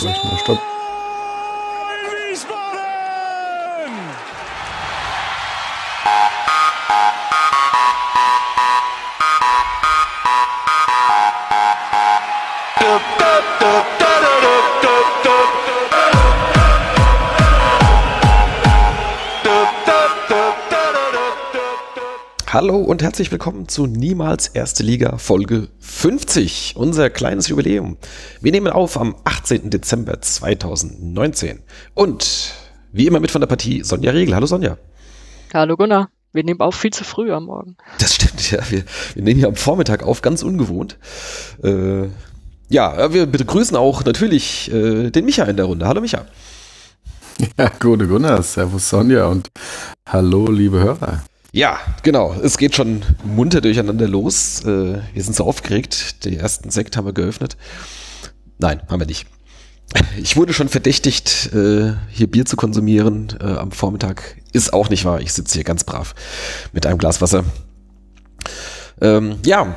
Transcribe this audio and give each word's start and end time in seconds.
Vielleicht 0.00 0.24
mal 0.24 0.38
Stopp. 0.38 0.58
Hallo 22.52 22.78
und 22.78 23.02
herzlich 23.02 23.30
willkommen 23.30 23.68
zu 23.68 23.86
Niemals 23.86 24.48
Erste 24.48 24.82
Liga 24.82 25.18
Folge 25.18 25.68
50, 26.00 26.76
unser 26.76 27.10
kleines 27.10 27.48
Jubiläum. 27.48 27.98
Wir 28.40 28.52
nehmen 28.52 28.68
auf 28.68 28.98
am 28.98 29.16
18. 29.24 29.68
Dezember 29.68 30.18
2019 30.18 31.60
und 31.92 32.54
wie 32.90 33.06
immer 33.06 33.20
mit 33.20 33.30
von 33.30 33.42
der 33.42 33.48
Partie 33.48 33.84
Sonja 33.84 34.10
Regel. 34.10 34.34
Hallo 34.34 34.46
Sonja. 34.46 34.78
Hallo 35.52 35.76
Gunnar. 35.76 36.08
Wir 36.32 36.42
nehmen 36.42 36.60
auf 36.60 36.74
viel 36.74 36.90
zu 36.90 37.04
früh 37.04 37.30
am 37.30 37.44
Morgen. 37.44 37.76
Das 37.98 38.14
stimmt, 38.14 38.50
ja. 38.50 38.60
Wir, 38.70 38.84
wir 39.12 39.22
nehmen 39.22 39.40
hier 39.40 39.48
am 39.48 39.56
Vormittag 39.56 40.02
auf, 40.02 40.22
ganz 40.22 40.42
ungewohnt. 40.42 40.96
Äh, 41.62 42.06
ja, 42.70 43.12
wir 43.12 43.26
begrüßen 43.26 43.76
auch 43.76 44.02
natürlich 44.02 44.72
äh, 44.72 45.10
den 45.10 45.26
Micha 45.26 45.44
in 45.44 45.58
der 45.58 45.66
Runde. 45.66 45.86
Hallo 45.86 46.00
Micha. 46.00 46.24
Ja, 47.58 47.70
gute 47.78 48.06
Gunnar, 48.06 48.42
Servus 48.42 48.88
Sonja 48.88 49.26
und 49.26 49.48
hallo 50.06 50.50
liebe 50.50 50.80
Hörer. 50.80 51.24
Ja, 51.52 51.80
genau. 52.02 52.34
Es 52.42 52.58
geht 52.58 52.76
schon 52.76 53.02
munter 53.24 53.60
durcheinander 53.60 54.06
los. 54.06 54.64
Äh, 54.64 55.00
wir 55.12 55.22
sind 55.22 55.34
so 55.34 55.44
aufgeregt. 55.44 56.24
Den 56.24 56.38
ersten 56.38 56.70
Sekt 56.70 56.96
haben 56.96 57.06
wir 57.06 57.12
geöffnet. 57.12 57.56
Nein, 58.58 58.82
haben 58.88 59.00
wir 59.00 59.06
nicht. 59.06 59.26
Ich 60.22 60.36
wurde 60.36 60.52
schon 60.52 60.68
verdächtigt, 60.68 61.52
äh, 61.52 61.94
hier 62.10 62.30
Bier 62.30 62.46
zu 62.46 62.56
konsumieren 62.56 63.36
äh, 63.40 63.44
am 63.44 63.72
Vormittag. 63.72 64.36
Ist 64.52 64.72
auch 64.72 64.88
nicht 64.90 65.04
wahr. 65.04 65.20
Ich 65.20 65.32
sitze 65.32 65.54
hier 65.54 65.64
ganz 65.64 65.82
brav 65.82 66.14
mit 66.72 66.86
einem 66.86 66.98
Glas 66.98 67.20
Wasser. 67.20 67.44
Ähm, 69.00 69.38
ja, 69.44 69.74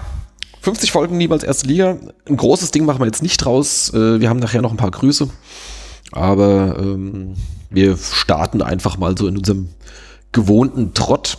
50 0.62 0.92
Folgen 0.92 1.18
niemals 1.18 1.44
erste 1.44 1.68
Liga. 1.68 1.98
Ein 2.28 2.38
großes 2.38 2.70
Ding 2.70 2.86
machen 2.86 3.00
wir 3.00 3.08
jetzt 3.08 3.24
nicht 3.24 3.38
draus. 3.38 3.92
wir 3.92 4.30
haben 4.30 4.40
nachher 4.40 4.62
noch 4.62 4.72
ein 4.72 4.78
paar 4.78 4.92
Grüße. 4.92 5.30
Aber 6.12 6.78
ähm, 6.80 7.34
wir 7.70 7.98
starten 7.98 8.62
einfach 8.62 8.98
mal 8.98 9.18
so 9.18 9.28
in 9.28 9.38
unserem 9.38 9.70
gewohnten 10.32 10.94
Trott. 10.94 11.38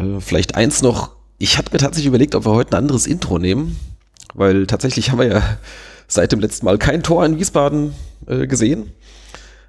Äh, 0.00 0.20
vielleicht 0.20 0.54
eins 0.54 0.82
noch. 0.82 1.10
Ich 1.38 1.58
hatte 1.58 1.72
mir 1.72 1.78
tatsächlich 1.78 2.08
überlegt, 2.08 2.34
ob 2.34 2.44
wir 2.44 2.52
heute 2.52 2.72
ein 2.72 2.78
anderes 2.78 3.06
Intro 3.06 3.38
nehmen, 3.38 3.78
weil 4.34 4.66
tatsächlich 4.66 5.10
haben 5.10 5.18
wir 5.18 5.28
ja 5.28 5.42
seit 6.08 6.32
dem 6.32 6.40
letzten 6.40 6.66
Mal 6.66 6.78
kein 6.78 7.02
Tor 7.02 7.24
in 7.24 7.38
Wiesbaden 7.38 7.94
äh, 8.26 8.46
gesehen. 8.46 8.92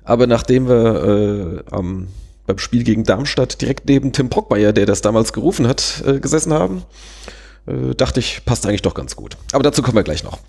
Aber 0.03 0.27
nachdem 0.27 0.67
wir 0.67 1.63
äh, 1.69 1.73
am, 1.75 2.07
beim 2.47 2.57
Spiel 2.57 2.83
gegen 2.83 3.03
Darmstadt 3.03 3.61
direkt 3.61 3.87
neben 3.87 4.13
Tim 4.13 4.29
Pockmeier, 4.29 4.73
der 4.73 4.85
das 4.85 5.01
damals 5.01 5.31
gerufen 5.31 5.67
hat, 5.67 6.03
äh, 6.05 6.19
gesessen 6.19 6.53
haben, 6.53 6.83
äh, 7.67 7.93
dachte 7.95 8.19
ich, 8.19 8.43
passt 8.43 8.65
eigentlich 8.65 8.81
doch 8.81 8.95
ganz 8.95 9.15
gut. 9.15 9.37
Aber 9.51 9.63
dazu 9.63 9.83
kommen 9.83 9.95
wir 9.95 10.03
gleich 10.03 10.23
noch. 10.23 10.39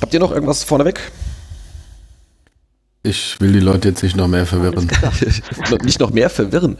Habt 0.00 0.14
ihr 0.14 0.20
noch 0.20 0.32
irgendwas 0.32 0.64
vorneweg? 0.64 1.12
Ich 3.04 3.40
will 3.40 3.52
die 3.52 3.60
Leute 3.60 3.88
jetzt 3.88 4.02
nicht 4.04 4.16
noch 4.16 4.28
mehr 4.28 4.46
verwirren. 4.46 4.88
nicht 5.82 5.98
noch 5.98 6.10
mehr 6.10 6.30
verwirren. 6.30 6.78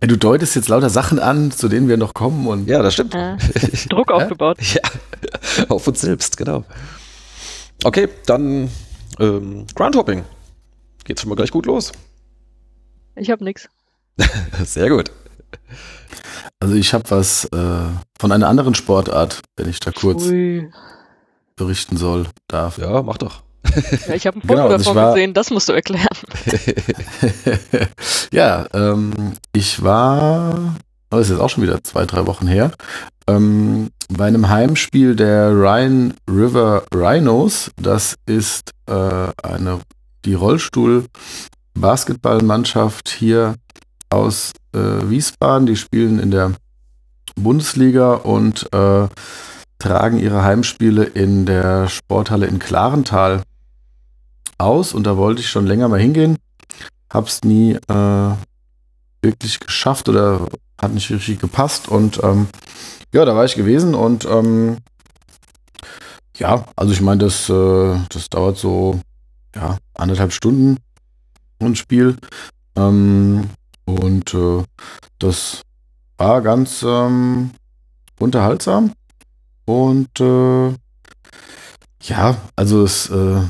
du 0.00 0.16
deutest 0.16 0.56
jetzt 0.56 0.68
lauter 0.68 0.90
Sachen 0.90 1.20
an, 1.20 1.52
zu 1.52 1.68
denen 1.68 1.88
wir 1.88 1.96
noch 1.96 2.14
kommen. 2.14 2.48
Und 2.48 2.68
ja, 2.68 2.82
das 2.82 2.94
stimmt. 2.94 3.14
Ja. 3.14 3.36
Druck 3.88 4.10
aufgebaut. 4.10 4.58
Ja, 4.72 5.66
auf 5.68 5.86
uns 5.86 6.00
selbst, 6.00 6.36
genau. 6.36 6.64
Okay, 7.84 8.08
dann 8.26 8.70
ähm, 9.18 9.66
Groundhopping. 9.74 10.24
Geht's 11.04 11.20
schon 11.22 11.28
mal 11.28 11.34
gleich 11.34 11.50
gut 11.50 11.66
los. 11.66 11.92
Ich 13.16 13.30
habe 13.30 13.44
nichts. 13.44 13.68
Sehr 14.64 14.88
gut. 14.88 15.10
Also 16.58 16.74
ich 16.74 16.94
habe 16.94 17.10
was 17.10 17.44
äh, 17.46 17.88
von 18.18 18.32
einer 18.32 18.48
anderen 18.48 18.74
Sportart, 18.74 19.40
wenn 19.56 19.68
ich 19.68 19.80
da 19.80 19.92
kurz 19.92 20.24
Ui. 20.24 20.70
berichten 21.56 21.96
soll, 21.96 22.26
darf. 22.48 22.78
Ja, 22.78 23.02
mach 23.02 23.18
doch. 23.18 23.42
Ja, 24.08 24.14
ich 24.14 24.26
habe 24.26 24.38
ein 24.38 24.42
Foto 24.42 24.54
genau, 24.54 24.68
davon 24.68 24.96
war, 24.96 25.14
gesehen, 25.14 25.34
das 25.34 25.50
musst 25.50 25.68
du 25.68 25.72
erklären. 25.72 26.06
ja, 28.32 28.66
ähm, 28.72 29.34
ich 29.52 29.82
war, 29.82 30.76
oh, 31.10 31.16
das 31.16 31.22
ist 31.22 31.30
jetzt 31.30 31.40
auch 31.40 31.50
schon 31.50 31.62
wieder 31.62 31.82
zwei, 31.84 32.06
drei 32.06 32.26
Wochen 32.26 32.46
her, 32.46 32.72
ähm, 33.26 33.90
bei 34.08 34.26
einem 34.26 34.48
Heimspiel 34.48 35.14
der 35.14 35.50
Rhine 35.50 36.14
River 36.28 36.84
Rhinos. 36.94 37.70
Das 37.76 38.16
ist 38.26 38.72
äh, 38.86 39.28
eine, 39.42 39.80
die 40.24 40.34
Rollstuhl-Basketballmannschaft 40.34 43.08
hier 43.08 43.54
aus 44.10 44.52
äh, 44.74 45.08
Wiesbaden. 45.08 45.66
Die 45.66 45.76
spielen 45.76 46.18
in 46.18 46.32
der 46.32 46.52
Bundesliga 47.36 48.14
und 48.14 48.66
äh, 48.72 49.06
tragen 49.78 50.18
ihre 50.18 50.42
Heimspiele 50.42 51.04
in 51.04 51.46
der 51.46 51.88
Sporthalle 51.88 52.46
in 52.46 52.58
Klarental 52.58 53.44
aus 54.60 54.92
und 54.92 55.04
da 55.04 55.16
wollte 55.16 55.40
ich 55.40 55.48
schon 55.48 55.66
länger 55.66 55.88
mal 55.88 56.00
hingehen. 56.00 56.36
Hab's 57.12 57.42
nie 57.42 57.72
äh, 57.72 58.30
wirklich 59.22 59.60
geschafft 59.60 60.08
oder 60.08 60.46
hat 60.80 60.92
nicht 60.92 61.10
richtig 61.10 61.40
gepasst 61.40 61.88
und 61.88 62.22
ähm, 62.22 62.48
ja, 63.12 63.24
da 63.24 63.34
war 63.34 63.44
ich 63.44 63.56
gewesen 63.56 63.94
und 63.94 64.24
ähm, 64.24 64.78
ja, 66.36 66.64
also 66.76 66.92
ich 66.92 67.00
meine, 67.00 67.24
das, 67.24 67.48
äh, 67.50 67.98
das 68.08 68.30
dauert 68.30 68.56
so 68.56 69.00
ja, 69.54 69.78
anderthalb 69.94 70.32
Stunden 70.32 70.78
ein 71.58 71.76
Spiel 71.76 72.16
ähm, 72.76 73.50
und 73.84 74.32
äh, 74.32 74.62
das 75.18 75.62
war 76.16 76.40
ganz 76.40 76.82
ähm, 76.82 77.50
unterhaltsam 78.18 78.92
und 79.66 80.20
äh, 80.20 80.74
ja, 82.02 82.36
also 82.56 82.84
es 82.84 83.10
äh, 83.10 83.42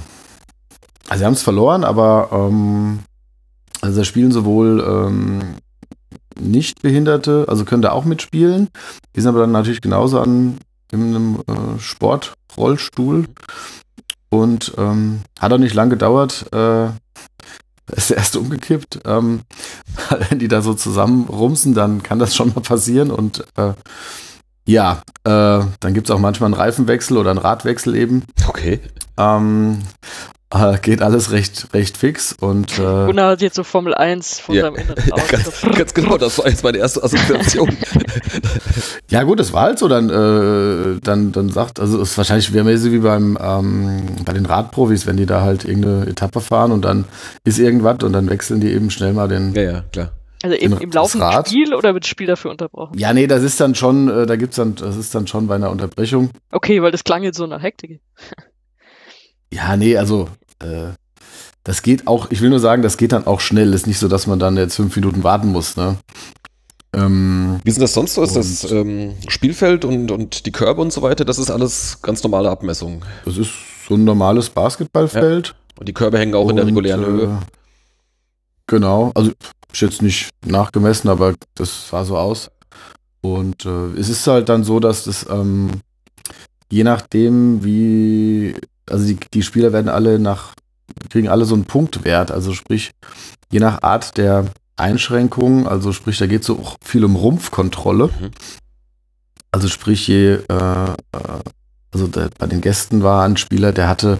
also 1.10 1.22
sie 1.22 1.26
haben 1.26 1.34
es 1.34 1.42
verloren, 1.42 1.82
aber 1.82 2.28
ähm, 2.32 3.00
also 3.80 3.98
da 3.98 4.04
spielen 4.04 4.30
sowohl 4.30 4.80
ähm, 4.86 5.40
Nichtbehinderte, 6.38 7.46
also 7.48 7.64
können 7.64 7.82
da 7.82 7.90
auch 7.90 8.04
mitspielen. 8.04 8.68
Die 9.16 9.20
sind 9.20 9.28
aber 9.28 9.40
dann 9.40 9.50
natürlich 9.50 9.80
genauso 9.80 10.20
an 10.20 10.58
in 10.92 11.02
einem 11.02 11.40
äh, 11.48 11.80
Sportrollstuhl. 11.80 13.26
Und 14.28 14.72
ähm, 14.78 15.22
hat 15.40 15.52
auch 15.52 15.58
nicht 15.58 15.74
lang 15.74 15.90
gedauert, 15.90 16.46
äh, 16.52 16.86
ist 17.96 18.12
erst 18.12 18.36
umgekippt. 18.36 19.00
Ähm, 19.04 19.40
wenn 20.28 20.38
die 20.38 20.46
da 20.46 20.62
so 20.62 20.74
zusammen 20.74 21.24
rumsen, 21.28 21.74
dann 21.74 22.04
kann 22.04 22.20
das 22.20 22.36
schon 22.36 22.52
mal 22.54 22.60
passieren. 22.60 23.10
Und 23.10 23.44
äh, 23.56 23.72
ja, 24.64 25.02
äh, 25.24 25.64
dann 25.80 25.94
gibt 25.94 26.08
es 26.08 26.14
auch 26.14 26.20
manchmal 26.20 26.46
einen 26.46 26.54
Reifenwechsel 26.54 27.16
oder 27.16 27.30
einen 27.30 27.40
Radwechsel 27.40 27.96
eben. 27.96 28.22
Okay. 28.46 28.78
Ähm, 29.16 29.80
äh, 30.52 30.78
geht 30.78 31.00
alles 31.00 31.30
recht, 31.30 31.68
recht 31.72 31.96
fix 31.96 32.32
und 32.32 32.78
äh, 32.78 32.82
Gunnar 32.82 33.30
hat 33.30 33.42
jetzt 33.42 33.54
so 33.54 33.62
Formel 33.62 33.94
1 33.94 34.40
von 34.40 34.54
ja. 34.54 34.62
seinem 34.62 34.76
Inneren 34.76 35.12
aus. 35.12 35.28
ganz, 35.28 35.60
ganz, 35.76 35.94
genau, 35.94 36.18
das 36.18 36.38
war 36.38 36.48
jetzt 36.48 36.64
meine 36.64 36.78
erste 36.78 37.02
Assoziation. 37.02 37.76
ja 39.10 39.22
gut, 39.22 39.38
das 39.38 39.52
war 39.52 39.62
halt 39.62 39.78
so, 39.78 39.86
dann, 39.86 40.10
äh, 40.10 41.00
dann, 41.02 41.32
dann 41.32 41.50
sagt, 41.50 41.78
also 41.78 42.00
es 42.00 42.10
ist 42.10 42.18
wahrscheinlich 42.18 42.52
wäre 42.52 42.66
wie 42.70 42.98
beim 42.98 43.38
ähm, 43.40 44.06
bei 44.24 44.32
den 44.32 44.46
Radprofis, 44.46 45.06
wenn 45.06 45.16
die 45.16 45.26
da 45.26 45.42
halt 45.42 45.64
irgendeine 45.64 46.06
Etappe 46.06 46.40
fahren 46.40 46.72
und 46.72 46.84
dann 46.84 47.04
ist 47.44 47.58
irgendwas 47.58 48.02
und 48.02 48.12
dann 48.12 48.28
wechseln 48.28 48.60
die 48.60 48.72
eben 48.72 48.90
schnell 48.90 49.12
mal 49.12 49.28
den. 49.28 49.54
Ja, 49.54 49.62
ja, 49.62 49.84
klar. 49.92 50.12
Also 50.42 50.56
im, 50.56 50.78
im 50.78 50.90
laufenden 50.90 51.44
Spiel 51.46 51.74
oder 51.74 51.92
wird 51.92 52.04
das 52.04 52.08
Spiel 52.08 52.26
dafür 52.26 52.50
unterbrochen? 52.50 52.98
Ja, 52.98 53.12
nee, 53.12 53.26
das 53.26 53.42
ist 53.42 53.60
dann 53.60 53.74
schon, 53.74 54.08
äh, 54.08 54.26
da 54.26 54.36
gibt's 54.36 54.56
dann, 54.56 54.74
das 54.74 54.96
ist 54.96 55.14
dann 55.14 55.26
schon 55.26 55.46
bei 55.46 55.56
einer 55.56 55.70
Unterbrechung. 55.70 56.30
Okay, 56.50 56.80
weil 56.82 56.92
das 56.92 57.04
klang 57.04 57.22
jetzt 57.22 57.36
so 57.36 57.46
nach 57.46 57.62
Hektik. 57.62 58.00
Ja, 59.52 59.76
nee, 59.76 59.96
also 59.96 60.28
äh, 60.60 60.92
das 61.64 61.82
geht 61.82 62.06
auch, 62.06 62.30
ich 62.30 62.40
will 62.40 62.50
nur 62.50 62.60
sagen, 62.60 62.82
das 62.82 62.96
geht 62.96 63.12
dann 63.12 63.26
auch 63.26 63.40
schnell. 63.40 63.74
Ist 63.74 63.86
nicht 63.86 63.98
so, 63.98 64.08
dass 64.08 64.26
man 64.26 64.38
dann 64.38 64.56
jetzt 64.56 64.76
fünf 64.76 64.96
Minuten 64.96 65.22
warten 65.22 65.48
muss. 65.48 65.76
Ne? 65.76 65.96
Ähm, 66.94 67.60
Wie 67.64 67.70
sind 67.70 67.82
das 67.82 67.92
sonst 67.92 68.14
so? 68.14 68.22
Ist 68.22 68.36
das 68.36 68.70
ähm, 68.70 69.14
Spielfeld 69.28 69.84
und, 69.84 70.10
und 70.10 70.46
die 70.46 70.52
Körbe 70.52 70.80
und 70.80 70.92
so 70.92 71.02
weiter? 71.02 71.24
Das 71.24 71.38
ist 71.38 71.50
alles 71.50 72.00
ganz 72.02 72.22
normale 72.22 72.50
Abmessung. 72.50 73.04
Das 73.24 73.36
ist 73.36 73.50
so 73.86 73.94
ein 73.94 74.04
normales 74.04 74.48
Basketballfeld. 74.48 75.48
Ja. 75.48 75.54
Und 75.78 75.88
die 75.88 75.94
Körbe 75.94 76.18
hängen 76.18 76.34
auch 76.34 76.44
und, 76.44 76.50
in 76.50 76.56
der 76.56 76.66
regulären 76.66 77.02
äh, 77.02 77.06
Höhe. 77.06 77.38
Genau, 78.66 79.12
also 79.14 79.32
ich 79.72 79.80
jetzt 79.80 80.02
nicht 80.02 80.30
nachgemessen, 80.44 81.10
aber 81.10 81.34
das 81.54 81.88
sah 81.88 82.04
so 82.04 82.16
aus. 82.16 82.50
Und 83.20 83.66
äh, 83.66 83.98
es 83.98 84.08
ist 84.08 84.26
halt 84.26 84.48
dann 84.48 84.64
so, 84.64 84.80
dass 84.80 85.04
das 85.04 85.26
ähm, 85.30 85.70
je 86.70 86.84
nachdem, 86.84 87.64
wie 87.64 88.54
also 88.90 89.06
die, 89.06 89.18
die 89.32 89.42
Spieler 89.42 89.72
werden 89.72 89.88
alle 89.88 90.18
nach, 90.18 90.54
kriegen 91.08 91.28
alle 91.28 91.44
so 91.44 91.54
einen 91.54 91.64
Punktwert, 91.64 92.30
also 92.30 92.52
sprich, 92.52 92.92
je 93.50 93.60
nach 93.60 93.82
Art 93.82 94.16
der 94.16 94.46
Einschränkung, 94.76 95.68
also 95.68 95.92
sprich, 95.92 96.18
da 96.18 96.26
geht 96.26 96.40
es 96.42 96.46
so 96.46 96.58
auch 96.58 96.76
viel 96.82 97.04
um 97.04 97.16
Rumpfkontrolle. 97.16 98.06
Mhm. 98.06 98.30
Also 99.52 99.68
sprich, 99.68 100.06
je, 100.06 100.34
äh, 100.34 100.44
äh, 100.48 100.94
also 101.92 102.06
der, 102.06 102.30
bei 102.38 102.46
den 102.46 102.60
Gästen 102.60 103.02
war 103.02 103.24
ein 103.24 103.36
Spieler, 103.36 103.72
der 103.72 103.88
hatte 103.88 104.18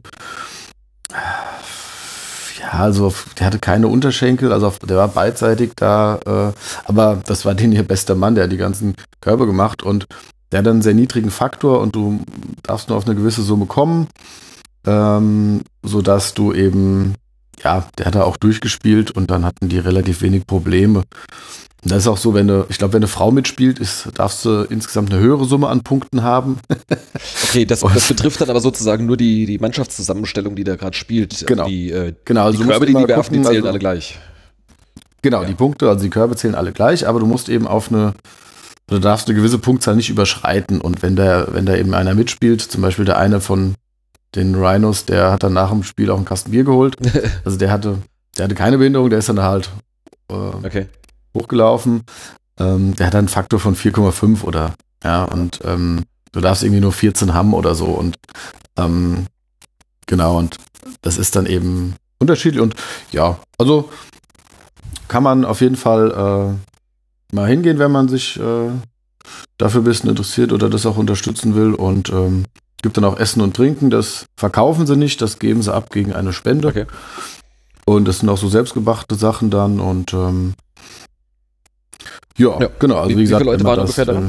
ja, 2.60 2.70
also 2.72 3.12
der 3.38 3.46
hatte 3.46 3.58
keine 3.58 3.88
Unterschenkel, 3.88 4.52
also 4.52 4.72
der 4.86 4.96
war 4.96 5.08
beidseitig 5.08 5.72
da, 5.76 6.20
äh, 6.26 6.52
aber 6.84 7.20
das 7.24 7.44
war 7.44 7.54
den 7.54 7.72
ihr 7.72 7.82
bester 7.82 8.14
Mann, 8.14 8.34
der 8.34 8.44
hat 8.44 8.52
die 8.52 8.56
ganzen 8.56 8.94
Körbe 9.20 9.46
gemacht 9.46 9.82
und 9.82 10.06
der 10.52 10.60
hat 10.60 10.68
einen 10.68 10.82
sehr 10.82 10.94
niedrigen 10.94 11.30
Faktor 11.30 11.80
und 11.80 11.94
du 11.94 12.20
darfst 12.62 12.88
nur 12.88 12.98
auf 12.98 13.06
eine 13.06 13.14
gewisse 13.14 13.42
Summe 13.42 13.66
kommen, 13.66 14.08
ähm, 14.86 15.62
sodass 15.82 16.34
du 16.34 16.52
eben, 16.52 17.14
ja, 17.62 17.86
der 17.98 18.06
hat 18.06 18.14
da 18.14 18.22
auch 18.24 18.36
durchgespielt 18.36 19.10
und 19.10 19.30
dann 19.30 19.44
hatten 19.44 19.68
die 19.68 19.78
relativ 19.78 20.22
wenig 20.22 20.46
Probleme. 20.46 21.04
Und 21.82 21.92
das 21.92 22.00
ist 22.00 22.08
auch 22.08 22.18
so, 22.18 22.34
wenn 22.34 22.46
du, 22.46 22.66
ich 22.68 22.76
glaube, 22.76 22.92
wenn 22.92 23.00
eine 23.00 23.08
Frau 23.08 23.30
mitspielt, 23.30 23.78
ist, 23.78 24.08
darfst 24.14 24.44
du 24.44 24.66
insgesamt 24.68 25.12
eine 25.12 25.20
höhere 25.20 25.46
Summe 25.46 25.68
an 25.68 25.80
Punkten 25.80 26.22
haben. 26.22 26.58
okay, 27.44 27.64
das, 27.64 27.80
das, 27.80 28.08
betrifft 28.08 28.40
dann 28.40 28.50
aber 28.50 28.60
sozusagen 28.60 29.06
nur 29.06 29.16
die, 29.16 29.46
die 29.46 29.58
Mannschaftszusammenstellung, 29.58 30.56
die 30.56 30.64
da 30.64 30.76
gerade 30.76 30.94
spielt. 30.94 31.46
Genau. 31.46 31.66
Die, 31.66 31.90
äh, 31.90 32.12
genau, 32.26 32.44
also 32.44 32.62
die 32.62 32.68
Körbe, 32.68 32.84
die 32.84 32.94
die 32.94 33.08
werfen, 33.08 33.32
die 33.32 33.42
zählen 33.42 33.56
also, 33.56 33.68
alle 33.68 33.78
gleich. 33.78 34.18
Genau, 35.22 35.42
ja. 35.42 35.48
die 35.48 35.54
Punkte, 35.54 35.88
also 35.88 36.02
die 36.02 36.10
Körbe 36.10 36.36
zählen 36.36 36.54
alle 36.54 36.72
gleich, 36.72 37.06
aber 37.06 37.18
du 37.18 37.26
musst 37.26 37.48
eben 37.48 37.66
auf 37.66 37.90
eine, 37.90 38.12
du 38.88 38.98
darfst 38.98 39.28
eine 39.28 39.36
gewisse 39.36 39.58
Punktzahl 39.58 39.96
nicht 39.96 40.10
überschreiten. 40.10 40.82
Und 40.82 41.02
wenn 41.02 41.16
da, 41.16 41.48
wenn 41.50 41.64
da 41.64 41.76
eben 41.76 41.94
einer 41.94 42.14
mitspielt, 42.14 42.60
zum 42.60 42.82
Beispiel 42.82 43.06
der 43.06 43.16
eine 43.16 43.40
von 43.40 43.74
den 44.34 44.54
Rhinos, 44.54 45.04
der 45.04 45.32
hat 45.32 45.42
dann 45.42 45.52
nach 45.52 45.70
dem 45.70 45.82
Spiel 45.82 46.10
auch 46.10 46.16
einen 46.16 46.24
Kasten 46.24 46.50
Bier 46.50 46.64
geholt. 46.64 46.96
Also 47.44 47.58
der 47.58 47.70
hatte, 47.70 47.98
der 48.36 48.44
hatte 48.44 48.54
keine 48.54 48.78
Behinderung, 48.78 49.10
der 49.10 49.18
ist 49.18 49.28
dann 49.28 49.40
halt 49.40 49.70
äh, 50.28 50.34
okay. 50.34 50.86
hochgelaufen. 51.36 52.02
Ähm, 52.58 52.94
der 52.96 53.06
hat 53.06 53.14
einen 53.14 53.28
Faktor 53.28 53.58
von 53.58 53.74
4,5 53.74 54.44
oder 54.44 54.74
ja, 55.02 55.24
und 55.24 55.60
ähm, 55.64 56.04
du 56.32 56.40
darfst 56.40 56.62
irgendwie 56.62 56.80
nur 56.80 56.92
14 56.92 57.34
haben 57.34 57.54
oder 57.54 57.74
so. 57.74 57.86
Und 57.86 58.16
ähm, 58.76 59.26
genau, 60.06 60.38
und 60.38 60.58
das 61.02 61.18
ist 61.18 61.36
dann 61.36 61.46
eben 61.46 61.94
unterschiedlich. 62.18 62.60
Und 62.60 62.74
ja, 63.12 63.38
also 63.58 63.90
kann 65.08 65.22
man 65.22 65.44
auf 65.44 65.60
jeden 65.60 65.76
Fall 65.76 66.10
äh, 66.10 67.34
mal 67.34 67.48
hingehen, 67.48 67.78
wenn 67.78 67.90
man 67.90 68.08
sich 68.08 68.38
äh, 68.38 68.70
dafür 69.58 69.80
ein 69.80 69.84
bisschen 69.84 70.10
interessiert 70.10 70.52
oder 70.52 70.68
das 70.68 70.86
auch 70.86 70.96
unterstützen 70.96 71.54
will. 71.54 71.74
Und 71.74 72.10
ähm, 72.10 72.44
gibt 72.82 72.96
dann 72.96 73.04
auch 73.04 73.18
Essen 73.18 73.40
und 73.42 73.54
Trinken. 73.56 73.90
Das 73.90 74.26
verkaufen 74.36 74.86
sie 74.86 74.96
nicht, 74.96 75.20
das 75.22 75.38
geben 75.38 75.62
sie 75.62 75.72
ab 75.74 75.90
gegen 75.90 76.12
eine 76.12 76.32
Spende. 76.32 76.68
Okay. 76.68 76.86
Und 77.86 78.06
das 78.06 78.18
sind 78.20 78.28
auch 78.28 78.38
so 78.38 78.48
selbstgebrachte 78.48 79.14
Sachen 79.16 79.50
dann. 79.50 79.80
Und 79.80 80.12
ähm, 80.14 80.54
ja, 82.36 82.58
Ja. 82.60 82.68
genau. 82.78 82.96
Also 82.98 83.10
Wie- 83.10 83.16
wie, 83.18 83.22
gesagt, 83.22 83.40
viele 83.42 83.52
Leute 83.52 83.64
waren 83.64 83.76
das, 83.76 83.84
ungefähr 83.98 84.04
da? 84.06 84.22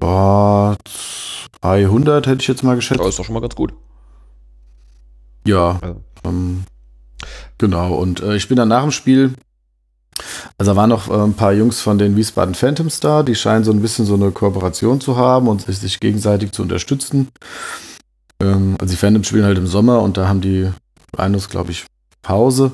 Boah, 0.00 0.76
200 1.60 2.26
hätte 2.26 2.42
ich 2.42 2.48
jetzt 2.48 2.62
mal 2.62 2.76
geschätzt. 2.76 3.00
Ja, 3.00 3.08
ist 3.08 3.18
doch 3.18 3.24
schon 3.24 3.34
mal 3.34 3.40
ganz 3.40 3.54
gut. 3.54 3.72
Ja, 5.46 5.78
Also, 5.80 6.00
ähm, 6.24 6.64
genau. 7.58 7.94
Und 7.94 8.20
äh, 8.20 8.36
ich 8.36 8.48
bin 8.48 8.56
dann 8.56 8.68
nach 8.68 8.82
dem 8.82 8.90
Spiel, 8.90 9.34
also 10.58 10.72
da 10.72 10.76
waren 10.76 10.90
noch 10.90 11.08
äh, 11.08 11.14
ein 11.14 11.34
paar 11.34 11.52
Jungs 11.52 11.80
von 11.80 11.98
den 11.98 12.16
Wiesbaden 12.16 12.54
Phantoms 12.54 13.00
da, 13.00 13.22
die 13.22 13.34
scheinen 13.34 13.64
so 13.64 13.72
ein 13.72 13.82
bisschen 13.82 14.06
so 14.06 14.14
eine 14.14 14.30
Kooperation 14.30 15.00
zu 15.00 15.16
haben 15.16 15.48
und 15.48 15.62
sich, 15.62 15.78
sich 15.78 16.00
gegenseitig 16.00 16.52
zu 16.52 16.62
unterstützen. 16.62 17.28
Ähm, 18.40 18.76
also 18.80 18.92
die 18.92 18.96
Phantoms 18.96 19.28
spielen 19.28 19.44
halt 19.44 19.58
im 19.58 19.66
Sommer 19.66 20.00
und 20.00 20.16
da 20.16 20.28
haben 20.28 20.40
die 20.40 20.70
Rhinos, 21.18 21.48
glaube 21.48 21.70
ich, 21.70 21.86
Pause. 22.22 22.72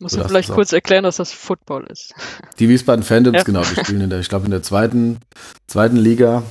Muss 0.00 0.12
Du 0.12 0.18
man 0.18 0.28
vielleicht 0.28 0.50
kurz 0.50 0.72
erklären, 0.72 1.04
dass 1.04 1.16
das 1.16 1.32
Football 1.32 1.86
ist. 1.90 2.12
Die 2.58 2.68
Wiesbaden 2.68 3.02
Phantoms, 3.02 3.38
Ja. 3.38 3.42
genau, 3.44 3.62
die 3.62 3.80
spielen 3.82 4.02
in 4.02 4.10
der, 4.10 4.20
ich 4.20 4.28
glaube, 4.28 4.44
in 4.44 4.50
der 4.50 4.62
zweiten, 4.62 5.18
zweiten 5.66 5.96
Liga. 5.96 6.42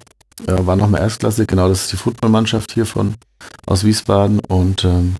Ja, 0.48 0.66
war 0.66 0.76
nochmal 0.76 1.02
Erstklasse, 1.02 1.46
genau, 1.46 1.70
das 1.70 1.84
ist 1.84 1.94
die 1.94 1.98
Footballmannschaft 1.98 2.72
hier 2.74 2.86
von 2.86 3.14
aus 3.68 3.84
Wiesbaden. 3.86 4.40
Und 4.48 4.84
ähm, 4.84 5.16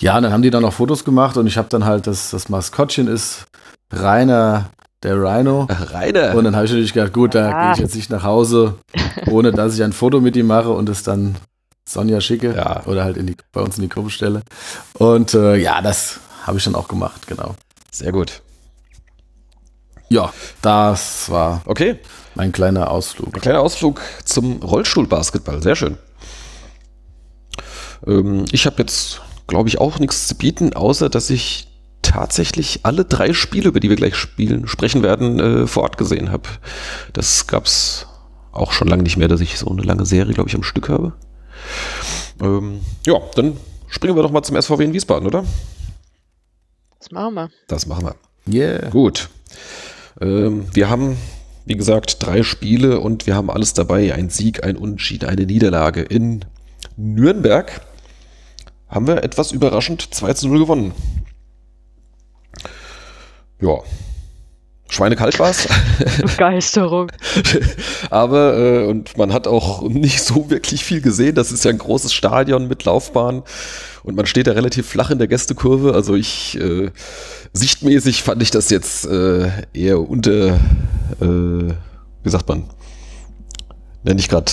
ja, 0.00 0.20
dann 0.20 0.32
haben 0.32 0.42
die 0.42 0.50
dann 0.50 0.62
noch 0.62 0.74
Fotos 0.74 1.04
gemacht 1.04 1.36
und 1.36 1.46
ich 1.46 1.56
habe 1.56 1.68
dann 1.68 1.84
halt, 1.84 2.06
das, 2.06 2.30
das 2.30 2.48
Maskottchen 2.48 3.08
ist 3.08 3.46
Rainer 3.92 4.70
der 5.02 5.16
Rhino. 5.16 5.66
Ach, 5.70 5.92
Rainer. 5.92 6.34
Und 6.34 6.44
dann 6.44 6.54
habe 6.54 6.64
ich 6.66 6.70
natürlich 6.72 6.92
gedacht, 6.92 7.12
gut, 7.12 7.34
da 7.34 7.50
Ah. 7.50 7.62
gehe 7.64 7.72
ich 7.74 7.78
jetzt 7.80 7.94
nicht 7.96 8.10
nach 8.10 8.22
Hause, 8.22 8.76
ohne 9.26 9.50
dass 9.52 9.74
ich 9.74 9.82
ein 9.82 9.92
Foto 9.92 10.20
mit 10.20 10.36
ihm 10.36 10.46
mache 10.46 10.70
und 10.70 10.88
es 10.88 11.02
dann 11.02 11.36
Sonja 11.88 12.20
schicke 12.20 12.54
Ja. 12.54 12.82
oder 12.86 13.02
halt 13.04 13.16
in 13.16 13.26
die, 13.26 13.36
bei 13.52 13.60
uns 13.60 13.76
in 13.76 13.82
die 13.82 13.88
Gruppe 13.88 14.10
stelle. 14.10 14.42
Und 14.94 15.34
äh, 15.34 15.56
ja, 15.56 15.82
das 15.82 16.20
habe 16.46 16.58
ich 16.58 16.64
dann 16.64 16.74
auch 16.76 16.86
gemacht, 16.88 17.26
genau. 17.26 17.54
Sehr 17.90 18.12
gut. 18.12 18.42
Ja, 20.08 20.32
das 20.60 21.30
war 21.30 21.62
Okay, 21.64 21.98
mein 22.34 22.52
kleiner 22.52 22.90
Ausflug. 22.90 23.34
ein 23.34 23.40
kleiner 23.40 23.60
Ausflug 23.60 24.00
zum 24.24 24.62
Rollstuhlbasketball. 24.62 25.62
Sehr 25.62 25.74
schön. 25.74 25.96
Ähm, 28.06 28.44
ich 28.52 28.66
habe 28.66 28.76
jetzt, 28.78 29.20
glaube 29.46 29.68
ich, 29.68 29.78
auch 29.80 29.98
nichts 29.98 30.28
zu 30.28 30.34
bieten, 30.36 30.74
außer 30.74 31.08
dass 31.08 31.30
ich 31.30 31.68
tatsächlich 32.02 32.80
alle 32.82 33.04
drei 33.04 33.32
Spiele, 33.32 33.68
über 33.68 33.80
die 33.80 33.88
wir 33.88 33.96
gleich 33.96 34.16
spielen, 34.16 34.68
sprechen 34.68 35.02
werden, 35.02 35.40
äh, 35.40 35.66
vor 35.66 35.84
Ort 35.84 35.96
gesehen 35.96 36.30
habe. 36.30 36.48
Das 37.12 37.46
gab's 37.46 38.06
auch 38.52 38.72
schon 38.72 38.88
lange 38.88 39.02
nicht 39.02 39.16
mehr, 39.16 39.28
dass 39.28 39.40
ich 39.40 39.58
so 39.58 39.70
eine 39.70 39.82
lange 39.82 40.04
Serie, 40.04 40.34
glaube 40.34 40.48
ich, 40.48 40.54
am 40.54 40.62
Stück 40.62 40.88
habe. 40.88 41.14
Ähm, 42.40 42.80
ja, 43.06 43.14
dann 43.34 43.56
springen 43.88 44.16
wir 44.16 44.22
doch 44.22 44.30
mal 44.30 44.42
zum 44.42 44.60
SVW 44.60 44.84
in 44.84 44.92
Wiesbaden, 44.92 45.26
oder? 45.26 45.44
Das 46.98 47.10
machen 47.10 47.34
wir. 47.34 47.50
Das 47.68 47.86
machen 47.86 48.04
wir. 48.04 48.14
Yeah. 48.52 48.90
Gut. 48.90 49.28
Ähm, 50.20 50.66
wir 50.72 50.90
haben, 50.90 51.16
wie 51.64 51.76
gesagt, 51.76 52.24
drei 52.24 52.42
Spiele 52.42 53.00
und 53.00 53.26
wir 53.26 53.34
haben 53.34 53.50
alles 53.50 53.74
dabei. 53.74 54.14
Ein 54.14 54.30
Sieg, 54.30 54.64
ein 54.64 54.76
Unentschieden, 54.76 55.28
eine 55.28 55.46
Niederlage. 55.46 56.02
In 56.02 56.44
Nürnberg 56.96 57.80
haben 58.88 59.06
wir 59.06 59.22
etwas 59.22 59.52
überraschend 59.52 60.14
2 60.14 60.34
zu 60.34 60.48
0 60.48 60.58
gewonnen. 60.58 60.92
Ja. 63.62 63.78
Schweinekalt 64.88 65.38
war's. 65.38 65.66
Begeisterung. 66.20 67.10
Aber, 68.10 68.58
äh, 68.58 68.84
und 68.84 69.16
man 69.16 69.32
hat 69.32 69.46
auch 69.46 69.88
nicht 69.88 70.22
so 70.22 70.50
wirklich 70.50 70.84
viel 70.84 71.00
gesehen. 71.00 71.34
Das 71.34 71.50
ist 71.50 71.64
ja 71.64 71.70
ein 71.70 71.78
großes 71.78 72.12
Stadion 72.12 72.68
mit 72.68 72.84
Laufbahn 72.84 73.42
und 74.02 74.16
man 74.16 74.26
steht 74.26 74.48
da 74.48 74.52
relativ 74.52 74.86
flach 74.86 75.10
in 75.10 75.18
der 75.18 75.28
Gästekurve. 75.28 75.94
Also 75.94 76.14
ich, 76.14 76.58
äh, 76.60 76.90
sichtmäßig 77.54 78.22
fand 78.22 78.42
ich 78.42 78.50
das 78.50 78.68
jetzt 78.68 79.06
äh, 79.06 79.48
eher 79.72 79.98
unter, 79.98 80.56
äh, 81.20 81.72
wie 82.22 82.30
sagt 82.30 82.48
man, 82.48 82.64
nenne 84.02 84.20
ich 84.20 84.28
gerade 84.28 84.52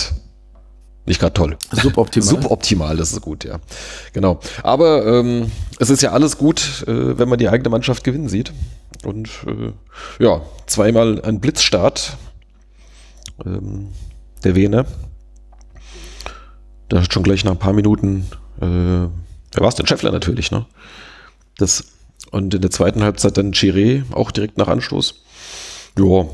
nicht 1.04 1.20
gerade 1.20 1.34
toll. 1.34 1.56
Suboptimal. 1.72 2.28
Suboptimal, 2.42 2.96
das 2.96 3.12
ist 3.12 3.20
gut, 3.20 3.44
ja. 3.44 3.58
Genau. 4.12 4.38
Aber 4.62 5.04
ähm, 5.04 5.50
es 5.78 5.90
ist 5.90 6.02
ja 6.02 6.12
alles 6.12 6.38
gut, 6.38 6.84
äh, 6.86 7.18
wenn 7.18 7.28
man 7.28 7.38
die 7.38 7.48
eigene 7.48 7.68
Mannschaft 7.68 8.04
gewinnen 8.04 8.28
sieht. 8.28 8.52
Und 9.04 9.28
äh, 9.46 9.72
ja, 10.22 10.42
zweimal 10.66 11.22
ein 11.22 11.40
Blitzstart 11.40 12.16
ähm, 13.44 13.88
der 14.44 14.54
Vene. 14.54 14.86
Da 16.88 17.02
hat 17.02 17.12
schon 17.12 17.22
gleich 17.22 17.44
nach 17.44 17.52
ein 17.52 17.58
paar 17.58 17.72
Minuten, 17.72 18.26
äh, 18.60 18.64
wer 18.66 19.10
war 19.54 19.68
es 19.68 19.76
denn? 19.76 19.86
Scheffler 19.86 20.12
natürlich, 20.12 20.50
ne? 20.50 20.66
Das, 21.56 21.84
und 22.30 22.52
in 22.54 22.60
der 22.60 22.70
zweiten 22.70 23.02
Halbzeit 23.02 23.36
dann 23.36 23.52
Chiré, 23.52 24.02
auch 24.12 24.30
direkt 24.30 24.58
nach 24.58 24.68
Anstoß. 24.68 25.22
Ja, 25.98 26.26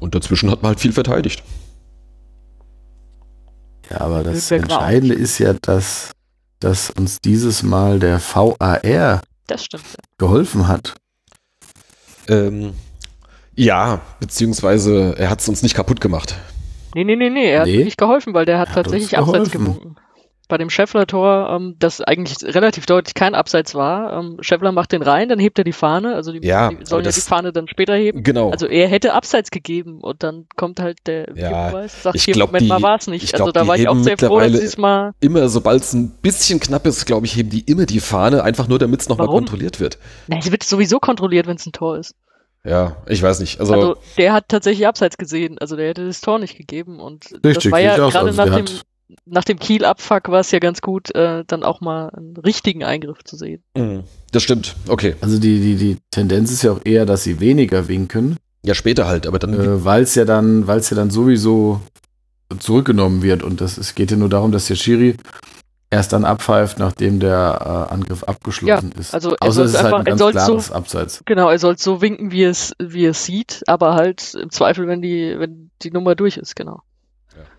und 0.00 0.14
dazwischen 0.14 0.50
hat 0.50 0.62
man 0.62 0.70
halt 0.70 0.80
viel 0.80 0.92
verteidigt. 0.92 1.42
Ja, 3.90 4.00
aber 4.00 4.22
das 4.22 4.50
Entscheidende 4.50 5.14
ist 5.14 5.38
ja, 5.38 5.54
dass, 5.54 6.12
dass 6.60 6.90
uns 6.90 7.20
dieses 7.20 7.62
Mal 7.62 7.98
der 7.98 8.20
VAR 8.20 9.22
Das 9.46 9.64
stimmt. 9.64 9.84
geholfen 10.18 10.68
hat. 10.68 10.94
Ähm, 12.28 12.74
ja, 13.54 14.00
beziehungsweise 14.20 15.14
er 15.18 15.30
hat 15.30 15.40
es 15.40 15.48
uns 15.48 15.62
nicht 15.62 15.74
kaputt 15.74 16.00
gemacht. 16.00 16.34
Nee, 16.94 17.04
nee, 17.04 17.16
nee, 17.16 17.30
nee. 17.30 17.50
Er 17.50 17.60
hat 17.60 17.66
Nee. 17.66 17.78
wirklich 17.78 17.96
geholfen, 17.96 18.34
weil 18.34 18.44
der 18.44 18.58
hat 18.58 18.68
Er 18.68 18.74
hat 18.76 18.84
tatsächlich 18.84 19.16
Abseits 19.16 19.50
gewunken. 19.50 19.96
Bei 20.52 20.58
dem 20.58 20.68
Scheffler-Tor, 20.68 21.48
ähm, 21.50 21.76
das 21.78 22.02
eigentlich 22.02 22.36
relativ 22.54 22.84
deutlich 22.84 23.14
kein 23.14 23.34
Abseits 23.34 23.74
war. 23.74 24.12
Ähm, 24.18 24.36
Scheffler 24.42 24.70
macht 24.70 24.92
den 24.92 25.00
rein, 25.00 25.30
dann 25.30 25.38
hebt 25.38 25.56
er 25.56 25.64
die 25.64 25.72
Fahne. 25.72 26.14
Also 26.14 26.30
die, 26.30 26.46
Ja, 26.46 26.68
die 26.68 26.84
sollen 26.84 27.04
ja 27.04 27.08
das- 27.08 27.14
die 27.14 27.22
Fahne 27.22 27.54
dann 27.54 27.68
später 27.68 27.94
heben. 27.94 28.22
Genau. 28.22 28.50
Also 28.50 28.66
er 28.66 28.86
hätte 28.86 29.14
Abseits 29.14 29.50
gegeben 29.50 30.00
und 30.02 30.22
dann 30.22 30.44
kommt 30.54 30.78
halt 30.78 30.98
der 31.06 31.30
Ja, 31.34 31.68
Videobeweis, 31.68 32.02
sagt 32.02 32.16
ich 32.16 32.24
hier, 32.24 32.34
glaub, 32.34 32.50
Moment 32.50 32.68
mal, 32.68 32.76
die- 32.76 32.82
war 32.82 32.96
es 32.98 33.06
nicht. 33.06 33.24
ich 33.24 33.32
also 33.32 33.44
glaub, 33.44 33.54
da 33.54 33.62
die 33.62 33.68
war 33.68 33.76
ich 33.76 33.88
auch 33.88 33.94
heben 33.94 34.04
sehr 34.04 34.18
froh, 34.18 34.40
dass 34.40 34.52
sie 34.52 34.58
es 34.58 34.76
mal. 34.76 35.12
immer, 35.20 35.48
sobald 35.48 35.80
es 35.82 35.94
ein 35.94 36.10
bisschen 36.20 36.60
knapp 36.60 36.84
ist, 36.86 37.06
glaube 37.06 37.24
ich, 37.24 37.34
heben 37.34 37.48
die 37.48 37.60
immer 37.62 37.86
die 37.86 38.00
Fahne, 38.00 38.42
einfach 38.44 38.68
nur, 38.68 38.78
damit 38.78 39.00
es 39.00 39.08
nochmal 39.08 39.28
kontrolliert 39.28 39.80
wird. 39.80 39.96
Na, 40.26 40.36
es 40.36 40.50
wird 40.52 40.64
sowieso 40.64 40.98
kontrolliert, 40.98 41.46
wenn 41.46 41.56
es 41.56 41.64
ein 41.64 41.72
Tor 41.72 41.96
ist. 41.96 42.14
Ja, 42.62 42.96
ich 43.08 43.22
weiß 43.22 43.40
nicht. 43.40 43.58
Also, 43.58 43.72
Also 43.72 43.96
der 44.18 44.34
hat 44.34 44.48
tatsächlich 44.48 44.86
Abseits 44.86 45.16
gesehen, 45.16 45.56
also 45.58 45.76
der 45.76 45.88
hätte 45.88 46.06
das 46.06 46.20
Tor 46.20 46.38
nicht 46.38 46.58
gegeben 46.58 47.00
und 47.00 47.24
das 47.32 47.40
Richtig, 47.56 47.72
war 47.72 47.80
ja 47.80 47.96
gerade 47.96 48.18
also 48.18 48.44
nach, 48.44 48.54
dem, 48.54 48.66
nach 49.26 49.44
dem 49.44 49.58
Kiel-Abfuck 49.58 50.28
war 50.28 50.40
es 50.40 50.50
ja 50.50 50.58
ganz 50.58 50.80
gut, 50.80 51.14
äh, 51.14 51.44
dann 51.46 51.62
auch 51.62 51.80
mal 51.80 52.10
einen 52.10 52.36
richtigen 52.36 52.84
Eingriff 52.84 53.22
zu 53.24 53.36
sehen. 53.36 53.62
mh, 53.76 54.04
das 54.30 54.42
stimmt. 54.42 54.76
Okay. 54.88 55.14
Also 55.20 55.38
die, 55.38 55.60
die, 55.60 55.76
die 55.76 55.96
Tendenz 56.10 56.50
ist 56.50 56.62
ja 56.62 56.72
auch 56.72 56.80
eher, 56.84 57.06
dass 57.06 57.24
sie 57.24 57.40
weniger 57.40 57.88
winken, 57.88 58.36
Ja, 58.64 58.74
später 58.74 59.06
halt, 59.06 59.26
aber 59.26 59.38
dann. 59.38 59.54
äh, 59.54 59.84
weil 59.84 60.02
es 60.02 60.14
ja 60.14 60.24
dann, 60.24 60.66
weil 60.66 60.78
es 60.78 60.90
ja 60.90 60.96
dann 60.96 61.10
sowieso 61.10 61.80
zurückgenommen 62.58 63.22
wird. 63.22 63.42
Und 63.42 63.60
das, 63.60 63.78
es 63.78 63.94
geht 63.94 64.10
ja 64.10 64.16
nur 64.16 64.28
darum, 64.28 64.52
dass 64.52 64.66
der 64.66 64.74
Schiri 64.76 65.16
erst 65.90 66.12
dann 66.12 66.24
abpfeift, 66.24 66.78
nachdem 66.78 67.20
der 67.20 67.88
äh, 67.90 67.92
Angriff 67.92 68.24
abgeschlossen 68.24 68.92
Ja, 68.94 69.00
ist. 69.00 69.12
also 69.14 69.32
er 69.32 69.42
Außer 69.42 69.64
es 69.64 69.72
ist 69.72 69.76
halt 69.82 69.86
einfach- 69.86 69.98
ein 70.00 70.06
er 70.06 70.10
ganz 70.10 70.18
soll's 70.20 70.34
so- 70.46 70.52
klares 70.52 70.72
Abseits. 70.72 71.22
Genau, 71.26 71.50
er 71.50 71.58
soll 71.58 71.76
so 71.78 72.00
winken, 72.00 72.30
wie 72.32 72.44
es, 72.44 72.72
wie 72.78 73.04
es 73.04 73.24
sieht, 73.26 73.62
aber 73.66 73.94
halt 73.94 74.34
im 74.34 74.50
Zweifel, 74.50 74.86
wenn 74.88 75.02
die, 75.02 75.34
wenn 75.38 75.70
die 75.82 75.90
Nummer 75.90 76.14
durch 76.14 76.38
ist, 76.38 76.56
genau. 76.56 76.80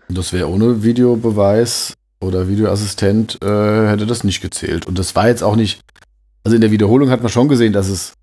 Das 0.08 0.32
wäre 0.32 0.48
ohne 0.48 0.82
Videobeweis 0.82 1.94
oder 2.20 2.48
Videoassistent 2.48 3.42
äh, 3.42 3.88
hätte 3.88 4.06
das 4.06 4.24
nicht 4.24 4.40
gezählt. 4.40 4.86
Und 4.86 4.98
das 4.98 5.14
war 5.14 5.28
jetzt 5.28 5.42
auch 5.42 5.56
nicht, 5.56 5.80
also 6.42 6.54
in 6.54 6.60
der 6.60 6.70
Wiederholung 6.70 7.10
hat 7.10 7.22
man 7.22 7.30
schon 7.30 7.48
gesehen, 7.48 7.72
dass 7.72 7.88
es 7.88 8.14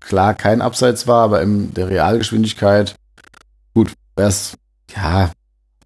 klar 0.00 0.34
kein 0.34 0.62
Abseits 0.62 1.06
war, 1.06 1.24
aber 1.24 1.42
in 1.42 1.74
der 1.74 1.88
Realgeschwindigkeit, 1.88 2.94
gut, 3.74 3.92
erst, 4.16 4.54
ja, 4.94 5.30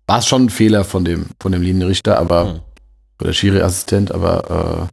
war 0.06 0.18
es 0.18 0.26
schon 0.26 0.46
ein 0.46 0.50
Fehler 0.50 0.84
von 0.84 1.04
dem, 1.04 1.26
von 1.40 1.52
dem 1.52 1.62
Linienrichter, 1.62 2.18
aber, 2.18 2.54
Hm. 2.54 2.60
oder 3.20 3.32
Schiri-Assistent, 3.32 4.12
aber 4.12 4.90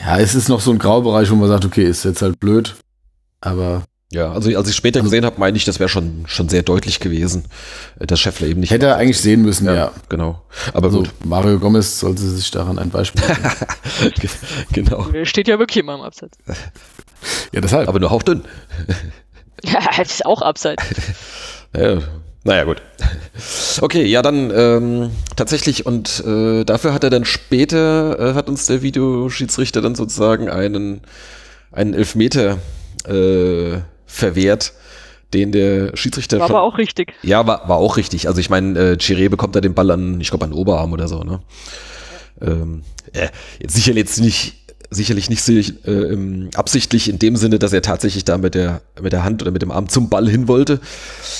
äh, 0.00 0.04
ja, 0.04 0.18
es 0.18 0.34
ist 0.34 0.48
noch 0.48 0.60
so 0.60 0.72
ein 0.72 0.78
Graubereich, 0.78 1.30
wo 1.30 1.36
man 1.36 1.48
sagt, 1.48 1.64
okay, 1.64 1.84
ist 1.84 2.04
jetzt 2.04 2.22
halt 2.22 2.40
blöd, 2.40 2.76
aber 3.40 3.84
Ja, 4.12 4.30
also 4.30 4.56
als 4.56 4.68
ich 4.68 4.76
später 4.76 5.02
gesehen 5.02 5.24
habe, 5.24 5.40
meine 5.40 5.56
ich, 5.56 5.64
das 5.64 5.80
wäre 5.80 5.88
schon, 5.88 6.24
schon 6.28 6.48
sehr 6.48 6.62
deutlich 6.62 7.00
gewesen, 7.00 7.46
äh, 7.98 8.06
dass 8.06 8.20
Scheffler 8.20 8.46
eben 8.46 8.60
nicht. 8.60 8.70
hätte 8.70 8.86
er 8.86 8.96
eigentlich 8.96 9.20
sehen 9.20 9.42
müssen, 9.42 9.66
ja. 9.66 9.90
Genau. 10.08 10.42
Aber 10.72 10.86
Also 10.86 10.98
gut. 10.98 11.10
Mario 11.24 11.58
Gomez 11.58 11.98
sollte 11.98 12.22
sich 12.22 12.50
daran 12.52 12.78
ein 12.78 12.90
Beispiel 12.90 13.22
nehmen. 13.26 14.12
genau. 14.72 15.08
Er 15.12 15.26
steht 15.26 15.48
ja 15.48 15.58
wirklich 15.58 15.78
immer 15.78 15.96
im 15.96 16.02
Abseits. 16.02 16.38
ja, 17.52 17.60
deshalb. 17.60 17.88
Aber 17.88 17.98
nur 17.98 18.10
hauchdünn. 18.10 18.42
Ja, 19.64 19.80
das 19.96 20.10
ist 20.10 20.26
auch 20.26 20.42
Abseits. 20.42 20.84
Ja, 21.74 21.98
naja, 22.44 22.64
gut. 22.64 22.82
Okay, 23.80 24.04
ja, 24.04 24.20
dann 24.20 24.52
ähm, 24.54 25.10
tatsächlich, 25.34 25.86
und 25.86 26.22
äh, 26.24 26.62
dafür 26.64 26.92
hat 26.92 27.04
er 27.04 27.10
dann 27.10 27.24
später, 27.24 28.20
äh, 28.20 28.34
hat 28.34 28.50
uns 28.50 28.66
der 28.66 28.82
Videoschiedsrichter 28.82 29.80
dann 29.80 29.94
sozusagen 29.94 30.50
einen, 30.50 31.00
einen 31.72 31.94
Elfmeter 31.94 32.58
äh, 33.08 33.78
verwehrt, 34.06 34.72
den 35.34 35.52
der 35.52 35.96
Schiedsrichter 35.96 36.38
War 36.38 36.46
schon. 36.46 36.56
aber 36.56 36.64
auch 36.64 36.78
richtig. 36.78 37.14
Ja, 37.22 37.46
war, 37.46 37.68
war 37.68 37.76
auch 37.76 37.96
richtig. 37.96 38.28
Also 38.28 38.40
ich 38.40 38.50
meine, 38.50 38.78
äh, 38.78 38.92
Chiré 38.94 39.28
bekommt 39.28 39.56
da 39.56 39.60
den 39.60 39.74
Ball 39.74 39.90
an, 39.90 40.20
ich 40.20 40.30
glaube, 40.30 40.44
an 40.44 40.52
den 40.52 40.58
Oberarm 40.58 40.92
oder 40.92 41.08
so, 41.08 41.22
ne? 41.24 41.40
Ähm, 42.40 42.82
äh, 43.12 43.28
jetzt 43.60 43.74
sicherlich 43.74 44.04
jetzt 44.04 44.20
nicht, 44.20 44.54
sicherlich 44.90 45.30
nicht 45.30 45.48
äh, 45.48 46.48
absichtlich 46.54 47.08
in 47.08 47.18
dem 47.18 47.36
Sinne, 47.36 47.58
dass 47.58 47.72
er 47.72 47.82
tatsächlich 47.82 48.24
da 48.24 48.38
mit 48.38 48.54
der, 48.54 48.82
mit 49.00 49.12
der 49.12 49.24
Hand 49.24 49.42
oder 49.42 49.50
mit 49.50 49.62
dem 49.62 49.70
Arm 49.70 49.88
zum 49.88 50.08
Ball 50.08 50.28
hin 50.28 50.48
wollte. 50.48 50.80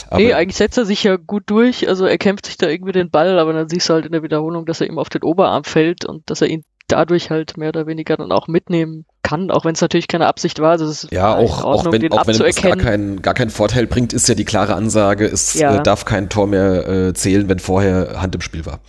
Aber, 0.08 0.20
nee, 0.20 0.32
eigentlich 0.32 0.56
setzt 0.56 0.78
er 0.78 0.84
sich 0.84 1.04
ja 1.04 1.16
gut 1.16 1.44
durch. 1.46 1.88
Also 1.88 2.06
er 2.06 2.18
kämpft 2.18 2.46
sich 2.46 2.56
da 2.56 2.68
irgendwie 2.68 2.92
den 2.92 3.10
Ball, 3.10 3.38
aber 3.38 3.52
dann 3.52 3.68
siehst 3.68 3.88
du 3.88 3.94
halt 3.94 4.06
in 4.06 4.12
der 4.12 4.22
Wiederholung, 4.22 4.66
dass 4.66 4.80
er 4.80 4.88
ihm 4.88 4.98
auf 4.98 5.10
den 5.10 5.22
Oberarm 5.22 5.64
fällt 5.64 6.04
und 6.04 6.28
dass 6.28 6.42
er 6.42 6.48
ihn 6.48 6.64
dadurch 6.88 7.30
halt 7.30 7.56
mehr 7.56 7.70
oder 7.70 7.86
weniger 7.86 8.16
dann 8.16 8.32
auch 8.32 8.48
mitnehmen 8.48 9.06
kann, 9.22 9.50
auch 9.50 9.64
wenn 9.64 9.74
es 9.74 9.80
natürlich 9.80 10.06
keine 10.08 10.26
Absicht 10.26 10.60
war. 10.60 10.70
Also 10.72 10.84
es 10.84 11.04
ist 11.04 11.12
ja, 11.12 11.34
vielleicht 11.36 11.52
auch, 11.52 11.58
in 11.58 11.64
auch 11.64 11.74
Ordnung, 11.84 11.92
wenn, 11.94 12.12
auch 12.12 12.26
wenn 12.26 12.40
es 12.40 12.62
gar, 12.62 12.76
kein, 12.76 13.22
gar 13.22 13.34
keinen 13.34 13.50
Vorteil 13.50 13.86
bringt, 13.86 14.12
ist 14.12 14.28
ja 14.28 14.34
die 14.34 14.44
klare 14.44 14.74
Ansage, 14.74 15.26
es 15.26 15.54
Ja. 15.54 15.76
äh, 15.76 15.82
darf 15.82 16.04
kein 16.04 16.28
Tor 16.28 16.46
mehr 16.46 16.86
äh, 16.88 17.14
zählen, 17.14 17.48
wenn 17.48 17.58
vorher 17.58 18.20
Hand 18.22 18.34
im 18.34 18.40
Spiel 18.40 18.64
war. 18.66 18.80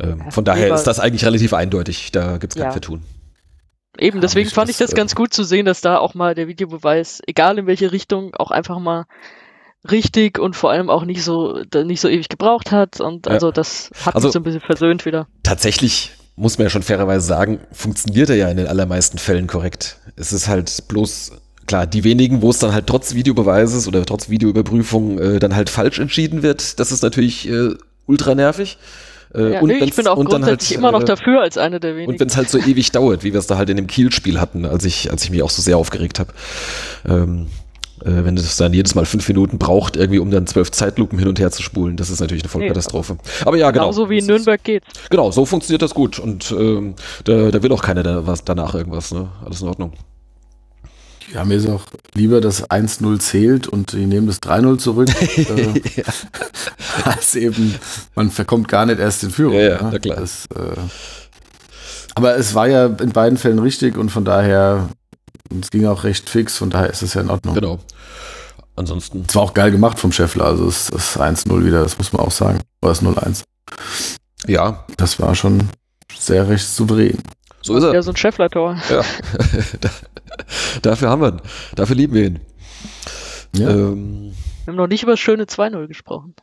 Ähm, 0.00 0.22
Ja, 0.24 0.30
von 0.30 0.44
daher 0.44 0.72
ist 0.74 0.84
das 0.84 1.00
eigentlich 1.00 1.24
relativ 1.24 1.52
eindeutig, 1.54 2.12
da 2.12 2.38
gibt's 2.38 2.54
kein 2.56 2.66
Ja. 2.66 2.70
Vertun. 2.72 3.02
Eben, 3.98 4.20
deswegen 4.20 4.50
fand 4.50 4.70
ich 4.70 4.76
das 4.76 4.92
äh, 4.92 4.96
ganz 4.96 5.14
gut 5.14 5.32
zu 5.32 5.44
sehen, 5.44 5.66
dass 5.66 5.80
da 5.80 5.98
auch 5.98 6.14
mal 6.14 6.34
der 6.34 6.48
Videobeweis, 6.48 7.20
egal 7.26 7.58
in 7.58 7.66
welche 7.66 7.92
Richtung, 7.92 8.34
auch 8.34 8.50
einfach 8.50 8.78
mal 8.80 9.04
richtig 9.90 10.38
und 10.38 10.56
vor 10.56 10.70
allem 10.70 10.88
auch 10.90 11.04
nicht 11.04 11.22
so, 11.22 11.60
nicht 11.84 12.00
so 12.00 12.08
ewig 12.08 12.28
gebraucht 12.28 12.72
hat. 12.72 13.00
Und 13.00 13.28
also 13.28 13.50
das 13.52 13.90
hat 14.04 14.14
Also- 14.14 14.28
mich 14.28 14.32
so 14.32 14.38
ein 14.40 14.42
bisschen 14.42 14.60
versöhnt 14.60 15.04
wieder. 15.04 15.26
tatsächlich 15.42 16.12
muss 16.36 16.58
man 16.58 16.66
ja 16.66 16.70
schon 16.70 16.82
fairerweise 16.82 17.26
sagen, 17.26 17.60
funktioniert 17.72 18.30
er 18.30 18.36
ja 18.36 18.48
in 18.48 18.56
den 18.56 18.66
allermeisten 18.66 19.18
Fällen 19.18 19.46
korrekt. 19.46 19.98
Es 20.16 20.32
ist 20.32 20.48
halt 20.48 20.88
bloß, 20.88 21.32
klar, 21.66 21.86
die 21.86 22.04
wenigen, 22.04 22.42
wo 22.42 22.50
es 22.50 22.58
dann 22.58 22.72
halt 22.72 22.86
trotz 22.86 23.14
Videobeweises 23.14 23.86
oder 23.86 24.04
trotz 24.04 24.28
Videoüberprüfung 24.28 25.18
äh, 25.18 25.38
dann 25.38 25.54
halt 25.54 25.70
falsch 25.70 25.98
entschieden 25.98 26.42
wird, 26.42 26.80
das 26.80 26.90
ist 26.92 27.02
natürlich 27.02 27.48
äh, 27.48 27.70
ultra 28.06 28.34
nervig. 28.34 28.78
Äh, 29.34 29.54
Ja, 29.54 29.60
und 29.60 29.68
nee, 29.68 29.78
ich 29.84 29.94
bin 29.94 30.06
auch 30.06 30.16
und 30.16 30.32
dann 30.32 30.42
grundsätzlich 30.42 30.70
halt, 30.70 30.78
immer 30.78 30.92
noch 30.92 31.02
äh, 31.02 31.06
dafür 31.06 31.40
als 31.40 31.56
eine 31.58 31.80
der 31.80 31.92
Und 31.92 31.98
wenigen. 31.98 32.20
wenn 32.20 32.28
es 32.28 32.36
halt 32.36 32.48
so 32.48 32.58
ewig 32.66 32.90
dauert, 32.92 33.22
wie 33.24 33.32
wir 33.32 33.40
es 33.40 33.46
da 33.46 33.56
halt 33.56 33.70
in 33.70 33.76
dem 33.76 33.86
Kiel-Spiel 33.86 34.40
hatten, 34.40 34.64
als 34.64 34.84
ich, 34.84 35.10
als 35.10 35.24
ich 35.24 35.30
mich 35.30 35.42
auch 35.42 35.50
so 35.50 35.62
sehr 35.62 35.76
aufgeregt 35.76 36.18
habe. 36.18 36.32
Ähm, 37.08 37.46
äh, 38.04 38.24
wenn 38.24 38.36
es 38.36 38.56
dann 38.56 38.72
jedes 38.72 38.94
Mal 38.94 39.06
fünf 39.06 39.26
Minuten 39.28 39.58
braucht, 39.58 39.96
irgendwie 39.96 40.18
um 40.18 40.30
dann 40.30 40.46
zwölf 40.46 40.70
Zeitlupen 40.70 41.18
hin 41.18 41.28
und 41.28 41.38
her 41.38 41.50
zu 41.50 41.62
spulen, 41.62 41.96
das 41.96 42.10
ist 42.10 42.20
natürlich 42.20 42.42
eine 42.42 42.50
Vollkatastrophe. 42.50 43.16
Aber 43.44 43.56
ja, 43.56 43.70
genau. 43.70 43.84
Genauso 43.84 44.10
wie 44.10 44.18
in 44.18 44.26
Nürnberg 44.26 44.62
geht. 44.62 44.82
Genau, 45.10 45.30
so 45.30 45.46
funktioniert 45.46 45.82
das 45.82 45.94
gut. 45.94 46.18
Und 46.18 46.54
ähm, 46.56 46.94
da, 47.24 47.50
da 47.50 47.62
will 47.62 47.72
auch 47.72 47.82
keiner 47.82 48.02
da, 48.02 48.26
was 48.26 48.44
danach 48.44 48.74
irgendwas, 48.74 49.12
ne? 49.12 49.28
Alles 49.44 49.62
in 49.62 49.68
Ordnung. 49.68 49.92
Ja, 51.32 51.44
mir 51.44 51.54
ist 51.54 51.68
auch 51.68 51.82
lieber, 52.14 52.40
dass 52.40 52.68
1-0 52.68 53.18
zählt 53.18 53.66
und 53.66 53.92
die 53.92 54.06
nehmen 54.06 54.26
das 54.26 54.42
3-0 54.42 54.78
zurück, 54.78 55.08
äh, 55.36 56.02
als 57.04 57.34
eben, 57.34 57.74
man 58.14 58.30
verkommt 58.30 58.68
gar 58.68 58.86
nicht 58.86 58.98
erst 58.98 59.24
in 59.24 59.30
Führung. 59.30 59.54
Ja, 59.54 59.60
ja, 59.62 59.82
ne? 59.82 59.88
na 59.92 59.98
klar. 59.98 60.16
Das, 60.16 60.46
äh, 60.54 60.76
aber 62.14 62.36
es 62.36 62.54
war 62.54 62.68
ja 62.68 62.86
in 62.86 63.10
beiden 63.10 63.38
Fällen 63.38 63.58
richtig 63.58 63.96
und 63.96 64.10
von 64.10 64.24
daher, 64.24 64.88
es 65.60 65.70
ging 65.70 65.86
auch 65.86 66.04
recht 66.04 66.28
fix, 66.28 66.56
von 66.58 66.70
daher 66.70 66.90
ist 66.90 67.02
es 67.02 67.14
ja 67.14 67.20
in 67.20 67.30
Ordnung. 67.30 67.54
Genau. 67.54 67.78
Ansonsten, 68.76 69.24
Es 69.28 69.34
war 69.36 69.42
auch 69.42 69.54
geil 69.54 69.70
gemacht 69.70 69.98
vom 69.98 70.10
Scheffler, 70.10 70.46
also 70.46 70.66
es 70.66 70.88
ist 70.88 71.16
1-0 71.20 71.64
wieder, 71.64 71.82
das 71.82 71.96
muss 71.98 72.12
man 72.12 72.22
auch 72.22 72.30
sagen. 72.32 72.60
Oder 72.82 72.90
das 72.92 73.02
0-1. 73.02 73.42
ja, 74.48 74.84
Das 74.96 75.20
war 75.20 75.34
schon 75.34 75.68
sehr 76.18 76.48
recht 76.48 76.66
souverän. 76.66 77.18
so 77.62 77.76
ist 77.76 77.84
er. 77.84 77.94
Ja, 77.94 78.02
so 78.02 78.10
ein 78.10 78.16
Scheffler-Tor. 78.16 78.76
Ja. 78.90 79.02
da, 79.80 79.90
dafür 80.82 81.08
haben 81.10 81.22
wir 81.22 81.28
ihn. 81.34 81.40
Dafür 81.76 81.94
lieben 81.96 82.14
wir 82.14 82.24
ihn. 82.26 82.40
Ja. 83.54 83.70
Ähm, 83.70 84.32
Wir 84.64 84.72
haben 84.72 84.76
noch 84.76 84.88
nicht 84.88 85.02
über 85.04 85.12
das 85.12 85.20
schöne 85.20 85.44
2-0 85.44 85.86
gesprochen. 85.86 86.34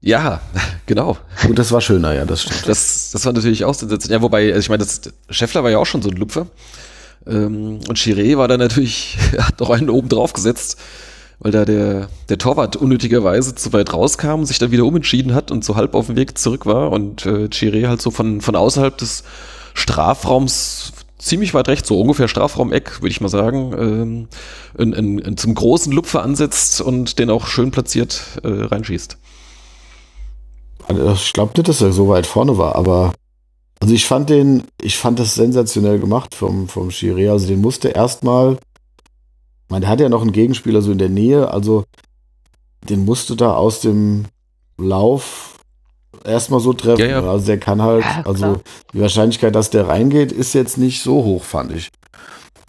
ja, 0.00 0.40
genau. 0.86 1.16
Gut, 1.46 1.58
das 1.58 1.70
war 1.70 1.80
schöner, 1.80 2.12
ja, 2.14 2.24
das 2.24 2.42
stimmt. 2.42 2.66
Das, 2.66 3.10
das 3.12 3.24
war 3.24 3.32
natürlich 3.32 3.64
auch 3.64 3.74
sensationell. 3.74 4.18
Ja, 4.18 4.22
wobei, 4.22 4.48
also 4.48 4.58
ich 4.58 4.68
meine, 4.68 4.82
das, 4.84 5.00
Scheffler 5.28 5.62
war 5.62 5.70
ja 5.70 5.78
auch 5.78 5.86
schon 5.86 6.02
so 6.02 6.08
ein 6.10 6.16
Lupfer. 6.16 6.48
Ähm, 7.26 7.80
und 7.88 7.98
Chiré 7.98 8.36
war 8.36 8.48
da 8.48 8.56
natürlich, 8.56 9.18
hat 9.38 9.60
noch 9.60 9.70
einen 9.70 9.90
oben 9.90 10.08
drauf 10.08 10.32
gesetzt, 10.32 10.78
weil 11.38 11.52
da 11.52 11.64
der, 11.64 12.08
der 12.28 12.38
Torwart 12.38 12.76
unnötigerweise 12.76 13.54
zu 13.54 13.72
weit 13.72 13.92
rauskam, 13.92 14.44
sich 14.44 14.58
dann 14.58 14.70
wieder 14.70 14.84
umentschieden 14.84 15.34
hat 15.34 15.50
und 15.50 15.64
so 15.64 15.76
halb 15.76 15.94
auf 15.94 16.06
dem 16.06 16.16
Weg 16.16 16.36
zurück 16.38 16.66
war 16.66 16.92
und 16.92 17.24
äh, 17.26 17.46
Chiré 17.46 17.88
halt 17.88 18.02
so 18.02 18.10
von, 18.10 18.40
von 18.40 18.56
außerhalb 18.56 18.96
des 18.96 19.24
Strafraums 19.74 20.92
ziemlich 21.20 21.54
weit 21.54 21.68
rechts, 21.68 21.88
so 21.88 22.00
ungefähr 22.00 22.28
Strafraumeck, 22.28 23.00
würde 23.00 23.10
ich 23.10 23.20
mal 23.20 23.28
sagen, 23.28 23.74
ähm, 23.78 24.28
in, 24.76 24.92
in, 24.92 25.18
in 25.18 25.36
zum 25.36 25.54
großen 25.54 25.92
Lupfer 25.92 26.22
ansetzt 26.22 26.80
und 26.80 27.18
den 27.18 27.30
auch 27.30 27.46
schön 27.46 27.70
platziert 27.70 28.22
äh, 28.42 28.48
reinschießt. 28.48 29.18
Also 30.88 31.12
Ich 31.12 31.32
glaube 31.32 31.52
nicht, 31.56 31.68
dass 31.68 31.80
er 31.80 31.92
so 31.92 32.08
weit 32.08 32.26
vorne 32.26 32.58
war, 32.58 32.74
aber 32.74 33.12
also 33.80 33.94
ich 33.94 34.06
fand 34.06 34.30
den, 34.30 34.64
ich 34.80 34.98
fand 34.98 35.18
das 35.18 35.34
sensationell 35.34 35.98
gemacht 35.98 36.34
vom, 36.34 36.68
vom 36.68 36.88
Chiré. 36.88 37.30
Also 37.30 37.46
den 37.46 37.60
musste 37.60 37.88
erstmal, 37.88 38.58
der 39.70 39.88
hat 39.88 40.00
ja 40.00 40.08
noch 40.08 40.22
einen 40.22 40.32
Gegenspieler 40.32 40.82
so 40.82 40.92
in 40.92 40.98
der 40.98 41.08
Nähe, 41.08 41.50
also 41.50 41.84
den 42.88 43.04
musste 43.04 43.36
da 43.36 43.54
aus 43.54 43.80
dem 43.80 44.26
Lauf 44.78 45.58
erstmal 46.24 46.60
so 46.60 46.72
treffen. 46.72 47.00
Ja, 47.00 47.20
ja. 47.22 47.30
Also 47.30 47.46
der 47.46 47.58
kann 47.58 47.82
halt, 47.82 48.04
Ja, 48.04 48.22
also 48.24 48.44
klar. 48.44 48.60
die 48.92 49.00
Wahrscheinlichkeit, 49.00 49.54
dass 49.54 49.70
der 49.70 49.88
reingeht, 49.88 50.32
ist 50.32 50.52
jetzt 50.54 50.76
nicht 50.78 51.02
so 51.02 51.24
hoch, 51.24 51.44
fand 51.44 51.72
ich. 51.72 51.90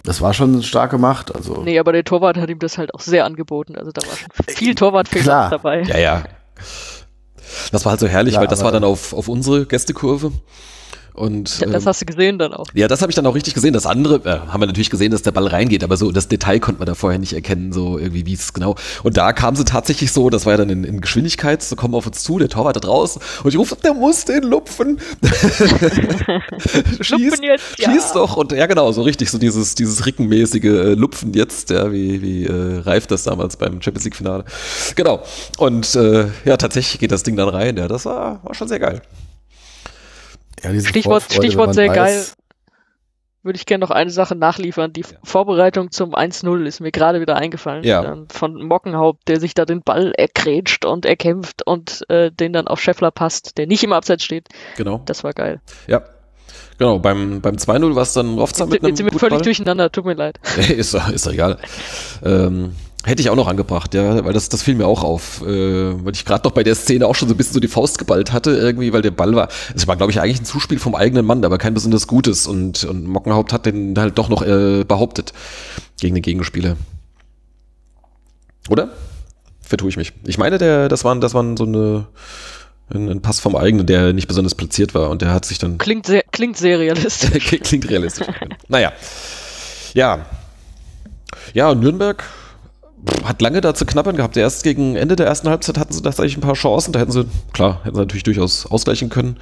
Das 0.03 0.21
war 0.21 0.33
schon 0.33 0.63
stark 0.63 0.91
gemacht. 0.91 1.33
Also 1.35 1.61
Nee, 1.61 1.77
aber 1.77 1.91
der 1.91 2.03
Torwart 2.03 2.37
hat 2.37 2.49
ihm 2.49 2.59
das 2.59 2.77
halt 2.77 2.93
auch 2.95 3.01
sehr 3.01 3.25
angeboten. 3.25 3.75
Also 3.75 3.91
da 3.91 4.01
war 4.01 4.15
schon 4.15 4.29
viel 4.55 4.75
Torwartfehler 4.75 5.23
Klar. 5.23 5.49
dabei. 5.51 5.83
Ja, 5.83 5.97
ja. 5.97 6.23
Das 7.71 7.85
war 7.85 7.91
halt 7.91 7.99
so 7.99 8.07
herrlich, 8.07 8.33
Ja, 8.35 8.39
weil 8.39 8.47
das 8.47 8.63
war 8.63 8.71
dann 8.71 8.83
auf, 8.83 9.13
auf 9.13 9.27
unsere 9.27 9.65
Gästekurve. 9.65 10.31
Und 11.13 11.61
das 11.61 11.83
ähm, 11.83 11.85
hast 11.85 12.01
du 12.01 12.05
gesehen 12.05 12.39
dann 12.39 12.53
auch. 12.53 12.67
ja, 12.73 12.87
das 12.87 13.01
habe 13.01 13.11
ich 13.11 13.15
dann 13.15 13.25
auch 13.25 13.35
richtig 13.35 13.53
gesehen. 13.53 13.73
Das 13.73 13.85
andere 13.85 14.21
äh, 14.23 14.39
haben 14.47 14.61
wir 14.61 14.67
natürlich 14.67 14.89
gesehen, 14.89 15.11
dass 15.11 15.21
der 15.21 15.31
Ball 15.31 15.47
reingeht, 15.47 15.83
aber 15.83 15.97
so 15.97 16.11
das 16.11 16.27
Detail 16.27 16.59
konnte 16.59 16.79
man 16.79 16.85
da 16.85 16.95
vorher 16.95 17.19
nicht 17.19 17.33
erkennen, 17.33 17.73
so 17.73 17.97
irgendwie 17.97 18.25
wie 18.25 18.33
es 18.33 18.53
genau. 18.53 18.75
Und 19.03 19.17
da 19.17 19.33
kam 19.33 19.55
sie 19.55 19.65
tatsächlich 19.65 20.11
so, 20.11 20.29
das 20.29 20.45
war 20.45 20.53
ja 20.53 20.57
dann 20.57 20.69
in, 20.69 20.83
in 20.83 21.01
Geschwindigkeit, 21.01 21.61
so 21.61 21.75
kommen 21.75 21.95
auf 21.95 22.07
uns 22.07 22.23
zu, 22.23 22.39
der 22.39 22.49
Torwart 22.49 22.77
da 22.77 22.79
draußen 22.79 23.21
und 23.43 23.49
ich 23.49 23.57
rufe, 23.57 23.75
der 23.75 23.93
muss 23.93 24.25
den 24.25 24.43
lupfen. 24.43 24.99
schieß, 27.01 27.33
jetzt, 27.41 27.79
ja. 27.79 27.91
schieß 27.91 28.13
doch 28.13 28.37
und 28.37 28.51
ja 28.53 28.65
genau, 28.67 28.91
so 28.91 29.01
richtig 29.01 29.29
so 29.29 29.37
dieses 29.37 29.75
dieses 29.75 30.05
rickenmäßige 30.05 30.63
äh, 30.63 30.93
Lupfen 30.93 31.33
jetzt, 31.33 31.71
ja, 31.71 31.91
wie 31.91 32.21
wie 32.21 32.45
äh, 32.45 32.79
Reif 32.79 33.07
das 33.07 33.23
damals 33.23 33.57
beim 33.57 33.81
Champions 33.81 34.05
League 34.05 34.15
Finale. 34.15 34.45
Genau. 34.95 35.23
Und 35.57 35.95
äh, 35.95 36.27
ja, 36.45 36.57
tatsächlich 36.57 36.99
geht 36.99 37.11
das 37.11 37.23
Ding 37.23 37.35
dann 37.35 37.49
rein, 37.49 37.77
ja, 37.77 37.87
das 37.87 38.05
war 38.05 38.39
war 38.43 38.53
schon 38.53 38.67
sehr 38.67 38.79
geil. 38.79 39.01
Ja, 40.63 40.69
Stichwort- 40.79 41.23
Vorfreude, 41.23 41.47
Stichwort 41.47 41.73
sehr 41.73 41.89
weiß, 41.89 41.95
geil. 41.95 42.25
würde 43.43 43.57
ich 43.57 43.65
gerne 43.65 43.81
noch 43.83 43.91
eine 43.91 44.09
Sache 44.11 44.35
nachliefern. 44.35 44.93
Die 44.93 45.01
ja. 45.01 45.17
Vorbereitung 45.23 45.91
zum 45.91 46.13
1-0 46.15 46.65
ist 46.65 46.79
mir 46.79 46.91
gerade 46.91 47.21
wieder 47.21 47.35
eingefallen. 47.35 47.83
Ja. 47.83 48.13
Ähm, 48.13 48.27
von 48.29 48.63
Mockenhaupt, 48.65 49.27
der 49.27 49.39
sich 49.39 49.53
da 49.53 49.65
den 49.65 49.81
Ball 49.81 50.13
ergrätscht 50.17 50.85
und 50.85 51.05
erkämpft 51.05 51.65
und 51.65 52.09
äh, 52.09 52.31
den 52.31 52.53
dann 52.53 52.67
auf 52.67 52.79
Scheffler 52.81 53.11
passt, 53.11 53.57
der 53.57 53.67
nicht 53.67 53.83
im 53.83 53.93
Abseits 53.93 54.23
steht. 54.23 54.49
Genau. 54.77 55.01
Das 55.05 55.23
war 55.23 55.33
geil. 55.33 55.61
Ja. 55.87 56.03
Genau, 56.77 56.97
beim, 56.99 57.41
beim 57.41 57.55
2-0 57.55 57.95
war 57.95 58.01
es 58.01 58.13
dann 58.13 58.39
Rovza 58.39 58.65
mit 58.65 58.81
einem 58.81 58.89
Jetzt 58.89 58.97
sind 58.97 59.11
wir 59.11 59.19
völlig 59.19 59.41
durcheinander, 59.43 59.91
tut 59.91 60.05
mir 60.05 60.15
leid. 60.15 60.39
ist, 60.57 60.95
ist 60.95 61.27
doch 61.27 61.31
egal. 61.31 61.59
Ähm, 62.23 62.75
Hätte 63.03 63.21
ich 63.21 63.31
auch 63.31 63.35
noch 63.35 63.47
angebracht, 63.47 63.95
ja, 63.95 64.23
weil 64.23 64.33
das, 64.33 64.49
das 64.49 64.61
fiel 64.61 64.75
mir 64.75 64.85
auch 64.85 65.03
auf, 65.03 65.41
äh, 65.41 66.05
weil 66.05 66.13
ich 66.13 66.23
gerade 66.23 66.47
noch 66.47 66.53
bei 66.53 66.63
der 66.63 66.75
Szene 66.75 67.07
auch 67.07 67.15
schon 67.15 67.27
so 67.27 67.33
ein 67.33 67.37
bisschen 67.37 67.55
so 67.55 67.59
die 67.59 67.67
Faust 67.67 67.97
geballt 67.97 68.31
hatte, 68.31 68.51
irgendwie, 68.51 68.93
weil 68.93 69.01
der 69.01 69.09
Ball 69.09 69.33
war, 69.33 69.47
es 69.75 69.87
war, 69.87 69.95
glaube 69.95 70.11
ich, 70.11 70.21
eigentlich 70.21 70.41
ein 70.41 70.45
Zuspiel 70.45 70.77
vom 70.77 70.93
eigenen 70.93 71.25
Mann, 71.25 71.43
aber 71.43 71.57
kein 71.57 71.73
besonders 71.73 72.05
Gutes 72.05 72.45
und, 72.45 72.83
und 72.83 73.07
Mockenhaupt 73.07 73.53
hat 73.53 73.65
den 73.65 73.97
halt 73.97 74.19
doch 74.19 74.29
noch 74.29 74.43
äh, 74.43 74.83
behauptet 74.83 75.33
gegen 75.99 76.13
den 76.13 76.21
Gegenspieler. 76.21 76.77
Oder? 78.69 78.89
Vertue 79.61 79.89
ich 79.89 79.97
mich. 79.97 80.13
Ich 80.27 80.37
meine, 80.37 80.59
der, 80.59 80.87
das 80.87 81.03
waren, 81.03 81.21
das 81.21 81.33
waren 81.33 81.57
so 81.57 81.63
eine, 81.63 82.07
ein, 82.93 83.09
ein 83.09 83.21
Pass 83.23 83.39
vom 83.39 83.55
eigenen, 83.55 83.87
der 83.87 84.13
nicht 84.13 84.27
besonders 84.27 84.53
platziert 84.53 84.93
war 84.93 85.09
und 85.09 85.23
der 85.23 85.33
hat 85.33 85.45
sich 85.45 85.57
dann. 85.57 85.79
Klingt 85.79 86.05
sehr, 86.05 86.21
klingt 86.31 86.57
sehr 86.57 86.77
realistisch. 86.77 87.31
klingt 87.63 87.89
realistisch. 87.89 88.27
naja. 88.67 88.91
Ja. 89.95 90.27
Ja, 91.53 91.73
Nürnberg 91.73 92.23
hat 93.23 93.41
lange 93.41 93.61
da 93.61 93.73
zu 93.73 93.85
knabbern 93.85 94.15
gehabt. 94.15 94.37
Erst 94.37 94.63
gegen 94.63 94.95
Ende 94.95 95.15
der 95.15 95.25
ersten 95.25 95.49
Halbzeit 95.49 95.77
hatten 95.77 95.93
sie 95.93 96.01
tatsächlich 96.01 96.37
ein 96.37 96.41
paar 96.41 96.53
Chancen. 96.53 96.93
Da 96.93 96.99
hätten 96.99 97.11
sie, 97.11 97.25
klar, 97.53 97.81
hätten 97.83 97.95
sie 97.95 98.01
natürlich 98.01 98.23
durchaus 98.23 98.65
ausgleichen 98.65 99.09
können. 99.09 99.37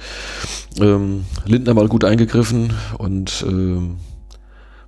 Ähm, 0.80 1.26
Lindner 1.44 1.74
mal 1.74 1.88
gut 1.88 2.04
eingegriffen 2.04 2.72
und 2.98 3.44
ähm, 3.46 3.98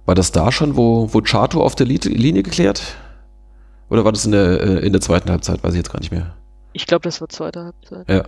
war 0.07 0.15
das 0.15 0.33
da 0.33 0.51
schon, 0.51 0.77
wo, 0.77 1.13
wo 1.13 1.21
Chato 1.21 1.63
auf 1.63 1.75
der 1.75 1.87
Linie 1.87 2.43
geklärt? 2.43 2.97
Oder 3.91 4.05
war 4.05 4.13
das 4.13 4.25
in 4.25 4.33
der, 4.33 4.61
äh, 4.61 4.87
in 4.87 4.93
der 4.93 5.03
zweiten 5.03 5.31
Halbzeit? 5.31 5.63
Weiß 5.63 5.75
ich 5.75 5.79
jetzt 5.79 5.93
gar 5.93 6.01
nicht 6.01 6.13
mehr. 6.13 6.35
Ich 6.73 6.87
glaube, 6.87 7.03
das 7.03 7.21
war 7.21 7.29
zweite 7.29 7.65
Halbzeit. 7.65 8.09
Ja. 8.09 8.25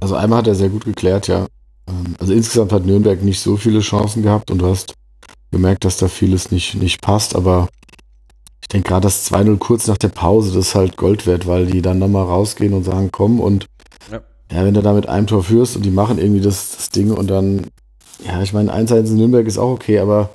Also 0.00 0.14
einmal 0.14 0.38
hat 0.38 0.46
er 0.46 0.54
sehr 0.54 0.68
gut 0.68 0.84
geklärt, 0.84 1.26
ja. 1.26 1.46
Ähm, 1.88 2.14
also 2.20 2.32
insgesamt 2.32 2.72
hat 2.72 2.86
Nürnberg 2.86 3.22
nicht 3.22 3.40
so 3.40 3.56
viele 3.56 3.80
Chancen 3.80 4.22
gehabt 4.22 4.50
und 4.50 4.58
du 4.58 4.66
hast 4.66 4.94
gemerkt, 5.50 5.84
dass 5.84 5.96
da 5.96 6.08
vieles 6.08 6.50
nicht, 6.50 6.76
nicht 6.76 7.00
passt, 7.00 7.34
aber 7.34 7.68
ich 8.60 8.68
denke 8.68 8.88
gerade 8.88 9.04
das 9.04 9.30
2-0 9.30 9.58
kurz 9.58 9.86
nach 9.86 9.98
der 9.98 10.08
Pause, 10.08 10.52
das 10.52 10.68
ist 10.68 10.74
halt 10.74 10.96
Gold 10.96 11.26
wert, 11.26 11.46
weil 11.46 11.66
die 11.66 11.82
dann 11.82 11.98
nochmal 11.98 12.24
rausgehen 12.24 12.74
und 12.74 12.84
sagen, 12.84 13.10
komm 13.12 13.40
und 13.40 13.66
ja. 14.10 14.20
ja, 14.50 14.64
wenn 14.64 14.74
du 14.74 14.82
da 14.82 14.92
mit 14.92 15.08
einem 15.08 15.26
Tor 15.26 15.44
führst 15.44 15.76
und 15.76 15.84
die 15.84 15.90
machen 15.90 16.18
irgendwie 16.18 16.40
das, 16.40 16.76
das 16.76 16.90
Ding 16.90 17.12
und 17.12 17.28
dann, 17.28 17.68
ja, 18.24 18.42
ich 18.42 18.52
meine, 18.52 18.74
1-1 18.74 19.06
in 19.06 19.16
Nürnberg 19.16 19.46
ist 19.46 19.58
auch 19.58 19.70
okay, 19.70 19.98
aber 19.98 20.30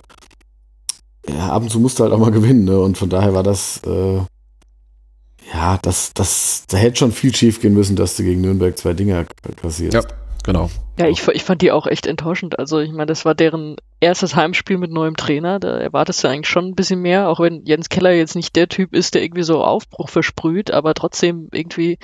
ja, 1.27 1.49
ab 1.49 1.63
und 1.63 1.69
zu 1.69 1.79
musst 1.79 1.99
du 1.99 2.03
halt 2.03 2.13
auch 2.13 2.19
mal 2.19 2.31
gewinnen, 2.31 2.65
ne? 2.65 2.79
Und 2.79 2.97
von 2.97 3.09
daher 3.09 3.33
war 3.33 3.43
das, 3.43 3.81
äh, 3.85 4.21
ja, 5.53 5.77
das, 5.81 6.13
das, 6.13 6.63
da 6.67 6.77
hätte 6.77 6.97
schon 6.97 7.11
viel 7.11 7.35
schief 7.35 7.61
gehen 7.61 7.73
müssen, 7.73 7.95
dass 7.95 8.15
du 8.15 8.23
gegen 8.23 8.41
Nürnberg 8.41 8.77
zwei 8.77 8.93
Dinger 8.93 9.25
kassierst. 9.61 9.93
Ja, 9.93 10.03
genau. 10.43 10.69
Ja, 10.99 11.07
ich, 11.07 11.27
ich 11.27 11.43
fand 11.43 11.61
die 11.61 11.71
auch 11.71 11.87
echt 11.87 12.05
enttäuschend. 12.05 12.59
Also 12.59 12.79
ich 12.79 12.91
meine, 12.91 13.07
das 13.07 13.25
war 13.25 13.35
deren 13.35 13.75
erstes 13.99 14.35
Heimspiel 14.35 14.77
mit 14.77 14.91
neuem 14.91 15.15
Trainer. 15.15 15.59
Da 15.59 15.77
erwartest 15.77 16.23
du 16.23 16.27
eigentlich 16.27 16.49
schon 16.49 16.65
ein 16.65 16.75
bisschen 16.75 17.01
mehr, 17.01 17.29
auch 17.29 17.39
wenn 17.39 17.65
Jens 17.65 17.89
Keller 17.89 18.11
jetzt 18.11 18.35
nicht 18.35 18.55
der 18.55 18.69
Typ 18.69 18.93
ist, 18.93 19.15
der 19.15 19.23
irgendwie 19.23 19.43
so 19.43 19.63
Aufbruch 19.63 20.09
versprüht, 20.09 20.71
aber 20.71 20.93
trotzdem 20.93 21.49
irgendwie, 21.51 21.97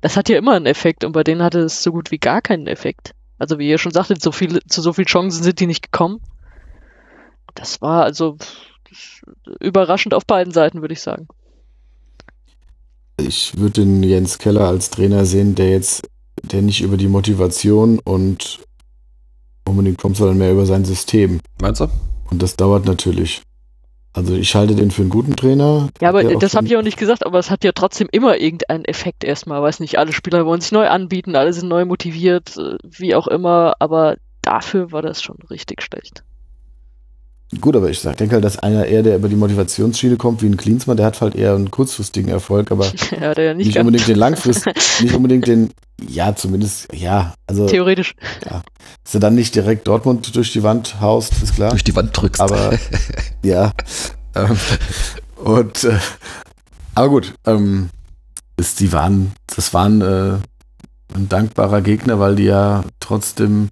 das 0.00 0.16
hat 0.16 0.28
ja 0.28 0.38
immer 0.38 0.54
einen 0.54 0.66
Effekt 0.66 1.04
und 1.04 1.12
bei 1.12 1.24
denen 1.24 1.42
hatte 1.42 1.60
es 1.60 1.82
so 1.82 1.92
gut 1.92 2.10
wie 2.10 2.18
gar 2.18 2.40
keinen 2.40 2.66
Effekt. 2.66 3.14
Also 3.38 3.58
wie 3.58 3.68
ihr 3.68 3.78
schon 3.78 3.92
sagtet, 3.92 4.22
so 4.22 4.32
viele, 4.32 4.60
zu 4.66 4.80
so 4.80 4.92
vielen 4.92 5.06
Chancen 5.06 5.42
sind 5.42 5.60
die 5.60 5.66
nicht 5.66 5.82
gekommen. 5.82 6.20
Das 7.54 7.82
war 7.82 8.04
also 8.04 8.36
überraschend 9.60 10.14
auf 10.14 10.26
beiden 10.26 10.52
Seiten, 10.52 10.80
würde 10.80 10.94
ich 10.94 11.00
sagen. 11.00 11.28
Ich 13.16 13.56
würde 13.56 13.82
den 13.82 14.02
Jens 14.02 14.38
Keller 14.38 14.66
als 14.68 14.90
Trainer 14.90 15.24
sehen, 15.24 15.54
der 15.54 15.70
jetzt 15.70 16.08
der 16.52 16.62
nicht 16.62 16.82
über 16.82 16.96
die 16.96 17.08
Motivation 17.08 17.98
und 17.98 18.60
unbedingt 19.64 19.98
kommt, 19.98 20.16
sondern 20.16 20.38
mehr 20.38 20.52
über 20.52 20.66
sein 20.66 20.84
System. 20.84 21.40
Meinst 21.60 21.80
du? 21.80 21.88
Und 22.30 22.42
das 22.42 22.56
dauert 22.56 22.86
natürlich. 22.86 23.42
Also 24.12 24.34
ich 24.34 24.54
halte 24.54 24.76
den 24.76 24.92
für 24.92 25.02
einen 25.02 25.10
guten 25.10 25.34
Trainer. 25.34 25.88
Ja, 26.00 26.10
aber 26.10 26.22
das 26.36 26.54
habe 26.54 26.66
ich 26.66 26.76
auch 26.76 26.82
nicht 26.82 26.98
gesagt, 26.98 27.26
aber 27.26 27.40
es 27.40 27.50
hat 27.50 27.64
ja 27.64 27.72
trotzdem 27.72 28.08
immer 28.12 28.38
irgendeinen 28.38 28.84
Effekt 28.84 29.24
erstmal. 29.24 29.60
Weiß 29.60 29.80
nicht, 29.80 29.98
alle 29.98 30.12
Spieler 30.12 30.46
wollen 30.46 30.60
sich 30.60 30.70
neu 30.70 30.86
anbieten, 30.86 31.34
alle 31.34 31.52
sind 31.52 31.68
neu 31.68 31.84
motiviert, 31.84 32.56
äh, 32.56 32.76
wie 32.84 33.16
auch 33.16 33.26
immer, 33.26 33.74
aber 33.80 34.16
dafür 34.40 34.92
war 34.92 35.02
das 35.02 35.20
schon 35.20 35.38
richtig 35.50 35.82
schlecht. 35.82 36.22
Gut, 37.60 37.76
aber 37.76 37.90
ich 37.90 38.00
sag, 38.00 38.16
denke 38.16 38.34
halt, 38.34 38.44
dass 38.44 38.58
einer 38.58 38.86
eher, 38.86 39.02
der 39.02 39.16
über 39.16 39.28
die 39.28 39.36
Motivationsschiene 39.36 40.16
kommt, 40.16 40.42
wie 40.42 40.46
ein 40.46 40.56
Klinsmann, 40.56 40.96
der 40.96 41.06
hat 41.06 41.20
halt 41.20 41.34
eher 41.34 41.54
einen 41.54 41.70
kurzfristigen 41.70 42.30
Erfolg, 42.30 42.72
aber 42.72 42.86
ja, 43.20 43.32
ja 43.38 43.54
nicht, 43.54 43.66
nicht 43.66 43.78
unbedingt 43.78 44.08
den 44.08 44.16
langfristigen, 44.16 44.80
nicht 45.00 45.14
unbedingt 45.14 45.46
den, 45.46 45.70
ja, 46.08 46.34
zumindest, 46.34 46.92
ja, 46.92 47.34
also. 47.46 47.66
Theoretisch. 47.66 48.14
Ja. 48.44 48.62
Dass 49.04 49.12
du 49.12 49.18
dann 49.18 49.34
nicht 49.34 49.54
direkt 49.54 49.86
Dortmund 49.86 50.34
durch 50.34 50.52
die 50.52 50.62
Wand 50.62 51.00
haust, 51.00 51.42
ist 51.42 51.54
klar. 51.54 51.70
Durch 51.70 51.84
die 51.84 51.94
Wand 51.94 52.10
drückst. 52.12 52.40
Aber, 52.40 52.76
ja. 53.44 53.72
Ähm, 54.34 54.56
und, 55.36 55.84
äh, 55.84 55.98
aber 56.94 57.08
gut, 57.08 57.34
ähm, 57.46 57.90
ist, 58.56 58.80
die 58.80 58.92
waren, 58.92 59.32
das 59.54 59.74
waren 59.74 60.00
äh, 60.00 60.38
ein 61.14 61.28
dankbarer 61.28 61.82
Gegner, 61.82 62.18
weil 62.18 62.36
die 62.36 62.44
ja 62.44 62.84
trotzdem 63.00 63.68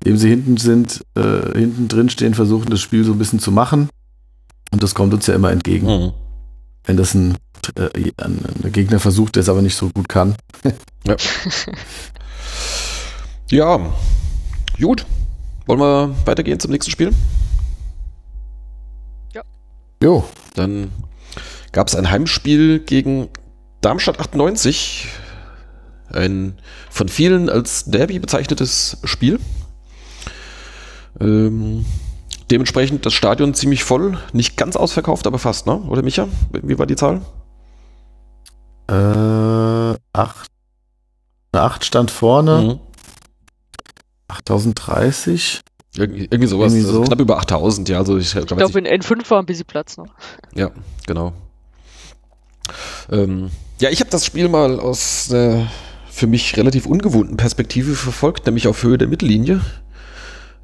indem 0.00 0.16
sie 0.16 0.28
hinten 0.28 0.56
sind, 0.56 1.04
äh, 1.14 1.58
hinten 1.58 1.88
drin 1.88 2.08
stehen, 2.08 2.34
versuchen 2.34 2.70
das 2.70 2.80
Spiel 2.80 3.04
so 3.04 3.12
ein 3.12 3.18
bisschen 3.18 3.38
zu 3.38 3.52
machen. 3.52 3.88
Und 4.70 4.82
das 4.82 4.94
kommt 4.94 5.12
uns 5.12 5.26
ja 5.26 5.34
immer 5.34 5.50
entgegen. 5.50 5.86
Mhm. 5.86 6.12
Wenn 6.84 6.96
das 6.96 7.14
ein, 7.14 7.36
äh, 7.76 8.10
ein, 8.16 8.38
ein, 8.64 8.72
Gegner 8.72 8.98
versucht, 8.98 9.36
der 9.36 9.42
es 9.42 9.48
aber 9.48 9.62
nicht 9.62 9.76
so 9.76 9.90
gut 9.90 10.08
kann. 10.08 10.36
ja. 11.06 11.16
ja, 13.50 13.92
gut. 14.80 15.04
Wollen 15.66 15.80
wir 15.80 16.14
weitergehen 16.24 16.58
zum 16.58 16.70
nächsten 16.70 16.90
Spiel? 16.90 17.12
Ja. 19.34 19.42
Jo. 20.02 20.24
Dann 20.54 20.90
gab 21.72 21.88
es 21.88 21.94
ein 21.94 22.10
Heimspiel 22.10 22.80
gegen 22.80 23.28
Darmstadt 23.82 24.18
98. 24.18 25.08
Ein 26.08 26.58
von 26.90 27.08
vielen 27.08 27.48
als 27.48 27.84
Derby 27.84 28.18
bezeichnetes 28.18 28.96
Spiel. 29.04 29.38
Ähm, 31.18 31.84
dementsprechend 32.50 33.06
das 33.06 33.14
Stadion 33.14 33.54
ziemlich 33.54 33.84
voll, 33.84 34.18
nicht 34.32 34.56
ganz 34.56 34.76
ausverkauft, 34.76 35.26
aber 35.26 35.38
fast, 35.38 35.66
ne? 35.66 35.76
Oder 35.76 36.02
Micha? 36.02 36.28
Wie 36.52 36.78
war 36.78 36.86
die 36.86 36.96
Zahl? 36.96 37.22
Äh, 38.88 39.98
acht. 40.12 40.50
Eine 41.52 41.62
8 41.62 41.84
stand 41.84 42.10
vorne. 42.10 42.62
Mhm. 42.62 42.80
8030. 44.28 45.60
Irgendwie, 45.96 46.22
irgendwie 46.24 46.46
sowas. 46.46 46.72
Irgendwie 46.72 46.86
also 46.86 47.02
so. 47.02 47.08
knapp 47.08 47.20
über 47.20 47.38
8000, 47.38 47.88
ja. 47.88 47.98
Also 47.98 48.16
ich 48.16 48.34
ich 48.34 48.46
glaube, 48.46 48.78
in 48.78 48.86
N5 48.86 49.28
war 49.30 49.40
ein 49.40 49.46
bisschen 49.46 49.66
Platz 49.66 49.96
noch. 49.96 50.08
Ja, 50.54 50.70
genau. 51.06 51.32
Ähm, 53.10 53.50
ja, 53.80 53.90
ich 53.90 54.00
habe 54.00 54.10
das 54.10 54.24
Spiel 54.24 54.48
mal 54.48 54.78
aus 54.78 55.28
der 55.28 55.66
für 56.08 56.26
mich 56.26 56.56
relativ 56.56 56.86
ungewohnten 56.86 57.36
Perspektive 57.36 57.94
verfolgt, 57.94 58.46
nämlich 58.46 58.68
auf 58.68 58.82
Höhe 58.82 58.98
der 58.98 59.08
Mittellinie 59.08 59.60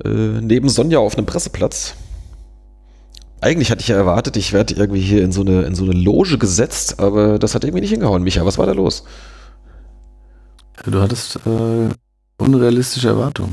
äh, 0.04 0.08
neben 0.08 0.68
Sonja 0.68 0.98
auf 0.98 1.16
einem 1.16 1.26
Presseplatz. 1.26 1.94
Eigentlich 3.40 3.70
hatte 3.70 3.82
ich 3.82 3.88
ja 3.88 3.96
erwartet, 3.96 4.36
ich 4.36 4.52
werde 4.52 4.74
irgendwie 4.74 5.00
hier 5.00 5.22
in 5.22 5.30
so, 5.30 5.42
eine, 5.42 5.62
in 5.62 5.74
so 5.74 5.84
eine 5.84 5.92
Loge 5.92 6.38
gesetzt, 6.38 7.00
aber 7.00 7.38
das 7.38 7.54
hat 7.54 7.64
irgendwie 7.64 7.82
nicht 7.82 7.90
hingehauen. 7.90 8.22
Micha, 8.22 8.44
was 8.46 8.58
war 8.58 8.66
da 8.66 8.72
los? 8.72 9.04
Du 10.84 11.00
hattest 11.00 11.36
äh, 11.46 11.88
unrealistische 12.38 13.08
Erwartungen. 13.08 13.52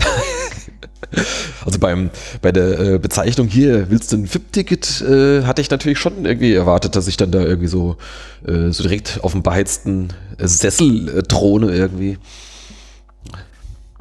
also 1.65 1.79
beim, 1.79 2.09
bei 2.41 2.51
der 2.51 2.79
äh, 2.79 2.99
Bezeichnung 2.99 3.47
hier, 3.47 3.89
willst 3.89 4.11
du 4.11 4.17
ein 4.17 4.33
VIP-Ticket, 4.33 5.01
äh, 5.01 5.43
hatte 5.43 5.61
ich 5.61 5.69
natürlich 5.69 5.99
schon 5.99 6.25
irgendwie 6.25 6.53
erwartet, 6.53 6.95
dass 6.95 7.07
ich 7.07 7.17
dann 7.17 7.31
da 7.31 7.41
irgendwie 7.41 7.67
so, 7.67 7.97
äh, 8.45 8.69
so 8.71 8.83
direkt 8.83 9.19
auf 9.23 9.33
dem 9.33 9.43
beheizten 9.43 10.13
Sessel 10.39 11.09
äh, 11.09 11.23
throne 11.23 11.73
irgendwie. 11.73 12.17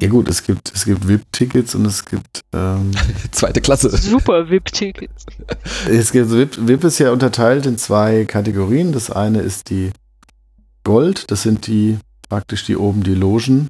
Ja 0.01 0.09
gut, 0.09 0.29
es 0.29 0.43
gibt, 0.43 0.73
es 0.75 0.85
gibt 0.85 1.07
VIP-Tickets 1.07 1.75
und 1.75 1.87
es 1.87 2.05
gibt 2.05 2.43
ähm, 2.53 2.91
zweite 3.31 3.61
Klasse. 3.61 3.91
Super 3.97 4.51
VIP-Tickets. 4.51 5.27
Es 5.89 6.13
gibt 6.13 6.31
VIP, 6.31 6.57
VIP 6.67 6.85
ist 6.85 6.99
ja 6.99 7.13
unterteilt 7.13 7.67
in 7.67 7.79
zwei 7.79 8.25
Kategorien. 8.25 8.93
Das 8.93 9.11
eine 9.11 9.41
ist 9.41 9.71
die 9.71 9.93
Gold, 10.85 11.31
das 11.31 11.43
sind 11.43 11.67
die 11.67 11.99
praktisch 12.29 12.65
die 12.65 12.77
oben 12.77 13.03
die 13.05 13.15
Logen 13.15 13.69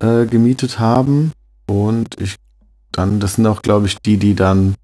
äh, 0.00 0.26
gemietet 0.26 0.78
haben. 0.78 1.32
Und 1.66 2.20
ich 2.20 2.36
dann, 2.92 3.20
das 3.20 3.34
sind 3.34 3.46
auch, 3.46 3.62
glaube 3.62 3.86
ich, 3.86 3.98
die, 3.98 4.16
die 4.16 4.34
dann 4.34 4.74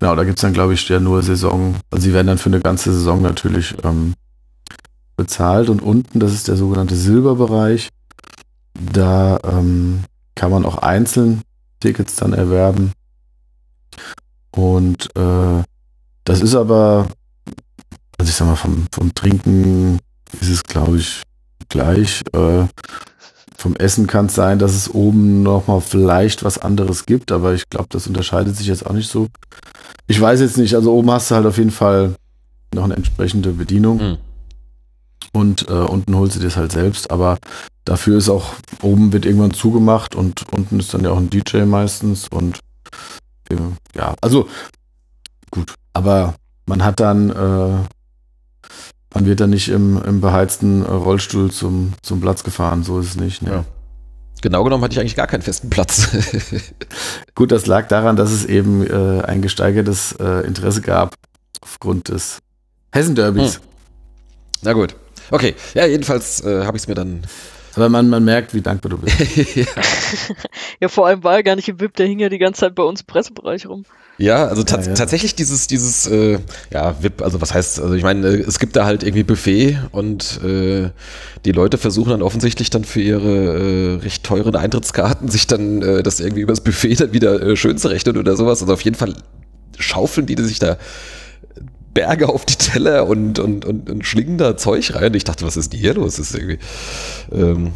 Genau, 0.00 0.16
da 0.16 0.24
gibt 0.24 0.38
es 0.38 0.42
dann, 0.42 0.54
glaube 0.54 0.72
ich, 0.72 0.88
ja 0.88 0.98
nur 0.98 1.22
Saison, 1.22 1.74
also 1.90 2.02
sie 2.02 2.14
werden 2.14 2.28
dann 2.28 2.38
für 2.38 2.48
eine 2.48 2.60
ganze 2.60 2.90
Saison 2.90 3.20
natürlich 3.20 3.74
ähm, 3.84 4.14
bezahlt. 5.14 5.68
Und 5.68 5.82
unten, 5.82 6.20
das 6.20 6.32
ist 6.32 6.48
der 6.48 6.56
sogenannte 6.56 6.96
Silberbereich, 6.96 7.90
da 8.92 9.38
ähm, 9.44 10.04
kann 10.34 10.50
man 10.50 10.64
auch 10.64 10.78
einzeln 10.78 11.42
Tickets 11.80 12.16
dann 12.16 12.32
erwerben. 12.32 12.92
Und 14.50 15.14
äh, 15.16 15.62
das 16.24 16.40
ist 16.40 16.54
aber, 16.54 17.08
also 18.18 18.30
ich 18.30 18.34
sag 18.34 18.46
mal, 18.46 18.56
vom, 18.56 18.86
vom 18.92 19.14
Trinken 19.14 19.98
ist 20.40 20.50
es, 20.50 20.62
glaube 20.62 20.98
ich, 20.98 21.22
gleich. 21.68 22.22
Äh, 22.32 22.64
vom 23.56 23.76
Essen 23.76 24.06
kann 24.06 24.26
es 24.26 24.34
sein, 24.34 24.58
dass 24.58 24.74
es 24.74 24.92
oben 24.92 25.42
nochmal 25.42 25.82
vielleicht 25.82 26.44
was 26.44 26.58
anderes 26.58 27.04
gibt, 27.04 27.30
aber 27.30 27.52
ich 27.52 27.68
glaube, 27.68 27.88
das 27.90 28.06
unterscheidet 28.06 28.56
sich 28.56 28.66
jetzt 28.66 28.86
auch 28.86 28.94
nicht 28.94 29.10
so. 29.10 29.28
Ich 30.06 30.18
weiß 30.20 30.40
jetzt 30.40 30.56
nicht, 30.56 30.74
also 30.74 30.94
oben 30.94 31.10
hast 31.10 31.30
du 31.30 31.34
halt 31.34 31.46
auf 31.46 31.58
jeden 31.58 31.70
Fall 31.70 32.14
noch 32.74 32.84
eine 32.84 32.96
entsprechende 32.96 33.52
Bedienung. 33.52 33.98
Mhm. 33.98 34.18
Und 35.32 35.68
äh, 35.68 35.72
unten 35.72 36.16
holst 36.16 36.36
du 36.36 36.40
dir 36.40 36.46
das 36.46 36.56
halt 36.56 36.72
selbst, 36.72 37.10
aber 37.10 37.38
dafür 37.84 38.18
ist 38.18 38.28
auch, 38.28 38.54
oben 38.82 39.12
wird 39.12 39.26
irgendwann 39.26 39.52
zugemacht 39.52 40.14
und 40.14 40.44
unten 40.52 40.80
ist 40.80 40.92
dann 40.92 41.04
ja 41.04 41.10
auch 41.10 41.18
ein 41.18 41.30
DJ 41.30 41.58
meistens 41.64 42.28
und 42.28 42.58
äh, 43.50 43.56
ja, 43.94 44.14
also 44.20 44.48
gut, 45.50 45.74
aber 45.92 46.34
man 46.66 46.84
hat 46.84 47.00
dann, 47.00 47.30
äh, 47.30 47.78
man 49.14 49.26
wird 49.26 49.40
dann 49.40 49.50
nicht 49.50 49.68
im, 49.68 50.02
im 50.02 50.20
beheizten 50.20 50.82
Rollstuhl 50.82 51.50
zum, 51.50 51.92
zum 52.02 52.20
Platz 52.20 52.42
gefahren, 52.42 52.82
so 52.82 52.98
ist 53.00 53.06
es 53.06 53.16
nicht. 53.16 53.42
Ne? 53.42 53.50
Ja. 53.50 53.64
Genau 54.42 54.64
genommen 54.64 54.82
hatte 54.82 54.94
ich 54.94 55.00
eigentlich 55.00 55.16
gar 55.16 55.26
keinen 55.26 55.42
festen 55.42 55.68
Platz. 55.68 56.08
Gut, 57.34 57.52
das 57.52 57.66
lag 57.66 57.88
daran, 57.88 58.16
dass 58.16 58.30
es 58.30 58.44
eben 58.46 58.86
äh, 58.86 59.22
ein 59.22 59.42
gesteigertes 59.42 60.12
äh, 60.12 60.46
Interesse 60.46 60.80
gab 60.80 61.14
aufgrund 61.60 62.08
des 62.08 62.38
Hessen-Derbys. 62.92 63.56
Hm. 63.56 63.62
Na 64.62 64.72
gut. 64.72 64.96
Okay, 65.30 65.54
ja, 65.74 65.86
jedenfalls 65.86 66.44
äh, 66.44 66.64
habe 66.64 66.76
ich 66.76 66.84
es 66.84 66.88
mir 66.88 66.94
dann. 66.94 67.22
Aber 67.76 67.88
man, 67.88 68.08
man 68.08 68.24
merkt, 68.24 68.52
wie 68.52 68.60
dankbar 68.60 68.90
du 68.90 68.98
bist. 68.98 69.16
ja. 69.56 69.64
ja, 70.80 70.88
vor 70.88 71.06
allem 71.06 71.22
war 71.22 71.36
er 71.36 71.42
gar 71.42 71.54
nicht 71.54 71.68
im 71.68 71.78
VIP, 71.78 71.94
der 71.96 72.06
hing 72.06 72.18
ja 72.18 72.28
die 72.28 72.38
ganze 72.38 72.62
Zeit 72.62 72.74
bei 72.74 72.82
uns 72.82 73.02
im 73.02 73.06
Pressebereich 73.06 73.66
rum. 73.66 73.84
Ja, 74.20 74.48
also 74.48 74.62
ja, 74.62 74.80
ja. 74.80 74.94
tatsächlich 74.94 75.34
dieses, 75.34 75.66
dieses, 75.66 76.06
äh, 76.06 76.40
ja, 76.70 77.02
VIP, 77.02 77.22
also 77.22 77.40
was 77.40 77.54
heißt, 77.54 77.80
also 77.80 77.94
ich 77.94 78.02
meine, 78.02 78.26
äh, 78.26 78.40
es 78.40 78.58
gibt 78.58 78.76
da 78.76 78.84
halt 78.84 79.02
irgendwie 79.02 79.22
Buffet 79.22 79.78
und 79.92 80.40
äh, 80.44 80.90
die 81.46 81.52
Leute 81.52 81.78
versuchen 81.78 82.10
dann 82.10 82.20
offensichtlich 82.20 82.68
dann 82.68 82.84
für 82.84 83.00
ihre 83.00 83.28
äh, 83.28 83.94
recht 84.02 84.22
teuren 84.24 84.56
Eintrittskarten 84.56 85.28
sich 85.28 85.46
dann 85.46 85.80
äh, 85.80 86.02
das 86.02 86.20
irgendwie 86.20 86.42
übers 86.42 86.60
Buffet 86.60 86.96
dann 86.96 87.14
wieder 87.14 87.40
äh, 87.40 87.56
schön 87.56 87.78
zu 87.78 87.88
rechnen 87.88 88.18
oder 88.18 88.36
sowas. 88.36 88.60
Also 88.60 88.74
auf 88.74 88.82
jeden 88.82 88.96
Fall 88.96 89.14
schaufeln 89.78 90.26
die, 90.26 90.34
die 90.34 90.44
sich 90.44 90.58
da 90.58 90.76
Berge 91.94 92.28
auf 92.28 92.44
die 92.44 92.56
Teller 92.56 93.06
und, 93.06 93.38
und, 93.38 93.64
und, 93.64 93.90
und 93.90 94.06
schlingen 94.06 94.38
da 94.38 94.56
Zeug 94.56 94.94
rein. 94.94 95.14
Ich 95.14 95.24
dachte, 95.24 95.46
was 95.46 95.56
ist 95.56 95.72
denn 95.72 95.80
hier 95.80 95.94
los? 95.94 96.16
Das 96.16 96.30
ist 96.30 96.36
irgendwie, 96.36 96.58
ähm, 97.32 97.72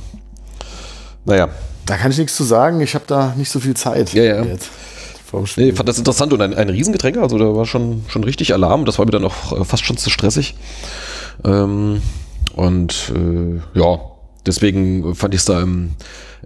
naja. 1.24 1.48
Da 1.87 1.96
kann 1.96 2.11
ich 2.11 2.18
nichts 2.18 2.37
zu 2.37 2.44
sagen. 2.44 2.81
Ich 2.81 2.94
habe 2.94 3.05
da 3.07 3.35
nicht 3.37 3.50
so 3.50 3.61
viel 3.61 3.74
Zeit. 3.74 4.12
Ja, 4.14 4.22
ja. 4.22 4.42
Jetzt. 4.42 4.70
Nee, 5.57 5.72
fand 5.72 5.88
das 5.88 5.98
interessant 5.98 6.33
und 6.33 6.40
ein, 6.40 6.55
ein 6.55 6.68
Riesengetränk, 6.68 7.16
also 7.16 7.38
da 7.38 7.57
war 7.57 7.66
schon, 7.66 8.05
schon 8.07 8.22
richtig 8.22 8.55
Alarm. 8.55 8.85
Das 8.85 8.98
war 8.98 9.05
mir 9.05 9.11
dann 9.11 9.24
auch 9.24 9.61
äh, 9.61 9.64
fast 9.64 9.85
schon 9.85 9.96
zu 9.96 10.09
stressig. 10.09 10.55
Ähm, 11.44 12.03
und 12.55 13.12
äh, 13.14 13.79
ja, 13.79 13.98
deswegen 14.46 15.14
fand 15.16 15.35
ich 15.35 15.40
es 15.40 15.44
da 15.46 15.61
im, 15.61 15.96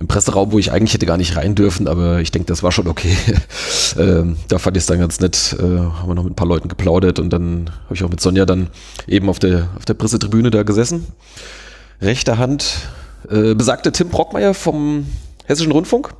im 0.00 0.06
Presseraum, 0.06 0.52
wo 0.52 0.58
ich 0.58 0.70
eigentlich 0.70 0.94
hätte 0.94 1.06
gar 1.06 1.16
nicht 1.16 1.36
rein 1.36 1.54
dürfen, 1.54 1.88
aber 1.88 2.20
ich 2.20 2.30
denke, 2.30 2.46
das 2.46 2.62
war 2.62 2.70
schon 2.70 2.86
okay. 2.86 3.16
ähm, 3.98 4.36
da 4.48 4.58
fand 4.58 4.76
ich 4.76 4.82
es 4.82 4.86
dann 4.86 5.00
ganz 5.00 5.18
nett. 5.20 5.56
Äh, 5.58 5.62
haben 5.62 6.08
wir 6.08 6.14
noch 6.14 6.22
mit 6.22 6.32
ein 6.32 6.36
paar 6.36 6.46
Leuten 6.46 6.68
geplaudert 6.68 7.18
und 7.18 7.30
dann 7.30 7.70
habe 7.84 7.94
ich 7.94 8.04
auch 8.04 8.08
mit 8.08 8.20
Sonja 8.20 8.46
dann 8.46 8.68
eben 9.06 9.28
auf 9.28 9.38
der, 9.38 9.68
auf 9.76 9.84
der 9.84 9.94
Pressetribüne 9.94 10.50
da 10.50 10.62
gesessen. 10.62 11.06
Rechter 12.00 12.38
Hand 12.38 12.88
äh, 13.28 13.54
besagte 13.54 13.90
Tim 13.90 14.08
Brockmeier 14.08 14.54
vom 14.54 15.06
Hessischen 15.46 15.72
Rundfunk. 15.72 16.14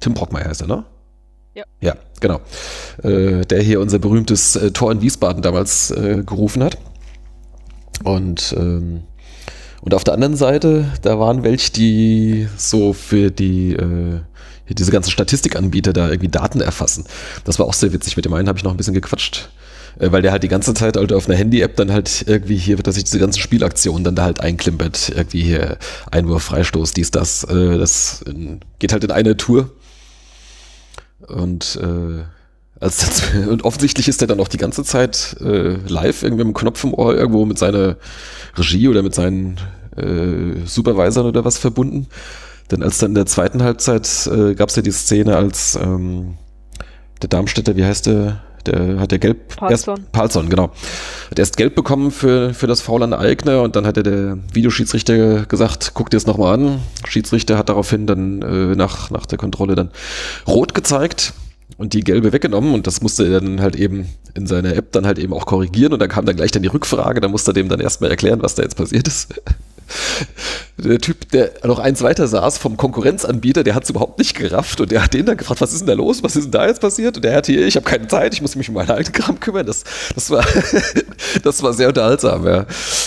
Tim 0.00 0.14
Brockmeier 0.14 0.48
heißt 0.48 0.62
er, 0.62 0.68
ne? 0.68 0.84
Ja. 1.54 1.64
Ja, 1.80 1.94
genau. 2.20 2.40
Äh, 3.02 3.44
der 3.44 3.62
hier 3.62 3.80
unser 3.80 3.98
berühmtes 3.98 4.56
äh, 4.56 4.70
Tor 4.70 4.92
in 4.92 5.00
Wiesbaden 5.00 5.42
damals 5.42 5.90
äh, 5.90 6.22
gerufen 6.24 6.62
hat. 6.62 6.78
Und 8.04 8.54
ähm, 8.58 9.04
und 9.80 9.94
auf 9.94 10.04
der 10.04 10.14
anderen 10.14 10.36
Seite, 10.36 10.86
da 11.02 11.18
waren 11.18 11.42
welche, 11.42 11.72
die 11.72 12.48
so 12.56 12.92
für 12.92 13.30
die 13.30 13.74
äh, 13.74 14.20
diese 14.68 14.90
ganzen 14.90 15.10
Statistikanbieter 15.10 15.92
da 15.92 16.08
irgendwie 16.08 16.28
Daten 16.28 16.60
erfassen. 16.60 17.04
Das 17.44 17.58
war 17.58 17.66
auch 17.66 17.74
sehr 17.74 17.92
witzig. 17.92 18.16
Mit 18.16 18.24
dem 18.24 18.32
einen 18.34 18.48
habe 18.48 18.58
ich 18.58 18.64
noch 18.64 18.72
ein 18.72 18.76
bisschen 18.76 18.94
gequatscht, 18.94 19.48
äh, 19.98 20.10
weil 20.10 20.22
der 20.22 20.32
halt 20.32 20.42
die 20.42 20.48
ganze 20.48 20.74
Zeit 20.74 20.96
halt 20.96 21.12
auf 21.12 21.28
einer 21.28 21.38
Handy-App 21.38 21.76
dann 21.76 21.92
halt 21.92 22.24
irgendwie 22.26 22.56
hier, 22.56 22.76
dass 22.76 22.96
sich 22.96 23.04
diese 23.04 23.18
ganzen 23.18 23.40
Spielaktionen 23.40 24.04
dann 24.04 24.16
da 24.16 24.24
halt 24.24 24.40
einklimpert. 24.40 25.10
Irgendwie 25.14 25.42
hier 25.42 25.78
Einwurf, 26.10 26.44
Freistoß, 26.44 26.92
dies, 26.92 27.10
das. 27.10 27.44
Äh, 27.44 27.78
das 27.78 28.22
in, 28.22 28.60
geht 28.78 28.92
halt 28.92 29.04
in 29.04 29.10
eine 29.10 29.36
Tour. 29.36 29.70
Und 31.28 31.78
äh, 31.82 32.24
also 32.80 33.06
das, 33.06 33.22
und 33.48 33.64
offensichtlich 33.64 34.08
ist 34.08 34.20
er 34.20 34.26
dann 34.26 34.40
auch 34.40 34.48
die 34.48 34.58
ganze 34.58 34.84
Zeit 34.84 35.36
äh, 35.40 35.76
live 35.88 36.22
irgendwie 36.22 36.44
mit 36.44 36.54
dem 36.54 36.58
Knopf 36.58 36.84
im 36.84 36.94
Ohr 36.94 37.14
irgendwo 37.14 37.44
mit 37.44 37.58
seiner 37.58 37.96
Regie 38.56 38.88
oder 38.88 39.02
mit 39.02 39.14
seinen 39.14 39.56
äh, 39.96 40.66
Supervisoren 40.66 41.28
oder 41.28 41.44
was 41.44 41.58
verbunden. 41.58 42.06
Denn 42.70 42.82
als 42.82 42.98
dann 42.98 43.12
in 43.12 43.14
der 43.14 43.26
zweiten 43.26 43.62
Halbzeit 43.62 44.28
äh, 44.32 44.54
gab 44.54 44.70
es 44.70 44.76
ja 44.76 44.82
die 44.82 44.90
Szene, 44.90 45.36
als 45.36 45.78
ähm, 45.80 46.34
der 47.22 47.28
Darmstädter, 47.28 47.76
wie 47.76 47.84
heißt 47.84 48.06
der, 48.06 48.42
der 48.66 48.98
hat 48.98 49.12
der 49.12 49.20
gelb 49.20 49.56
Palzon. 49.56 49.96
erst 49.96 50.12
Palzon, 50.12 50.48
genau. 50.50 50.72
Hat 51.30 51.38
erst 51.38 51.56
gelb 51.56 51.76
bekommen 51.76 52.10
für, 52.10 52.52
für 52.52 52.66
das 52.66 52.80
Foul 52.80 53.04
an 53.04 53.14
Eigner 53.14 53.62
und 53.62 53.76
dann 53.76 53.86
hat 53.86 53.96
der 53.96 54.38
Videoschiedsrichter 54.52 55.46
gesagt, 55.46 55.92
guck 55.94 56.10
dir 56.10 56.16
das 56.16 56.26
nochmal 56.26 56.54
an. 56.54 56.80
Schiedsrichter 57.06 57.56
hat 57.56 57.68
daraufhin 57.68 58.08
dann 58.08 58.42
äh, 58.42 58.74
nach, 58.74 59.10
nach 59.10 59.26
der 59.26 59.38
Kontrolle 59.38 59.76
dann 59.76 59.90
rot 60.48 60.74
gezeigt 60.74 61.32
und 61.78 61.92
die 61.92 62.00
gelbe 62.00 62.32
weggenommen 62.32 62.74
und 62.74 62.86
das 62.86 63.02
musste 63.02 63.26
er 63.26 63.40
dann 63.40 63.60
halt 63.60 63.76
eben 63.76 64.08
in 64.34 64.46
seiner 64.46 64.74
App 64.74 64.92
dann 64.92 65.06
halt 65.06 65.18
eben 65.18 65.32
auch 65.32 65.46
korrigieren 65.46 65.92
und 65.92 65.98
dann 66.00 66.08
kam 66.08 66.24
dann 66.26 66.36
gleich 66.36 66.50
dann 66.50 66.62
die 66.62 66.68
Rückfrage, 66.68 67.20
da 67.20 67.28
musste 67.28 67.50
er 67.50 67.54
dem 67.54 67.68
dann 67.68 67.80
erstmal 67.80 68.10
erklären, 68.10 68.42
was 68.42 68.54
da 68.54 68.62
jetzt 68.62 68.76
passiert 68.76 69.06
ist. 69.08 69.34
Der 70.78 70.98
Typ, 70.98 71.30
der 71.30 71.52
noch 71.64 71.78
eins 71.78 72.02
weiter 72.02 72.26
saß 72.26 72.58
vom 72.58 72.76
Konkurrenzanbieter, 72.76 73.62
der 73.62 73.74
hat 73.74 73.84
es 73.84 73.90
überhaupt 73.90 74.18
nicht 74.18 74.34
gerafft 74.34 74.80
und 74.80 74.90
der 74.90 75.02
hat 75.02 75.14
den 75.14 75.24
dann 75.26 75.36
gefragt, 75.36 75.60
was 75.60 75.72
ist 75.72 75.80
denn 75.80 75.86
da 75.86 75.94
los, 75.94 76.22
was 76.22 76.34
ist 76.34 76.44
denn 76.44 76.50
da 76.50 76.66
jetzt 76.66 76.80
passiert? 76.80 77.16
Und 77.16 77.24
der 77.24 77.36
hat 77.36 77.46
hier, 77.46 77.64
ich 77.66 77.76
habe 77.76 77.88
keine 77.88 78.08
Zeit, 78.08 78.34
ich 78.34 78.42
muss 78.42 78.56
mich 78.56 78.68
um 78.68 78.74
meinen 78.74 78.90
alten 78.90 79.12
Kram 79.12 79.38
kümmern. 79.38 79.64
Das, 79.64 79.84
das, 80.14 80.28
war, 80.28 80.44
das 81.44 81.62
war 81.62 81.72
sehr 81.72 81.88
unterhaltsam, 81.88 82.44
ja. 82.46 82.66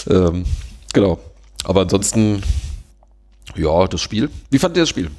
Ähm, 0.10 0.46
genau. 0.94 1.20
Aber 1.66 1.82
ansonsten, 1.82 2.42
ja, 3.56 3.88
das 3.88 4.02
Spiel. 4.02 4.30
Wie 4.50 4.58
fand 4.58 4.78
ihr 4.78 4.84
das 4.84 4.90
Spiel? 4.90 5.12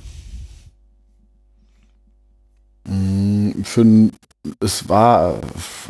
Mm, 2.90 3.62
für 3.62 3.82
ein, 3.82 4.12
es 4.58 4.88
war 4.88 5.40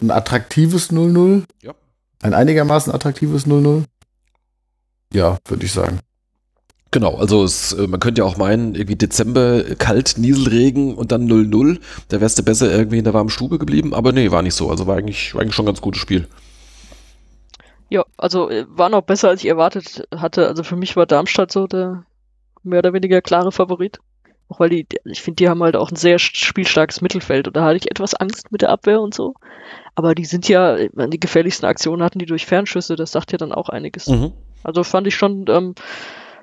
ein 0.03 0.11
attraktives 0.11 0.91
0-0. 0.91 1.45
Ja. 1.63 1.73
Ein 2.23 2.35
einigermaßen 2.35 2.93
attraktives 2.93 3.47
0-0. 3.47 3.85
Ja, 5.13 5.39
würde 5.47 5.65
ich 5.65 5.73
sagen. 5.73 6.01
Genau, 6.93 7.17
also 7.17 7.45
es, 7.45 7.73
äh, 7.73 7.87
man 7.87 8.01
könnte 8.01 8.21
ja 8.21 8.25
auch 8.27 8.37
meinen, 8.37 8.75
irgendwie 8.75 8.97
Dezember 8.97 9.63
kalt, 9.79 10.19
Nieselregen 10.19 10.95
und 10.95 11.13
dann 11.13 11.29
0-0, 11.29 11.79
da 12.09 12.21
wärst 12.21 12.39
du 12.39 12.43
besser 12.43 12.71
irgendwie 12.71 12.99
in 12.99 13.05
der 13.05 13.15
warmen 13.15 13.31
Stube 13.31 13.59
geblieben, 13.59 13.95
aber 13.95 14.13
nee, 14.13 14.31
war 14.31 14.43
nicht 14.43 14.55
so. 14.55 14.71
Also 14.71 14.87
war 14.87 14.97
eigentlich, 14.97 15.35
war 15.35 15.43
eigentlich 15.43 15.55
schon 15.55 15.65
ein 15.65 15.73
ganz 15.73 15.81
gutes 15.81 16.01
Spiel. 16.01 16.29
Ja, 17.89 18.05
also 18.19 18.51
äh, 18.51 18.67
war 18.69 18.89
noch 18.89 19.03
besser, 19.03 19.29
als 19.29 19.43
ich 19.43 19.49
erwartet 19.49 20.07
hatte. 20.15 20.49
Also 20.49 20.65
für 20.65 20.77
mich 20.77 20.97
war 20.97 21.07
Darmstadt 21.07 21.53
so 21.53 21.67
der 21.67 22.05
mehr 22.63 22.81
oder 22.81 22.93
weniger 22.93 23.23
klare 23.23 23.53
Favorit. 23.53 24.01
Auch 24.51 24.59
weil 24.59 24.69
die, 24.69 24.87
ich 25.05 25.23
finde, 25.23 25.37
die 25.37 25.49
haben 25.49 25.63
halt 25.63 25.77
auch 25.77 25.91
ein 25.91 25.97
sehr 25.97 26.19
spielstarkes 26.19 27.01
Mittelfeld 27.01 27.47
und 27.47 27.57
da 27.57 27.65
hatte 27.65 27.77
ich 27.77 27.91
etwas 27.91 28.15
Angst 28.15 28.51
mit 28.51 28.63
der 28.63 28.71
Abwehr 28.71 29.01
und 29.01 29.15
so. 29.15 29.35
Aber 29.95 30.17
die 30.17 30.25
sind 30.25 30.49
ja, 30.49 30.77
die 30.77 31.21
gefährlichsten 31.21 31.67
Aktionen 31.67 32.03
hatten 32.03 32.19
die 32.19 32.27
durch 32.27 32.47
Fernschüsse, 32.47 32.97
das 32.97 33.13
sagt 33.13 33.31
ja 33.31 33.39
dann 33.39 33.53
auch 33.53 33.69
einiges. 33.69 34.09
Mhm. 34.09 34.33
Also 34.65 34.83
fand 34.83 35.07
ich 35.07 35.15
schon, 35.15 35.45
ähm, 35.49 35.77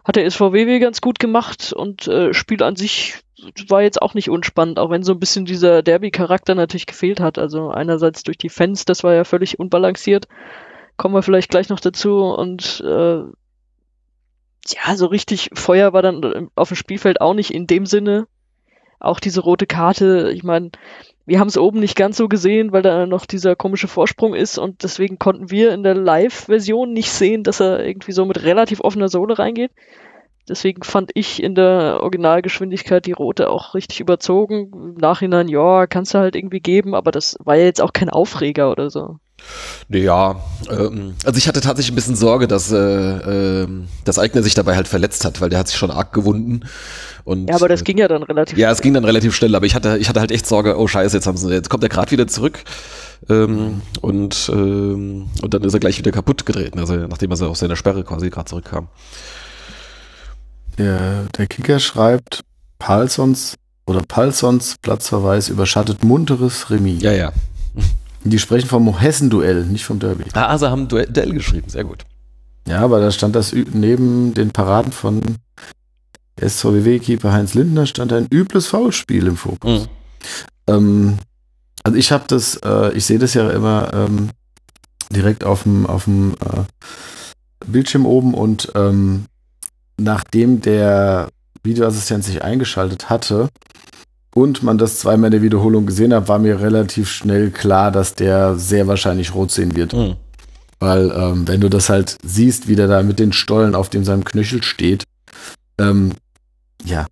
hat 0.06 0.15
der 0.15 0.30
SVW 0.32 0.80
ganz 0.80 1.02
gut 1.02 1.20
gemacht 1.20 1.74
und 1.74 2.08
äh, 2.08 2.34
Spiel 2.34 2.63
an 2.63 2.78
sich 2.78 3.15
war 3.67 3.82
jetzt 3.82 4.02
auch 4.02 4.13
nicht 4.13 4.30
unspannend, 4.30 4.80
auch 4.80 4.89
wenn 4.89 5.04
so 5.04 5.12
ein 5.12 5.20
bisschen 5.20 5.46
dieser 5.46 5.84
Derby-Charakter 5.84 6.56
natürlich 6.56 6.86
gefehlt 6.86 7.20
hat. 7.20 7.38
Also 7.38 7.70
einerseits 7.72 8.24
durch 8.24 8.38
die 8.38 8.50
Fans, 8.50 8.86
das 8.86 9.04
war 9.04 9.13
ja 9.13 9.26
völlig 9.26 9.60
unbalanciert. 9.60 10.30
Kommen 10.96 11.13
wir 11.13 11.24
vielleicht 11.24 11.50
gleich 11.50 11.67
noch 11.67 11.82
dazu 11.82 12.24
und 12.24 12.82
äh, 12.86 13.24
ja, 14.74 14.96
so 14.96 15.08
richtig 15.08 15.50
Feuer 15.54 15.94
war 15.94 16.02
dann 16.02 16.50
auf 16.56 16.70
dem 16.70 16.76
Spielfeld 16.76 17.22
auch 17.22 17.34
nicht 17.34 17.54
in 17.54 17.68
dem 17.68 17.86
Sinne. 17.86 18.28
Auch 19.00 19.20
diese 19.20 19.42
rote 19.42 19.68
Karte, 19.68 20.32
ich 20.34 20.44
meine, 20.44 20.72
wir 21.26 21.40
haben 21.40 21.50
es 21.50 21.58
oben 21.58 21.80
nicht 21.80 21.96
ganz 21.96 22.18
so 22.18 22.28
gesehen, 22.28 22.72
weil 22.72 22.82
da 22.82 23.06
noch 23.06 23.26
dieser 23.26 23.56
komische 23.56 23.88
Vorsprung 23.88 24.34
ist 24.34 24.58
und 24.58 24.84
deswegen 24.84 25.20
konnten 25.20 25.52
wir 25.52 25.74
in 25.74 25.84
der 25.84 25.94
Live-Version 25.94 26.94
nicht 26.94 27.12
sehen, 27.12 27.44
dass 27.44 27.60
er 27.60 27.86
irgendwie 27.86 28.14
so 28.14 28.26
mit 28.26 28.44
relativ 28.44 28.80
offener 28.80 29.10
Sohle 29.10 29.38
reingeht. 29.38 29.72
Deswegen 30.48 30.84
fand 30.84 31.12
ich 31.14 31.44
in 31.44 31.56
der 31.56 32.00
Originalgeschwindigkeit 32.02 33.06
die 33.06 33.12
rote 33.12 33.50
auch 33.50 33.74
richtig 33.74 34.00
überzogen. 34.00 34.72
Im 34.74 34.94
Nachhinein, 34.94 35.50
ja, 35.50 35.86
kannst 35.88 36.14
du 36.14 36.20
halt 36.20 36.36
irgendwie 36.36 36.62
geben, 36.62 36.96
aber 36.96 37.12
das 37.12 37.36
war 37.44 37.58
ja 37.58 37.66
jetzt 37.66 37.82
auch 37.82 37.92
kein 37.92 38.10
Aufreger 38.10 38.72
oder 38.72 38.90
so. 38.90 39.18
Ja, 39.89 40.41
ähm, 40.69 41.15
also 41.23 41.38
ich 41.38 41.47
hatte 41.47 41.62
tatsächlich 41.62 41.93
ein 41.93 41.95
bisschen 41.95 42.15
Sorge, 42.15 42.47
dass, 42.47 42.71
äh, 42.71 42.78
äh, 42.78 43.67
dass 44.04 44.19
Eigner 44.19 44.43
sich 44.43 44.54
dabei 44.54 44.76
halt 44.76 44.88
verletzt 44.88 45.23
hat, 45.26 45.39
weil 45.39 45.50
der 45.50 45.60
hat 45.60 45.67
sich 45.67 45.78
schon 45.78 45.91
arg 45.91 46.12
gewunden. 46.13 46.65
Und, 47.23 47.50
Ja, 47.50 47.56
aber 47.56 47.67
das 47.67 47.82
äh, 47.82 47.84
ging 47.84 47.97
ja 47.97 48.08
dann 48.08 48.23
relativ 48.23 48.58
Ja, 48.58 48.71
es 48.71 48.82
ging 48.82 48.93
dann 48.93 49.06
relativ 49.06 49.36
schnell, 49.36 49.56
aber 49.56 49.65
ich 49.65 49.76
hatte, 49.76 49.97
ich 49.97 50.10
hatte 50.10 50.19
halt 50.19 50.32
echt 50.32 50.45
Sorge, 50.47 50.78
oh 50.78 50.88
scheiße, 50.88 51.15
jetzt, 51.15 51.28
haben 51.28 51.38
sie, 51.38 51.52
jetzt 51.52 51.69
kommt 51.69 51.84
er 51.84 51.89
gerade 51.89 52.12
wieder 52.12 52.28
zurück 52.28 52.63
ähm, 53.30 53.82
und, 54.02 54.50
ähm, 54.54 55.30
und 55.41 55.54
dann 55.54 55.63
ist 55.63 55.73
er 55.73 55.80
gleich 55.80 55.97
wieder 55.97 56.12
kaputt 56.12 56.45
getreten, 56.45 56.80
also 56.80 56.95
nachdem 56.95 57.32
er 57.32 57.47
aus 57.47 57.60
seiner 57.60 57.76
Sperre 57.76 58.04
quasi 58.04 58.30
gerade 58.30 58.50
zurückkam. 58.50 58.88
Der, 60.78 61.26
der 61.38 61.47
Kicker 61.47 61.80
schreibt, 61.80 62.41
Palsons 62.80 63.56
oder 63.86 64.02
Palsons 64.08 64.76
Platzverweis 64.82 65.50
überschattet 65.50 66.04
munteres 66.04 66.69
Remis. 66.69 67.02
Ja, 67.02 67.13
ja. 67.13 67.32
Die 68.30 68.40
sprechen 68.40 68.68
vom 68.68 68.98
Hessen-Duell, 68.98 69.66
nicht 69.66 69.86
vom 69.86 70.00
Derby. 70.00 70.26
Ah, 70.34 70.48
also 70.48 70.70
haben 70.70 70.88
Duell, 70.88 71.08
Duell 71.08 71.34
geschrieben, 71.34 71.70
sehr 71.70 71.84
gut. 71.84 72.06
Ja, 72.68 72.82
aber 72.82 73.00
da 73.00 73.12
stand 73.12 73.36
das 73.36 73.54
neben 73.54 74.34
den 74.34 74.52
Paraden 74.52 74.92
von 74.92 75.22
SVW-Keeper 76.40 77.32
Heinz 77.32 77.54
Lindner 77.54 77.86
stand 77.86 78.13
ein 78.13 78.28
übles 78.30 78.68
Foulspiel 78.68 79.28
im 79.28 79.38
Fokus. 79.38 79.82
Mhm. 79.82 79.88
Ähm, 80.68 81.18
also 81.84 81.98
ich 81.98 82.12
habe 82.12 82.26
das, 82.28 82.58
äh, 82.58 82.92
ich 82.94 83.06
sehe 83.06 83.20
das 83.20 83.34
ja 83.34 83.50
immer 83.50 83.92
ähm, 83.94 84.30
direkt 85.10 85.44
auf 85.44 85.63
dem 85.63 85.86
auf 85.86 86.04
dem 86.04 86.34
äh, 86.34 86.63
Bildschirm 87.66 88.06
oben 88.06 88.34
und 88.34 88.72
ähm, 88.76 89.26
nachdem 89.98 90.62
der 90.62 91.30
Videoassistent 91.63 92.24
sich 92.24 92.44
eingeschaltet 92.44 93.10
hatte 93.10 93.50
und 94.38 94.62
man 94.62 94.78
das 94.78 95.00
zweimal 95.00 95.30
in 95.30 95.32
der 95.32 95.41
Wiederholung 95.41 95.88
gesehen 95.88 96.13
hat, 96.13 96.28
war 96.28 96.38
mir 96.38 96.62
relativ 96.62 97.10
schnell 97.10 97.50
klar, 97.50 97.91
dass 97.91 98.13
der 98.13 98.56
sehr 98.56 98.86
wahrscheinlich 98.88 99.34
rot 99.34 99.50
sehen 99.50 99.76
wird. 99.76 99.93
Mhm. 99.93 100.15
Weil 100.80 101.10
ähm, 101.10 101.47
wenn 101.47 101.60
du 101.60 101.69
das 101.71 101.89
halt 101.89 102.17
siehst, 102.23 102.67
wie 102.67 102.76
der 102.76 102.88
da 102.88 103.02
mit 103.02 103.17
den 103.17 103.34
Stollen 103.34 103.73
auf 103.73 103.89
dem 103.89 104.04
seinem 104.04 104.23
Knöchel 104.23 104.62
steht, 104.62 105.06
ähm, 105.80 106.12
ja, 106.86 107.08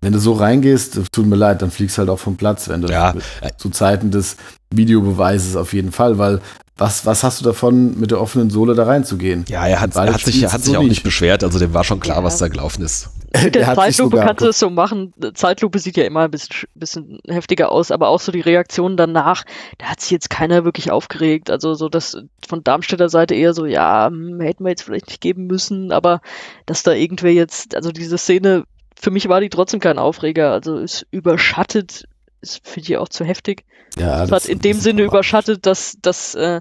wenn 0.00 0.12
du 0.12 0.20
so 0.20 0.34
reingehst, 0.34 1.00
tut 1.10 1.26
mir 1.26 1.34
leid, 1.34 1.62
dann 1.62 1.72
fliegst 1.72 1.98
halt 1.98 2.10
auch 2.10 2.20
vom 2.20 2.36
Platz, 2.36 2.68
wenn 2.68 2.82
du 2.82 2.88
Ja. 2.88 3.12
zu 3.56 3.70
Zeiten 3.70 4.12
des 4.12 4.36
Videobeweises 4.70 5.56
auf 5.56 5.72
jeden 5.72 5.92
Fall, 5.92 6.18
weil 6.18 6.40
was, 6.78 7.04
was 7.04 7.24
hast 7.24 7.40
du 7.40 7.44
davon, 7.44 7.98
mit 7.98 8.12
der 8.12 8.20
offenen 8.20 8.50
Sohle 8.50 8.74
da 8.74 8.84
reinzugehen? 8.84 9.44
Ja, 9.48 9.66
er 9.66 9.80
hat, 9.80 9.96
er 9.96 10.14
hat 10.14 10.20
sich, 10.20 10.42
er 10.42 10.52
hat 10.52 10.62
sich 10.62 10.74
so 10.74 10.78
auch 10.78 10.84
nicht 10.84 11.02
beschwert, 11.02 11.42
also 11.42 11.58
dem 11.58 11.74
war 11.74 11.82
schon 11.82 11.98
klar, 11.98 12.18
Ja. 12.18 12.24
was 12.24 12.38
da 12.38 12.46
gelaufen 12.46 12.84
ist. 12.84 13.10
Mit 13.42 13.56
Der 13.56 13.74
Zeitlupe 13.74 14.18
kannst 14.18 14.42
du 14.42 14.48
es 14.48 14.58
so 14.58 14.70
machen. 14.70 15.12
Zeitlupe 15.34 15.80
sieht 15.80 15.96
ja 15.96 16.04
immer 16.04 16.20
ein 16.22 16.30
bisschen, 16.30 16.68
bisschen 16.74 17.18
heftiger 17.28 17.70
aus, 17.72 17.90
aber 17.90 18.08
auch 18.08 18.20
so 18.20 18.32
die 18.32 18.40
Reaktion 18.40 18.96
danach, 18.96 19.44
da 19.78 19.86
hat 19.86 20.00
sich 20.00 20.12
jetzt 20.12 20.30
keiner 20.30 20.64
wirklich 20.64 20.90
aufgeregt. 20.90 21.50
Also 21.50 21.74
so 21.74 21.88
das 21.90 22.16
von 22.48 22.64
Darmstädter 22.64 23.08
Seite 23.10 23.34
eher 23.34 23.52
so, 23.52 23.66
ja, 23.66 24.06
hm, 24.06 24.40
hätten 24.40 24.64
wir 24.64 24.70
jetzt 24.70 24.82
vielleicht 24.82 25.08
nicht 25.08 25.20
geben 25.20 25.46
müssen, 25.46 25.92
aber 25.92 26.20
dass 26.64 26.84
da 26.84 26.92
irgendwer 26.92 27.32
jetzt, 27.32 27.74
also 27.74 27.90
diese 27.92 28.16
Szene, 28.16 28.64
für 28.98 29.10
mich 29.10 29.28
war 29.28 29.40
die 29.40 29.50
trotzdem 29.50 29.80
kein 29.80 29.98
Aufreger. 29.98 30.52
Also 30.52 30.78
ist 30.78 31.06
überschattet, 31.10 32.04
ist 32.40 32.60
finde 32.66 32.88
ich 32.88 32.96
auch 32.96 33.08
zu 33.08 33.24
heftig. 33.24 33.64
Ja, 33.96 34.24
Es 34.24 34.30
hat 34.30 34.46
in 34.46 34.58
dem 34.58 34.78
Sinne 34.78 35.02
überschattet, 35.02 35.66
dass, 35.66 35.96
dass 36.02 36.34
äh, 36.34 36.60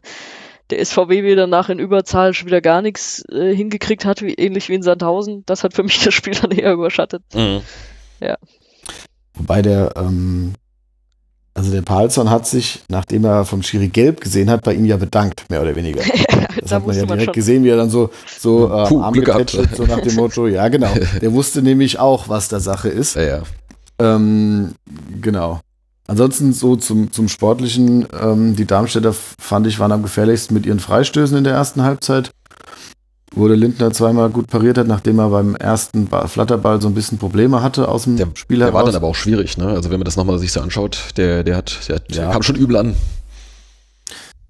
der 0.70 0.86
SVW 0.86 1.24
wieder 1.24 1.36
danach 1.36 1.70
in 1.70 1.80
Überzahl 1.80 2.34
schon 2.34 2.48
wieder 2.48 2.62
gar 2.62 2.82
nichts 2.82 3.24
äh, 3.32 3.56
hingekriegt 3.56 4.06
hat, 4.06 4.22
wie, 4.22 4.34
ähnlich 4.34 4.70
wie 4.70 4.76
in 4.76 4.84
Sandhausen. 4.84 5.44
Das 5.46 5.64
hat 5.64 5.74
für 5.74 5.84
mich 5.84 6.00
das 6.04 6.14
Spiel 6.14 6.34
dann 6.34 6.52
eher 6.52 6.74
überschattet. 6.74 7.24
Mhm. 7.34 7.62
Wobei 9.36 9.62
der, 9.62 9.94
ähm, 9.96 10.54
also 11.54 11.72
der 11.72 11.84
Palsson 11.84 12.30
hat 12.30 12.48
sich, 12.48 12.84
nachdem 12.90 13.26
er 13.26 13.46
vom 13.46 13.64
Schiri 13.64 13.88
gelb 13.88 14.22
gesehen 14.22 14.50
hat, 14.50 14.64
bei 14.64 14.74
ihm 14.74 14.86
ja 14.86 14.98
bedankt, 14.98 15.46
mehr 15.50 15.62
oder 15.62 15.76
weniger. 15.76 16.02
Das 16.60 16.72
da 16.72 16.76
hat 16.78 16.88
man 16.88 16.96
ja 16.96 17.06
man 17.06 17.20
direkt 17.20 17.26
schon. 17.26 17.34
gesehen, 17.34 17.64
wie 17.64 17.70
er 17.70 17.78
dann 17.78 17.92
so, 17.92 18.10
so 18.40 18.66
äh, 18.66 18.88
Puh, 18.88 19.04
so 19.76 19.84
nach 19.86 20.02
dem 20.02 20.16
Motto, 20.16 20.48
ja 20.48 20.68
genau. 20.70 20.92
Der 21.22 21.32
wusste 21.32 21.62
nämlich 21.62 22.00
auch, 22.00 22.30
was 22.30 22.48
da 22.50 22.60
Sache 22.60 22.90
ist. 22.90 23.16
Ja, 23.16 23.22
ja. 23.22 23.42
Ähm, 24.00 24.74
genau. 25.22 25.62
Ansonsten 26.08 26.54
so 26.54 26.76
zum, 26.78 27.12
zum 27.12 27.28
Sportlichen, 27.28 28.08
ähm, 28.20 28.56
die 28.56 28.66
Darmstädter 28.66 29.14
fand 29.14 29.68
ich 29.68 29.78
waren 29.80 29.92
am 29.92 30.02
gefährlichsten 30.04 30.54
mit 30.54 30.66
ihren 30.66 30.80
Freistößen 30.80 31.38
in 31.38 31.44
der 31.44 31.54
ersten 31.54 31.84
Halbzeit. 31.84 32.32
Wo 33.36 33.48
der 33.50 33.58
Lindner 33.58 33.92
zweimal 33.92 34.30
gut 34.30 34.48
pariert 34.48 34.78
hat, 34.78 34.88
nachdem 34.88 35.20
er 35.20 35.30
beim 35.30 35.56
ersten 35.58 36.08
Ba- 36.08 36.28
Flatterball 36.28 36.82
so 36.82 36.88
ein 36.88 36.94
bisschen 36.94 37.18
Probleme 37.18 37.62
hatte 37.62 37.90
aus 37.90 38.06
dem 38.06 38.16
Der, 38.16 38.28
Spiel 38.36 38.60
der 38.60 38.68
war 38.68 38.80
heraus. 38.82 38.94
dann 38.94 38.96
aber 39.02 39.08
auch 39.08 39.16
schwierig, 39.16 39.58
ne? 39.58 39.68
Also 39.68 39.92
wenn 39.92 40.00
man 40.00 40.06
das 40.06 40.16
nochmal 40.16 40.40
sich 40.40 40.54
so 40.54 40.62
anschaut, 40.62 41.10
der, 41.18 41.44
der 41.44 41.58
hat, 41.58 41.78
der, 41.90 42.00
der 42.00 42.24
Ja. 42.24 42.32
kam 42.32 42.42
schon 42.42 42.56
übel 42.56 42.78
an. 42.78 42.96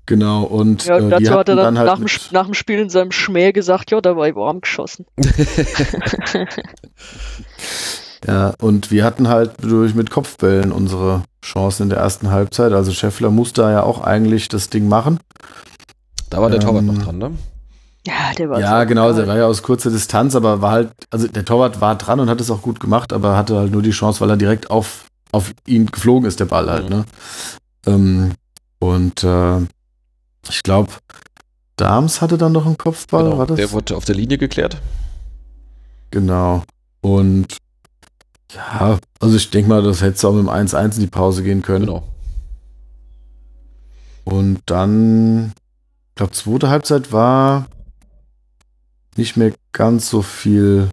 Genau, 0.06 0.44
und 0.44 0.86
Ja, 0.86 0.98
äh, 1.00 1.02
die 1.04 1.10
dazu 1.26 1.32
hat 1.40 1.50
er 1.50 1.56
dann, 1.56 1.76
dann 1.76 1.80
halt 1.80 1.88
nach, 1.88 1.98
dem, 1.98 2.08
nach 2.32 2.46
dem 2.46 2.54
Spiel 2.54 2.78
in 2.80 2.90
seinem 2.92 3.12
Schmäh 3.12 3.52
gesagt, 3.52 3.90
ja, 3.92 4.00
da 4.00 4.16
war 4.16 4.28
ich 4.30 4.36
warm 4.36 4.62
geschossen. 4.62 5.06
Ja, 8.26 8.54
und 8.62 8.90
wir 8.92 9.04
hatten 9.04 9.28
halt 9.28 9.52
durch 9.62 9.94
mit 9.94 10.10
Kopfbällen 10.10 10.72
unsere 10.72 11.24
Chancen 11.44 11.84
in 11.84 11.90
der 11.90 12.00
ersten 12.00 12.32
Halbzeit. 12.32 12.74
Also 12.74 12.92
Scheffler 12.92 13.30
musste 13.30 13.62
ja 13.64 13.84
auch 13.84 14.02
eigentlich 14.02 14.48
das 14.50 14.70
Ding 14.70 14.88
machen. 14.88 15.20
Da 16.30 16.42
war 16.42 16.50
der 16.50 16.60
Ähm, 16.62 16.66
Torwart 16.66 16.84
noch 16.84 16.98
dran, 16.98 17.18
ne? 17.20 17.32
Ja, 18.06 18.34
der 18.38 18.50
war 18.50 18.60
ja, 18.60 18.82
so 18.82 18.88
genau, 18.88 19.14
der 19.14 19.28
war 19.28 19.38
ja 19.38 19.46
aus 19.46 19.62
kurzer 19.64 19.92
Distanz, 19.92 20.34
aber 20.36 20.62
war 20.62 20.72
halt, 20.72 20.92
also 21.12 21.28
der 21.28 21.44
Torwart 21.46 21.80
war 21.82 21.96
dran 21.96 22.20
und 22.20 22.30
hat 22.30 22.40
es 22.42 22.50
auch 22.50 22.62
gut 22.62 22.80
gemacht, 22.80 23.12
aber 23.14 23.36
hatte 23.36 23.58
halt 23.58 23.72
nur 23.72 23.82
die 23.82 23.92
Chance, 23.92 24.22
weil 24.22 24.30
er 24.30 24.38
direkt 24.38 24.72
auf, 24.72 25.06
auf 25.32 25.52
ihn 25.66 25.86
geflogen 25.88 26.28
ist, 26.28 26.40
der 26.40 26.46
Ball 26.46 26.70
halt, 26.70 26.86
Mhm. 26.86 26.90
ne? 26.90 27.06
Ähm, 27.86 28.32
und 28.80 29.24
äh, 29.24 29.58
ich 30.50 30.64
glaube, 30.64 30.90
Dahms 31.76 32.22
hatte 32.22 32.38
dann 32.38 32.54
noch 32.54 32.66
einen 32.66 32.78
Kopfball, 32.78 33.26
Genau, 33.26 33.38
war 33.40 33.46
das? 33.48 33.58
Der 33.58 33.72
wurde 33.74 33.96
auf 33.98 34.06
der 34.06 34.16
Linie 34.16 34.38
geklärt. 34.38 34.78
Genau. 36.12 36.64
Und 37.02 37.58
ja, 38.54 38.98
also 39.20 39.36
ich 39.36 39.50
denke 39.50 39.70
mal, 39.70 39.84
das 39.84 40.02
hätte 40.02 40.28
auch 40.28 40.34
mit 40.34 40.42
dem 40.46 40.50
1-1 40.50 40.96
in 40.96 41.02
die 41.02 41.08
Pause 41.08 41.44
gehen 41.44 41.62
können. 41.62 41.86
Genau. 41.86 42.04
Und 44.24 44.60
dann, 44.66 45.54
ich 46.10 46.16
glaube, 46.16 46.32
zweite 46.34 46.70
Halbzeit 46.70 47.12
war 47.12 47.68
nicht 49.16 49.38
mehr 49.38 49.54
ganz 49.72 50.10
so 50.10 50.22
viel, 50.22 50.90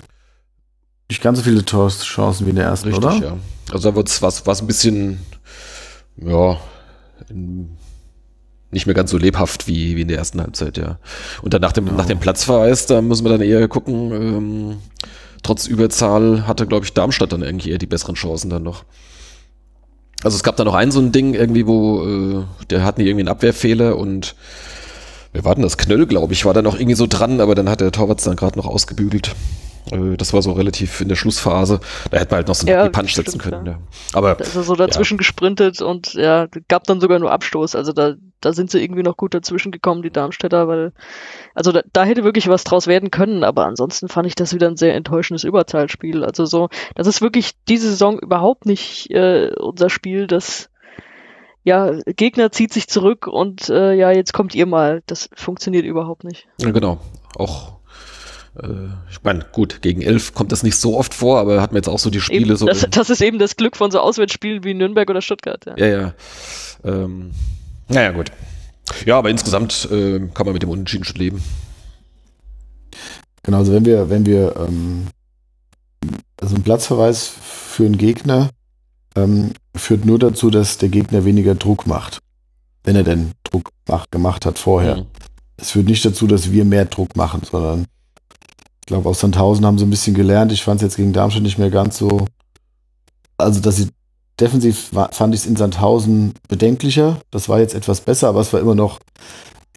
nicht 1.11 1.23
ganz 1.23 1.39
so 1.39 1.45
viele 1.45 1.65
Tor 1.65 1.89
Chancen 1.89 2.47
wie 2.47 2.51
in 2.51 2.57
der 2.57 2.67
ersten, 2.67 2.89
Richtig, 2.89 3.05
oder? 3.05 3.15
ja. 3.17 3.37
Also 3.73 3.91
da 3.91 3.97
wird's 3.97 4.23
was, 4.23 4.47
was 4.47 4.61
ein 4.61 4.67
bisschen, 4.67 5.19
ja, 6.17 6.59
nicht 8.71 8.87
mehr 8.87 8.95
ganz 8.95 9.11
so 9.11 9.19
lebhaft 9.19 9.67
wie, 9.67 9.97
wie 9.97 10.03
in 10.03 10.09
der 10.09 10.19
ersten 10.19 10.41
Halbzeit, 10.41 10.77
ja. 10.77 10.99
Und 11.43 11.55
dann 11.55 11.61
nach 11.61 11.73
dem, 11.73 11.87
Genau. 11.87 11.97
nach 11.99 12.07
dem 12.07 12.19
Platzverweis, 12.21 12.87
da 12.87 13.01
müssen 13.03 13.25
wir 13.25 13.31
dann 13.33 13.41
eher 13.41 13.67
gucken, 13.69 14.13
ähm, 14.13 14.77
trotz 15.45 15.67
Überzahl 15.69 16.47
hatte, 16.49 16.67
glaube 16.67 16.85
ich, 16.85 16.93
Darmstadt 16.93 17.33
dann 17.33 17.43
irgendwie 17.43 17.71
eher 17.71 17.79
die 17.79 17.87
besseren 17.87 18.17
Chancen 18.17 18.51
dann 18.51 18.65
noch. 18.65 18.85
Also 20.25 20.37
es 20.37 20.43
gab 20.43 20.57
da 20.57 20.65
noch 20.65 20.75
ein 20.75 20.91
so 20.91 21.01
ein 21.01 21.13
Ding 21.13 21.35
irgendwie, 21.35 21.67
wo 21.67 22.05
äh, 22.05 22.45
der 22.71 22.83
hatten 22.85 23.01
irgendwie 23.03 23.21
einen 23.21 23.29
Abwehrfehler 23.29 23.97
und 23.97 24.35
wir 25.33 25.45
warten 25.45 25.63
das 25.63 25.77
Knöll, 25.77 26.07
glaube 26.07 26.33
ich, 26.33 26.45
war 26.45 26.55
da 26.55 26.63
noch 26.63 26.77
irgendwie 26.77 26.95
so 26.95 27.07
dran, 27.07 27.41
aber 27.41 27.55
dann 27.55 27.69
hat 27.69 27.81
der 27.81 27.93
Torwart 27.93 28.25
dann 28.27 28.37
gerade 28.37 28.59
noch 28.59 28.67
ausgebügelt. 28.67 29.35
Äh, 29.91 30.17
Das 30.17 30.33
war 30.33 30.41
so 30.41 30.53
relativ 30.53 31.01
in 31.01 31.09
der 31.09 31.17
Schlussphase. 31.17 31.81
Da 32.11 32.19
hätte 32.19 32.31
man 32.31 32.37
halt 32.39 32.49
noch 32.49 32.55
so 32.55 32.67
einen 32.67 32.77
Ja, 32.77 32.89
Punch 32.89 33.15
setzen 33.15 33.39
können. 33.39 33.67
ja. 33.67 33.73
Ja. 33.73 33.79
Aber 34.15 34.35
Da 34.37 34.45
ist 34.45 34.55
er 34.57 34.63
so 34.63 34.77
dazwischen 34.77 35.19
gesprintet 35.19 35.83
und 35.83 36.15
ja, 36.15 36.47
gab 36.69 36.85
dann 36.85 37.01
sogar 37.01 37.19
nur 37.19 37.33
Abstoß. 37.33 37.75
Also 37.75 37.93
da, 37.93 38.15
da 38.45 38.53
sind 38.53 38.71
sie 38.71 38.83
irgendwie 38.83 39.03
noch 39.03 39.17
gut 39.17 39.35
dazwischen 39.35 39.73
gekommen, 39.73 40.03
die 40.03 40.11
Darmstädter, 40.11 40.69
weil, 40.69 40.93
also 41.55 41.73
da, 41.73 41.83
da 41.93 42.05
hätte 42.05 42.25
wirklich 42.25 42.49
was 42.49 42.65
draus 42.65 42.87
werden 42.87 43.11
können, 43.11 43.45
aber 43.45 43.67
ansonsten 43.67 44.09
fand 44.09 44.27
ich 44.27 44.35
das 44.35 44.55
wieder 44.55 44.69
ein 44.69 44.77
sehr 44.77 44.95
enttäuschendes 44.95 45.45
Überzahlspiel. 45.45 46.25
Also 46.25 46.45
so, 46.45 46.69
das 46.95 47.07
ist 47.07 47.23
wirklich 47.23 47.53
diese 47.69 47.91
Saison 47.91 48.19
überhaupt 48.19 48.67
nicht 48.67 49.11
äh, 49.11 49.51
unser 49.57 49.91
Spiel, 49.91 50.27
das 50.27 50.71
ja, 51.65 51.93
Gegner 52.05 52.53
zieht 52.53 52.73
sich 52.73 52.89
zurück 52.89 53.27
und 53.27 53.71
äh, 53.71 53.95
ja, 53.95 54.11
jetzt 54.11 54.35
kommt 54.35 54.55
ihr 54.55 54.67
mal. 54.67 55.03
Das 55.07 55.31
funktioniert 55.35 55.87
überhaupt 55.87 56.23
nicht. 56.23 56.47
Ja, 56.61 56.71
genau. 56.71 56.99
Auch, 57.37 57.79
äh, 58.63 58.69
ich 59.11 59.23
meine, 59.23 59.47
gut, 59.51 59.81
gegen 59.81 60.03
elf 60.03 60.35
kommt 60.35 60.53
das 60.53 60.63
nicht 60.63 60.77
so 60.77 60.99
oft 60.99 61.15
vor, 61.15 61.39
aber 61.41 61.63
hat 61.63 61.73
man 61.73 61.79
jetzt 61.79 61.89
auch 61.89 61.99
so 61.99 62.11
die 62.11 62.21
Spiele 62.21 62.49
Eben, 62.49 62.57
so. 62.57 62.67
das, 62.67 62.87
das 62.91 63.09
ist 63.09 63.23
eben 63.23 63.39
das 63.39 63.57
Glück 63.57 63.79
von 63.79 63.91
so 63.91 64.01
Auswärtsspielen 64.01 64.63
wie 64.63 64.75
Nürnberg 64.75 65.09
oder 65.09 65.23
Stuttgart. 65.23 65.65
Ja. 65.65 65.75
ja, 65.79 65.87
ja. 65.87 66.15
Ähm, 66.85 67.31
naja, 67.89 68.13
gut. 68.13 68.31
Ja, 69.07 69.19
aber 69.19 69.31
insgesamt 69.31 69.89
äh, 69.91 70.21
kann 70.35 70.47
man 70.47 70.53
mit 70.53 70.63
dem 70.63 70.71
Unentschieden 70.71 71.05
schon 71.05 71.17
leben. 71.17 71.43
Genau, 73.43 73.59
also 73.59 73.73
wenn 73.73 73.85
wir, 73.85 74.11
wenn 74.11 74.27
wir 74.27 74.55
ähm, 74.57 75.07
also 76.41 76.57
ein 76.57 76.63
Platzverweis 76.63 77.29
für 77.29 77.85
einen 77.85 77.99
Gegner 77.99 78.51
ähm, 79.17 79.53
führt 79.77 80.05
nur 80.05 80.19
dazu, 80.19 80.51
dass 80.51 80.79
der 80.79 80.89
Gegner 80.89 81.25
weniger 81.25 81.55
Druck 81.55 81.87
macht. 81.87 82.19
Wenn 82.83 82.97
er 82.97 83.05
denn 83.05 83.33
Druck 83.45 83.71
macht, 83.89 84.11
gemacht 84.11 84.47
hat 84.47 84.59
vorher. 84.59 84.99
Mhm. 84.99 85.07
Es 85.57 85.71
führt 85.71 85.87
nicht 85.87 86.05
dazu, 86.05 86.27
dass 86.27 86.51
wir 86.53 86.65
mehr 86.65 86.85
Druck 86.85 87.17
machen, 87.17 87.43
sondern 87.49 87.87
ich 88.81 88.87
glaube, 88.87 89.09
aus 89.09 89.21
Sandhausen 89.21 89.65
haben 89.65 89.79
sie 89.79 89.87
ein 89.87 89.91
bisschen 89.91 90.15
gelernt. 90.15 90.53
Ich 90.53 90.63
fand 90.63 90.81
es 90.81 90.83
jetzt 90.83 90.97
gegen 90.97 91.13
Darmstadt 91.13 91.43
nicht 91.43 91.59
mehr 91.59 91.71
ganz 91.71 91.97
so. 91.97 92.27
Also, 93.39 93.61
dass 93.61 93.77
sie 93.77 93.89
defensiv 94.41 94.93
war, 94.95 95.13
fand 95.13 95.35
ich 95.35 95.43
es 95.43 95.47
in 95.47 95.57
Sandhausen 95.57 96.35
bedenklicher. 96.49 97.21
Das 97.31 97.49
war 97.49 97.61
jetzt 97.61 97.75
etwas 97.75 98.01
besser, 98.01 98.29
aber 98.29 98.41
es 98.41 98.53
war 98.53 98.61
immer 98.61 98.75
noch 98.75 99.01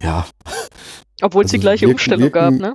ja. 0.01 0.25
Obwohl 1.21 1.43
es 1.43 1.47
Also 1.49 1.57
die 1.57 1.61
gleiche 1.61 1.81
wirken- 1.85 1.93
Umstellung 1.95 2.31
gab, 2.31 2.51
wirken- 2.53 2.61
ne? 2.61 2.73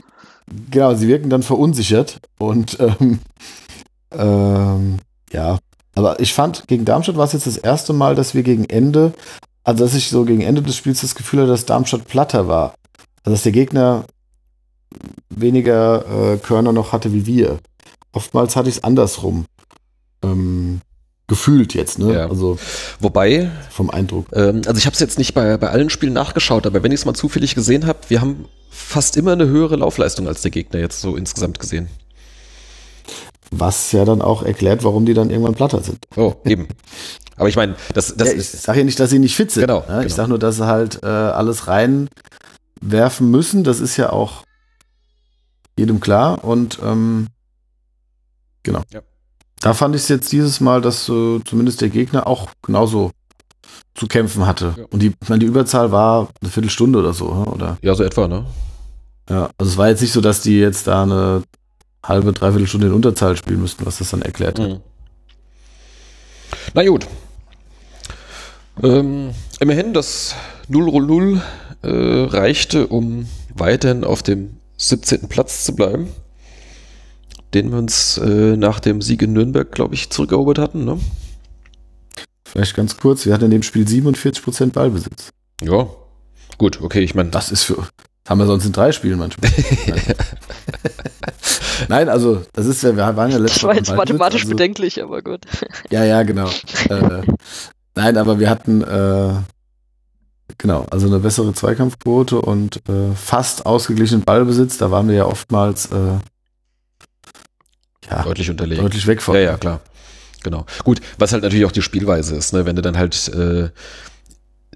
Genau, 0.71 0.95
sie 0.95 1.09
wirken 1.09 1.31
dann 1.31 1.43
verunsichert 1.43 2.21
und 2.39 2.79
ähm, 2.81 3.21
ähm, 4.13 4.99
ja, 5.33 5.59
aber 5.95 6.21
ich 6.21 6.35
fand, 6.35 6.67
gegen 6.69 6.85
Darmstadt 6.85 7.17
war 7.17 7.25
es 7.25 7.33
jetzt 7.33 7.47
das 7.47 7.57
erste 7.57 7.93
Mal, 7.93 8.15
dass 8.15 8.35
wir 8.35 8.43
gegen 8.43 8.65
Ende, 8.65 9.13
also 9.65 9.85
dass 9.85 9.95
ich 9.95 10.09
so 10.09 10.25
gegen 10.25 10.41
Ende 10.43 10.63
des 10.63 10.77
Spiels 10.77 11.01
das 11.01 11.15
Gefühl 11.15 11.41
hatte, 11.41 11.51
dass 11.51 11.67
Darmstadt 11.67 12.07
platter 12.07 12.49
war. 12.49 12.75
Also 13.25 13.35
dass 13.35 13.43
der 13.45 13.53
Gegner 13.53 14.05
weniger 15.31 16.33
äh, 16.35 16.37
Körner 16.39 16.73
noch 16.73 16.93
hatte 16.93 17.13
wie 17.13 17.27
wir. 17.27 17.59
Oftmals 18.13 18.57
hatte 18.57 18.69
ich 18.69 18.77
es 18.77 18.85
andersrum. 18.85 19.47
Ähm, 20.23 20.81
gefühlt 21.33 21.73
jetzt, 21.73 21.99
ne? 21.99 22.13
Ja. 22.13 22.29
Also 22.29 22.59
Wobei, 23.01 23.51
vom 23.71 23.89
Eindruck. 23.89 24.27
ähm, 24.35 24.61
also 24.67 24.77
ich 24.77 24.85
habe 24.85 24.93
es 24.93 25.01
jetzt 25.01 25.17
nicht 25.17 25.33
bei, 25.33 25.57
bei 25.57 25.71
allen 25.71 25.89
Spielen 25.89 26.13
nachgeschaut, 26.13 26.67
aber 26.67 26.83
wenn 26.83 26.93
ich 26.93 27.01
es 27.01 27.07
mal 27.07 27.15
zufällig 27.15 27.55
gesehen 27.55 27.87
habe, 27.87 28.01
wir 28.09 28.21
haben 28.21 28.45
fast 28.69 29.17
immer 29.17 29.33
eine 29.33 29.47
höhere 29.47 29.77
Laufleistung 29.77 30.29
als 30.29 30.43
der 30.43 30.51
Gegner 30.51 30.79
jetzt 30.79 31.01
so 31.01 31.17
insgesamt 31.17 31.59
gesehen. 31.59 31.89
Was 33.51 33.93
ja 33.93 34.05
dann 34.05 34.21
auch 34.21 34.43
erklärt, 34.43 34.85
warum 34.85 35.07
die 35.07 35.15
dann 35.15 35.31
irgendwann 35.31 35.55
platter 35.55 35.83
sind. 35.83 36.05
Oh, 36.17 36.35
eben. 36.45 36.69
Aber 37.37 37.49
ich 37.49 37.57
meine, 37.57 37.77
das, 37.95 38.15
das 38.15 38.29
ja, 38.29 38.35
ich 38.35 38.51
sage 38.51 38.81
ja 38.81 38.85
nicht, 38.85 39.01
dass 39.01 39.09
sie 39.09 39.19
nicht 39.19 39.35
fit 39.35 39.51
sind. 39.51 39.63
Genau, 39.63 39.81
ne? 39.89 40.01
Ich 40.01 40.09
genau. 40.09 40.15
sage 40.15 40.29
nur, 40.29 40.39
dass 40.39 40.57
sie 40.57 40.67
halt 40.67 41.03
äh, 41.03 41.07
alles 41.07 41.67
reinwerfen 41.67 43.31
müssen. 43.31 43.65
Das 43.65 43.81
ist 43.81 43.97
ja 43.97 44.11
auch 44.11 44.45
jedem 45.79 45.99
klar. 46.01 46.45
Und 46.45 46.79
ähm, 46.85 47.29
genau. 48.63 48.83
Ja. 48.93 49.01
Da 49.63 49.75
fand 49.75 49.95
ich 49.95 50.03
es 50.03 50.09
jetzt 50.09 50.33
dieses 50.33 50.61
Mal, 50.61 50.81
dass 50.81 51.09
äh, 51.09 51.41
zumindest 51.45 51.81
der 51.81 51.89
Gegner 51.89 52.27
auch 52.27 52.49
genauso 52.63 53.13
zu 53.95 54.07
kämpfen 54.07 54.47
hatte. 54.47 54.75
Ja. 54.77 54.85
Und 54.91 55.01
die, 55.01 55.13
ich 55.23 55.29
meine, 55.29 55.39
die 55.39 55.47
Überzahl 55.47 55.93
war 55.93 56.29
eine 56.41 56.51
Viertelstunde 56.51 56.99
oder 56.99 57.13
so. 57.13 57.33
ne? 57.33 57.45
Oder 57.45 57.79
Ja, 57.81 57.95
so 57.95 58.03
etwa, 58.03 58.27
ne? 58.27 58.45
ja, 59.31 59.51
also 59.59 59.71
es 59.71 59.79
war 59.79 59.89
jetzt 59.89 60.01
nicht 60.01 60.13
so, 60.13 60.21
dass 60.21 60.41
die 60.41 60.59
jetzt 60.59 60.87
da 60.89 61.05
eine 61.05 61.45
halbe, 62.03 62.33
dreiviertel 62.33 62.67
Stunde 62.67 62.89
in 62.89 62.93
Unterzahl 62.93 63.37
spielen 63.37 63.61
müssten, 63.61 63.87
was 63.87 63.99
das 63.99 64.11
dann 64.11 64.23
erklärt 64.23 64.59
hat. 64.59 64.69
Mhm. 64.69 64.81
Na 66.75 66.85
gut. 66.87 67.07
Ähm, 68.83 69.31
immerhin, 69.61 69.95
das 69.95 70.35
0-0 70.71 71.41
äh, 71.83 72.25
reichte, 72.37 72.87
um 72.89 73.29
weiterhin 73.55 74.03
auf 74.03 74.23
dem 74.23 74.57
17. 74.79 75.29
Platz 75.29 75.65
zu 75.65 75.77
bleiben, 75.77 76.09
den 77.55 77.71
wir 77.71 77.79
uns 77.79 78.19
äh, 78.19 78.57
nach 78.57 78.81
dem 78.81 79.03
Sieg 79.03 79.23
in 79.23 79.33
Nürnberg, 79.33 79.71
glaube 79.71 79.95
ich, 79.95 80.11
zurückerobert 80.11 80.59
hatten. 80.59 80.85
Ne? 80.85 80.99
Vielleicht 82.45 82.75
ganz 82.75 82.97
kurz, 82.97 83.27
wir 83.27 83.35
hatten 83.35 83.47
in 83.47 83.51
dem 83.51 83.63
Spiel 83.63 83.87
47% 83.87 84.73
Ballbesitz. 84.73 85.31
Ja, 85.63 85.89
gut, 86.59 86.81
okay, 86.83 87.01
ich 87.01 87.15
meine, 87.15 87.31
Das 87.31 87.51
ist 87.51 87.65
für. 87.65 87.77
Das 87.77 88.31
haben 88.31 88.39
wir 88.39 88.47
sonst 88.47 88.67
in 88.67 88.73
drei 88.73 88.93
Spielen 88.93 89.19
manchmal. 89.19 89.51
Nein, 91.89 92.09
also 92.09 92.43
das 92.53 92.67
ist 92.67 92.83
ja, 92.83 92.97
wir 92.97 93.17
waren 93.17 93.31
ja 93.31 93.39
letztes 93.39 93.55
Das 93.55 93.63
war 93.65 93.71
Mal 93.71 93.77
jetzt 93.77 93.89
Ballbesitz, 93.89 94.13
mathematisch 94.13 94.43
also, 94.43 94.51
bedenklich, 94.55 95.03
aber 95.03 95.23
gut. 95.23 95.41
Ja, 95.91 96.05
ja, 96.05 96.23
genau. 96.23 96.49
äh, 96.89 97.23
nein, 97.95 98.17
aber 98.17 98.39
wir 98.39 98.51
hatten 98.51 98.83
äh, 98.83 99.35
genau, 100.59 100.87
also 100.91 101.07
eine 101.07 101.19
bessere 101.19 101.53
Zweikampfquote 101.53 102.41
und 102.41 102.77
äh, 102.89 103.15
fast 103.15 103.67
ausgeglichenen 103.67 104.23
Ballbesitz. 104.23 104.79
Da 104.79 104.91
waren 104.91 105.09
wir 105.09 105.17
ja 105.17 105.27
oftmals 105.27 105.87
äh, 105.87 106.19
ja, 108.11 108.23
deutlich 108.23 108.51
unterlegen. 108.51 108.83
deutlich 108.83 109.07
weg 109.07 109.23
von. 109.23 109.35
Ja, 109.35 109.41
ja, 109.41 109.57
klar. 109.57 109.81
Genau. 110.43 110.67
Gut, 110.85 111.01
was 111.19 111.33
halt 111.33 111.43
natürlich 111.43 111.65
auch 111.67 111.73
die 111.73 111.83
Spielweise 111.83 112.35
ist, 112.35 112.53
ne? 112.53 112.67
wenn 112.67 112.77
du 112.77 112.83
dann 112.83 112.99
halt 112.99 113.29
äh, 113.29 113.69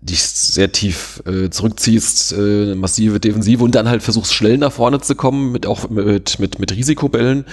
dich 0.01 0.23
sehr 0.23 0.71
tief 0.71 1.23
äh, 1.27 1.51
zurückziehst, 1.51 2.33
äh, 2.33 2.75
massive 2.75 3.19
Defensive 3.19 3.63
und 3.65 3.75
dann 3.75 3.89
halt 3.89 4.03
versuchst 4.03 4.35
schnell 4.35 4.59
nach 4.59 4.73
vorne 4.73 5.01
zu 5.01 5.15
kommen, 5.15 5.53
mit 5.53 5.67
auch 5.67 5.89
mit, 5.91 6.39
mit, 6.39 6.59
mit 6.59 6.73
Risikobällen, 6.73 7.45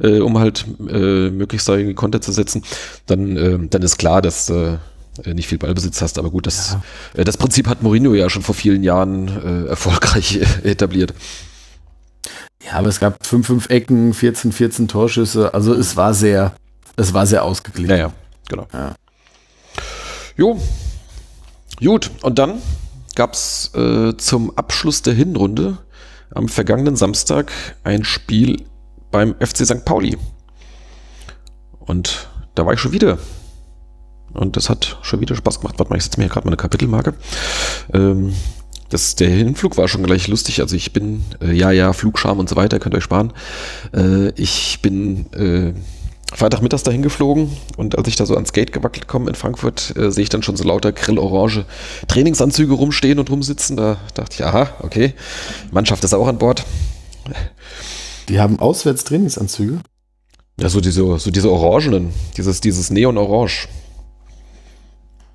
äh, 0.00 0.20
um 0.20 0.38
halt 0.38 0.64
äh, 0.88 1.30
möglichst 1.30 1.68
da 1.68 1.74
irgendwie 1.74 1.94
Konter 1.94 2.20
zu 2.20 2.32
setzen, 2.32 2.62
dann, 3.06 3.36
äh, 3.36 3.58
dann 3.68 3.82
ist 3.82 3.98
klar, 3.98 4.22
dass 4.22 4.48
äh, 4.50 4.76
nicht 5.24 5.48
viel 5.48 5.58
Ballbesitz 5.58 6.02
hast, 6.02 6.18
aber 6.18 6.30
gut, 6.30 6.46
das, 6.46 6.76
äh, 7.14 7.24
das 7.24 7.36
Prinzip 7.36 7.66
hat 7.68 7.82
Mourinho 7.82 8.14
ja 8.14 8.30
schon 8.30 8.42
vor 8.42 8.54
vielen 8.54 8.84
Jahren 8.84 9.28
äh, 9.28 9.68
erfolgreich 9.68 10.40
etabliert. 10.62 11.14
Ja, 12.66 12.72
aber 12.78 12.88
es 12.88 12.98
gab 12.98 13.24
5, 13.24 13.46
5 13.46 13.70
Ecken, 13.70 14.12
14, 14.12 14.52
14 14.52 14.88
Torschüsse. 14.88 15.54
Also 15.54 15.72
es 15.72 15.96
war 15.96 16.14
sehr, 16.14 16.54
es 16.96 17.14
war 17.14 17.26
sehr 17.26 17.44
ausgeglichen. 17.44 17.90
Ja, 17.90 17.96
ja, 17.96 18.12
genau. 18.48 18.66
Ja. 18.72 18.94
Jo. 20.36 20.60
Gut, 21.80 22.10
und 22.22 22.38
dann 22.38 22.60
gab 23.14 23.34
es 23.34 23.70
äh, 23.74 24.16
zum 24.16 24.56
Abschluss 24.56 25.02
der 25.02 25.14
Hinrunde 25.14 25.78
am 26.34 26.48
vergangenen 26.48 26.96
Samstag 26.96 27.52
ein 27.84 28.04
Spiel 28.04 28.64
beim 29.10 29.34
FC 29.38 29.64
St. 29.64 29.84
Pauli. 29.84 30.18
Und 31.78 32.28
da 32.54 32.66
war 32.66 32.72
ich 32.72 32.80
schon 32.80 32.92
wieder. 32.92 33.18
Und 34.32 34.56
das 34.56 34.68
hat 34.68 34.98
schon 35.02 35.20
wieder 35.20 35.36
Spaß 35.36 35.60
gemacht. 35.60 35.78
Warte 35.78 35.90
mal, 35.90 35.96
ich 35.96 36.04
setze 36.04 36.18
mir 36.18 36.24
hier 36.24 36.32
gerade 36.32 36.46
mal 36.46 36.50
eine 36.50 36.56
Kapitelmarke. 36.56 37.14
Ähm, 37.94 38.34
das, 38.88 39.14
der 39.16 39.28
Hinflug 39.28 39.76
war 39.76 39.88
schon 39.88 40.02
gleich 40.02 40.28
lustig. 40.28 40.60
Also 40.60 40.76
ich 40.76 40.92
bin, 40.92 41.24
äh, 41.40 41.52
ja, 41.52 41.70
ja, 41.70 41.92
Flugscham 41.92 42.38
und 42.38 42.48
so 42.48 42.56
weiter, 42.56 42.78
könnt 42.78 42.94
ihr 42.94 42.98
euch 42.98 43.04
sparen. 43.04 43.32
Äh, 43.94 44.30
ich 44.30 44.80
bin 44.82 45.26
äh, 45.32 45.72
Freitagmittags 46.34 46.82
dahin 46.82 47.02
geflogen 47.02 47.50
und 47.76 47.96
als 47.96 48.08
ich 48.08 48.16
da 48.16 48.26
so 48.26 48.34
ans 48.34 48.52
Gate 48.52 48.72
gewackelt 48.72 49.06
komme 49.06 49.28
in 49.28 49.34
Frankfurt, 49.34 49.96
äh, 49.96 50.10
sehe 50.10 50.24
ich 50.24 50.28
dann 50.28 50.42
schon 50.42 50.56
so 50.56 50.64
lauter 50.64 50.92
grillorange 50.92 51.64
Trainingsanzüge 52.08 52.74
rumstehen 52.74 53.18
und 53.18 53.30
rumsitzen. 53.30 53.76
Da 53.76 53.98
dachte 54.14 54.34
ich, 54.34 54.44
aha, 54.44 54.68
okay, 54.80 55.14
Mannschaft 55.70 56.02
ist 56.04 56.14
auch 56.14 56.26
an 56.26 56.38
Bord. 56.38 56.64
Die 58.28 58.40
haben 58.40 58.58
auswärts 58.58 59.04
Trainingsanzüge. 59.04 59.80
Ja, 60.58 60.68
so 60.68 60.80
diese, 60.80 61.18
so 61.18 61.30
diese 61.30 61.50
orangenen, 61.50 62.12
dieses, 62.36 62.60
dieses 62.60 62.90
Neon-Orange. 62.90 63.68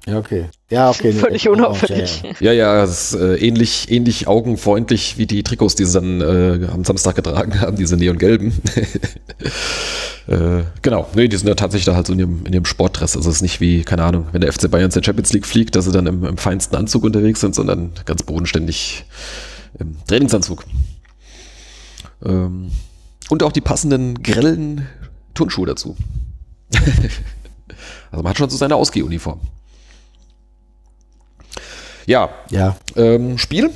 Ja, 0.07 0.17
okay. 0.17 0.45
Ja, 0.69 0.89
okay. 0.89 1.13
Völlig 1.13 1.47
oh, 1.47 1.51
unauffällig. 1.51 2.23
ja, 2.39 2.51
ja. 2.51 2.83
Es 2.83 3.13
ist 3.13 3.19
äh, 3.19 3.35
ähnlich, 3.35 3.91
ähnlich 3.91 4.27
augenfreundlich 4.27 5.17
wie 5.17 5.27
die 5.27 5.43
Trikots, 5.43 5.75
die 5.75 5.85
sie 5.85 5.93
dann 5.93 6.21
äh, 6.21 6.67
am 6.71 6.83
Samstag 6.83 7.15
getragen 7.15 7.59
haben, 7.61 7.77
diese 7.77 7.97
neongelben. 7.97 8.51
äh, 10.27 10.63
genau, 10.81 11.07
nee, 11.13 11.27
die 11.27 11.37
sind 11.37 11.47
ja 11.47 11.53
tatsächlich 11.53 11.85
da 11.85 11.95
halt 11.95 12.07
so 12.07 12.13
in 12.13 12.19
ihrem, 12.19 12.45
in 12.45 12.53
ihrem 12.53 12.65
Sportdress. 12.65 13.15
Also 13.15 13.29
es 13.29 13.37
ist 13.37 13.41
nicht 13.43 13.61
wie, 13.61 13.83
keine 13.83 14.03
Ahnung, 14.03 14.27
wenn 14.31 14.41
der 14.41 14.51
FC 14.51 14.71
Bayern 14.71 14.89
zur 14.89 15.03
Champions 15.03 15.33
League 15.33 15.45
fliegt, 15.45 15.75
dass 15.75 15.85
sie 15.85 15.91
dann 15.91 16.07
im, 16.07 16.25
im 16.25 16.37
feinsten 16.37 16.75
Anzug 16.75 17.03
unterwegs 17.03 17.39
sind, 17.39 17.53
sondern 17.53 17.91
ganz 18.05 18.23
bodenständig 18.23 19.05
im 19.77 19.97
Trainingsanzug. 20.07 20.65
Ähm, 22.25 22.71
und 23.29 23.43
auch 23.43 23.51
die 23.51 23.61
passenden 23.61 24.23
grellen 24.23 24.87
Turnschuhe 25.35 25.67
dazu. 25.67 25.95
also 28.11 28.23
man 28.23 28.29
hat 28.31 28.37
schon 28.39 28.49
so 28.49 28.57
seine 28.57 28.75
Ausgehuniform. 28.75 29.41
Ja, 32.05 32.29
Ja, 32.49 32.77
ähm, 32.95 33.37
Spiel? 33.37 33.69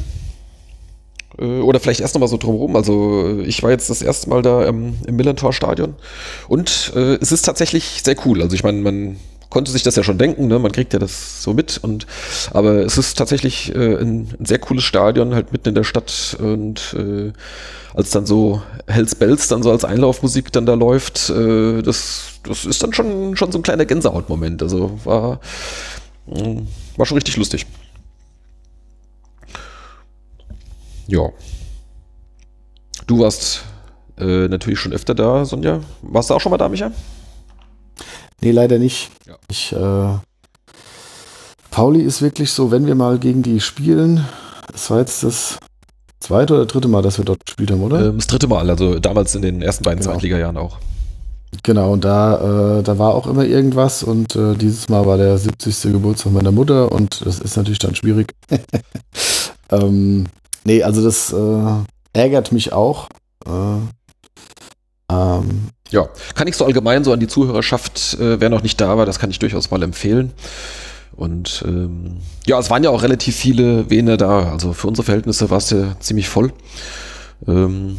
Äh, 1.38 1.59
Oder 1.61 1.79
vielleicht 1.79 1.99
erst 1.99 2.15
nochmal 2.15 2.29
so 2.29 2.38
drumherum. 2.38 2.75
Also 2.75 3.39
äh, 3.39 3.41
ich 3.43 3.61
war 3.63 3.71
jetzt 3.71 3.89
das 3.89 4.01
erste 4.01 4.29
Mal 4.29 4.41
da 4.41 4.65
ähm, 4.65 4.95
im 5.05 5.15
Millantor-Stadion 5.15 5.95
und 6.47 6.91
äh, 6.95 7.15
es 7.15 7.31
ist 7.31 7.43
tatsächlich 7.43 8.01
sehr 8.03 8.15
cool. 8.25 8.41
Also 8.41 8.55
ich 8.55 8.63
meine, 8.63 8.79
man 8.79 9.17
konnte 9.49 9.71
sich 9.71 9.83
das 9.83 9.95
ja 9.95 10.03
schon 10.03 10.17
denken, 10.17 10.47
ne? 10.47 10.59
man 10.59 10.71
kriegt 10.71 10.91
ja 10.93 10.99
das 10.99 11.41
so 11.41 11.53
mit. 11.53 11.77
Und 11.77 12.07
aber 12.51 12.85
es 12.85 12.97
ist 12.97 13.17
tatsächlich 13.17 13.73
äh, 13.73 13.95
ein, 13.95 14.27
ein 14.39 14.45
sehr 14.45 14.59
cooles 14.59 14.83
Stadion, 14.83 15.33
halt 15.33 15.51
mitten 15.51 15.69
in 15.69 15.75
der 15.75 15.83
Stadt. 15.83 16.35
Und 16.39 16.93
äh, 16.97 17.31
als 17.93 18.11
dann 18.11 18.25
so 18.25 18.61
Hells 18.88 19.15
Bells 19.15 19.47
dann 19.47 19.63
so 19.63 19.71
als 19.71 19.85
Einlaufmusik 19.85 20.51
dann 20.51 20.65
da 20.65 20.73
läuft, 20.73 21.29
äh, 21.29 21.81
das, 21.81 22.39
das 22.43 22.65
ist 22.65 22.83
dann 22.83 22.93
schon, 22.93 23.38
schon 23.38 23.51
so 23.51 23.59
ein 23.59 23.63
kleiner 23.63 23.85
Gänsehautmoment. 23.85 24.61
Also 24.61 24.99
war, 25.05 25.39
mh, 26.27 26.63
war 26.97 27.05
schon 27.05 27.17
richtig 27.17 27.38
lustig. 27.38 27.65
Ja. 31.07 31.29
Du 33.07 33.19
warst 33.19 33.63
äh, 34.17 34.47
natürlich 34.47 34.79
schon 34.79 34.93
öfter 34.93 35.13
da, 35.13 35.45
Sonja. 35.45 35.81
Warst 36.01 36.29
du 36.29 36.33
auch 36.33 36.41
schon 36.41 36.51
mal 36.51 36.57
da, 36.57 36.69
Micha? 36.69 36.91
nee, 38.41 38.51
leider 38.51 38.77
nicht. 38.79 39.11
Ja. 39.27 39.35
Ich, 39.49 39.71
äh, 39.73 40.17
Pauli 41.71 42.01
ist 42.01 42.21
wirklich 42.21 42.51
so, 42.51 42.71
wenn 42.71 42.86
wir 42.86 42.95
mal 42.95 43.17
gegen 43.19 43.43
die 43.43 43.59
spielen, 43.59 44.25
das 44.71 44.89
war 44.89 44.99
jetzt 44.99 45.23
das 45.23 45.57
zweite 46.19 46.53
oder 46.53 46.65
dritte 46.65 46.88
Mal, 46.88 47.01
dass 47.01 47.17
wir 47.17 47.25
dort 47.25 47.45
gespielt 47.45 47.71
haben, 47.71 47.82
oder? 47.84 48.05
Ähm, 48.07 48.17
das 48.17 48.27
dritte 48.27 48.47
Mal, 48.47 48.69
also 48.69 48.99
damals 48.99 49.36
in 49.36 49.41
den 49.41 49.61
ersten 49.61 49.84
beiden 49.84 49.99
Genau. 49.99 50.13
Zweitliga-Jahren 50.13 50.57
auch. 50.57 50.77
Genau, 51.63 51.93
und 51.93 52.03
da, 52.03 52.80
äh, 52.80 52.84
da 52.84 52.97
war 52.97 53.15
auch 53.15 53.27
immer 53.27 53.45
irgendwas 53.45 54.03
und 54.03 54.36
äh, 54.36 54.55
dieses 54.55 54.89
Mal 54.89 55.05
war 55.05 55.17
der 55.17 55.38
70. 55.38 55.93
Geburtstag 55.93 56.34
meiner 56.34 56.51
Mutter 56.51 56.91
und 56.91 57.25
das 57.25 57.39
ist 57.39 57.55
natürlich 57.55 57.80
dann 57.80 57.95
schwierig. 57.95 58.34
ähm, 59.71 60.25
nee, 60.66 60.84
also 60.84 61.03
das 61.03 61.32
äh, 61.32 62.20
ärgert 62.20 62.51
mich 62.51 62.74
auch. 62.74 63.07
Äh, 63.45 63.51
ähm, 65.11 65.70
Ja, 65.91 66.09
kann 66.34 66.47
ich 66.47 66.57
so 66.57 66.66
allgemein 66.66 67.03
so 67.03 67.13
an 67.13 67.20
die 67.20 67.28
Zuhörerschaft, 67.28 68.18
äh, 68.20 68.39
wer 68.41 68.49
noch 68.49 68.63
nicht 68.63 68.82
da 68.82 68.97
war, 68.97 69.05
das 69.05 69.20
kann 69.20 69.30
ich 69.30 69.39
durchaus 69.39 69.72
mal 69.72 69.84
empfehlen. 69.84 70.34
Und 71.16 71.63
ähm, 71.66 72.18
ja, 72.45 72.59
es 72.59 72.70
waren 72.70 72.84
ja 72.84 72.89
auch 72.89 73.03
relativ 73.03 73.36
viele 73.36 73.89
Vene 73.89 74.18
da. 74.18 74.51
Also 74.51 74.74
für 74.74 74.88
unsere 74.88 75.05
Verhältnisse 75.05 75.49
war 75.49 75.59
es 75.59 75.70
ja 75.70 75.95
ziemlich 75.99 76.28
voll. 76.28 76.51
Ähm, 77.47 77.97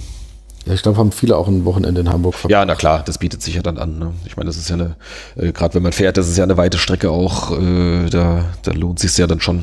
ja, 0.67 0.75
ich 0.75 0.83
glaube, 0.83 0.99
haben 0.99 1.13
viele 1.13 1.37
auch 1.37 1.47
ein 1.47 1.65
Wochenende 1.65 2.01
in 2.01 2.09
Hamburg 2.09 2.35
verbracht. 2.35 2.51
Ja, 2.51 2.65
na 2.65 2.75
klar, 2.75 3.05
das 3.05 3.19
bietet 3.19 3.41
sich 3.41 3.55
ja 3.55 3.63
dann 3.63 3.79
an. 3.79 3.99
Ne? 3.99 4.13
Ich 4.27 4.37
meine, 4.37 4.49
das 4.49 4.57
ist 4.57 4.69
ja 4.69 4.75
eine, 4.75 4.97
äh, 5.37 5.53
gerade 5.53 5.75
wenn 5.75 5.83
man 5.85 5.93
fährt, 5.93 6.17
das 6.17 6.29
ist 6.29 6.37
ja 6.37 6.43
eine 6.43 6.57
weite 6.57 6.77
Strecke 6.77 7.11
auch, 7.11 7.53
äh, 7.57 8.11
da, 8.11 8.45
da 8.63 8.73
lohnt 8.73 8.99
sich 8.99 9.17
ja 9.17 9.29
dann 9.29 9.41
schon, 9.41 9.63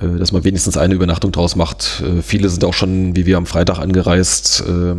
äh, 0.00 0.18
dass 0.18 0.30
man 0.30 0.44
wenigstens 0.44 0.76
eine 0.76 0.94
Übernachtung 0.94 1.32
draus 1.32 1.56
macht. 1.56 2.04
Äh, 2.06 2.22
viele 2.22 2.48
sind 2.50 2.64
auch 2.64 2.74
schon, 2.74 3.16
wie 3.16 3.26
wir 3.26 3.36
am 3.36 3.46
Freitag 3.46 3.80
angereist, 3.80 4.62
äh, 4.66 4.94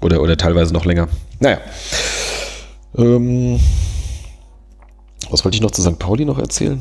oder, 0.00 0.22
oder 0.22 0.36
teilweise 0.36 0.72
noch 0.72 0.84
länger. 0.84 1.08
Naja. 1.40 1.58
Ähm, 2.96 3.58
was 5.28 5.44
wollte 5.44 5.56
ich 5.56 5.60
noch 5.60 5.72
zu 5.72 5.82
St. 5.82 5.98
Pauli 5.98 6.24
noch 6.24 6.38
erzählen? 6.38 6.80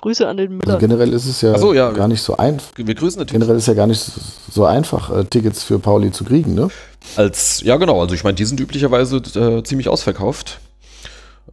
Grüße 0.00 0.26
an 0.26 0.36
den 0.36 0.52
Müller. 0.52 0.74
Also 0.74 0.78
generell 0.78 1.12
ist 1.12 1.26
es 1.26 1.40
ja, 1.40 1.58
so, 1.58 1.72
ja, 1.72 1.90
gar 1.90 2.08
nicht 2.08 2.22
so 2.22 2.36
einfach. 2.36 2.72
Wir 2.76 2.94
grüßen 2.94 3.18
natürlich. 3.18 3.40
Generell 3.40 3.58
ist 3.58 3.66
ja 3.68 3.74
gar 3.74 3.86
nicht 3.86 4.10
so 4.50 4.64
einfach, 4.64 5.10
äh, 5.10 5.24
Tickets 5.24 5.62
für 5.62 5.78
Pauli 5.78 6.10
zu 6.12 6.24
kriegen, 6.24 6.54
ne? 6.54 6.68
Als, 7.16 7.62
ja, 7.62 7.76
genau. 7.76 8.00
Also 8.00 8.14
ich 8.14 8.24
meine, 8.24 8.34
die 8.34 8.44
sind 8.44 8.60
üblicherweise 8.60 9.16
äh, 9.16 9.62
ziemlich 9.62 9.88
ausverkauft. 9.88 10.60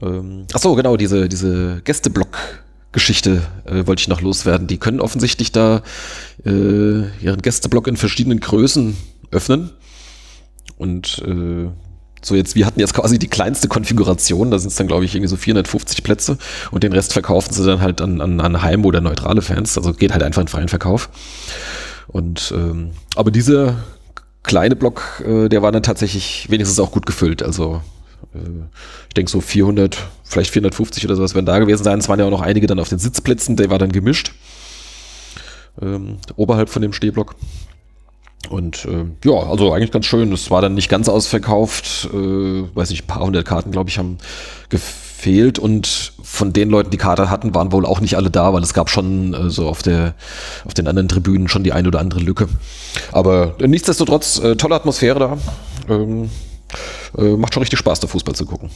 Ähm, 0.01 0.45
ach 0.53 0.59
so, 0.59 0.75
genau, 0.75 0.97
diese, 0.97 1.29
diese 1.29 1.81
Gästeblock-Geschichte 1.83 3.41
äh, 3.65 3.87
wollte 3.87 4.01
ich 4.01 4.07
noch 4.07 4.21
loswerden. 4.21 4.67
Die 4.67 4.77
können 4.77 4.99
offensichtlich 4.99 5.51
da 5.51 5.81
äh, 6.45 6.49
ihren 6.49 7.41
Gästeblock 7.41 7.87
in 7.87 7.97
verschiedenen 7.97 8.39
Größen 8.39 8.97
öffnen. 9.31 9.71
Und 10.77 11.19
äh, 11.25 11.69
so 12.21 12.35
jetzt, 12.35 12.55
wir 12.55 12.65
hatten 12.65 12.79
jetzt 12.79 12.93
quasi 12.93 13.19
die 13.19 13.27
kleinste 13.27 13.67
Konfiguration, 13.67 14.49
da 14.51 14.57
sind 14.57 14.69
es 14.69 14.75
dann, 14.75 14.87
glaube 14.87 15.05
ich, 15.05 15.13
irgendwie 15.13 15.29
so 15.29 15.37
450 15.37 16.03
Plätze 16.03 16.37
und 16.71 16.83
den 16.83 16.93
Rest 16.93 17.13
verkaufen 17.13 17.53
sie 17.53 17.65
dann 17.65 17.81
halt 17.81 18.01
an, 18.01 18.21
an, 18.21 18.39
an 18.39 18.61
Heim- 18.61 18.85
oder 18.85 19.01
neutrale 19.01 19.41
Fans. 19.41 19.77
Also 19.77 19.93
geht 19.93 20.11
halt 20.11 20.23
einfach 20.23 20.41
in 20.41 20.47
freien 20.47 20.69
Verkauf. 20.69 21.09
Und 22.07 22.53
ähm, 22.55 22.91
aber 23.15 23.31
dieser 23.31 23.75
kleine 24.43 24.75
Block, 24.75 25.23
äh, 25.25 25.49
der 25.49 25.61
war 25.61 25.71
dann 25.71 25.83
tatsächlich 25.83 26.47
wenigstens 26.49 26.79
auch 26.79 26.91
gut 26.91 27.05
gefüllt. 27.05 27.43
Also 27.43 27.81
äh, 28.33 28.65
ich 29.07 29.13
denke 29.13 29.31
so 29.31 29.41
400, 29.41 29.97
vielleicht 30.23 30.51
450 30.51 31.05
oder 31.05 31.15
sowas 31.15 31.35
werden 31.35 31.45
da 31.45 31.59
gewesen 31.59 31.83
sein. 31.83 31.99
Es 31.99 32.09
waren 32.09 32.19
ja 32.19 32.25
auch 32.25 32.31
noch 32.31 32.41
einige 32.41 32.67
dann 32.67 32.79
auf 32.79 32.89
den 32.89 32.99
Sitzplätzen, 32.99 33.55
der 33.55 33.69
war 33.69 33.79
dann 33.79 33.91
gemischt. 33.91 34.33
Ähm, 35.81 36.17
oberhalb 36.35 36.69
von 36.69 36.81
dem 36.81 36.93
Stehblock. 36.93 37.35
Und 38.49 38.85
äh, 38.85 39.05
ja, 39.23 39.33
also 39.33 39.73
eigentlich 39.73 39.91
ganz 39.91 40.05
schön. 40.05 40.31
Es 40.31 40.51
war 40.51 40.61
dann 40.61 40.73
nicht 40.73 40.89
ganz 40.89 41.09
ausverkauft. 41.09 42.09
Äh, 42.13 42.75
weiß 42.75 42.89
nicht, 42.89 43.03
ein 43.03 43.07
paar 43.07 43.23
hundert 43.23 43.45
Karten, 43.45 43.71
glaube 43.71 43.89
ich, 43.89 43.97
haben 43.97 44.17
gefehlt. 44.69 45.59
Und 45.59 46.13
von 46.21 46.53
den 46.53 46.69
Leuten, 46.69 46.91
die 46.91 46.97
Karte 46.97 47.29
hatten, 47.29 47.53
waren 47.55 47.71
wohl 47.71 47.85
auch 47.85 47.99
nicht 47.99 48.15
alle 48.15 48.29
da, 48.29 48.53
weil 48.53 48.63
es 48.63 48.73
gab 48.73 48.89
schon 48.89 49.33
äh, 49.33 49.49
so 49.49 49.67
auf, 49.67 49.83
der, 49.83 50.15
auf 50.65 50.73
den 50.73 50.87
anderen 50.87 51.07
Tribünen 51.07 51.47
schon 51.47 51.63
die 51.63 51.73
eine 51.73 51.87
oder 51.87 51.99
andere 51.99 52.19
Lücke. 52.19 52.47
Aber 53.11 53.55
äh, 53.59 53.67
nichtsdestotrotz, 53.67 54.39
äh, 54.39 54.55
tolle 54.55 54.75
Atmosphäre 54.75 55.19
da. 55.19 55.37
Ähm, 55.89 56.29
äh, 57.17 57.35
macht 57.37 57.53
schon 57.53 57.61
richtig 57.61 57.79
Spaß, 57.79 57.99
da 57.99 58.07
Fußball 58.07 58.35
zu 58.35 58.45
gucken. 58.45 58.69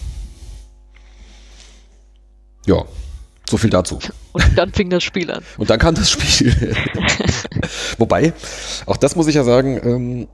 Ja, 2.65 2.85
so 3.49 3.57
viel 3.57 3.69
dazu. 3.69 3.99
Und 4.31 4.43
dann 4.55 4.71
fing 4.71 4.89
das 4.89 5.03
Spiel 5.03 5.31
an. 5.31 5.43
Und 5.57 5.69
dann 5.69 5.79
kam 5.79 5.95
das 5.95 6.11
Spiel. 6.11 6.75
Wobei, 7.97 8.33
auch 8.85 8.97
das 8.97 9.15
muss 9.15 9.27
ich 9.27 9.35
ja 9.35 9.43
sagen, 9.43 9.79
ähm, 9.83 10.27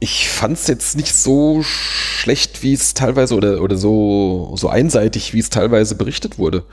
ich 0.00 0.28
fand 0.28 0.58
es 0.58 0.66
jetzt 0.66 0.96
nicht 0.96 1.14
so 1.14 1.62
schlecht, 1.62 2.62
wie 2.62 2.72
es 2.72 2.94
teilweise 2.94 3.36
oder, 3.36 3.62
oder 3.62 3.76
so, 3.76 4.52
so 4.56 4.68
einseitig, 4.68 5.32
wie 5.32 5.38
es 5.38 5.50
teilweise 5.50 5.94
berichtet 5.94 6.38
wurde. 6.38 6.64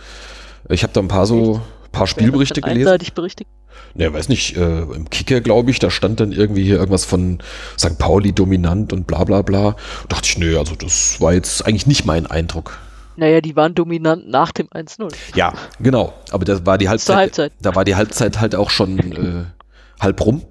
Ich 0.68 0.84
habe 0.84 0.94
da 0.94 1.00
ein 1.00 1.08
paar 1.08 1.28
so 1.28 1.62
paar 1.92 2.08
Spielberichte 2.08 2.62
gelesen. 2.62 2.88
Einseitig 2.88 3.14
berichtet? 3.14 3.48
Ne, 3.96 4.12
weiß 4.12 4.30
nicht, 4.30 4.56
äh, 4.56 4.82
im 4.82 5.10
Kicker, 5.10 5.42
glaube 5.42 5.72
ich, 5.72 5.80
da 5.80 5.90
stand 5.90 6.20
dann 6.20 6.32
irgendwie 6.32 6.64
hier 6.64 6.78
irgendwas 6.78 7.06
von 7.06 7.40
St. 7.78 7.98
Pauli 7.98 8.34
dominant 8.34 8.94
und 8.94 9.08
bla 9.08 9.24
bla 9.24 9.42
bla. 9.42 9.72
Da 9.72 9.76
dachte 10.16 10.28
ich, 10.28 10.38
nö, 10.38 10.58
also 10.58 10.76
das 10.76 11.20
war 11.22 11.34
jetzt 11.34 11.66
eigentlich 11.66 11.88
nicht 11.88 12.06
mein 12.06 12.26
Eindruck. 12.28 12.78
Naja, 13.20 13.42
die 13.42 13.56
waren 13.56 13.76
dominant 13.76 14.30
nach 14.30 14.52
dem 14.52 14.68
1-0. 14.68 15.14
Ja, 15.36 15.54
genau. 15.80 16.14
Aber 16.32 16.46
das 16.46 16.66
war 16.66 16.78
die 16.78 16.88
Halbzeit. 16.88 17.18
Halbzeit. 17.18 17.52
Da 17.62 17.76
war 17.76 17.84
die 17.84 17.96
Halbzeit 17.96 18.40
halt 18.40 18.56
auch 18.56 18.70
schon 18.70 18.98
äh, 19.12 19.46
halb 20.00 20.26
rum. 20.26 20.44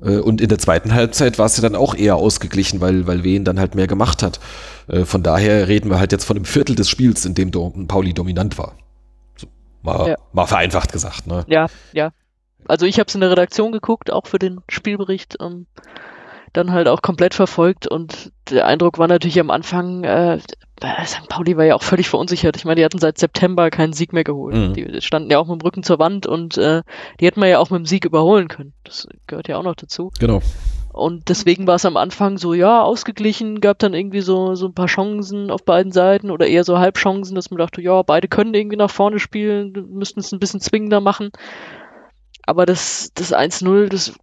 Äh, 0.00 0.18
und 0.18 0.40
in 0.40 0.48
der 0.48 0.58
zweiten 0.58 0.94
Halbzeit 0.94 1.38
war 1.38 1.46
es 1.46 1.56
ja 1.56 1.62
dann 1.62 1.74
auch 1.74 1.94
eher 1.94 2.14
ausgeglichen, 2.14 2.80
weil, 2.80 3.08
weil 3.08 3.24
Wien 3.24 3.44
dann 3.44 3.58
halt 3.58 3.74
mehr 3.74 3.88
gemacht 3.88 4.22
hat. 4.22 4.38
Äh, 4.86 5.04
von 5.04 5.24
daher 5.24 5.66
reden 5.66 5.90
wir 5.90 5.98
halt 5.98 6.12
jetzt 6.12 6.24
von 6.24 6.36
einem 6.36 6.44
Viertel 6.44 6.76
des 6.76 6.88
Spiels, 6.88 7.24
in 7.24 7.34
dem 7.34 7.50
Pauli 7.50 8.14
dominant 8.14 8.56
war. 8.56 8.76
So, 9.36 9.48
mal, 9.82 10.10
ja. 10.10 10.16
mal 10.32 10.46
vereinfacht 10.46 10.92
gesagt. 10.92 11.26
Ne? 11.26 11.44
Ja, 11.48 11.66
ja. 11.92 12.12
Also 12.68 12.86
ich 12.86 13.00
habe 13.00 13.08
es 13.08 13.14
in 13.16 13.20
der 13.20 13.30
Redaktion 13.30 13.72
geguckt, 13.72 14.12
auch 14.12 14.28
für 14.28 14.38
den 14.38 14.60
Spielbericht. 14.68 15.38
Ähm, 15.40 15.66
dann 16.52 16.72
halt 16.72 16.88
auch 16.88 17.02
komplett 17.02 17.34
verfolgt 17.34 17.86
und 17.86 18.32
der 18.50 18.66
Eindruck 18.66 18.98
war 18.98 19.08
natürlich 19.08 19.38
am 19.38 19.50
Anfang, 19.50 20.04
äh, 20.04 20.38
St. 21.04 21.28
Pauli 21.28 21.56
war 21.56 21.64
ja 21.64 21.74
auch 21.74 21.82
völlig 21.82 22.08
verunsichert. 22.08 22.56
Ich 22.56 22.64
meine, 22.64 22.76
die 22.76 22.84
hatten 22.84 22.98
seit 22.98 23.18
September 23.18 23.70
keinen 23.70 23.92
Sieg 23.92 24.12
mehr 24.12 24.24
geholt. 24.24 24.56
Mhm. 24.56 24.72
Die 24.72 25.00
standen 25.02 25.30
ja 25.30 25.38
auch 25.38 25.46
mit 25.46 25.60
dem 25.60 25.64
Rücken 25.64 25.82
zur 25.82 25.98
Wand 25.98 26.26
und 26.26 26.56
äh, 26.56 26.82
die 27.20 27.26
hätten 27.26 27.40
wir 27.40 27.48
ja 27.48 27.58
auch 27.58 27.70
mit 27.70 27.78
dem 27.78 27.86
Sieg 27.86 28.04
überholen 28.04 28.48
können. 28.48 28.72
Das 28.84 29.06
gehört 29.26 29.48
ja 29.48 29.58
auch 29.58 29.62
noch 29.62 29.76
dazu. 29.76 30.10
Genau. 30.18 30.40
Und 30.92 31.28
deswegen 31.28 31.66
war 31.66 31.76
es 31.76 31.84
am 31.84 31.96
Anfang 31.96 32.36
so, 32.36 32.52
ja, 32.52 32.82
ausgeglichen, 32.82 33.60
gab 33.60 33.78
dann 33.78 33.94
irgendwie 33.94 34.22
so, 34.22 34.56
so 34.56 34.66
ein 34.66 34.74
paar 34.74 34.86
Chancen 34.86 35.50
auf 35.50 35.64
beiden 35.64 35.92
Seiten 35.92 36.30
oder 36.30 36.48
eher 36.48 36.64
so 36.64 36.78
Halbchancen, 36.78 37.36
dass 37.36 37.50
man 37.50 37.58
dachte, 37.58 37.80
ja, 37.80 38.02
beide 38.02 38.26
können 38.26 38.54
irgendwie 38.54 38.76
nach 38.76 38.90
vorne 38.90 39.20
spielen, 39.20 39.72
müssten 39.90 40.20
es 40.20 40.32
ein 40.32 40.40
bisschen 40.40 40.60
zwingender 40.60 41.00
machen. 41.00 41.30
Aber 42.44 42.66
das, 42.66 43.12
das 43.14 43.32
1-0, 43.32 43.88
das 43.88 44.14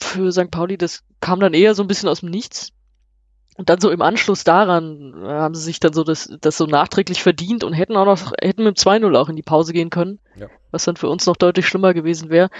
für 0.00 0.32
St. 0.32 0.50
Pauli, 0.50 0.76
das 0.76 1.04
kam 1.20 1.40
dann 1.40 1.54
eher 1.54 1.74
so 1.74 1.82
ein 1.82 1.88
bisschen 1.88 2.08
aus 2.08 2.20
dem 2.20 2.30
Nichts. 2.30 2.72
Und 3.56 3.70
dann 3.70 3.80
so 3.80 3.90
im 3.90 4.02
Anschluss 4.02 4.44
daran 4.44 5.14
äh, 5.24 5.28
haben 5.28 5.54
sie 5.54 5.62
sich 5.62 5.80
dann 5.80 5.94
so 5.94 6.04
das, 6.04 6.30
das 6.40 6.58
so 6.58 6.66
nachträglich 6.66 7.22
verdient 7.22 7.64
und 7.64 7.72
hätten 7.72 7.96
auch 7.96 8.04
noch, 8.04 8.32
hätten 8.40 8.64
mit 8.64 8.76
2-0 8.76 9.16
auch 9.16 9.30
in 9.30 9.36
die 9.36 9.42
Pause 9.42 9.72
gehen 9.72 9.88
können, 9.88 10.18
ja. 10.36 10.48
was 10.72 10.84
dann 10.84 10.96
für 10.96 11.08
uns 11.08 11.24
noch 11.24 11.36
deutlich 11.36 11.66
schlimmer 11.66 11.94
gewesen 11.94 12.28
wäre. 12.28 12.50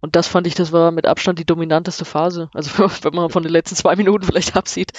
Und 0.00 0.14
das 0.14 0.28
fand 0.28 0.46
ich, 0.46 0.54
das 0.54 0.72
war 0.72 0.90
mit 0.90 1.06
Abstand 1.06 1.38
die 1.38 1.46
dominanteste 1.46 2.04
Phase. 2.04 2.50
Also 2.52 2.70
wenn 3.02 3.14
man 3.14 3.30
von 3.30 3.42
den 3.42 3.52
letzten 3.52 3.76
zwei 3.76 3.96
Minuten 3.96 4.24
vielleicht 4.24 4.56
absieht, 4.56 4.92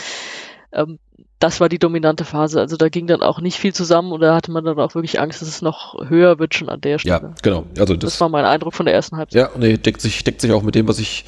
ähm, 0.71 0.97
das 1.43 1.59
war 1.59 1.67
die 1.67 1.77
dominante 1.77 2.23
Phase. 2.23 2.61
Also 2.61 2.77
da 2.77 2.87
ging 2.87 3.05
dann 3.05 3.21
auch 3.21 3.41
nicht 3.41 3.59
viel 3.59 3.73
zusammen 3.73 4.13
und 4.13 4.21
da 4.21 4.33
hatte 4.33 4.49
man 4.49 4.63
dann 4.63 4.79
auch 4.79 4.95
wirklich 4.95 5.19
Angst, 5.19 5.41
dass 5.41 5.49
es 5.49 5.61
noch 5.61 5.95
höher 6.07 6.39
wird 6.39 6.55
schon 6.55 6.69
an 6.69 6.79
der 6.79 6.99
Stelle. 6.99 7.21
Ja, 7.21 7.33
genau. 7.41 7.65
Also 7.77 7.97
das, 7.97 8.13
das 8.13 8.21
war 8.21 8.29
mein 8.29 8.45
Eindruck 8.45 8.73
von 8.73 8.85
der 8.85 8.95
ersten 8.95 9.17
Halbzeit. 9.17 9.41
Ja, 9.41 9.49
nee, 9.59 9.75
deckt 9.75 9.99
sich, 9.99 10.23
deckt 10.23 10.39
sich 10.39 10.53
auch 10.53 10.63
mit 10.63 10.73
dem, 10.73 10.87
was 10.87 10.99
ich 10.99 11.25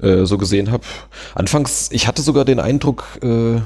äh, 0.00 0.24
so 0.24 0.38
gesehen 0.38 0.70
habe. 0.70 0.84
Anfangs, 1.34 1.88
ich 1.90 2.06
hatte 2.06 2.22
sogar 2.22 2.44
den 2.44 2.60
Eindruck, 2.60 3.18
äh, 3.22 3.60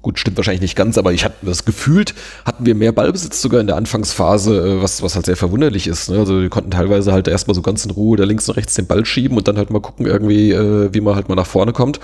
gut, 0.00 0.18
stimmt 0.18 0.38
wahrscheinlich 0.38 0.62
nicht 0.62 0.74
ganz, 0.74 0.96
aber 0.96 1.12
ich 1.12 1.22
hatte 1.22 1.36
das 1.42 1.66
gefühlt, 1.66 2.14
hatten 2.46 2.64
wir 2.64 2.74
mehr 2.74 2.92
Ballbesitz 2.92 3.42
sogar 3.42 3.60
in 3.60 3.66
der 3.66 3.76
Anfangsphase, 3.76 4.56
äh, 4.56 4.82
was, 4.82 5.02
was 5.02 5.16
halt 5.16 5.26
sehr 5.26 5.36
verwunderlich 5.36 5.86
ist. 5.86 6.08
Ne? 6.08 6.16
Also 6.16 6.40
wir 6.40 6.48
konnten 6.48 6.70
teilweise 6.70 7.12
halt 7.12 7.28
erstmal 7.28 7.54
so 7.54 7.60
ganz 7.60 7.84
in 7.84 7.90
Ruhe 7.90 8.16
da 8.16 8.24
links 8.24 8.48
und 8.48 8.56
rechts 8.56 8.72
den 8.72 8.86
Ball 8.86 9.04
schieben 9.04 9.36
und 9.36 9.46
dann 9.48 9.58
halt 9.58 9.68
mal 9.68 9.82
gucken 9.82 10.06
irgendwie, 10.06 10.50
äh, 10.50 10.94
wie 10.94 11.02
man 11.02 11.14
halt 11.14 11.28
mal 11.28 11.34
nach 11.34 11.44
vorne 11.44 11.74
kommt. 11.74 12.00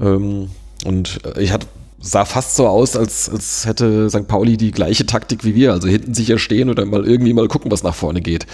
Ähm, 0.00 0.50
und 0.84 1.20
äh, 1.24 1.40
ich 1.40 1.52
hatte 1.52 1.68
sah 2.06 2.24
fast 2.24 2.54
so 2.54 2.68
aus, 2.68 2.96
als, 2.96 3.28
als 3.28 3.66
hätte 3.66 4.08
St. 4.08 4.28
Pauli 4.28 4.56
die 4.56 4.70
gleiche 4.70 5.06
Taktik 5.06 5.44
wie 5.44 5.54
wir, 5.54 5.72
also 5.72 5.88
hinten 5.88 6.14
sicher 6.14 6.38
stehen 6.38 6.70
oder 6.70 6.86
mal 6.86 7.04
irgendwie 7.04 7.32
mal 7.32 7.48
gucken, 7.48 7.70
was 7.70 7.82
nach 7.82 7.94
vorne 7.94 8.20
geht. 8.20 8.46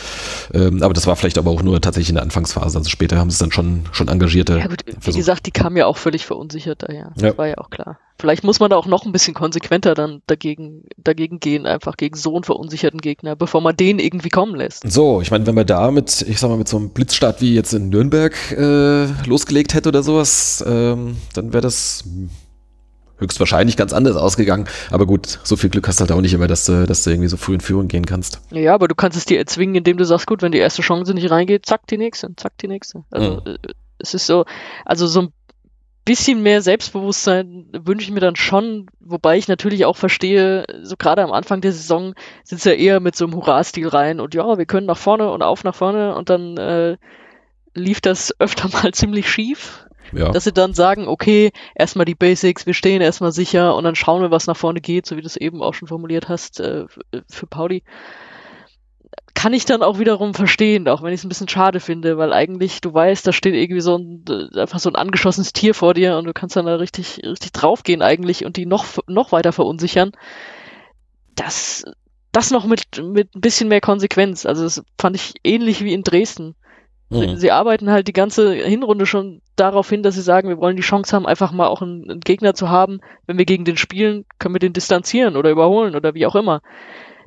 Ähm, 0.55 0.83
aber 0.83 0.95
das 0.95 1.07
war 1.07 1.17
vielleicht 1.17 1.39
aber 1.39 1.51
auch 1.51 1.63
nur 1.63 1.81
tatsächlich 1.81 2.09
in 2.09 2.15
der 2.15 2.25
Anfangsphase. 2.25 2.79
Also 2.79 2.89
später 2.89 3.19
haben 3.19 3.31
sie 3.31 3.35
es 3.35 3.39
dann 3.39 3.53
schon, 3.53 3.85
schon 3.93 4.09
engagierter. 4.09 4.59
Ja 4.59 4.67
gut, 4.67 4.85
wie 5.01 5.13
gesagt, 5.13 5.47
die 5.47 5.51
kamen 5.51 5.77
ja 5.77 5.87
auch 5.87 5.99
völlig 5.99 6.25
verunsichert 6.25 6.83
daher. 6.83 7.13
Das 7.15 7.23
ja. 7.23 7.39
war 7.39 7.47
ja 7.47 7.59
auch 7.59 7.71
klar. 7.71 7.99
Vielleicht 8.19 8.45
muss 8.45 8.61
man 8.61 8.71
da 8.71 8.77
auch 8.77 8.87
noch 8.87 9.05
ein 9.05 9.13
bisschen 9.13 9.35
konsequenter 9.35 9.95
dann 9.95 10.23
dagegen, 10.27 10.85
dagegen 10.97 11.41
gehen, 11.41 11.67
einfach 11.67 11.97
gegen 11.97 12.17
so 12.17 12.35
einen 12.37 12.45
verunsicherten 12.45 13.01
Gegner, 13.01 13.35
bevor 13.35 13.61
man 13.61 13.77
den 13.77 13.99
irgendwie 13.99 14.29
kommen 14.29 14.55
lässt. 14.55 14.89
So, 14.89 15.21
ich 15.21 15.31
meine, 15.31 15.47
wenn 15.47 15.57
man 15.57 15.67
da 15.67 15.91
mit, 15.91 16.23
ich 16.23 16.39
sag 16.39 16.49
mal, 16.49 16.57
mit 16.57 16.69
so 16.69 16.77
einem 16.77 16.91
Blitzstart 16.91 17.41
wie 17.41 17.55
jetzt 17.55 17.73
in 17.75 17.89
Nürnberg 17.89 18.35
äh, 18.53 19.07
losgelegt 19.27 19.75
hätte 19.75 19.89
oder 19.89 20.03
sowas, 20.03 20.63
ähm, 20.67 21.17
dann 21.35 21.53
wäre 21.53 21.63
das 21.63 22.05
höchstwahrscheinlich 23.19 23.77
ganz 23.77 23.93
anders 23.93 24.17
ausgegangen. 24.17 24.67
Aber 24.91 25.07
gut, 25.07 25.39
so 25.45 25.57
viel 25.57 25.71
Glück 25.71 25.87
hast 25.89 26.01
du 26.01 26.03
halt 26.03 26.13
auch 26.13 26.21
nicht 26.21 26.35
immer, 26.35 26.49
dass 26.49 26.67
du, 26.67 26.87
dass 26.87 27.05
du 27.05 27.11
irgendwie 27.11 27.29
so 27.29 27.37
früh 27.37 27.55
in 27.55 27.61
Führung 27.61 27.89
gehen 27.89 28.07
kannst. 28.07 28.41
Ja, 28.51 28.75
aber 28.75 28.89
du 28.89 28.95
kannst 28.95 29.17
es 29.17 29.25
dir 29.25 29.39
erzwingen, 29.39 29.77
indem 29.77 29.97
du 29.97 30.05
sagst, 30.05 30.27
gut, 30.27 30.43
wenn 30.43 30.53
die 30.53 30.59
erste 30.59 30.83
Chance 30.83 31.15
nicht 31.15 31.31
reingeht, 31.31 31.67
zack, 31.67 31.87
die 31.87 31.99
nächste, 31.99 32.35
zack, 32.37 32.59
die 32.59 32.69
nächste. 32.69 33.05
Also 33.11 33.43
mhm. 33.45 33.57
es 33.99 34.15
ist 34.15 34.27
so, 34.27 34.45
also 34.85 35.07
so 35.07 35.23
ein 35.23 35.33
bisschen 36.05 36.43
mehr 36.43 36.63
Selbstbewusstsein 36.63 37.69
wünsche 37.73 38.07
ich 38.07 38.13
mir 38.13 38.21
dann 38.21 38.37
schon, 38.37 38.87
wobei 39.01 39.39
ich 39.39 39.47
natürlich 39.47 39.85
auch 39.85 39.97
verstehe, 39.97 40.65
so 40.83 40.97
gerade 40.97 41.23
am 41.23 41.33
Anfang 41.33 41.61
der 41.61 41.73
Saison 41.73 42.15
sind 42.43 42.59
es 42.59 42.65
ja 42.65 42.73
eher 42.73 43.01
mit 43.01 43.15
so 43.15 43.25
einem 43.25 43.35
Hurra-Stil 43.35 43.89
rein 43.89 44.21
und 44.21 44.35
ja, 44.35 44.59
wir 44.59 44.67
können 44.67 44.87
nach 44.87 44.99
vorne 44.99 45.31
und 45.31 45.43
auf 45.43 45.63
nach 45.63 45.75
vorne 45.75 46.15
und 46.17 46.29
dann 46.29 46.57
äh, 46.57 46.97
lief 47.75 48.01
das 48.01 48.35
öfter 48.41 48.69
mal 48.83 48.93
ziemlich 48.93 49.31
schief. 49.31 49.87
Ja. 50.13 50.31
Dass 50.31 50.45
sie 50.45 50.53
dann 50.53 50.75
sagen, 50.75 51.09
okay, 51.09 51.53
erstmal 51.75 52.05
die 52.05 52.15
Basics, 52.15 52.67
wir 52.67 52.75
stehen 52.75 53.01
erstmal 53.01 53.33
sicher 53.33 53.75
und 53.75 53.85
dann 53.85 53.95
schauen 53.95 54.23
wir, 54.23 54.31
was 54.31 54.47
nach 54.47 54.57
vorne 54.57 54.81
geht, 54.81 55.07
so 55.07 55.17
wie 55.17 55.21
du 55.23 55.27
es 55.27 55.37
eben 55.37 55.63
auch 55.63 55.75
schon 55.75 55.89
formuliert 55.89 56.29
hast, 56.29 56.61
äh, 56.61 56.87
für 57.29 57.47
Pauli. 57.47 57.83
kann 59.35 59.55
ich 59.55 59.65
dann 59.65 59.83
auch 59.83 59.99
wiederum 59.99 60.35
verstehen, 60.35 60.89
auch 60.89 61.03
wenn 61.03 61.13
ich 61.13 61.21
es 61.21 61.25
ein 61.25 61.29
bisschen 61.29 61.49
schade 61.49 61.81
finde, 61.81 62.19
weil 62.19 62.33
eigentlich 62.33 62.81
du 62.81 62.93
weißt, 62.93 63.27
da 63.27 63.33
steht 63.33 63.55
irgendwie 63.55 63.81
so 63.81 63.97
ein 63.97 64.25
einfach 64.55 64.79
so 64.79 64.91
ein 64.91 64.97
angeschossenes 64.97 65.53
Tier 65.53 65.75
vor 65.75 65.95
dir 65.95 66.17
und 66.19 66.25
du 66.27 66.33
kannst 66.33 66.57
dann 66.57 66.67
da 66.67 66.77
richtig 66.77 67.21
richtig 67.25 67.53
draufgehen 67.53 68.03
eigentlich 68.03 68.45
und 68.45 68.57
die 68.57 68.67
noch 68.67 68.85
noch 69.07 69.33
weiter 69.33 69.53
verunsichern. 69.53 70.13
Das 71.35 71.85
das 72.33 72.51
noch 72.51 72.67
mit 72.67 73.03
mit 73.03 73.35
ein 73.35 73.41
bisschen 73.41 73.69
mehr 73.69 73.81
Konsequenz. 73.81 74.47
Also 74.47 74.65
das 74.65 74.83
fand 74.99 75.17
ich 75.17 75.35
ähnlich 75.45 75.83
wie 75.83 75.95
in 75.95 76.03
Dresden. 76.03 76.55
Sie, 77.13 77.27
mhm. 77.27 77.37
sie, 77.37 77.51
arbeiten 77.51 77.91
halt 77.91 78.09
die 78.09 78.13
ganze 78.13 78.53
Hinrunde 78.53 79.07
schon 79.07 79.43
darauf 79.57 79.89
hin, 79.89 80.03
dass 80.03 80.15
sie 80.15 80.23
sagen, 80.23 80.49
wir 80.49 80.59
wollen 80.59 80.77
die 80.77 80.83
Chance 80.83 81.15
haben, 81.15 81.27
einfach 81.27 81.53
mal 81.53 81.67
auch 81.67 81.83
einen, 81.83 82.11
einen 82.11 82.21
Gegner 82.21 82.55
zu 82.55 82.71
haben. 82.71 83.01
Wenn 83.27 83.39
wir 83.39 83.45
gegen 83.45 83.65
den 83.65 83.77
spielen, 83.77 84.25
können 84.39 84.55
wir 84.55 84.61
den 84.61 84.73
distanzieren 84.73 85.37
oder 85.37 85.51
überholen 85.51 85.95
oder 85.95 86.15
wie 86.15 86.27
auch 86.27 86.35
immer 86.35 86.63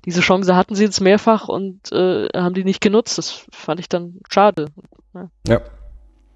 diese 0.05 0.21
Chance 0.21 0.55
hatten 0.55 0.75
sie 0.75 0.83
jetzt 0.83 1.01
mehrfach 1.01 1.47
und 1.47 1.91
äh, 1.91 2.27
haben 2.35 2.53
die 2.53 2.63
nicht 2.63 2.79
genutzt. 2.79 3.17
Das 3.17 3.45
fand 3.51 3.79
ich 3.79 3.89
dann 3.89 4.19
schade. 4.29 4.67
Ja, 5.13 5.29
ja, 5.47 5.61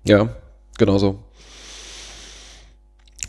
ja 0.05 0.29
genau 0.77 0.97
so. 0.97 1.19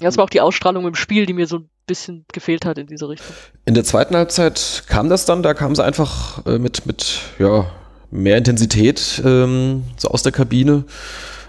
Das 0.01 0.17
war 0.17 0.25
auch 0.25 0.31
die 0.31 0.41
Ausstrahlung 0.41 0.87
im 0.87 0.95
Spiel, 0.95 1.27
die 1.27 1.35
mir 1.35 1.47
so 1.47 1.59
ein 1.59 1.69
bisschen 1.87 2.25
gefehlt 2.33 2.65
hat 2.65 2.79
in 2.79 2.87
diese 2.87 3.09
Richtung. 3.09 3.37
In 3.67 3.75
der 3.75 3.85
zweiten 3.85 4.17
Halbzeit 4.17 4.85
kam 4.87 5.11
das 5.11 5.27
dann, 5.27 5.43
da 5.43 5.53
kam 5.53 5.75
sie 5.75 5.85
einfach 5.85 6.47
äh, 6.47 6.59
mit, 6.59 6.87
mit 6.87 7.21
ja, 7.39 7.67
mehr 8.11 8.37
Intensität 8.37 9.23
ähm, 9.25 9.85
so 9.97 10.09
aus 10.09 10.23
der 10.23 10.33
Kabine. 10.33 10.85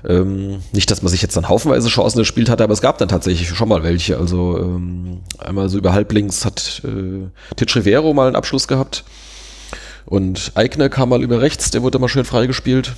Ähm, 0.08 0.64
nicht, 0.72 0.90
dass 0.90 1.02
man 1.04 1.12
sich 1.12 1.22
jetzt 1.22 1.38
dann 1.38 1.48
haufenweise 1.48 1.88
Chancen 1.88 2.20
gespielt 2.20 2.50
hat, 2.50 2.62
aber 2.62 2.74
es 2.74 2.82
gab 2.82 2.98
dann 2.98 3.10
tatsächlich 3.10 3.50
schon 3.50 3.70
mal 3.70 3.84
welche. 3.84 4.18
Also 4.18 4.58
ähm, 4.58 5.20
einmal 5.38 5.70
so 5.70 5.78
über 5.78 5.94
halblinks 5.94 6.44
hat 6.44 6.82
äh, 6.84 7.28
Titch 7.56 7.76
Rivero 7.76 8.14
mal 8.14 8.28
einen 8.28 8.36
Abschluss 8.36 8.68
gehabt. 8.68 9.04
Und 10.06 10.54
Eigner 10.56 10.90
kam 10.90 11.10
mal 11.10 11.22
über 11.22 11.42
rechts, 11.42 11.70
der 11.70 11.84
wurde 11.84 12.00
mal 12.00 12.10
schön 12.10 12.26
freigespielt. 12.26 12.94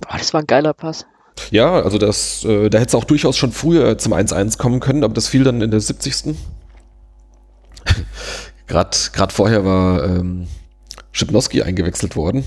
Boah, 0.00 0.18
das 0.18 0.34
war 0.34 0.40
ein 0.40 0.46
geiler 0.46 0.74
Pass. 0.74 1.06
Ja, 1.50 1.80
also 1.80 1.98
das, 1.98 2.44
äh, 2.44 2.68
da 2.68 2.78
hätte 2.78 2.88
es 2.88 2.94
auch 2.94 3.04
durchaus 3.04 3.36
schon 3.36 3.52
früher 3.52 3.96
zum 3.96 4.12
1-1 4.12 4.58
kommen 4.58 4.80
können, 4.80 5.04
aber 5.04 5.14
das 5.14 5.28
fiel 5.28 5.44
dann 5.44 5.62
in 5.62 5.70
der 5.70 5.80
70. 5.80 6.34
Gerade 8.66 9.32
vorher 9.32 9.64
war 9.64 10.04
ähm, 10.04 10.46
Schipnowski 11.12 11.62
eingewechselt 11.62 12.16
worden. 12.16 12.44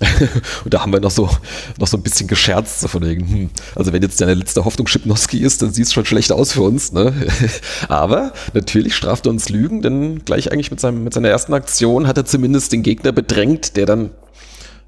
und 0.64 0.74
da 0.74 0.80
haben 0.80 0.92
wir 0.92 0.98
noch 0.98 1.12
so, 1.12 1.30
noch 1.78 1.86
so 1.86 1.96
ein 1.96 2.02
bisschen 2.02 2.26
gescherzt, 2.26 2.80
so 2.80 2.88
von 2.88 3.04
wegen, 3.04 3.28
hm, 3.28 3.50
also 3.76 3.92
wenn 3.92 4.02
jetzt 4.02 4.20
deine 4.20 4.34
letzte 4.34 4.64
Hoffnung 4.64 4.88
Schipnowski 4.88 5.38
ist, 5.38 5.62
dann 5.62 5.72
sieht 5.72 5.86
es 5.86 5.92
schon 5.92 6.04
schlecht 6.04 6.32
aus 6.32 6.52
für 6.52 6.62
uns, 6.62 6.92
ne? 6.92 7.14
Aber 7.88 8.32
natürlich 8.54 8.96
straft 8.96 9.26
er 9.26 9.30
uns 9.30 9.50
Lügen, 9.50 9.82
denn 9.82 10.24
gleich 10.24 10.50
eigentlich 10.50 10.72
mit, 10.72 10.80
seinem, 10.80 11.04
mit 11.04 11.14
seiner 11.14 11.28
ersten 11.28 11.54
Aktion 11.54 12.08
hat 12.08 12.18
er 12.18 12.24
zumindest 12.24 12.72
den 12.72 12.82
Gegner 12.82 13.12
bedrängt, 13.12 13.76
der 13.76 13.86
dann, 13.86 14.10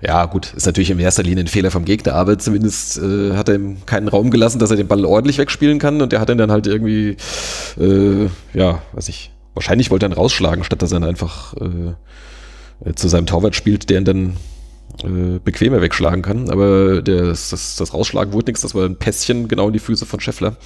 ja 0.00 0.24
gut, 0.24 0.52
ist 0.56 0.66
natürlich 0.66 0.90
in 0.90 0.98
erster 0.98 1.22
Linie 1.22 1.44
ein 1.44 1.48
Fehler 1.48 1.70
vom 1.70 1.84
Gegner, 1.84 2.14
aber 2.14 2.36
zumindest 2.40 2.98
äh, 2.98 3.34
hat 3.34 3.48
er 3.48 3.54
ihm 3.54 3.86
keinen 3.86 4.08
Raum 4.08 4.32
gelassen, 4.32 4.58
dass 4.58 4.72
er 4.72 4.76
den 4.76 4.88
Ball 4.88 5.04
ordentlich 5.04 5.38
wegspielen 5.38 5.78
kann 5.78 6.02
und 6.02 6.10
der 6.10 6.18
hat 6.18 6.30
ihn 6.30 6.38
dann 6.38 6.50
halt 6.50 6.66
irgendwie, 6.66 7.16
äh, 7.78 8.28
ja, 8.54 8.82
weiß 8.92 9.08
ich, 9.08 9.30
wahrscheinlich 9.54 9.92
wollte 9.92 10.06
er 10.06 10.10
ihn 10.10 10.14
rausschlagen, 10.14 10.64
statt 10.64 10.82
dass 10.82 10.90
er 10.90 10.98
ihn 10.98 11.04
einfach 11.04 11.54
äh, 11.54 11.94
zu 12.94 13.08
seinem 13.08 13.26
Torwart 13.26 13.54
spielt, 13.54 13.90
der 13.90 13.98
ihn 13.98 14.04
dann 14.04 14.36
äh, 15.02 15.38
bequemer 15.42 15.80
wegschlagen 15.80 16.22
kann. 16.22 16.50
Aber 16.50 17.02
das, 17.02 17.50
das, 17.50 17.76
das 17.76 17.94
Rausschlagen 17.94 18.32
wurde 18.32 18.50
nichts, 18.50 18.62
das 18.62 18.74
war 18.74 18.84
ein 18.84 18.96
Pässchen 18.96 19.48
genau 19.48 19.68
in 19.68 19.72
die 19.72 19.78
Füße 19.78 20.06
von 20.06 20.20
Scheffler. 20.20 20.56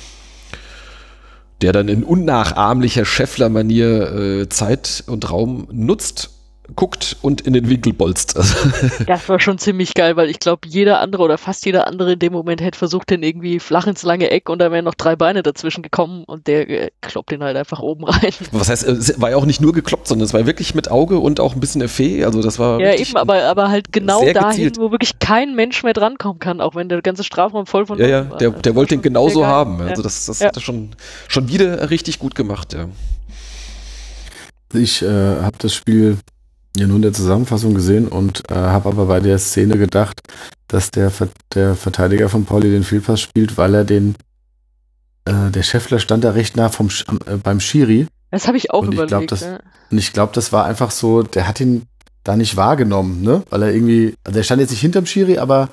Der 1.63 1.73
dann 1.73 1.89
in 1.89 2.05
unnachahmlicher 2.05 3.05
Scheffler-Manier 3.05 4.13
äh, 4.13 4.49
Zeit 4.49 5.05
und 5.07 5.31
Raum 5.31 5.69
nutzt 5.71 6.31
guckt 6.77 7.17
und 7.23 7.41
in 7.41 7.53
den 7.53 7.69
Winkel 7.69 7.93
bolzt. 7.93 8.37
das 9.07 9.29
war 9.29 9.41
schon 9.41 9.59
ziemlich 9.59 9.95
geil, 9.95 10.17
weil 10.17 10.31
ich 10.31 10.39
glaube, 10.39 10.69
jeder 10.69 11.01
andere 11.01 11.23
oder 11.23 11.39
fast 11.39 11.67
jeder 11.67 11.87
andere 11.87 12.13
in 12.13 12.19
dem 12.19 12.33
Moment 12.33 12.61
hätte 12.61 12.79
versucht, 12.79 13.11
den 13.11 13.23
irgendwie 13.23 13.61
flach 13.61 13.87
ins 13.87 14.03
lange 14.03 14.31
Eck 14.31 14.49
und 14.49 14.59
da 14.59 14.71
wären 14.71 14.85
noch 14.85 14.95
drei 14.95 15.17
Beine 15.17 15.43
dazwischen 15.43 15.83
gekommen 15.83 16.25
und 16.25 16.47
der 16.47 16.69
äh, 16.69 16.91
kloppt 17.01 17.31
den 17.31 17.43
halt 17.43 17.57
einfach 17.57 17.81
oben 17.81 18.05
rein. 18.05 18.33
Was 18.53 18.69
heißt, 18.69 18.85
es 18.85 19.21
war 19.21 19.31
ja 19.31 19.37
auch 19.37 19.47
nicht 19.47 19.61
nur 19.61 19.73
gekloppt, 19.73 20.09
sondern 20.09 20.27
es 20.27 20.35
war 20.35 20.47
wirklich 20.47 20.75
mit 20.75 20.91
Auge 20.91 21.19
und 21.19 21.41
auch 21.41 21.55
ein 21.55 21.61
bisschen 21.61 21.83
Effet. 21.83 22.25
Also 22.25 22.43
das 22.43 22.59
war. 22.59 22.81
Ja, 22.81 22.95
eben, 22.95 23.17
aber, 23.17 23.43
aber 23.45 23.69
halt 23.69 23.93
genau 23.93 24.25
dahin, 24.33 24.51
gezielt. 24.51 24.79
wo 24.79 24.91
wirklich 24.91 25.19
kein 25.19 25.55
Mensch 25.55 25.83
mehr 25.83 25.93
drankommen 25.93 26.39
kann, 26.39 26.61
auch 26.61 26.75
wenn 26.75 26.89
der 26.89 27.03
ganze 27.03 27.25
Strafraum 27.25 27.67
voll 27.67 27.87
von. 27.87 27.99
Ja, 27.99 28.07
ja, 28.07 28.23
der, 28.23 28.51
der 28.51 28.75
wollte 28.75 28.95
den 28.95 29.03
genauso 29.03 29.47
haben. 29.47 29.81
Also 29.81 30.03
das, 30.03 30.27
das 30.27 30.41
ja. 30.41 30.49
hat 30.49 30.57
er 30.57 30.63
schon, 30.63 30.91
schon 31.29 31.49
wieder 31.49 31.91
richtig 31.91 32.19
gut 32.19 32.35
gemacht, 32.35 32.73
ja. 32.73 32.89
Ich 34.73 35.03
äh, 35.03 35.07
habe 35.07 35.57
das 35.59 35.75
Spiel 35.75 36.19
ja 36.77 36.87
nur 36.87 36.97
in 36.97 37.03
der 37.03 37.13
Zusammenfassung 37.13 37.75
gesehen 37.75 38.09
und 38.09 38.49
äh, 38.51 38.55
habe 38.55 38.91
aber 38.91 39.07
bei 39.07 39.21
der 39.21 39.39
Szene 39.39 39.77
gedacht, 39.77 40.21
dass 40.69 40.91
der, 40.91 41.13
der 41.55 41.75
Verteidiger 41.75 42.29
von 42.29 42.45
Pauli 42.45 42.71
den 42.71 42.85
Fehlpass 42.85 43.21
spielt, 43.21 43.59
weil 43.59 43.75
er 43.75 43.85
den, 43.85 44.15
äh, 45.25 45.51
der 45.51 45.63
Scheffler 45.63 45.99
stand 45.99 46.25
da 46.25 46.31
recht 46.31 46.57
nah 46.57 46.69
vom, 46.69 46.89
äh, 47.27 47.37
beim 47.37 47.61
Schiri. 47.61 48.07
Das 48.31 48.47
habe 48.47 48.57
ich 48.57 48.71
auch 48.71 48.83
und 48.83 48.95
überlegt. 48.95 49.13
Ich 49.13 49.19
glaub, 49.19 49.27
das, 49.29 49.41
ja. 49.41 49.59
Und 49.91 49.99
ich 49.99 50.13
glaube, 50.13 50.33
das 50.35 50.53
war 50.53 50.65
einfach 50.65 50.93
so, 50.93 51.23
der 51.23 51.49
hat 51.49 51.61
ihn 51.61 51.83
da 52.23 52.37
nicht 52.37 52.57
wahrgenommen, 52.57 53.23
ne? 53.23 53.43
Weil 53.51 53.63
er 53.63 53.75
irgendwie, 53.75 54.15
also 54.25 54.37
der 54.37 54.45
stand 54.45 54.61
jetzt 54.61 54.71
nicht 54.71 54.81
hinterm 54.81 55.07
Schiri, 55.07 55.39
aber 55.39 55.71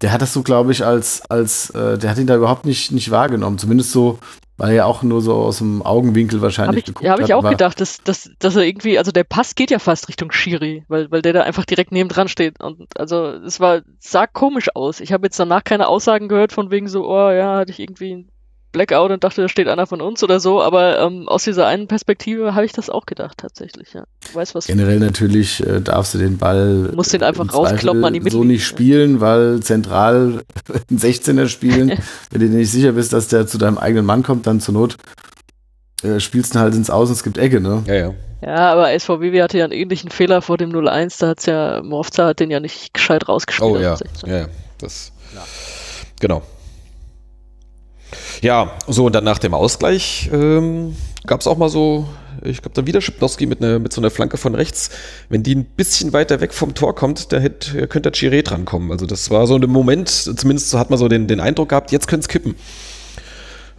der 0.00 0.12
hat 0.12 0.22
das 0.22 0.32
so, 0.32 0.42
glaube 0.42 0.72
ich, 0.72 0.84
als, 0.84 1.22
als, 1.28 1.70
äh, 1.70 1.98
der 1.98 2.10
hat 2.10 2.18
ihn 2.18 2.26
da 2.26 2.36
überhaupt 2.36 2.64
nicht, 2.64 2.92
nicht 2.92 3.10
wahrgenommen. 3.10 3.58
Zumindest 3.58 3.90
so, 3.90 4.18
weil 4.60 4.72
er 4.72 4.74
ja 4.74 4.84
auch 4.84 5.02
nur 5.02 5.22
so 5.22 5.36
aus 5.36 5.56
dem 5.56 5.80
Augenwinkel 5.80 6.42
wahrscheinlich 6.42 6.68
hab 6.68 6.78
ich, 6.80 6.84
geguckt 6.84 7.04
ja, 7.06 7.12
hab 7.12 7.20
hat. 7.20 7.22
Habe 7.22 7.32
ich 7.32 7.34
auch 7.46 7.50
gedacht, 7.50 7.80
dass, 7.80 8.02
dass, 8.02 8.30
dass 8.38 8.56
er 8.56 8.64
irgendwie, 8.64 8.98
also 8.98 9.10
der 9.10 9.24
Pass 9.24 9.54
geht 9.54 9.70
ja 9.70 9.78
fast 9.78 10.08
Richtung 10.08 10.32
Schiri, 10.32 10.84
weil, 10.86 11.10
weil 11.10 11.22
der 11.22 11.32
da 11.32 11.40
einfach 11.44 11.64
direkt 11.64 11.92
neben 11.92 12.10
dran 12.10 12.28
steht. 12.28 12.62
Und 12.62 12.86
also 12.98 13.24
es 13.24 13.58
war, 13.58 13.80
sah 14.00 14.26
komisch 14.26 14.68
aus. 14.74 15.00
Ich 15.00 15.14
habe 15.14 15.26
jetzt 15.26 15.40
danach 15.40 15.64
keine 15.64 15.88
Aussagen 15.88 16.28
gehört 16.28 16.52
von 16.52 16.70
wegen 16.70 16.88
so, 16.88 17.08
oh 17.08 17.30
ja, 17.30 17.56
hatte 17.56 17.72
ich 17.72 17.80
irgendwie 17.80 18.26
Blackout 18.72 19.10
und 19.10 19.24
dachte, 19.24 19.42
da 19.42 19.48
steht 19.48 19.68
einer 19.68 19.86
von 19.86 20.00
uns 20.00 20.22
oder 20.22 20.38
so, 20.38 20.62
aber 20.62 21.00
ähm, 21.00 21.28
aus 21.28 21.44
dieser 21.44 21.66
einen 21.66 21.88
Perspektive 21.88 22.54
habe 22.54 22.64
ich 22.64 22.72
das 22.72 22.88
auch 22.88 23.06
gedacht 23.06 23.38
tatsächlich, 23.38 23.92
ja. 23.94 24.04
Du 24.28 24.34
weißt, 24.34 24.54
was 24.54 24.66
Generell 24.66 25.00
natürlich 25.00 25.66
äh, 25.66 25.80
darfst 25.80 26.14
du 26.14 26.18
den 26.18 26.38
Ball 26.38 26.90
musst 26.94 27.12
den 27.12 27.22
einfach 27.22 27.52
rauskloppen 27.52 28.04
an 28.04 28.12
die 28.12 28.20
Mitte. 28.20 28.36
so 28.36 28.44
nicht 28.44 28.64
spielen, 28.64 29.20
weil 29.20 29.60
zentral 29.60 30.42
ein 30.90 30.98
16er 30.98 31.48
spielen, 31.48 31.88
wenn 32.30 32.40
du 32.40 32.48
dir 32.48 32.56
nicht 32.56 32.70
sicher 32.70 32.92
bist, 32.92 33.12
dass 33.12 33.28
der 33.28 33.46
zu 33.46 33.58
deinem 33.58 33.78
eigenen 33.78 34.06
Mann 34.06 34.22
kommt, 34.22 34.46
dann 34.46 34.60
zur 34.60 34.74
Not 34.74 34.96
äh, 36.02 36.20
spielst 36.20 36.54
du 36.54 36.60
halt 36.60 36.74
ins 36.74 36.90
Außen, 36.90 37.12
es 37.12 37.22
gibt 37.22 37.38
Ecke, 37.38 37.60
ne? 37.60 37.82
Ja, 37.86 37.94
ja. 37.94 38.14
Ja, 38.42 38.72
aber 38.72 38.98
SVW 38.98 39.42
hatte 39.42 39.58
ja 39.58 39.64
einen 39.64 39.74
ähnlichen 39.74 40.10
Fehler 40.10 40.40
vor 40.40 40.56
dem 40.56 40.70
0-1, 40.70 41.20
da 41.20 41.28
hat's 41.28 41.44
ja, 41.44 41.82
Morfza 41.82 42.28
hat 42.28 42.40
den 42.40 42.50
ja 42.50 42.58
nicht 42.58 42.94
gescheit 42.94 43.28
rausgespielt. 43.28 43.70
Oh 43.70 43.76
ja, 43.76 43.96
ja, 44.26 44.48
das, 44.78 45.12
ja. 45.34 45.42
genau. 46.20 46.42
Ja, 48.42 48.72
so 48.86 49.06
und 49.06 49.14
dann 49.14 49.24
nach 49.24 49.38
dem 49.38 49.54
Ausgleich 49.54 50.30
ähm, 50.32 50.96
gab 51.26 51.40
es 51.40 51.46
auch 51.46 51.56
mal 51.56 51.68
so, 51.68 52.06
ich 52.42 52.62
glaube, 52.62 52.74
dann 52.74 52.86
wieder 52.86 53.00
Schipnowski 53.00 53.46
mit, 53.46 53.60
ne, 53.60 53.78
mit 53.78 53.92
so 53.92 54.00
einer 54.00 54.10
Flanke 54.10 54.36
von 54.36 54.54
rechts. 54.54 54.90
Wenn 55.28 55.42
die 55.42 55.54
ein 55.54 55.64
bisschen 55.64 56.12
weiter 56.12 56.40
weg 56.40 56.54
vom 56.54 56.74
Tor 56.74 56.94
kommt, 56.94 57.32
da 57.32 57.38
hätte, 57.38 57.86
könnte 57.88 58.10
der 58.10 58.18
Chiré 58.18 58.42
drankommen. 58.42 58.90
Also 58.90 59.06
das 59.06 59.30
war 59.30 59.46
so 59.46 59.56
ein 59.56 59.70
Moment, 59.70 60.08
zumindest 60.08 60.72
hat 60.74 60.90
man 60.90 60.98
so 60.98 61.08
den, 61.08 61.26
den 61.26 61.40
Eindruck 61.40 61.70
gehabt, 61.70 61.92
jetzt 61.92 62.08
könnte 62.08 62.24
es 62.24 62.28
kippen. 62.28 62.54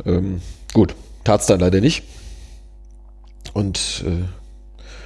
Ähm, 0.05 0.41
gut, 0.73 0.95
tat 1.23 1.41
es 1.41 1.47
dann 1.47 1.59
leider 1.59 1.81
nicht. 1.81 2.03
Und 3.53 4.03
äh, 4.07 4.23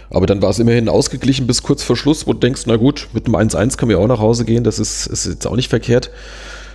aber 0.10 0.28
dann 0.28 0.42
war 0.42 0.50
es 0.50 0.60
immerhin 0.60 0.88
ausgeglichen 0.88 1.48
bis 1.48 1.64
kurz 1.64 1.84
vor 1.84 1.98
Schluss, 1.98 2.28
wo 2.28 2.34
du 2.34 2.40
denkst, 2.40 2.64
na 2.68 2.76
gut, 2.76 3.10
mit 3.14 3.26
einem 3.26 3.36
1-1 3.36 3.78
können 3.78 3.90
wir 3.90 4.00
auch 4.00 4.08
nach 4.08 4.20
Hause 4.20 4.46
gehen, 4.46 4.64
das 4.64 4.80
ist, 4.80 5.08
ist 5.08 5.26
jetzt 5.26 5.48
auch 5.48 5.56
nicht 5.56 5.70
verkehrt. 5.70 6.12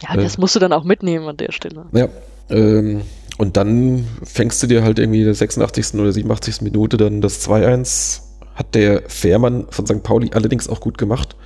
Ja, 0.02 0.16
das 0.16 0.36
äh, 0.36 0.40
musst 0.40 0.56
du 0.56 0.58
dann 0.58 0.72
auch 0.72 0.84
mitnehmen 0.84 1.28
an 1.28 1.36
der 1.36 1.52
Stelle. 1.52 1.86
Ja, 1.92 2.08
ähm, 2.50 3.02
und 3.38 3.56
dann 3.56 4.06
fängst 4.22 4.62
du 4.62 4.66
dir 4.66 4.82
halt 4.82 4.98
irgendwie 4.98 5.20
in 5.20 5.24
der 5.24 5.34
86. 5.34 5.94
oder 5.94 6.12
87. 6.12 6.60
Minute 6.60 6.96
dann 6.96 7.20
das 7.20 7.46
2-1. 7.48 8.20
Hat 8.54 8.74
der 8.74 9.02
Fährmann 9.08 9.66
von 9.70 9.86
St. 9.86 10.02
Pauli 10.02 10.30
allerdings 10.34 10.68
auch 10.68 10.80
gut 10.80 10.98
gemacht. 10.98 11.36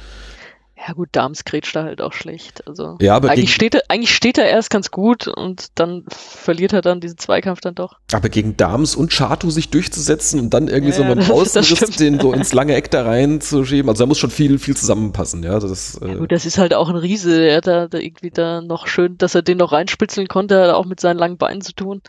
Ja 0.86 0.92
gut, 0.92 1.08
Dams 1.12 1.44
grätscht 1.44 1.74
da 1.74 1.84
halt 1.84 2.02
auch 2.02 2.12
schlecht. 2.12 2.66
Also 2.68 2.98
ja, 3.00 3.16
aber 3.16 3.30
eigentlich, 3.30 3.54
steht 3.54 3.74
er, 3.74 3.82
eigentlich 3.88 4.14
steht 4.14 4.36
er 4.36 4.46
erst 4.46 4.68
ganz 4.68 4.90
gut 4.90 5.28
und 5.28 5.68
dann 5.76 6.04
verliert 6.08 6.74
er 6.74 6.82
dann 6.82 7.00
diesen 7.00 7.16
Zweikampf 7.16 7.62
dann 7.62 7.74
doch. 7.74 7.98
Aber 8.12 8.28
gegen 8.28 8.58
Dams 8.58 8.94
und 8.94 9.10
Chatu 9.10 9.48
sich 9.48 9.70
durchzusetzen 9.70 10.40
und 10.40 10.50
dann 10.52 10.68
irgendwie 10.68 10.92
ja, 10.92 10.98
so 10.98 11.02
einen 11.02 11.30
Außenriss 11.30 11.96
den 11.96 12.20
so 12.20 12.34
ins 12.34 12.52
lange 12.52 12.74
Eck 12.74 12.90
da 12.90 13.04
reinzuschieben, 13.04 13.88
also 13.88 14.04
da 14.04 14.08
muss 14.08 14.18
schon 14.18 14.30
viel, 14.30 14.58
viel 14.58 14.76
zusammenpassen. 14.76 15.42
Ja, 15.42 15.58
das, 15.58 15.98
äh 16.02 16.08
ja 16.08 16.14
gut, 16.16 16.32
das 16.32 16.44
ist 16.44 16.58
halt 16.58 16.74
auch 16.74 16.90
ein 16.90 16.96
Riese, 16.96 17.48
er 17.48 17.56
hat 17.56 17.66
da, 17.66 17.88
da, 17.88 17.98
irgendwie 17.98 18.30
da 18.30 18.60
noch 18.60 18.86
schön, 18.86 19.16
dass 19.16 19.34
er 19.34 19.42
den 19.42 19.58
noch 19.58 19.72
reinspitzeln 19.72 20.28
konnte, 20.28 20.60
hat 20.60 20.74
auch 20.74 20.84
mit 20.84 21.00
seinen 21.00 21.16
langen 21.16 21.38
Beinen 21.38 21.62
zu 21.62 21.72
tun. 21.72 22.02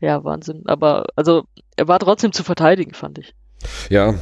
Ja, 0.00 0.24
Wahnsinn. 0.24 0.62
Aber 0.66 1.06
also 1.14 1.44
er 1.76 1.86
war 1.86 2.00
trotzdem 2.00 2.32
zu 2.32 2.42
verteidigen, 2.42 2.94
fand 2.94 3.18
ich. 3.18 3.34
Ja, 3.88 4.14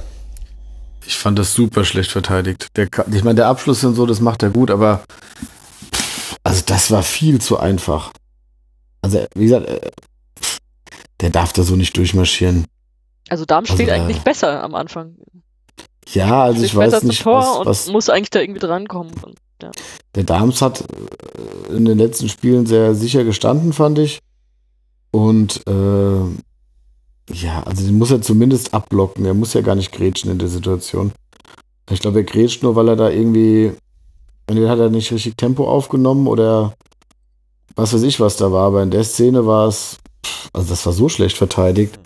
ich 1.07 1.17
fand 1.17 1.39
das 1.39 1.55
super 1.55 1.85
schlecht 1.85 2.11
verteidigt. 2.11 2.69
Der, 2.77 2.89
ich 3.13 3.25
meine, 3.25 3.37
der 3.37 3.49
Abschluss 3.49 3.85
und 3.85 3.95
so, 3.95 4.07
das 4.07 4.21
macht 4.21 4.43
er 4.43 4.51
gut, 4.51 4.71
aber 4.71 5.05
also 6.43 6.63
das 6.67 6.91
war 6.91 7.03
viel 7.03 7.41
zu 7.41 7.59
einfach. 7.59 8.13
Also, 9.03 9.27
wie 9.35 9.45
gesagt, 9.45 9.67
äh, 9.67 9.91
der 11.21 11.31
darf 11.31 11.53
da 11.53 11.63
so 11.63 11.77
nicht 11.77 11.97
durchmarschieren. 11.97 12.67
Also 13.29 13.45
Darm 13.45 13.65
steht 13.65 13.91
also, 13.91 13.93
eigentlich 13.93 14.19
äh, 14.19 14.25
besser 14.25 14.63
am 14.63 14.75
Anfang. 14.75 15.17
Ja, 16.13 16.45
also 16.45 16.63
ich 16.63 16.75
weiß 16.75 17.03
nicht, 17.05 17.25
was, 17.25 17.65
was 17.65 17.87
und 17.87 17.93
muss 17.93 18.11
eigentlich 18.11 18.31
da 18.31 18.41
irgendwie 18.41 18.61
drankommen. 18.61 19.15
Und, 19.23 19.39
ja. 19.63 19.71
der 20.15 20.25
Darms 20.25 20.61
hat 20.61 20.83
äh, 20.83 21.75
in 21.75 21.85
den 21.87 21.99
letzten 21.99 22.29
Spielen 22.29 22.67
sehr 22.67 22.95
sicher 22.95 23.25
gestanden, 23.25 23.73
fand 23.73 23.99
ich. 23.99 24.21
Und 25.11 25.67
äh, 25.67 26.25
ja, 27.31 27.63
also 27.63 27.87
den 27.87 27.97
muss 27.97 28.11
er 28.11 28.23
zumindest 28.23 28.75
abblocken. 28.75 29.25
Er 29.25 29.35
muss 29.35 29.55
ja 29.55 29.63
gar 29.63 29.75
nicht 29.75 29.93
grätschen 29.93 30.31
in 30.31 30.39
der 30.39 30.49
Situation. 30.49 31.13
Ich 31.91 32.01
glaube, 32.01 32.21
er 32.21 32.25
grätscht 32.25 32.63
nur, 32.63 32.77
weil 32.77 32.89
er 32.89 32.97
da 32.97 33.11
irgendwie, 33.11 33.73
entweder 34.47 34.71
hat 34.71 34.79
er 34.79 34.91
nicht 34.91 35.13
richtig 35.13 35.37
Tempo 35.37 35.69
aufgenommen 35.69 36.27
oder 36.27 36.75
was 37.77 37.93
weiß 37.93 38.03
ich, 38.03 38.21
was 38.21 38.37
da 38.37 38.53
war. 38.53 38.67
Aber 38.67 38.83
in 38.83 38.91
der 38.91 39.05
Szene 39.05 39.47
war 39.47 39.69
es, 39.69 39.99
also 40.53 40.69
das 40.69 40.85
war 40.87 40.93
so 40.93 41.09
schlecht 41.09 41.37
verteidigt. 41.37 41.99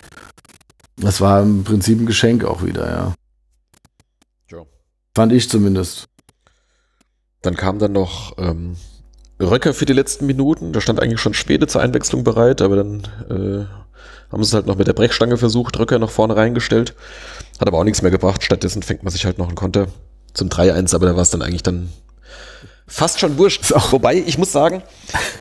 Das 0.97 1.21
war 1.21 1.43
im 1.43 1.65
Prinzip 1.65 2.01
ein 2.01 2.07
Geschenk 2.07 2.45
auch 2.45 2.65
wieder, 2.65 2.91
ja. 2.91 3.15
Ja. 4.51 4.65
Fand 5.15 5.33
ich 5.33 5.49
zumindest. 5.49 6.07
Dann 7.43 7.55
kam 7.55 7.79
dann 7.79 7.93
noch 7.93 8.37
ähm, 8.39 8.77
Röcker 9.41 9.75
für 9.75 9.85
die 9.85 9.93
letzten 9.93 10.27
Minuten. 10.27 10.73
Da 10.73 10.81
stand 10.81 11.01
eigentlich 11.01 11.21
schon 11.21 11.35
Späte 11.35 11.69
zur 11.69 11.83
Einwechslung 11.83 12.25
bereit, 12.25 12.63
aber 12.63 12.77
dann 12.77 13.03
äh, 13.31 13.78
haben 14.31 14.43
sie 14.43 14.49
es 14.49 14.55
halt 14.55 14.67
noch 14.67 14.77
mit 14.77 14.87
der 14.87 14.93
Brechstange 14.93 15.37
versucht, 15.37 15.79
Röcker 15.79 15.99
noch 15.99 16.11
vorne 16.11 16.37
reingestellt. 16.37 16.95
Hat 17.61 17.69
aber 17.69 17.79
auch 17.79 17.85
nichts 17.85 18.03
mehr 18.03 18.11
gebracht. 18.11 18.43
Stattdessen 18.43 18.83
fängt 18.83 19.03
man 19.03 19.13
sich 19.13 19.25
halt 19.25 19.39
noch 19.39 19.49
einen 19.49 19.57
Konter 19.57 19.89
zum 20.35 20.49
3-1, 20.49 20.95
aber 20.95 21.07
da 21.07 21.17
war 21.17 21.23
es 21.23 21.31
dann 21.31 21.43
eigentlich 21.43 21.63
dann 21.63 21.89
fast 22.87 23.21
schon 23.21 23.39
wurscht. 23.39 23.73
Wobei, 23.91 24.17
ich 24.17 24.39
muss 24.39 24.53
sagen, 24.53 24.83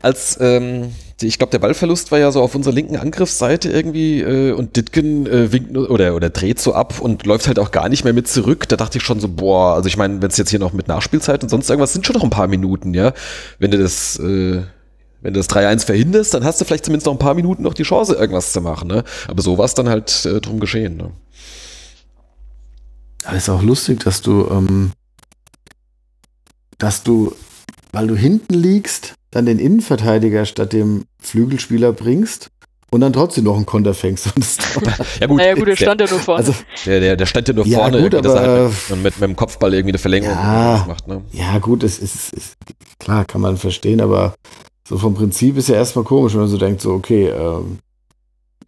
als 0.02 0.38
ähm, 0.40 0.92
die, 1.20 1.26
ich 1.26 1.38
glaube, 1.38 1.50
der 1.50 1.58
Ballverlust 1.58 2.12
war 2.12 2.18
ja 2.18 2.30
so 2.30 2.40
auf 2.40 2.54
unserer 2.54 2.74
linken 2.74 2.96
Angriffsseite 2.96 3.70
irgendwie 3.70 4.20
äh, 4.20 4.52
und 4.52 4.76
Ditgen 4.76 5.26
äh, 5.26 5.52
winkt 5.52 5.76
oder, 5.76 6.14
oder 6.14 6.30
dreht 6.30 6.60
so 6.60 6.74
ab 6.74 7.00
und 7.00 7.26
läuft 7.26 7.48
halt 7.48 7.58
auch 7.58 7.72
gar 7.72 7.88
nicht 7.88 8.04
mehr 8.04 8.12
mit 8.12 8.28
zurück. 8.28 8.68
Da 8.68 8.76
dachte 8.76 8.98
ich 8.98 9.04
schon 9.04 9.18
so, 9.18 9.28
boah, 9.28 9.74
also 9.74 9.88
ich 9.88 9.96
meine, 9.96 10.22
wenn 10.22 10.30
es 10.30 10.36
jetzt 10.36 10.50
hier 10.50 10.60
noch 10.60 10.72
mit 10.72 10.86
Nachspielzeit 10.86 11.42
und 11.42 11.48
sonst 11.48 11.68
irgendwas 11.68 11.92
sind 11.92 12.06
schon 12.06 12.14
noch 12.14 12.22
ein 12.22 12.30
paar 12.30 12.46
Minuten, 12.46 12.94
ja. 12.94 13.12
Wenn 13.58 13.70
du 13.70 13.78
das, 13.78 14.18
äh, 14.20 14.62
wenn 15.20 15.34
du 15.34 15.40
das 15.40 15.48
3-1 15.50 15.84
verhinderst, 15.84 16.32
dann 16.34 16.44
hast 16.44 16.60
du 16.60 16.64
vielleicht 16.64 16.84
zumindest 16.84 17.06
noch 17.06 17.14
ein 17.14 17.18
paar 17.18 17.34
Minuten 17.34 17.62
noch 17.62 17.74
die 17.74 17.82
Chance, 17.82 18.14
irgendwas 18.14 18.52
zu 18.52 18.60
machen, 18.60 18.88
ne? 18.88 19.04
Aber 19.26 19.42
so 19.42 19.58
war 19.58 19.64
es 19.64 19.74
dann 19.74 19.88
halt 19.88 20.24
äh, 20.26 20.40
drum 20.40 20.60
geschehen, 20.60 20.96
ne? 20.96 21.10
Aber 23.24 23.36
ist 23.36 23.48
auch 23.48 23.62
lustig, 23.62 24.00
dass 24.04 24.22
du, 24.22 24.48
ähm, 24.50 24.92
dass 26.78 27.02
du, 27.02 27.34
weil 27.92 28.06
du 28.06 28.14
hinten 28.14 28.54
liegst, 28.54 29.14
dann 29.30 29.46
den 29.46 29.58
Innenverteidiger 29.58 30.46
statt 30.46 30.72
dem 30.72 31.04
Flügelspieler 31.20 31.92
bringst 31.92 32.48
und 32.90 33.00
dann 33.02 33.12
trotzdem 33.12 33.44
noch 33.44 33.56
einen 33.56 33.66
Konter 33.66 33.92
fängst. 33.92 34.26
ja 35.20 35.26
gut, 35.26 35.36
naja, 35.38 35.54
gut, 35.54 35.68
der 35.68 35.76
stand 35.76 36.00
ja 36.00 36.06
nur 36.08 36.20
vorne. 36.20 36.38
Also, 36.46 36.54
der, 36.86 37.00
der, 37.00 37.16
der 37.16 37.26
stand 37.26 37.48
ja 37.48 37.54
nur 37.54 37.66
Ja, 37.66 37.80
vorne, 37.80 38.00
gut, 38.02 38.14
dass 38.14 38.24
er 38.24 38.40
aber- 38.40 38.46
halt 38.70 38.72
mit, 38.90 39.02
mit, 39.02 39.20
mit 39.20 39.22
dem 39.30 39.36
Kopfball 39.36 39.74
irgendwie 39.74 39.90
eine 39.92 39.98
Verlängerung 39.98 40.36
Ja. 40.36 40.84
macht, 40.86 41.08
ne? 41.08 41.22
ja, 41.32 41.58
gut, 41.58 41.82
es 41.82 41.98
ist, 41.98 42.32
ist 42.32 42.56
klar, 42.98 43.24
kann 43.24 43.40
man 43.40 43.56
verstehen, 43.58 44.00
aber 44.00 44.34
so 44.88 44.96
vom 44.98 45.14
Prinzip 45.14 45.56
ist 45.56 45.68
ja 45.68 45.74
erstmal 45.76 46.04
komisch, 46.04 46.32
wenn 46.34 46.40
man 46.40 46.48
so 46.48 46.56
denkt, 46.58 46.80
so, 46.80 46.92
okay, 46.92 47.28
ähm, 47.28 47.78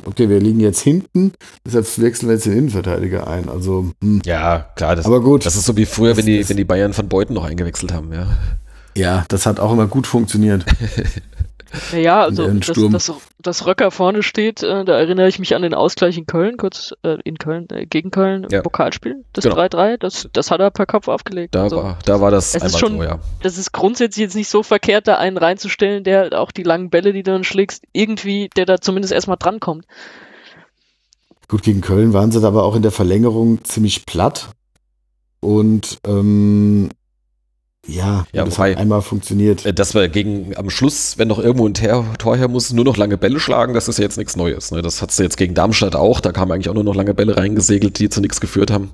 okay, 0.04 0.28
wir 0.28 0.38
liegen 0.40 0.60
jetzt 0.60 0.80
hinten, 0.80 1.32
deshalb 1.64 1.86
wechseln 1.98 2.28
wir 2.28 2.34
jetzt 2.34 2.46
den 2.46 2.52
Innenverteidiger 2.58 3.26
ein. 3.26 3.48
Also, 3.48 3.90
hm. 4.02 4.20
Ja, 4.24 4.70
klar, 4.76 4.96
das, 4.96 5.06
aber 5.06 5.20
gut, 5.22 5.46
das 5.46 5.56
ist 5.56 5.64
so 5.66 5.76
wie 5.76 5.86
früher, 5.86 6.10
Das- 6.10 6.18
wenn 6.18 6.26
die, 6.26 6.38
das- 6.38 6.48
wenn 6.50 6.56
die 6.56 6.64
Bayern 6.64 6.92
von 6.92 7.08
Beuten 7.08 7.34
noch 7.34 7.44
eingewechselt 7.44 7.92
haben, 7.92 8.12
ja. 8.12 8.26
ja, 8.96 9.24
das 9.28 9.46
hat 9.46 9.60
auch 9.60 9.72
immer 9.72 9.86
gut 9.86 10.06
funktioniert. 10.06 10.64
Naja, 11.92 12.22
also 12.22 12.46
dass, 12.48 12.66
dass, 12.90 13.12
dass 13.38 13.66
Röcker 13.66 13.90
vorne 13.90 14.22
steht, 14.22 14.62
äh, 14.62 14.84
da 14.84 14.98
erinnere 14.98 15.28
ich 15.28 15.38
mich 15.38 15.54
an 15.54 15.62
den 15.62 15.72
Ausgleich 15.74 16.18
in 16.18 16.26
Köln, 16.26 16.56
kurz 16.56 16.92
äh, 17.04 17.18
in 17.24 17.38
Köln, 17.38 17.68
äh, 17.70 17.86
gegen 17.86 18.10
Köln, 18.10 18.46
Ja. 18.50 18.58
im 18.58 18.62
Pokalspiel, 18.64 19.24
das 19.32 19.44
Genau. 19.44 19.56
3-3, 19.56 19.96
das, 19.96 20.28
das 20.32 20.50
hat 20.50 20.60
er 20.60 20.70
per 20.72 20.86
Kopf 20.86 21.06
aufgelegt. 21.08 21.54
Da, 21.54 21.62
Also, 21.64 21.76
war, 21.76 21.98
da 22.04 22.20
war 22.20 22.30
das 22.32 22.54
einmal 22.56 22.70
schon- 22.70 22.96
so, 22.98 23.02
ja. 23.04 23.20
das 23.42 23.56
ist 23.56 23.72
grundsätzlich 23.72 24.22
jetzt 24.24 24.34
nicht 24.34 24.48
so 24.48 24.62
verkehrt, 24.62 25.06
da 25.06 25.16
einen 25.18 25.36
reinzustellen, 25.36 26.02
der 26.02 26.18
halt 26.20 26.34
auch 26.34 26.50
die 26.50 26.64
langen 26.64 26.90
Bälle, 26.90 27.12
die 27.12 27.22
du 27.22 27.30
dann 27.32 27.44
schlägst, 27.44 27.84
irgendwie, 27.92 28.48
der 28.56 28.66
da 28.66 28.80
zumindest 28.80 29.12
erstmal 29.12 29.36
drankommt. 29.38 29.84
Gut, 31.48 31.62
gegen 31.62 31.80
Köln 31.80 32.12
waren 32.12 32.30
sie 32.32 32.44
aber 32.46 32.64
auch 32.64 32.76
in 32.76 32.82
der 32.82 32.92
Verlängerung 32.92 33.64
ziemlich 33.64 34.06
platt. 34.06 34.50
Und 35.40 35.98
ähm, 36.06 36.90
ja, 37.90 38.24
Ja, 38.32 38.44
das 38.44 38.56
wobei- 38.58 38.72
hat 38.72 38.78
einmal 38.78 39.02
funktioniert. 39.02 39.66
Äh, 39.66 39.72
Dass 39.74 39.94
wir 39.94 40.08
gegen 40.08 40.56
am 40.56 40.70
Schluss, 40.70 41.18
wenn 41.18 41.28
noch 41.28 41.38
irgendwo 41.38 41.66
ein 41.66 41.74
Ter 41.74 42.04
Tor 42.18 42.36
her 42.36 42.48
muss, 42.48 42.72
nur 42.72 42.84
noch 42.84 42.96
lange 42.96 43.16
Bälle 43.18 43.40
schlagen, 43.40 43.74
das 43.74 43.88
ist 43.88 43.98
ja 43.98 44.04
jetzt 44.04 44.16
nichts 44.18 44.36
Neues. 44.36 44.70
Ne? 44.70 44.82
Das 44.82 45.02
hat's 45.02 45.18
ja 45.18 45.24
jetzt 45.24 45.36
gegen 45.36 45.54
Darmstadt 45.54 45.96
auch, 45.96 46.20
da 46.20 46.32
kamen 46.32 46.52
eigentlich 46.52 46.68
auch 46.68 46.74
nur 46.74 46.84
noch 46.84 46.94
lange 46.94 47.14
Bälle 47.14 47.36
reingesegelt, 47.36 47.98
die 47.98 48.08
zu 48.08 48.20
nichts 48.20 48.40
geführt 48.40 48.70
haben. 48.70 48.90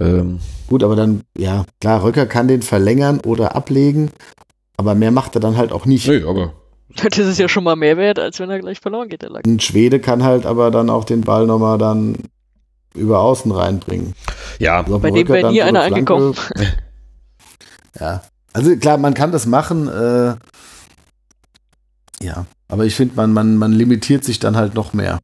Ähm, 0.00 0.40
Gut, 0.68 0.84
aber 0.84 0.96
dann, 0.96 1.22
ja, 1.36 1.64
klar, 1.80 2.02
Röcker 2.04 2.26
kann 2.26 2.46
den 2.46 2.60
verlängern 2.62 3.20
oder 3.20 3.56
ablegen, 3.56 4.10
aber 4.76 4.94
mehr 4.94 5.10
macht 5.10 5.34
er 5.34 5.40
dann 5.40 5.56
halt 5.56 5.72
auch 5.72 5.86
nicht. 5.86 6.06
nö, 6.06 6.28
aber 6.28 6.52
Das 6.94 7.16
ist 7.18 7.38
ja 7.38 7.48
schon 7.48 7.64
mal 7.64 7.74
mehr 7.76 7.96
wert, 7.96 8.18
als 8.18 8.38
wenn 8.38 8.50
er 8.50 8.58
gleich 8.60 8.80
verloren 8.80 9.08
geht, 9.08 9.22
der 9.22 9.30
Lack. 9.30 9.46
Ein 9.46 9.60
Schwede 9.60 9.98
kann 9.98 10.22
halt 10.24 10.44
aber 10.46 10.70
dann 10.70 10.90
auch 10.90 11.04
den 11.04 11.22
Ball 11.22 11.46
nochmal 11.46 11.78
dann 11.78 12.16
über 12.94 13.20
außen 13.20 13.50
reinbringen. 13.50 14.14
ja, 14.58 14.80
Also 14.82 14.98
Bei 14.98 15.10
dem 15.10 15.26
wäre 15.28 15.42
dann 15.42 15.52
nie 15.52 15.58
so 15.60 15.64
eine 15.64 15.80
einer 15.80 15.94
angekommen. 15.94 16.34
Ja, 18.00 18.22
also 18.52 18.76
klar, 18.76 18.98
man 18.98 19.14
kann 19.14 19.32
das 19.32 19.46
machen. 19.46 19.88
Äh, 19.88 20.34
ja, 22.20 22.46
aber 22.68 22.84
ich 22.84 22.94
finde, 22.94 23.16
man, 23.16 23.32
man, 23.32 23.56
man 23.56 23.72
limitiert 23.72 24.24
sich 24.24 24.38
dann 24.38 24.56
halt 24.56 24.74
noch 24.74 24.92
mehr. 24.92 25.18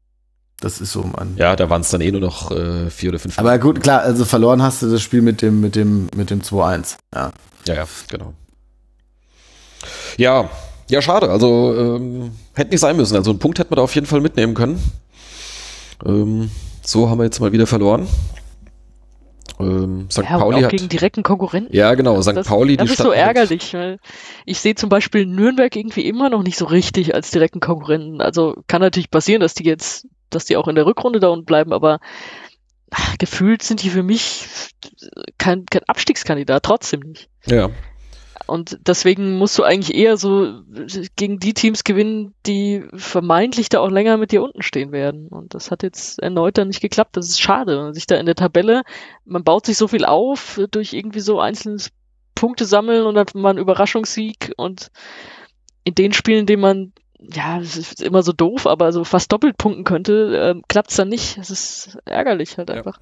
Das 0.61 0.81
ist 0.81 0.93
so 0.93 1.03
mein. 1.03 1.37
ja, 1.37 1.57
da 1.57 1.69
waren 1.69 1.83
es 1.83 1.91
dann 1.91 2.01
eh 2.01 2.11
nur 2.11 2.21
noch 2.21 2.51
äh, 2.51 2.89
vier 2.89 3.11
oder 3.11 3.19
fünf. 3.19 3.39
Aber 3.39 3.59
gut, 3.59 3.83
klar, 3.83 4.01
also 4.01 4.25
verloren 4.25 4.63
hast 4.63 4.83
du 4.83 4.91
das 4.91 5.03
Spiel 5.03 5.21
mit 5.21 5.43
dem, 5.43 5.61
mit 5.61 5.77
dem, 5.77 6.09
mit 6.17 6.31
dem 6.31 6.41
2-1. 6.41 6.97
Ja. 7.15 7.33
Ja, 7.67 7.75
ja, 7.75 7.85
genau. 8.09 8.35
Ja, 10.17 10.49
ja, 10.89 11.03
schade. 11.03 11.31
Also 11.31 11.75
ähm, 11.77 12.33
hätte 12.55 12.71
nicht 12.71 12.81
sein 12.81 12.97
müssen. 12.97 13.17
Also 13.17 13.31
einen 13.31 13.39
Punkt 13.39 13.59
hätten 13.59 13.71
wir 13.71 13.77
da 13.77 13.83
auf 13.83 13.95
jeden 13.95 14.07
Fall 14.07 14.21
mitnehmen 14.21 14.55
können. 14.55 14.81
Ähm, 16.05 16.51
so 16.83 17.09
haben 17.09 17.19
wir 17.19 17.25
jetzt 17.25 17.41
mal 17.41 17.53
wieder 17.53 17.67
verloren. 17.67 18.07
Ähm, 19.61 20.09
St. 20.11 20.19
Ja, 20.19 20.39
Pauli 20.39 20.59
auch 20.59 20.63
hat. 20.65 20.71
gegen 20.71 20.89
direkten 20.89 21.23
Konkurrenten. 21.23 21.75
Ja, 21.75 21.95
genau. 21.95 22.21
St. 22.21 22.37
Das, 22.37 22.47
Pauli, 22.49 22.77
das 22.77 22.87
die 22.87 22.93
ist 22.93 22.99
so 22.99 23.05
standen 23.05 23.19
mit- 23.19 23.27
ärgerlich, 23.27 23.75
weil 23.75 23.99
ich 24.47 24.61
sehe 24.61 24.75
zum 24.75 24.89
Beispiel 24.89 25.27
Nürnberg 25.27 25.75
irgendwie 25.77 26.07
immer 26.07 26.31
noch 26.31 26.43
nicht 26.43 26.59
so 26.59 26.65
richtig 26.65 27.15
als 27.15 27.31
direkten 27.31 27.61
Konkurrenten. 27.61 28.21
Also 28.21 28.57
kann 28.67 28.81
natürlich 28.81 29.11
passieren, 29.11 29.41
dass 29.41 29.55
die 29.55 29.65
jetzt, 29.65 30.07
dass 30.31 30.45
die 30.45 30.57
auch 30.57 30.67
in 30.69 30.75
der 30.75 30.87
Rückrunde 30.87 31.21
da 31.21 31.29
unten 31.29 31.45
bleiben, 31.45 31.73
aber 31.73 32.01
ach, 32.91 33.17
gefühlt 33.19 33.63
sind 33.63 33.83
die 33.83 33.91
für 33.91 34.03
mich 34.03 34.47
kein, 35.39 35.67
kein 35.67 35.83
Abstiegskandidat, 35.87 36.63
trotzdem 36.65 37.01
nicht. 37.01 37.29
Ja, 37.47 37.71
Und 38.47 38.79
deswegen 38.87 39.39
musst 39.39 39.59
du 39.59 39.63
eigentlich 39.63 39.95
eher 39.97 40.17
so 40.19 40.61
gegen 41.17 41.39
die 41.39 41.55
Teams 41.55 41.83
gewinnen, 41.83 42.35
die 42.47 42.85
vermeintlich 42.95 43.71
da 43.71 43.81
auch 43.81 43.91
länger 43.91 44.19
mit 44.19 44.33
dir 44.33 44.43
unten 44.43 44.63
stehen 44.63 44.93
werden. 44.93 45.29
Und 45.29 45.55
das 45.55 45.71
hat 45.71 45.83
jetzt 45.83 46.19
erneut 46.21 46.59
dann 46.59 46.69
nicht 46.69 46.83
geklappt. 46.83 47.17
Das 47.17 47.29
ist 47.29 47.41
schade. 47.41 47.77
Man 47.77 47.95
sich 47.95 48.07
da 48.07 48.17
in 48.17 48.27
der 48.27 48.35
Tabelle, 48.35 48.83
man 49.25 49.45
baut 49.45 49.65
sich 49.65 49.79
so 49.79 49.89
viel 49.89 50.05
auf 50.05 50.61
durch 50.71 50.93
irgendwie 50.93 51.21
so 51.21 51.41
einzelnes 51.41 51.91
Punkte 52.35 52.67
sammeln 52.67 53.07
und 53.07 53.15
dann 53.15 53.23
hat 53.23 53.35
man 53.35 53.51
einen 53.57 53.59
Überraschungssieg 53.59 54.53
und 54.57 54.91
in 55.85 55.95
den 55.95 56.13
Spielen, 56.13 56.41
in 56.41 56.47
denen 56.47 56.63
man 56.63 56.93
ja, 57.33 57.59
es 57.59 57.77
ist 57.77 58.03
immer 58.03 58.23
so 58.23 58.33
doof, 58.33 58.67
aber 58.67 58.93
so 58.93 59.05
fast 59.05 59.33
doppelt 59.33 59.57
punkten 59.57 59.85
könnte, 59.85 60.37
ähm, 60.37 60.63
klappt 60.69 60.91
es 60.91 60.97
dann 60.97 61.09
nicht. 61.09 61.39
Es 61.39 61.51
ist 61.51 61.97
ärgerlich 62.05 62.59
halt 62.59 62.69
Ja. 62.69 62.77
einfach. 62.77 62.99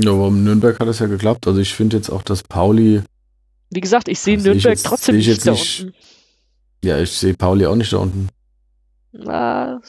Ja, 0.00 0.12
aber 0.12 0.28
in 0.28 0.44
Nürnberg 0.44 0.80
hat 0.80 0.88
es 0.88 0.98
ja 0.98 1.06
geklappt. 1.06 1.46
Also 1.46 1.60
ich 1.60 1.74
finde 1.74 1.96
jetzt 1.96 2.10
auch, 2.10 2.22
dass 2.22 2.42
Pauli, 2.42 3.02
Wie 3.74 3.80
gesagt, 3.80 4.08
ich 4.08 4.20
sehe 4.20 4.36
Nürnberg 4.38 4.64
jetzt- 4.64 4.86
trotzdem 4.86 5.16
nicht 5.16 5.26
jetzt 5.26 5.46
da 5.46 5.50
nicht. 5.52 5.80
unten. 5.80 5.94
ja, 6.84 6.98
ich 6.98 7.10
sehe 7.10 7.34
Pauli 7.34 7.66
auch 7.66 7.74
nicht 7.76 7.92
da 7.92 7.98
unten. 7.98 8.28
Na, 9.12 9.80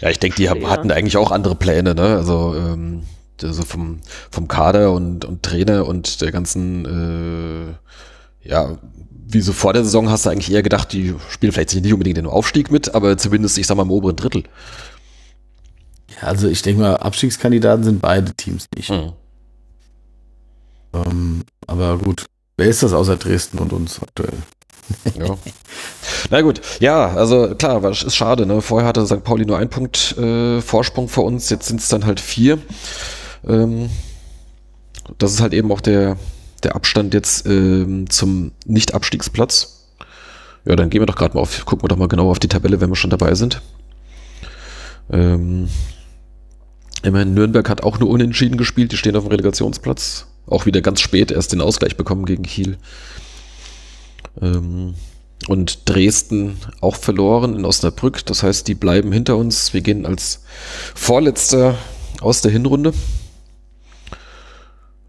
ja, 0.00 0.10
ich 0.10 0.18
denke, 0.18 0.36
die 0.36 0.48
haben, 0.48 0.68
hatten 0.68 0.90
eigentlich 0.90 1.16
auch 1.16 1.30
andere 1.30 1.54
Pläne, 1.54 1.94
ne? 1.94 2.16
Also 2.16 2.54
ähm, 2.56 3.04
also 3.42 3.62
vom, 3.62 4.00
vom 4.30 4.46
Kader 4.48 4.92
und, 4.92 5.24
und 5.24 5.42
Trainer 5.42 5.86
und 5.86 6.20
der 6.20 6.30
ganzen, 6.30 7.76
äh, 8.44 8.48
ja, 8.48 8.78
wie 9.26 9.40
so 9.40 9.52
vor 9.52 9.72
der 9.72 9.82
Saison 9.84 10.10
hast 10.10 10.26
du 10.26 10.30
eigentlich 10.30 10.52
eher 10.52 10.62
gedacht, 10.62 10.92
die 10.92 11.14
spielen 11.30 11.52
vielleicht 11.52 11.74
nicht 11.74 11.92
unbedingt 11.92 12.18
den 12.18 12.26
Aufstieg 12.26 12.70
mit, 12.70 12.94
aber 12.94 13.16
zumindest, 13.18 13.58
ich 13.58 13.66
sag 13.66 13.76
mal, 13.76 13.82
im 13.84 13.90
oberen 13.90 14.14
Drittel. 14.16 14.44
Ja, 16.20 16.28
also 16.28 16.48
ich 16.48 16.62
denke 16.62 16.82
mal, 16.82 16.96
Abstiegskandidaten 16.96 17.82
sind 17.84 18.00
beide 18.02 18.32
Teams 18.34 18.66
nicht. 18.76 18.90
Mhm. 18.90 19.12
Ähm, 20.94 21.42
aber 21.66 21.98
gut, 21.98 22.26
wer 22.56 22.66
ist 22.66 22.82
das 22.82 22.92
außer 22.92 23.16
Dresden 23.16 23.58
und 23.58 23.72
uns 23.72 24.00
aktuell? 24.02 24.34
Ja. 25.18 25.36
Na 26.30 26.40
gut, 26.42 26.60
ja, 26.80 27.08
also 27.08 27.54
klar, 27.54 27.88
ist 27.90 28.14
schade. 28.14 28.46
Ne? 28.46 28.60
Vorher 28.60 28.88
hatte 28.88 29.06
St. 29.06 29.24
Pauli 29.24 29.44
nur 29.44 29.58
einen 29.58 29.70
Punkt 29.70 30.16
äh, 30.18 30.60
Vorsprung 30.60 31.08
vor 31.08 31.24
uns, 31.24 31.50
jetzt 31.50 31.68
sind 31.68 31.80
es 31.80 31.88
dann 31.88 32.04
halt 32.04 32.20
vier. 32.20 32.58
Ähm, 33.46 33.90
das 35.18 35.32
ist 35.32 35.40
halt 35.40 35.54
eben 35.54 35.70
auch 35.72 35.80
der, 35.80 36.16
der 36.62 36.74
Abstand 36.74 37.14
jetzt 37.14 37.46
ähm, 37.46 38.08
zum 38.10 38.52
Nicht-Abstiegsplatz. 38.66 39.86
Ja, 40.64 40.76
dann 40.76 40.90
gehen 40.90 41.02
wir 41.02 41.06
doch 41.06 41.16
gerade 41.16 41.34
mal 41.34 41.40
auf, 41.40 41.64
gucken 41.64 41.84
wir 41.84 41.88
doch 41.88 41.96
mal 41.96 42.08
genau 42.08 42.30
auf 42.30 42.38
die 42.38 42.48
Tabelle, 42.48 42.80
wenn 42.80 42.90
wir 42.90 42.96
schon 42.96 43.10
dabei 43.10 43.34
sind. 43.34 43.62
Ähm, 45.10 45.68
Immerhin 47.02 47.34
Nürnberg 47.34 47.68
hat 47.68 47.82
auch 47.82 47.98
nur 47.98 48.10
unentschieden 48.10 48.56
gespielt, 48.56 48.92
die 48.92 48.96
stehen 48.96 49.16
auf 49.16 49.24
dem 49.24 49.30
Relegationsplatz. 49.30 50.26
Auch 50.46 50.66
wieder 50.66 50.80
ganz 50.80 51.00
spät 51.00 51.30
erst 51.30 51.52
den 51.52 51.60
Ausgleich 51.60 51.96
bekommen 51.96 52.26
gegen 52.26 52.42
Kiel. 52.42 52.76
Ähm, 54.40 54.94
und 55.48 55.88
Dresden 55.88 56.58
auch 56.80 56.96
verloren 56.96 57.56
in 57.56 57.64
Osnabrück. 57.64 58.24
Das 58.26 58.42
heißt, 58.42 58.68
die 58.68 58.74
bleiben 58.74 59.12
hinter 59.12 59.36
uns. 59.36 59.74
Wir 59.74 59.80
gehen 59.80 60.06
als 60.06 60.42
Vorletzter 60.94 61.76
aus 62.20 62.40
der 62.42 62.52
Hinrunde. 62.52 62.92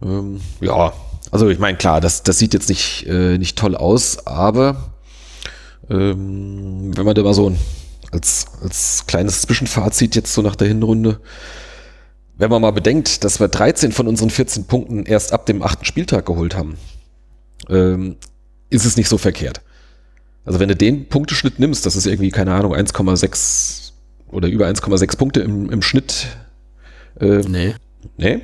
Ähm, 0.01 0.41
ja, 0.59 0.93
also 1.31 1.49
ich 1.49 1.59
meine, 1.59 1.77
klar, 1.77 2.01
das, 2.01 2.23
das 2.23 2.38
sieht 2.38 2.53
jetzt 2.53 2.69
nicht, 2.69 3.05
äh, 3.07 3.38
nicht 3.38 3.57
toll 3.57 3.75
aus, 3.75 4.25
aber 4.27 4.91
ähm, 5.89 6.95
wenn 6.95 7.05
man 7.05 7.15
da 7.15 7.23
mal 7.23 7.34
so 7.34 7.55
als, 8.11 8.47
als 8.61 9.05
kleines 9.07 9.41
Zwischenfazit 9.41 10.15
jetzt 10.15 10.34
so 10.34 10.41
nach 10.41 10.55
der 10.55 10.67
Hinrunde, 10.67 11.19
wenn 12.38 12.49
man 12.49 12.61
mal 12.61 12.71
bedenkt, 12.71 13.23
dass 13.23 13.39
wir 13.39 13.47
13 13.47 13.91
von 13.91 14.07
unseren 14.07 14.29
14 14.29 14.65
Punkten 14.65 15.05
erst 15.05 15.34
ab 15.34 15.45
dem 15.45 15.61
achten 15.61 15.86
Spieltag 15.86 16.25
geholt 16.25 16.55
haben, 16.55 16.77
ähm, 17.69 18.17
ist 18.69 18.86
es 18.86 18.97
nicht 18.97 19.09
so 19.09 19.17
verkehrt. 19.17 19.61
Also 20.45 20.59
wenn 20.59 20.67
du 20.67 20.75
den 20.75 21.07
Punkteschnitt 21.07 21.59
nimmst, 21.59 21.86
das 21.86 21.95
ist 21.95 22.05
irgendwie, 22.05 22.31
keine 22.31 22.53
Ahnung, 22.53 22.73
1,6 22.73 23.91
oder 24.29 24.47
über 24.47 24.67
1,6 24.67 25.17
Punkte 25.17 25.41
im, 25.41 25.69
im 25.69 25.81
Schnitt. 25.81 26.27
Äh, 27.19 27.41
nee. 27.47 27.75
Nee? 28.17 28.41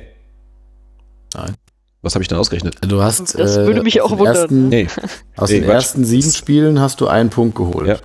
Nein. 1.34 1.54
Was 2.02 2.14
habe 2.14 2.22
ich 2.22 2.28
denn 2.28 2.38
ausgerechnet? 2.38 2.76
Du 2.80 3.02
hast. 3.02 3.38
Das 3.38 3.56
äh, 3.56 3.66
würde 3.66 3.82
mich 3.82 4.00
auch 4.00 4.12
wundern. 4.12 4.36
Ersten, 4.36 4.68
nee. 4.68 4.88
Aus 5.36 5.50
nee, 5.50 5.60
den 5.60 5.68
ersten 5.68 6.04
sieben 6.04 6.30
Spielen 6.30 6.80
hast 6.80 7.00
du 7.02 7.08
einen 7.08 7.28
Punkt 7.28 7.56
geholt. 7.56 7.88
Ja. 7.88 7.96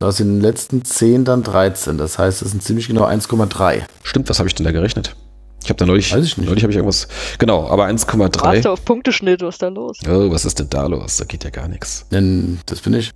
Aus 0.00 0.16
den 0.18 0.40
letzten 0.40 0.84
zehn 0.84 1.24
dann 1.24 1.42
13. 1.42 1.98
Das 1.98 2.18
heißt, 2.18 2.42
es 2.42 2.50
sind 2.52 2.62
ziemlich 2.62 2.86
genau 2.86 3.04
1,3. 3.04 3.82
Stimmt, 4.04 4.28
was 4.28 4.38
habe 4.38 4.48
ich 4.48 4.54
denn 4.54 4.64
da 4.64 4.70
gerechnet? 4.70 5.16
Ich 5.62 5.70
habe 5.70 5.76
da 5.78 5.86
neulich, 5.86 6.14
Weiß 6.14 6.24
ich 6.24 6.36
nicht. 6.38 6.46
neulich 6.46 6.62
habe 6.62 6.70
ich 6.70 6.76
irgendwas, 6.76 7.08
genau, 7.38 7.68
aber 7.68 7.86
1,3. 7.86 8.40
Warte 8.42 8.70
auf 8.70 8.84
Punkteschnitt, 8.84 9.42
was 9.42 9.56
ist 9.56 9.62
da 9.62 9.68
los? 9.68 9.98
Oh, 10.08 10.30
was 10.30 10.44
ist 10.44 10.60
denn 10.60 10.70
da 10.70 10.86
los? 10.86 11.16
Da 11.16 11.24
geht 11.24 11.42
ja 11.42 11.50
gar 11.50 11.66
nichts. 11.66 12.06
Denn 12.12 12.60
das 12.66 12.80
bin 12.80 12.94
ich. 12.94 13.10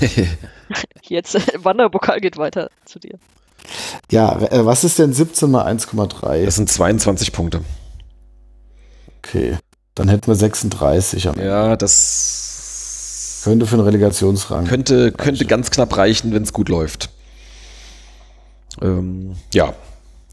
Jetzt, 1.02 1.34
Wanderpokal 1.64 2.20
geht 2.20 2.36
weiter 2.36 2.70
zu 2.84 3.00
dir. 3.00 3.18
Ja, 4.10 4.38
äh, 4.40 4.64
was 4.64 4.84
ist 4.84 4.98
denn 5.00 5.12
17 5.12 5.50
mal 5.50 5.66
1,3? 5.66 6.44
Das 6.44 6.54
sind 6.54 6.70
22 6.70 7.32
Punkte. 7.32 7.62
Okay, 9.18 9.58
dann 9.96 10.08
hätten 10.08 10.28
wir 10.28 10.34
36 10.36 11.28
am 11.28 11.34
Ende. 11.34 11.46
Ja, 11.46 11.76
das 11.76 12.61
könnte 13.42 13.66
für 13.66 13.74
einen 13.74 13.84
Relegationsrang. 13.84 14.66
Könnte, 14.66 15.12
könnte 15.12 15.44
ganz 15.46 15.70
knapp 15.70 15.96
reichen, 15.96 16.32
wenn 16.32 16.42
es 16.42 16.52
gut 16.52 16.68
läuft. 16.68 17.10
Ähm, 18.80 19.34
ja, 19.52 19.74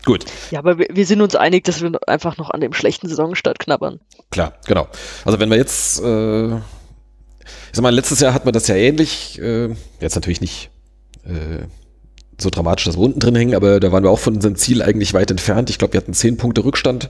gut. 0.05 0.26
Ja, 0.51 0.60
aber 0.60 0.78
wir, 0.78 0.88
wir, 0.91 1.05
sind 1.05 1.22
uns 1.22 1.36
einig, 1.36 1.64
dass 1.66 1.82
wir 1.82 1.91
einfach 2.07 2.38
noch 2.38 2.49
an 2.49 2.62
dem 2.62 2.74
schlechten 2.74 3.07
Saisonstart 3.07 3.60
knabbern. 3.60 3.99
Klar, 4.32 4.53
genau. 4.66 4.88
Also 5.26 5.39
wenn 5.39 5.49
wir 5.49 5.57
jetzt, 5.57 6.01
äh, 6.01 6.55
ich 6.55 6.62
sag 7.74 7.82
mal, 7.82 7.93
letztes 7.93 8.20
Jahr 8.20 8.34
hatten 8.34 8.47
wir 8.47 8.51
das 8.51 8.68
ja 8.68 8.76
ähnlich, 8.76 9.39
äh, 9.41 9.70
jetzt 9.99 10.16
natürlich 10.16 10.41
nicht 10.41 10.70
äh, 11.26 11.66
so 12.38 12.49
dramatisch, 12.49 12.86
dass 12.86 12.95
wir 12.95 13.03
unten 13.03 13.20
drin 13.20 13.36
hängen, 13.36 13.55
aber 13.55 13.80
da 13.80 13.91
waren 13.91 14.03
wir 14.03 14.12
auch 14.12 14.20
von 14.20 14.36
unserem 14.36 14.55
Ziel 14.55 14.82
eigentlich 14.82 15.14
weit 15.14 15.32
entfernt. 15.32 15.70
Ich 15.70 15.78
glaube, 15.78 15.93
wir 15.93 15.99
hatten 15.99 16.14
zehn 16.14 16.38
Punkte 16.38 16.64
Rückstand 16.64 17.10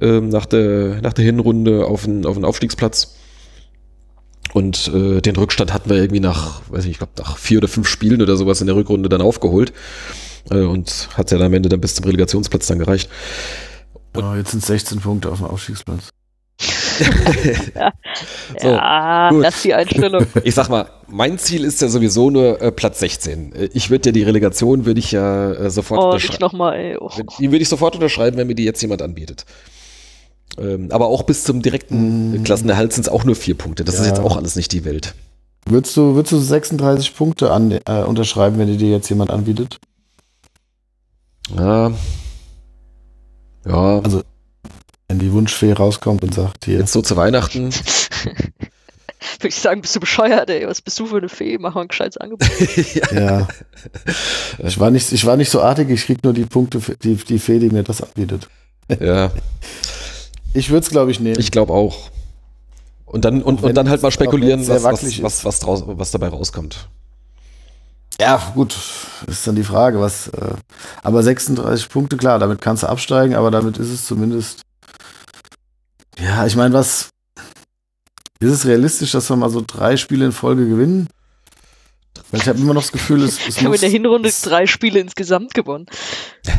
ähm, 0.00 0.28
nach, 0.28 0.46
der, 0.46 1.02
nach 1.02 1.12
der 1.12 1.24
Hinrunde 1.24 1.84
auf 1.86 2.04
den, 2.04 2.24
auf 2.24 2.34
den 2.34 2.44
Aufstiegsplatz. 2.44 3.14
Und 4.54 4.86
äh, 4.94 5.20
den 5.20 5.34
Rückstand 5.34 5.72
hatten 5.72 5.90
wir 5.90 5.96
irgendwie 5.96 6.20
nach, 6.20 6.62
weiß 6.70 6.84
ich, 6.84 6.92
ich 6.92 6.98
glaube, 6.98 7.12
nach 7.18 7.36
vier 7.38 7.58
oder 7.58 7.66
fünf 7.66 7.88
Spielen 7.88 8.22
oder 8.22 8.36
sowas 8.36 8.60
in 8.60 8.68
der 8.68 8.76
Rückrunde 8.76 9.08
dann 9.08 9.20
aufgeholt. 9.20 9.72
Äh, 10.48 10.60
und 10.60 11.08
hat 11.14 11.32
ja 11.32 11.38
dann 11.38 11.48
am 11.48 11.54
Ende 11.54 11.68
dann 11.68 11.80
bis 11.80 11.96
zum 11.96 12.04
Relegationsplatz 12.04 12.68
dann 12.68 12.78
gereicht. 12.78 13.10
Und 14.14 14.22
oh, 14.24 14.34
jetzt 14.36 14.52
sind 14.52 14.64
16 14.64 15.00
Punkte 15.00 15.28
auf 15.28 15.38
dem 15.38 15.46
Aufstiegsplatz. 15.46 16.10
ja, 17.74 17.92
so, 18.60 18.68
ja 18.68 19.30
das 19.42 19.56
ist 19.56 19.64
die 19.64 19.74
Einstellung. 19.74 20.24
Ich 20.44 20.54
sag 20.54 20.68
mal, 20.68 20.88
mein 21.08 21.36
Ziel 21.36 21.64
ist 21.64 21.82
ja 21.82 21.88
sowieso 21.88 22.30
nur 22.30 22.62
äh, 22.62 22.70
Platz 22.70 23.00
16. 23.00 23.56
Äh, 23.56 23.68
ich 23.72 23.90
würde 23.90 24.10
ja 24.10 24.12
die 24.12 24.22
Relegation 24.22 24.86
würde 24.86 25.00
ich 25.00 25.10
ja 25.10 25.50
äh, 25.50 25.68
sofort 25.68 26.00
oh, 26.00 26.06
unterschreiben. 26.06 26.38
Noch 26.40 26.52
mal, 26.52 26.74
ey. 26.74 26.96
Oh. 26.96 27.10
Die 27.40 27.50
würde 27.50 27.62
ich 27.62 27.68
sofort 27.68 27.96
unterschreiben, 27.96 28.36
wenn 28.36 28.46
mir 28.46 28.54
die 28.54 28.64
jetzt 28.64 28.80
jemand 28.82 29.02
anbietet. 29.02 29.46
Ähm, 30.58 30.88
aber 30.90 31.06
auch 31.06 31.24
bis 31.24 31.44
zum 31.44 31.62
direkten 31.62 32.42
mm. 32.42 32.44
Klassenerhalt 32.44 32.92
sind 32.92 33.02
es 33.02 33.08
auch 33.08 33.24
nur 33.24 33.34
vier 33.34 33.56
Punkte. 33.56 33.84
Das 33.84 33.96
ja. 33.96 34.02
ist 34.02 34.06
jetzt 34.08 34.20
auch 34.20 34.36
alles 34.36 34.56
nicht 34.56 34.72
die 34.72 34.84
Welt. 34.84 35.14
Würdest 35.66 35.96
du, 35.96 36.14
würdest 36.14 36.32
du 36.32 36.38
36 36.38 37.16
Punkte 37.16 37.50
an, 37.50 37.72
äh, 37.72 38.02
unterschreiben, 38.02 38.58
wenn 38.58 38.76
dir 38.76 38.90
jetzt 38.90 39.08
jemand 39.08 39.30
anbietet? 39.30 39.78
Ja. 41.56 41.92
Ja. 43.66 44.00
Also 44.00 44.22
wenn 45.08 45.18
die 45.18 45.32
Wunschfee 45.32 45.72
rauskommt 45.72 46.22
und 46.22 46.34
sagt, 46.34 46.66
hier. 46.66 46.78
Jetzt 46.78 46.92
so 46.92 47.02
zu 47.02 47.16
Weihnachten. 47.16 47.70
Würde 49.38 49.48
ich 49.48 49.56
sagen, 49.56 49.80
bist 49.80 49.96
du 49.96 50.00
bescheuert, 50.00 50.50
ey. 50.50 50.66
Was 50.66 50.82
bist 50.82 50.98
du 50.98 51.06
für 51.06 51.16
eine 51.16 51.28
Fee? 51.28 51.56
Mach 51.58 51.74
mal 51.74 51.82
ein 51.82 51.88
gescheites 51.88 52.18
Angebot. 52.18 52.48
ja. 53.12 53.48
Ich 54.58 54.78
war, 54.78 54.90
nicht, 54.90 55.12
ich 55.12 55.24
war 55.24 55.36
nicht 55.36 55.50
so 55.50 55.62
artig, 55.62 55.88
ich 55.90 56.04
krieg 56.04 56.22
nur 56.24 56.34
die 56.34 56.44
Punkte, 56.44 56.80
für 56.80 56.96
die, 56.96 57.14
die 57.16 57.38
Fee, 57.38 57.58
die 57.58 57.70
mir 57.70 57.82
das 57.82 58.02
anbietet. 58.02 58.48
Ja. 59.00 59.30
Ich 60.54 60.70
würde 60.70 60.84
es, 60.84 60.90
glaube 60.90 61.10
ich, 61.10 61.20
nehmen. 61.20 61.38
Ich 61.38 61.50
glaube 61.50 61.72
auch. 61.72 62.10
Und 63.04 63.24
dann, 63.24 63.42
und, 63.42 63.62
und 63.62 63.74
dann 63.74 63.88
halt 63.88 64.02
mal 64.02 64.10
spekulieren, 64.10 64.66
was, 64.66 64.82
was, 64.82 65.22
was, 65.22 65.44
was, 65.44 65.58
draus, 65.60 65.82
was 65.86 66.10
dabei 66.10 66.28
rauskommt. 66.28 66.88
Ja, 68.18 68.52
gut, 68.54 68.76
ist 69.26 69.46
dann 69.46 69.56
die 69.56 69.64
Frage, 69.64 70.00
was. 70.00 70.28
Äh, 70.28 70.54
aber 71.02 71.22
36 71.22 71.88
Punkte, 71.88 72.16
klar, 72.16 72.38
damit 72.38 72.60
kannst 72.60 72.82
du 72.84 72.88
absteigen, 72.88 73.34
aber 73.34 73.50
damit 73.50 73.76
ist 73.76 73.90
es 73.90 74.06
zumindest 74.06 74.64
ja, 76.18 76.46
ich 76.46 76.56
meine, 76.56 76.74
was. 76.74 77.10
Ist 78.40 78.50
es 78.50 78.66
realistisch, 78.66 79.12
dass 79.12 79.30
wir 79.30 79.36
mal 79.36 79.48
so 79.48 79.64
drei 79.66 79.96
Spiele 79.96 80.26
in 80.26 80.32
Folge 80.32 80.68
gewinnen? 80.68 81.08
Weil 82.30 82.40
ich 82.40 82.48
habe 82.48 82.58
immer 82.58 82.74
noch 82.74 82.82
das 82.82 82.92
Gefühl, 82.92 83.22
es, 83.22 83.38
es 83.38 83.56
Ich 83.56 83.64
habe 83.64 83.74
in 83.74 83.80
der 83.80 83.90
Hinrunde 83.90 84.28
es, 84.28 84.42
drei 84.42 84.66
Spiele 84.66 85.00
insgesamt 85.00 85.54
gewonnen. 85.54 85.86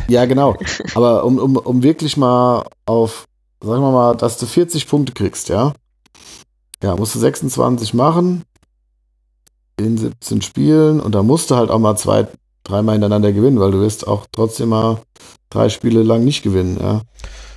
Ja, 0.08 0.24
genau. 0.24 0.56
Aber 0.94 1.24
um, 1.24 1.38
um, 1.38 1.56
um 1.56 1.82
wirklich 1.82 2.16
mal 2.16 2.66
auf, 2.86 3.26
sagen 3.60 3.82
wir 3.82 3.92
mal, 3.92 4.16
dass 4.16 4.38
du 4.38 4.46
40 4.46 4.86
Punkte 4.88 5.12
kriegst, 5.12 5.48
ja? 5.48 5.72
Ja, 6.82 6.96
musst 6.96 7.14
du 7.14 7.18
26 7.18 7.94
machen 7.94 8.44
in 9.78 9.96
17 9.96 10.42
Spielen 10.42 11.00
und 11.00 11.14
da 11.14 11.22
musst 11.22 11.50
du 11.50 11.56
halt 11.56 11.70
auch 11.70 11.78
mal 11.78 11.96
zwei, 11.96 12.26
dreimal 12.64 12.94
hintereinander 12.94 13.32
gewinnen, 13.32 13.60
weil 13.60 13.70
du 13.70 13.80
wirst 13.80 14.06
auch 14.06 14.26
trotzdem 14.32 14.70
mal 14.70 15.00
drei 15.50 15.68
Spiele 15.68 16.02
lang 16.02 16.24
nicht 16.24 16.42
gewinnen, 16.42 16.78
ja. 16.80 17.02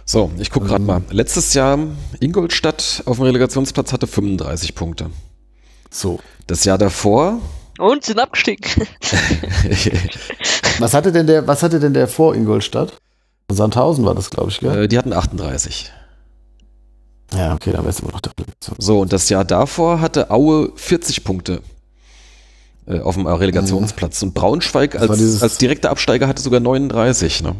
So, 0.05 0.31
ich 0.39 0.49
gucke 0.49 0.65
gerade 0.65 0.81
ähm. 0.81 0.87
mal. 0.87 1.03
Letztes 1.11 1.53
Jahr 1.53 1.77
Ingolstadt 2.19 3.03
auf 3.05 3.17
dem 3.17 3.25
Relegationsplatz 3.25 3.93
hatte 3.93 4.07
35 4.07 4.73
Punkte. 4.73 5.11
So. 5.91 6.19
Das 6.47 6.63
Jahr 6.63 6.79
davor. 6.79 7.39
Und 7.77 8.03
sind 8.03 8.19
abgestiegen. 8.19 8.65
was 10.79 10.95
hatte 10.95 11.11
denn 11.11 11.27
der, 11.27 11.47
was 11.47 11.61
hatte 11.61 11.79
denn 11.79 11.93
der 11.93 12.07
vor 12.07 12.33
Ingolstadt? 12.33 12.99
Sandhausen 13.49 14.05
war 14.05 14.15
das, 14.15 14.29
glaube 14.29 14.49
ich, 14.49 14.59
gell? 14.59 14.83
Äh, 14.83 14.87
die 14.87 14.97
hatten 14.97 15.13
38. 15.13 15.91
Ja, 17.33 17.53
okay, 17.53 17.71
dann 17.71 17.85
wärst 17.85 17.99
du 17.99 18.03
immer 18.03 18.13
noch 18.13 18.21
der 18.21 18.33
Relegation. 18.37 18.75
So, 18.79 18.99
und 18.99 19.13
das 19.13 19.29
Jahr 19.29 19.45
davor 19.45 20.01
hatte 20.01 20.31
Aue 20.31 20.71
40 20.75 21.23
Punkte 21.23 21.61
äh, 22.87 22.99
auf 22.99 23.15
dem 23.15 23.27
Relegationsplatz. 23.27 24.21
Mhm. 24.21 24.29
Und 24.29 24.33
Braunschweig 24.33 24.99
als, 24.99 25.41
als 25.41 25.57
direkter 25.57 25.91
Absteiger 25.91 26.27
hatte 26.27 26.41
sogar 26.41 26.59
39. 26.59 27.43
Ne? 27.43 27.55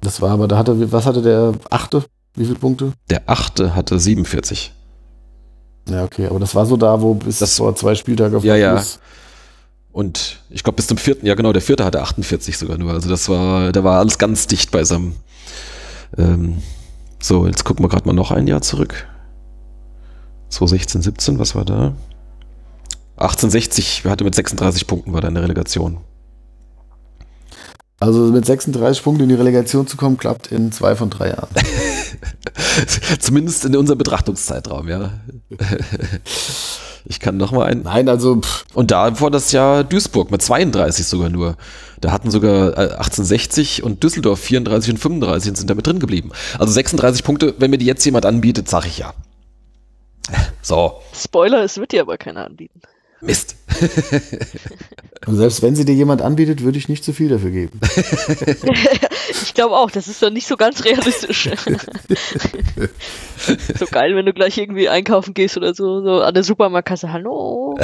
Das 0.00 0.20
war 0.20 0.30
aber, 0.30 0.46
da 0.48 0.58
hatte, 0.58 0.92
was 0.92 1.06
hatte 1.06 1.22
der 1.22 1.54
achte? 1.70 2.04
Wie 2.36 2.44
viele 2.44 2.58
Punkte? 2.58 2.92
Der 3.10 3.22
achte 3.26 3.74
hatte 3.74 3.98
47. 3.98 4.72
Ja, 5.88 6.04
okay, 6.04 6.26
aber 6.26 6.40
das 6.40 6.54
war 6.54 6.66
so 6.66 6.76
da, 6.76 7.00
wo 7.00 7.14
bis 7.14 7.38
das, 7.38 7.56
vor 7.56 7.74
zwei 7.76 7.94
Spieltage 7.94 8.36
auf 8.36 8.44
Ja, 8.44 8.56
ja. 8.56 8.82
Und 9.94 10.40
ich 10.50 10.64
glaube, 10.64 10.74
bis 10.74 10.88
zum 10.88 10.98
vierten, 10.98 11.24
ja 11.24 11.36
genau, 11.36 11.52
der 11.52 11.62
vierte 11.62 11.84
hatte 11.84 12.02
48 12.02 12.58
sogar 12.58 12.76
nur. 12.76 12.92
Also 12.92 13.08
das 13.08 13.28
war, 13.28 13.70
da 13.70 13.84
war 13.84 14.00
alles 14.00 14.18
ganz 14.18 14.48
dicht 14.48 14.72
beisammen. 14.72 15.14
Ähm, 16.18 16.58
so, 17.20 17.46
jetzt 17.46 17.62
gucken 17.62 17.84
wir 17.84 17.88
gerade 17.88 18.04
mal 18.04 18.12
noch 18.12 18.32
ein 18.32 18.48
Jahr 18.48 18.60
zurück. 18.60 19.06
2016, 20.48 21.02
17, 21.02 21.38
was 21.38 21.54
war 21.54 21.64
da? 21.64 21.94
1860, 23.18 24.02
wir 24.02 24.10
hatten 24.10 24.24
mit 24.24 24.34
36 24.34 24.88
Punkten 24.88 25.12
war 25.12 25.20
da 25.20 25.28
in 25.28 25.34
der 25.34 25.44
Relegation. 25.44 25.98
Also 28.00 28.32
mit 28.32 28.44
36 28.44 29.00
Punkten 29.00 29.22
in 29.22 29.28
die 29.28 29.36
Relegation 29.36 29.86
zu 29.86 29.96
kommen, 29.96 30.16
klappt 30.16 30.48
in 30.48 30.72
zwei 30.72 30.96
von 30.96 31.08
drei 31.08 31.28
Jahren. 31.28 31.50
Zumindest 33.20 33.64
in 33.64 33.76
unserem 33.76 33.98
Betrachtungszeitraum, 33.98 34.88
ja. 34.88 35.12
Ich 37.06 37.20
kann 37.20 37.36
noch 37.36 37.52
mal 37.52 37.66
einen. 37.66 37.82
Nein, 37.82 38.08
also. 38.08 38.40
Pff. 38.40 38.64
Und 38.74 38.90
da 38.90 39.20
war 39.20 39.30
das 39.30 39.52
Jahr 39.52 39.84
Duisburg 39.84 40.30
mit 40.30 40.42
32 40.42 41.06
sogar 41.06 41.28
nur. 41.28 41.56
Da 42.00 42.12
hatten 42.12 42.30
sogar 42.30 42.76
1860 42.78 43.78
äh, 43.78 43.82
und 43.82 44.02
Düsseldorf 44.02 44.40
34 44.40 44.92
und 44.92 44.98
35 44.98 45.50
und 45.50 45.56
sind 45.56 45.70
damit 45.70 45.86
drin 45.86 46.00
geblieben. 46.00 46.32
Also 46.58 46.72
36 46.72 47.24
Punkte, 47.24 47.54
wenn 47.58 47.70
mir 47.70 47.78
die 47.78 47.86
jetzt 47.86 48.04
jemand 48.04 48.26
anbietet, 48.26 48.68
sage 48.68 48.88
ich 48.88 48.98
ja. 48.98 49.14
So. 50.62 51.00
Spoiler, 51.14 51.62
es 51.62 51.76
wird 51.76 51.92
dir 51.92 52.00
aber 52.02 52.16
keiner 52.16 52.46
anbieten. 52.46 52.80
Mist. 53.20 53.56
Und 55.26 55.36
selbst 55.36 55.62
wenn 55.62 55.74
sie 55.74 55.84
dir 55.84 55.94
jemand 55.94 56.22
anbietet, 56.22 56.62
würde 56.62 56.78
ich 56.78 56.88
nicht 56.88 57.04
zu 57.04 57.12
viel 57.12 57.28
dafür 57.28 57.50
geben. 57.50 57.80
Ich 59.42 59.54
glaube 59.54 59.76
auch, 59.76 59.90
das 59.90 60.08
ist 60.08 60.22
doch 60.22 60.30
nicht 60.30 60.46
so 60.46 60.56
ganz 60.56 60.84
realistisch. 60.84 61.48
so 63.78 63.86
geil, 63.86 64.14
wenn 64.16 64.26
du 64.26 64.32
gleich 64.32 64.58
irgendwie 64.58 64.88
einkaufen 64.88 65.32
gehst 65.32 65.56
oder 65.56 65.74
so, 65.74 66.02
so 66.02 66.20
an 66.20 66.34
der 66.34 66.42
Supermarktkasse. 66.42 67.12
Hallo, 67.12 67.78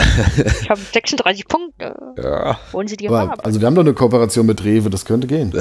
ich 0.62 0.68
habe 0.68 0.80
36 0.92 1.46
Punkte. 1.48 1.94
Ja. 2.22 2.58
Wollen 2.72 2.88
Sie 2.88 2.96
die 2.96 3.08
Aber, 3.08 3.20
haben? 3.20 3.40
also 3.40 3.60
wir 3.60 3.66
haben 3.66 3.74
doch 3.74 3.82
eine 3.82 3.94
Kooperation 3.94 4.46
mit 4.46 4.64
Rewe, 4.64 4.90
das 4.90 5.04
könnte 5.04 5.26
gehen. 5.26 5.52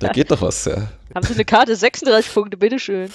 Da 0.00 0.08
geht 0.08 0.30
doch 0.30 0.42
was, 0.42 0.66
ja. 0.66 0.88
Haben 1.14 1.26
Sie 1.26 1.34
eine 1.34 1.44
Karte? 1.44 1.74
36 1.74 2.34
Punkte, 2.34 2.56
bitteschön. 2.56 3.08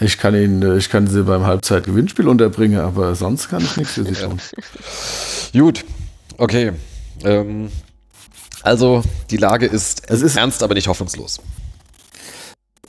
Ich 0.00 0.18
kann 0.18 0.34
ihn, 0.34 0.62
äh, 0.62 0.76
ich 0.78 0.88
kann 0.88 1.06
sie 1.06 1.22
beim 1.22 1.44
Halbzeitgewinnspiel 1.44 2.26
unterbringen, 2.26 2.80
aber 2.80 3.14
sonst 3.14 3.48
kann 3.48 3.62
ich 3.62 3.76
nichts 3.76 3.94
für 3.94 4.04
sie 4.04 4.14
tun. 4.14 4.40
Gut, 5.52 5.84
okay. 6.38 6.72
Ähm, 7.24 7.70
also 8.62 9.02
die 9.30 9.36
Lage 9.36 9.66
ist, 9.66 10.02
Es 10.08 10.22
ist- 10.22 10.36
ernst, 10.36 10.62
aber 10.62 10.74
nicht 10.74 10.88
hoffnungslos. 10.88 11.40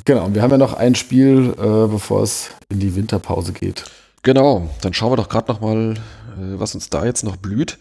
Genau, 0.05 0.26
und 0.26 0.36
wir 0.36 0.41
haben 0.41 0.51
ja 0.51 0.57
noch 0.57 0.74
ein 0.74 0.95
Spiel, 0.95 1.53
äh, 1.57 1.88
bevor 1.88 2.24
es 2.24 2.49
in 2.70 2.80
die 2.80 2.95
Winterpause 2.95 3.53
geht. 3.53 3.86
Genau, 4.22 4.70
dann 4.82 4.93
schauen 4.93 5.11
wir 5.11 5.18
doch 5.18 5.30
gerade 5.30 5.51
noch 5.51 5.61
mal, 5.61 5.93
äh, 5.93 5.99
was 6.38 6.76
uns 6.76 6.89
da 6.89 7.05
jetzt 7.05 7.24
noch 7.24 7.36
blüht. 7.38 7.78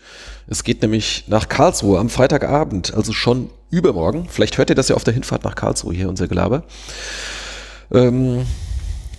Es 0.47 0.65
geht 0.65 0.83
nämlich 0.83 1.25
nach 1.29 1.49
Karlsruhe 1.49 1.99
am 1.99 2.11
Freitagabend, 2.11 2.95
also 2.95 3.13
schon 3.13 3.51
übermorgen. 3.71 4.27
Vielleicht 4.29 4.59
hört 4.59 4.71
ihr 4.71 4.77
das 4.77 4.89
ja 4.89 4.97
auf 4.97 5.05
der 5.05 5.15
Hinfahrt 5.15 5.45
nach 5.45 5.55
Karlsruhe 5.55 5.95
hier, 5.95 6.09
unser 6.09 6.29
Gelaber. 6.29 6.65
Ähm, 7.93 8.47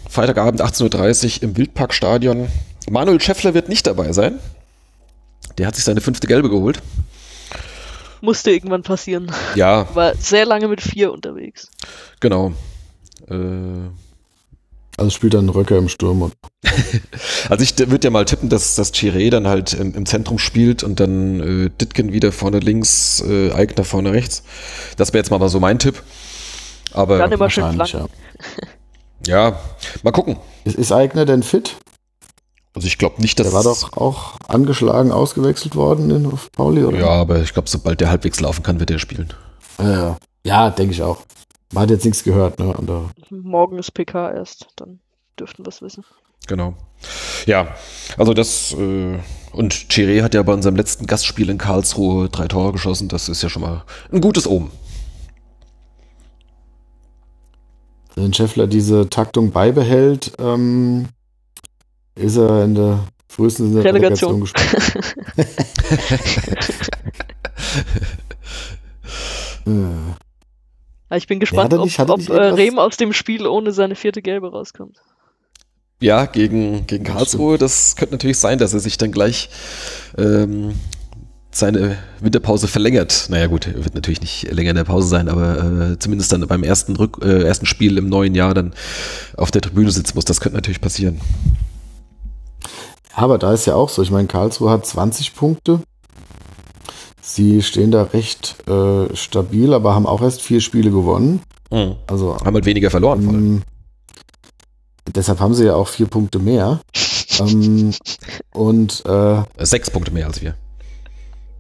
Freitagabend 0.10 0.62
18.30 0.62 1.38
Uhr 1.38 1.44
im 1.44 1.58
Wildparkstadion. 1.58 2.48
Manuel 2.90 3.20
Schäffler 3.22 3.54
wird 3.54 3.70
nicht 3.70 3.88
dabei 3.88 4.12
sein. 4.14 4.40
Der 5.58 5.68
hat 5.68 5.76
sich 5.76 5.84
seine 5.84 6.02
fünfte 6.02 6.28
Gelbe 6.28 6.50
geholt. 6.50 6.82
Musste 8.22 8.52
irgendwann 8.52 8.84
passieren. 8.84 9.32
Ja, 9.56 9.88
War 9.96 10.16
sehr 10.16 10.46
lange 10.46 10.68
mit 10.68 10.82
vier 10.82 11.12
unterwegs. 11.12 11.70
genau. 12.20 12.54
Äh, 13.30 13.36
Also 14.98 15.10
spielt 15.12 15.34
dann 15.34 15.50
Röcker 15.50 15.78
im 15.78 15.90
Sturm 15.90 16.22
und 16.22 16.34
Also 17.50 17.64
ich 17.64 17.78
würde 17.78 18.06
ja 18.08 18.12
mal 18.12 18.26
tippen, 18.26 18.50
dass 18.50 18.76
das 18.76 18.94
Chiré 18.94 19.30
dann 19.30 19.48
halt 19.48 19.74
im, 19.74 19.94
im 19.96 20.06
Zentrum 20.06 20.40
spielt 20.40 20.84
und 20.84 21.00
dann 21.00 21.40
äh, 21.40 21.70
Ditken 21.70 22.14
wieder 22.14 22.32
vorne 22.32 22.60
links, 22.60 23.22
äh, 23.28 23.52
Eigner 23.52 23.84
vorne 23.84 24.12
rechts. 24.14 24.44
Das 24.98 25.10
wäre 25.14 25.20
jetzt 25.20 25.32
mal 25.32 25.50
so 25.50 25.60
mein 25.60 25.80
Tipp. 25.80 26.02
Aber 26.94 27.18
Dann 27.18 27.32
immer 27.32 27.50
schön 27.50 27.64
wahrscheinlich, 27.78 27.92
flanken. 27.92 28.14
ja. 29.26 29.50
ja, 29.52 29.60
mal 30.04 30.12
gucken. 30.12 30.38
Ist, 30.64 30.78
ist 30.78 30.92
Eigner 30.92 31.26
denn 31.26 31.44
fit? 31.44 31.76
Also 32.76 32.88
ich 32.88 32.98
glaube 32.98 33.22
nicht, 33.22 33.40
dass 33.40 33.48
Der 33.48 33.54
war 33.54 33.64
doch 33.64 33.96
auch 33.98 34.40
angeschlagen 34.48 35.12
ausgewechselt 35.12 35.76
worden 35.76 36.10
in 36.10 36.32
Pauli, 36.54 36.84
oder? 36.84 37.00
Ja, 37.00 37.10
aber 37.10 37.42
ich 37.42 37.54
glaube, 37.54 37.70
sobald 37.70 38.02
der 38.02 38.10
halbwegs 38.10 38.40
laufen 38.40 38.64
kann, 38.64 38.80
wird 38.80 38.90
er 38.90 39.00
spielen. 39.00 39.32
Ja, 39.80 40.18
ja 40.44 40.70
denke 40.72 40.94
ich 40.94 41.04
auch. 41.04 41.20
Man 41.72 41.84
hat 41.84 41.92
jetzt 41.92 42.06
nichts 42.06 42.24
gehört, 42.24 42.60
ne? 42.60 42.74
Und, 42.74 42.90
äh, 42.90 43.36
Morgen 43.36 43.78
ist 43.78 43.92
PK 43.92 44.32
erst, 44.32 44.68
dann 44.76 45.00
dürften 45.40 45.66
wir 45.66 45.70
es 45.70 45.82
wissen. 45.82 46.04
Genau. 46.48 46.76
Ja, 47.46 47.76
also 48.18 48.34
das 48.34 48.74
äh, 48.74 49.20
und 49.52 49.74
Chiré 49.74 50.24
hat 50.24 50.34
ja 50.34 50.44
bei 50.44 50.54
unserem 50.54 50.76
letzten 50.76 51.06
Gastspiel 51.08 51.50
in 51.50 51.58
Karlsruhe 51.58 52.30
drei 52.30 52.48
Tore 52.48 52.74
geschossen. 52.74 53.08
Das 53.08 53.30
ist 53.30 53.44
ja 53.44 53.50
schon 53.50 53.62
mal 53.62 53.84
ein 54.12 54.20
gutes 54.20 54.48
Omen. 54.48 54.72
wenn 58.16 58.34
Scheffler 58.34 58.68
diese 58.68 59.10
Taktung 59.10 59.52
beibehält, 59.52 60.34
ähm, 60.40 61.08
ist 62.16 62.38
er 62.38 62.64
in 62.66 62.76
der 62.76 63.00
in 63.38 63.74
der 63.74 63.84
Relegation. 63.84 64.42
Relegation, 64.42 64.42
gespielt. 64.42 65.54
Aber 71.10 71.18
ich 71.18 71.28
bin 71.28 71.40
gespannt, 71.40 71.72
nicht- 71.74 72.00
ob, 72.00 72.10
ob 72.10 72.30
äh, 72.30 72.34
Rehm 72.34 72.80
aus 72.80 72.98
dem 72.98 73.14
Spiel 73.14 73.46
ohne 73.48 73.72
seine 73.72 73.96
vierte 73.96 74.22
Gelbe 74.22 74.52
rauskommt. 74.52 74.98
Ja, 76.02 76.26
gegen, 76.26 76.86
gegen 76.86 77.04
Karlsruhe, 77.06 77.58
das 77.58 77.96
könnte 77.96 78.16
natürlich 78.16 78.38
sein, 78.38 78.58
dass 78.58 78.74
er 78.74 78.80
sich 78.82 78.98
dann 78.98 79.12
gleich 79.12 79.50
ähm, 80.18 80.74
seine 81.52 81.98
Winterpause 82.20 82.68
verlängert. 82.68 83.28
Naja 83.30 83.48
gut, 83.48 83.68
er 83.68 83.84
wird 83.86 83.96
natürlich 83.96 84.20
nicht 84.20 84.52
länger 84.52 84.72
in 84.72 84.76
der 84.76 84.84
Pause 84.84 85.08
sein, 85.08 85.30
aber 85.30 85.92
äh, 85.94 86.00
zumindest 86.00 86.32
dann 86.34 86.46
beim 86.48 86.64
ersten, 86.64 86.96
Rück, 86.98 87.20
äh, 87.24 87.44
ersten 87.44 87.66
Spiel 87.68 87.98
im 87.98 88.10
neuen 88.10 88.36
Jahr 88.36 88.54
dann 88.54 88.74
auf 89.38 89.52
der 89.52 89.62
Tribüne 89.62 89.92
sitzen 89.92 90.14
muss. 90.16 90.26
Das 90.26 90.42
könnte 90.42 90.58
natürlich 90.58 90.82
passieren. 90.82 91.22
Aber 93.16 93.38
da 93.38 93.54
ist 93.54 93.66
ja 93.66 93.76
auch 93.76 93.90
so, 93.90 94.02
ich 94.02 94.12
meine, 94.12 94.28
Karlsruhe 94.28 94.70
hat 94.70 94.86
20 94.86 95.36
Punkte. 95.36 95.80
Sie 97.22 97.62
stehen 97.62 97.92
da 97.92 98.04
recht 98.04 98.56
äh, 98.68 99.16
stabil, 99.16 99.74
aber 99.74 99.96
haben 99.96 100.06
auch 100.06 100.22
erst 100.22 100.42
vier 100.42 100.60
Spiele 100.62 100.92
gewonnen. 100.92 101.42
Mhm. 101.72 101.96
Also 102.08 102.38
Haben 102.38 102.54
halt 102.56 102.66
weniger 102.66 102.92
verloren. 102.92 103.24
Ähm, 103.24 103.62
deshalb 105.16 105.40
haben 105.40 105.54
sie 105.54 105.66
ja 105.66 105.76
auch 105.76 105.88
vier 105.88 106.08
Punkte 106.08 106.40
mehr. 106.40 106.82
ähm, 107.40 107.94
und 108.54 109.04
äh, 109.06 109.38
Äh, 109.38 109.44
Sechs 109.60 109.90
Punkte 109.90 110.12
mehr 110.12 110.28
als 110.28 110.42
wir. 110.42 110.56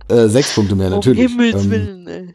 äh, 0.09 0.27
sechs 0.27 0.53
Punkte 0.53 0.75
mehr, 0.75 0.89
natürlich. 0.89 1.25
Um 1.25 1.39
Himmels 1.39 1.63
ähm, 1.63 1.71
Willen, 1.71 2.07
ey. 2.07 2.33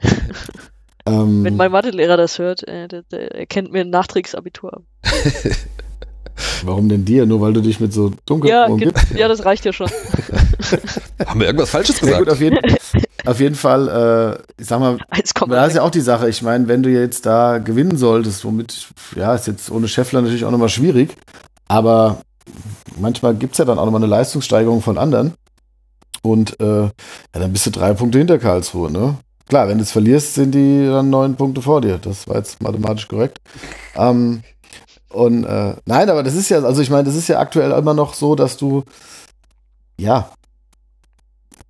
ähm, 1.07 1.45
Wenn 1.45 1.57
mein 1.57 1.71
Mathelehrer 1.71 2.17
das 2.17 2.39
hört, 2.39 2.67
äh, 2.67 2.89
der, 2.89 3.03
der 3.03 3.35
erkennt 3.35 3.71
mir 3.73 3.83
ein 3.83 3.91
Nachträgsabitur 3.91 4.73
ab. 4.75 4.83
warum 6.65 6.89
denn 6.89 7.05
dir? 7.05 7.27
Nur 7.27 7.41
weil 7.41 7.53
du 7.53 7.61
dich 7.61 7.81
mit 7.81 7.93
so 7.93 8.13
dunkel 8.27 8.51
Ja, 8.51 8.69
ja, 9.17 9.29
das 9.29 9.45
reicht 9.45 9.65
ja 9.65 9.73
schon. 9.73 9.89
Haben 11.27 11.41
wir 11.41 11.47
irgendwas 11.47 11.71
Falsches 11.71 12.01
Ja, 12.01 12.07
gesagt? 12.07 12.25
gut, 12.25 12.33
auf 12.33 12.41
jeden, 12.41 12.59
auf 13.27 13.41
jeden 13.41 13.55
Fall, 13.55 14.41
äh, 14.59 14.61
ich 14.63 14.69
sag 14.69 14.81
mal, 14.81 14.99
da 15.49 15.67
ist 15.67 15.77
ja 15.77 15.83
auch 15.83 15.91
die 15.91 16.01
Sache. 16.01 16.29
Ich 16.29 16.43
meine, 16.43 16.69
wenn 16.69 16.83
du 16.83 16.91
jetzt 16.91 17.27
da 17.27 17.59
gewinnen 17.59 17.97
solltest, 17.97 18.45
womit, 18.45 18.89
ja, 19.17 19.35
ist 19.35 19.47
jetzt 19.47 19.71
ohne 19.71 19.89
Scheffler 19.89 20.23
natürlich 20.23 20.45
auch 20.45 20.51
nochmal 20.51 20.69
schwierig, 20.69 21.17
aber 21.69 22.23
manchmal 22.99 23.35
gibt 23.35 23.53
es 23.53 23.59
ja 23.59 23.65
dann 23.65 23.79
auch 23.79 23.85
nochmal 23.85 24.03
eine 24.03 24.11
Leistungssteigerung 24.11 24.83
von 24.83 24.99
anderen. 24.99 25.35
Und 26.23 26.59
äh, 26.61 26.83
ja, 26.83 26.91
dann 27.33 27.53
bist 27.53 27.67
du 27.67 27.71
drei 27.71 27.95
Punkte 27.95 28.19
hinter 28.19 28.39
Karlsruhe, 28.39 28.91
ne? 28.91 29.17
Klar, 29.49 29.69
wenn 29.69 29.79
du 29.79 29.85
es 29.85 29.93
verlierst, 29.93 30.35
sind 30.35 30.53
die 30.53 30.87
dann 30.87 31.09
neun 31.09 31.37
Punkte 31.37 31.63
vor 31.63 31.81
dir. 31.81 31.99
Das 31.99 32.29
war 32.29 32.37
jetzt 32.37 32.63
mathematisch 32.63 33.09
korrekt. 33.09 33.39
Ähm, 33.97 34.43
und 35.11 35.45
äh, 35.45 35.75
nein, 35.87 36.11
aber 36.11 36.23
das 36.23 36.35
ist 36.35 36.49
ja, 36.49 36.63
also 36.63 36.83
ich 36.83 36.91
meine, 36.91 37.05
das 37.05 37.15
ist 37.15 37.29
ja 37.29 37.39
aktuell 37.39 37.71
immer 37.73 37.95
noch 37.95 38.15
so, 38.15 38.35
dass 38.35 38.57
du, 38.57 38.85
ja, 39.99 40.31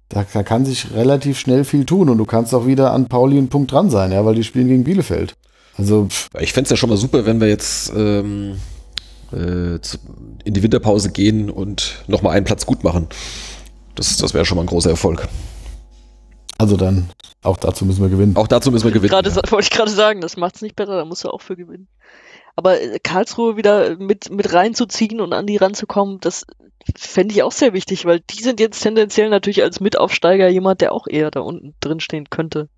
da, 0.09 0.24
da 0.32 0.43
kann 0.43 0.64
sich 0.64 0.93
relativ 0.93 1.39
schnell 1.39 1.64
viel 1.64 1.84
tun 1.84 2.09
und 2.09 2.18
du 2.18 2.24
kannst 2.24 2.55
auch 2.55 2.66
wieder 2.66 2.93
an 2.93 3.09
Pauli 3.09 3.39
einen 3.39 3.49
Punkt 3.49 3.72
dran 3.72 3.91
sein, 3.91 4.11
ja, 4.12 4.24
weil 4.24 4.34
die 4.34 4.45
spielen 4.45 4.68
gegen 4.68 4.84
Bielefeld. 4.84 5.34
Also, 5.76 6.07
pff, 6.07 6.30
Ich 6.41 6.53
fände 6.53 6.66
es 6.66 6.70
ja 6.70 6.76
schon 6.76 6.89
mal 6.89 6.97
super, 6.97 7.24
wenn 7.26 7.41
wir 7.41 7.49
jetzt 7.49 7.93
ähm, 7.95 8.59
äh, 9.32 9.78
in 10.45 10.55
die 10.55 10.62
Winterpause 10.62 11.11
gehen 11.11 11.51
und 11.51 12.03
nochmal 12.09 12.36
einen 12.36 12.45
Platz 12.45 12.66
gut 12.66 12.82
machen. 12.82 13.09
Das, 13.95 14.16
das 14.16 14.34
wäre 14.34 14.45
schon 14.45 14.57
mal 14.57 14.62
ein 14.62 14.68
großer 14.68 14.91
Erfolg. 14.91 15.28
also 16.57 16.76
dann, 16.76 17.11
auch 17.43 17.57
dazu 17.57 17.84
müssen 17.84 18.01
wir 18.03 18.09
gewinnen. 18.09 18.36
Auch 18.36 18.49
dazu 18.49 18.72
müssen 18.72 18.84
wir 18.84 18.93
gewinnen. 18.93 19.11
Gerade 19.11 19.30
ja. 19.30 19.36
wollte 19.51 19.64
ich 19.64 19.70
gerade 19.70 19.91
sagen, 19.91 20.20
das 20.20 20.36
macht's 20.36 20.62
nicht 20.62 20.74
besser, 20.74 20.97
da 20.97 21.05
musst 21.05 21.22
du 21.22 21.28
auch 21.28 21.43
für 21.43 21.57
gewinnen. 21.57 21.86
Aber 22.59 22.80
äh, 22.80 22.98
Karlsruhe 22.98 23.56
wieder 23.56 23.96
mit, 23.98 24.30
mit 24.30 24.52
reinzuziehen 24.52 25.20
und 25.20 25.32
an 25.32 25.46
die 25.46 25.59
ranzukommen, 25.59 26.18
das 26.18 26.44
fände 26.96 27.32
ich 27.32 27.44
auch 27.44 27.52
sehr 27.52 27.72
wichtig, 27.72 28.04
weil 28.04 28.18
die 28.18 28.42
sind 28.42 28.59
jetzt 28.59 28.80
tendenziell 28.80 29.30
natürlich 29.30 29.62
als 29.62 29.78
Mitaufsteiger 29.78 30.48
jemand, 30.48 30.80
der 30.80 30.90
auch 30.90 31.06
eher 31.06 31.30
da 31.30 31.38
unten 31.38 31.76
drin 31.78 32.00
stehen 32.00 32.30
könnte, 32.30 32.68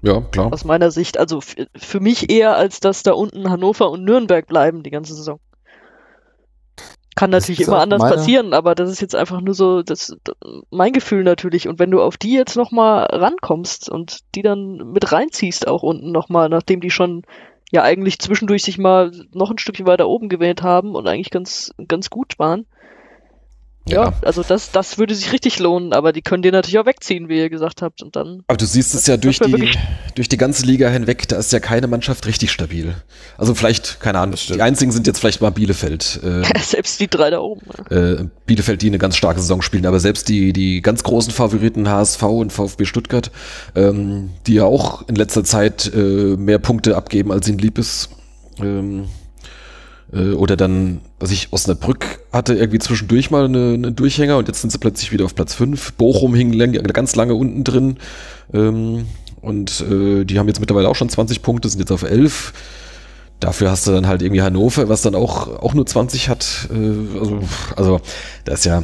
ja, 0.00 0.20
klar. 0.20 0.52
aus 0.52 0.64
meiner 0.64 0.92
Sicht. 0.92 1.18
Also 1.18 1.40
für 1.40 1.98
mich 1.98 2.30
eher, 2.30 2.56
als 2.56 2.78
dass 2.78 3.02
da 3.02 3.14
unten 3.14 3.50
Hannover 3.50 3.90
und 3.90 4.04
Nürnberg 4.04 4.46
bleiben 4.46 4.84
die 4.84 4.90
ganze 4.90 5.16
Saison. 5.16 5.40
Kann 7.16 7.30
natürlich 7.30 7.62
immer 7.62 7.80
anders 7.80 7.98
meine- 7.98 8.14
passieren, 8.14 8.54
aber 8.54 8.76
das 8.76 8.92
ist 8.92 9.00
jetzt 9.00 9.16
einfach 9.16 9.40
nur 9.40 9.54
so, 9.54 9.82
das, 9.82 10.16
das 10.22 10.36
mein 10.70 10.92
Gefühl 10.92 11.24
natürlich. 11.24 11.66
Und 11.66 11.80
wenn 11.80 11.90
du 11.90 12.00
auf 12.00 12.16
die 12.16 12.34
jetzt 12.34 12.56
nochmal 12.56 13.06
rankommst 13.06 13.90
und 13.90 14.20
die 14.36 14.42
dann 14.42 14.92
mit 14.92 15.10
reinziehst, 15.10 15.66
auch 15.66 15.82
unten 15.82 16.12
nochmal, 16.12 16.48
nachdem 16.48 16.80
die 16.80 16.90
schon 16.90 17.22
ja 17.72 17.82
eigentlich 17.82 18.20
zwischendurch 18.20 18.62
sich 18.62 18.78
mal 18.78 19.10
noch 19.32 19.50
ein 19.50 19.58
Stückchen 19.58 19.86
weiter 19.86 20.06
oben 20.06 20.28
gewählt 20.28 20.62
haben 20.62 20.94
und 20.94 21.08
eigentlich 21.08 21.30
ganz, 21.30 21.74
ganz 21.88 22.10
gut 22.10 22.38
waren. 22.38 22.66
Ja, 23.88 24.04
Ja. 24.04 24.12
also 24.22 24.42
das, 24.46 24.70
das 24.70 24.96
würde 24.98 25.14
sich 25.14 25.32
richtig 25.32 25.58
lohnen, 25.58 25.92
aber 25.92 26.12
die 26.12 26.22
können 26.22 26.42
dir 26.42 26.52
natürlich 26.52 26.78
auch 26.78 26.86
wegziehen, 26.86 27.28
wie 27.28 27.38
ihr 27.38 27.50
gesagt 27.50 27.82
habt. 27.82 28.00
Und 28.02 28.14
dann 28.14 28.44
Aber 28.46 28.56
du 28.56 28.64
siehst 28.64 28.94
es 28.94 29.06
ja 29.08 29.16
durch 29.16 29.40
die, 29.40 29.70
durch 30.14 30.28
die 30.28 30.36
ganze 30.36 30.64
Liga 30.66 30.88
hinweg, 30.88 31.26
da 31.28 31.36
ist 31.36 31.52
ja 31.52 31.58
keine 31.58 31.88
Mannschaft 31.88 32.26
richtig 32.26 32.52
stabil. 32.52 32.94
Also 33.36 33.54
vielleicht, 33.54 33.98
keine 34.00 34.20
Ahnung, 34.20 34.36
die 34.48 34.62
einzigen 34.62 34.92
sind 34.92 35.06
jetzt 35.08 35.18
vielleicht 35.18 35.40
mal 35.40 35.50
Bielefeld. 35.50 36.20
Äh, 36.22 36.42
selbst 36.62 37.00
die 37.00 37.08
drei 37.08 37.30
da 37.30 37.40
oben. 37.40 37.62
äh, 37.90 38.24
Bielefeld, 38.46 38.82
die 38.82 38.86
eine 38.86 38.98
ganz 38.98 39.16
starke 39.16 39.40
Saison 39.40 39.62
spielen, 39.62 39.86
aber 39.86 39.98
selbst 39.98 40.28
die, 40.28 40.52
die 40.52 40.80
ganz 40.80 41.02
großen 41.02 41.32
Favoriten 41.32 41.88
HSV 41.88 42.22
und 42.22 42.52
VfB 42.52 42.84
Stuttgart, 42.84 43.32
ähm, 43.74 44.30
die 44.46 44.54
ja 44.54 44.64
auch 44.64 45.08
in 45.08 45.16
letzter 45.16 45.42
Zeit 45.42 45.90
äh, 45.92 45.98
mehr 46.36 46.58
Punkte 46.60 46.96
abgeben, 46.96 47.32
als 47.32 47.48
ihnen 47.48 47.58
lieb 47.58 47.78
ist. 47.78 48.10
Ähm, 48.60 49.06
äh, 50.12 50.32
oder 50.32 50.56
dann, 50.56 51.00
was 51.18 51.30
ich, 51.30 51.52
Osnabrück 51.52 52.20
hatte 52.32 52.54
irgendwie 52.54 52.78
zwischendurch 52.78 53.30
mal 53.30 53.46
eine, 53.46 53.74
eine 53.74 53.92
Durchhänger 53.92 54.36
und 54.36 54.48
jetzt 54.48 54.60
sind 54.60 54.70
sie 54.70 54.78
plötzlich 54.78 55.12
wieder 55.12 55.24
auf 55.24 55.34
Platz 55.34 55.54
5. 55.54 55.94
Bochum 55.94 56.34
hing 56.34 56.56
ganz 56.92 57.16
lange 57.16 57.34
unten 57.34 57.64
drin. 57.64 57.96
Ähm, 58.52 59.06
und 59.40 59.84
äh, 59.90 60.24
die 60.24 60.38
haben 60.38 60.46
jetzt 60.46 60.60
mittlerweile 60.60 60.88
auch 60.88 60.94
schon 60.94 61.08
20 61.08 61.42
Punkte, 61.42 61.68
sind 61.68 61.80
jetzt 61.80 61.90
auf 61.90 62.02
11. 62.02 62.52
Dafür 63.40 63.70
hast 63.70 63.86
du 63.86 63.90
dann 63.90 64.06
halt 64.06 64.22
irgendwie 64.22 64.42
Hannover, 64.42 64.88
was 64.88 65.02
dann 65.02 65.16
auch, 65.16 65.48
auch 65.48 65.74
nur 65.74 65.84
20 65.84 66.28
hat. 66.28 66.68
Äh, 66.72 67.18
also, 67.18 67.40
also, 67.74 68.00
da 68.44 68.52
ist 68.52 68.64
ja. 68.64 68.82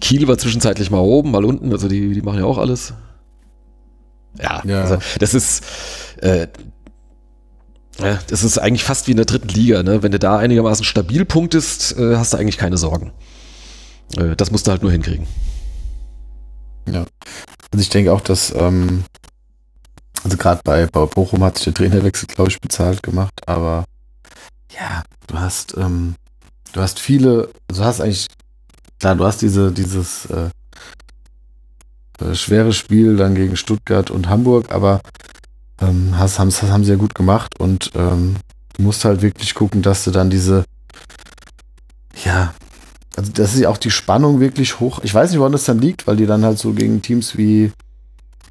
Kiel 0.00 0.26
war 0.28 0.38
zwischenzeitlich 0.38 0.90
mal 0.90 0.98
oben, 0.98 1.30
mal 1.30 1.44
unten, 1.44 1.72
also 1.72 1.88
die, 1.88 2.12
die 2.12 2.22
machen 2.22 2.38
ja 2.38 2.44
auch 2.44 2.58
alles. 2.58 2.94
Ja, 4.40 4.62
ja. 4.64 4.82
also 4.82 4.98
das 5.18 5.34
ist. 5.34 5.64
Äh, 6.20 6.48
das 7.98 8.44
ist 8.44 8.58
eigentlich 8.58 8.84
fast 8.84 9.06
wie 9.06 9.10
in 9.10 9.16
der 9.16 9.26
dritten 9.26 9.48
Liga, 9.48 9.82
ne? 9.82 10.02
Wenn 10.02 10.12
du 10.12 10.18
da 10.18 10.38
einigermaßen 10.38 10.84
stabil 10.84 11.24
punktest, 11.24 11.96
äh, 11.98 12.16
hast 12.16 12.32
du 12.32 12.36
eigentlich 12.36 12.56
keine 12.56 12.78
Sorgen. 12.78 13.12
Äh, 14.16 14.36
das 14.36 14.50
musst 14.50 14.66
du 14.66 14.70
halt 14.70 14.82
nur 14.82 14.92
hinkriegen. 14.92 15.26
Ja. 16.86 17.04
Also 17.70 17.82
ich 17.82 17.88
denke 17.90 18.12
auch, 18.12 18.20
dass, 18.20 18.54
ähm, 18.54 19.04
also 20.24 20.36
gerade 20.36 20.60
bei, 20.64 20.86
bei 20.86 21.06
Bochum 21.06 21.42
hat 21.44 21.56
sich 21.56 21.64
der 21.64 21.74
Trainerwechsel, 21.74 22.28
glaube 22.28 22.50
ich, 22.50 22.60
bezahlt 22.60 23.02
gemacht, 23.02 23.34
aber 23.46 23.84
ja, 24.78 25.02
du 25.26 25.38
hast, 25.38 25.76
ähm, 25.76 26.14
du 26.72 26.80
hast 26.80 26.98
viele, 26.98 27.50
also 27.68 27.82
du 27.82 27.86
hast 27.86 28.00
eigentlich, 28.00 28.26
klar, 29.00 29.16
du 29.16 29.24
hast 29.24 29.42
diese, 29.42 29.72
dieses 29.72 30.26
äh, 30.26 30.50
äh, 32.20 32.34
schwere 32.34 32.72
Spiel 32.72 33.16
dann 33.16 33.34
gegen 33.34 33.56
Stuttgart 33.56 34.10
und 34.10 34.28
Hamburg, 34.28 34.72
aber 34.72 35.00
ähm, 35.80 36.14
hast, 36.16 36.38
haben, 36.38 36.50
haben 36.50 36.84
sie 36.84 36.90
ja 36.90 36.96
gut 36.96 37.14
gemacht 37.14 37.58
und 37.58 37.90
ähm, 37.94 38.36
du 38.74 38.82
musst 38.82 39.04
halt 39.04 39.22
wirklich 39.22 39.54
gucken, 39.54 39.82
dass 39.82 40.04
du 40.04 40.10
dann 40.10 40.30
diese, 40.30 40.64
ja, 42.24 42.54
also 43.16 43.32
das 43.32 43.54
ist 43.54 43.60
ja 43.60 43.68
auch 43.68 43.78
die 43.78 43.90
Spannung 43.90 44.40
wirklich 44.40 44.80
hoch. 44.80 45.00
Ich 45.02 45.12
weiß 45.12 45.30
nicht, 45.30 45.40
woran 45.40 45.52
das 45.52 45.64
dann 45.64 45.80
liegt, 45.80 46.06
weil 46.06 46.16
die 46.16 46.26
dann 46.26 46.44
halt 46.44 46.58
so 46.58 46.72
gegen 46.72 47.02
Teams 47.02 47.36
wie 47.36 47.72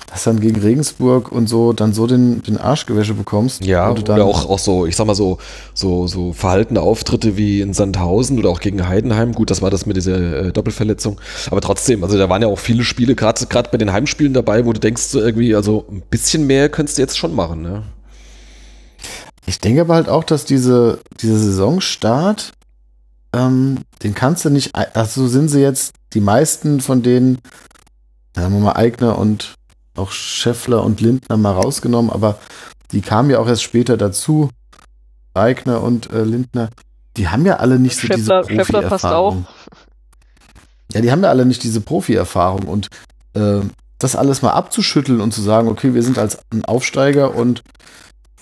das 0.06 0.24
dann 0.24 0.40
gegen 0.40 0.62
Regensburg 0.62 1.32
und 1.32 1.48
so 1.48 1.74
dann 1.74 1.94
so 1.94 2.08
den, 2.08 2.42
den 2.44 2.58
Arschgewäsche 2.58 3.14
bekommst. 3.14 3.66
Ja, 3.66 3.92
oder 3.92 4.24
auch, 4.24 4.50
auch 4.50 4.60
so, 4.60 4.86
ich 4.86 4.96
sag 4.96 5.08
mal 5.08 5.16
so, 5.16 5.38
so, 5.74 6.08
so 6.08 6.34
verhaltene 6.34 6.82
Auftritte 6.82 7.36
wie 7.36 7.62
in 7.62 7.74
Sandhausen 7.74 8.40
oder 8.40 8.50
auch 8.50 8.60
gegen 8.60 8.88
Heidenheim. 8.88 9.34
Gut, 9.34 9.52
das 9.52 9.62
war 9.62 9.70
das 9.70 9.86
mit 9.86 9.98
dieser 9.98 10.46
äh, 10.46 10.52
Doppelverletzung. 10.54 11.20
Aber 11.52 11.62
trotzdem, 11.62 12.04
also 12.04 12.18
da 12.18 12.30
waren 12.30 12.42
ja 12.42 12.48
auch 12.48 12.60
viele 12.60 12.84
Spiele, 12.84 13.16
gerade 13.16 13.46
bei 13.72 13.78
den 13.78 13.92
Heimspielen 13.92 14.34
dabei, 14.34 14.66
wo 14.66 14.72
du 14.72 14.80
denkst, 14.80 15.02
so 15.04 15.20
irgendwie, 15.20 15.56
also 15.56 15.86
ein 15.92 16.04
bisschen 16.10 16.48
mehr 16.48 16.70
könntest 16.70 16.98
du 16.98 17.02
jetzt 17.02 17.18
schon 17.18 17.36
machen, 17.36 17.62
ne? 17.62 17.84
Ich 19.46 19.60
denke 19.60 19.82
aber 19.82 19.96
halt 19.96 20.10
auch, 20.10 20.26
dass 20.26 20.44
diese, 20.44 21.00
diese 21.22 21.40
Saisonstart, 21.40 22.52
ähm, 23.34 23.80
den 24.04 24.14
kannst 24.14 24.44
du 24.44 24.50
nicht, 24.50 24.76
also 24.76 25.28
sind 25.28 25.50
sie 25.50 25.62
jetzt 25.62 25.94
die 26.14 26.20
meisten 26.20 26.82
von 26.82 27.02
denen, 27.02 27.40
sagen 28.36 28.54
wir 28.54 28.60
mal, 28.60 28.74
Eigner 28.74 29.18
und 29.18 29.57
auch 29.98 30.12
Scheffler 30.12 30.84
und 30.84 31.02
Lindner 31.02 31.38
mal 31.38 31.54
rausgenommen, 31.54 32.12
aber 32.12 32.40
die 32.92 33.02
kamen 33.02 33.30
ja 33.30 33.40
auch 33.40 33.48
erst 33.48 33.64
später 33.64 33.98
dazu. 33.98 34.50
Eigner 35.34 35.84
und 35.84 36.12
äh, 36.12 36.24
Lindner, 36.24 36.70
die 37.16 37.28
haben 37.28 37.46
ja 37.46 37.58
alle 37.58 37.80
nicht 37.80 37.96
so 37.96 38.08
Scheffler, 38.08 38.44
diese 38.44 38.64
Profi-Erfahrung. 38.66 39.48
Ja, 40.94 41.02
die 41.02 41.12
haben 41.12 41.24
ja 41.24 41.30
alle 41.30 41.46
nicht 41.46 41.64
diese 41.64 41.82
Profi-Erfahrung 41.82 42.64
und 42.64 42.88
äh, 43.34 43.62
das 44.00 44.16
alles 44.16 44.42
mal 44.42 44.52
abzuschütteln 44.52 45.22
und 45.22 45.34
zu 45.34 45.42
sagen, 45.42 45.68
okay, 45.68 45.94
wir 45.94 46.04
sind 46.04 46.18
als 46.18 46.40
ein 46.52 46.66
Aufsteiger 46.66 47.36
und 47.36 47.64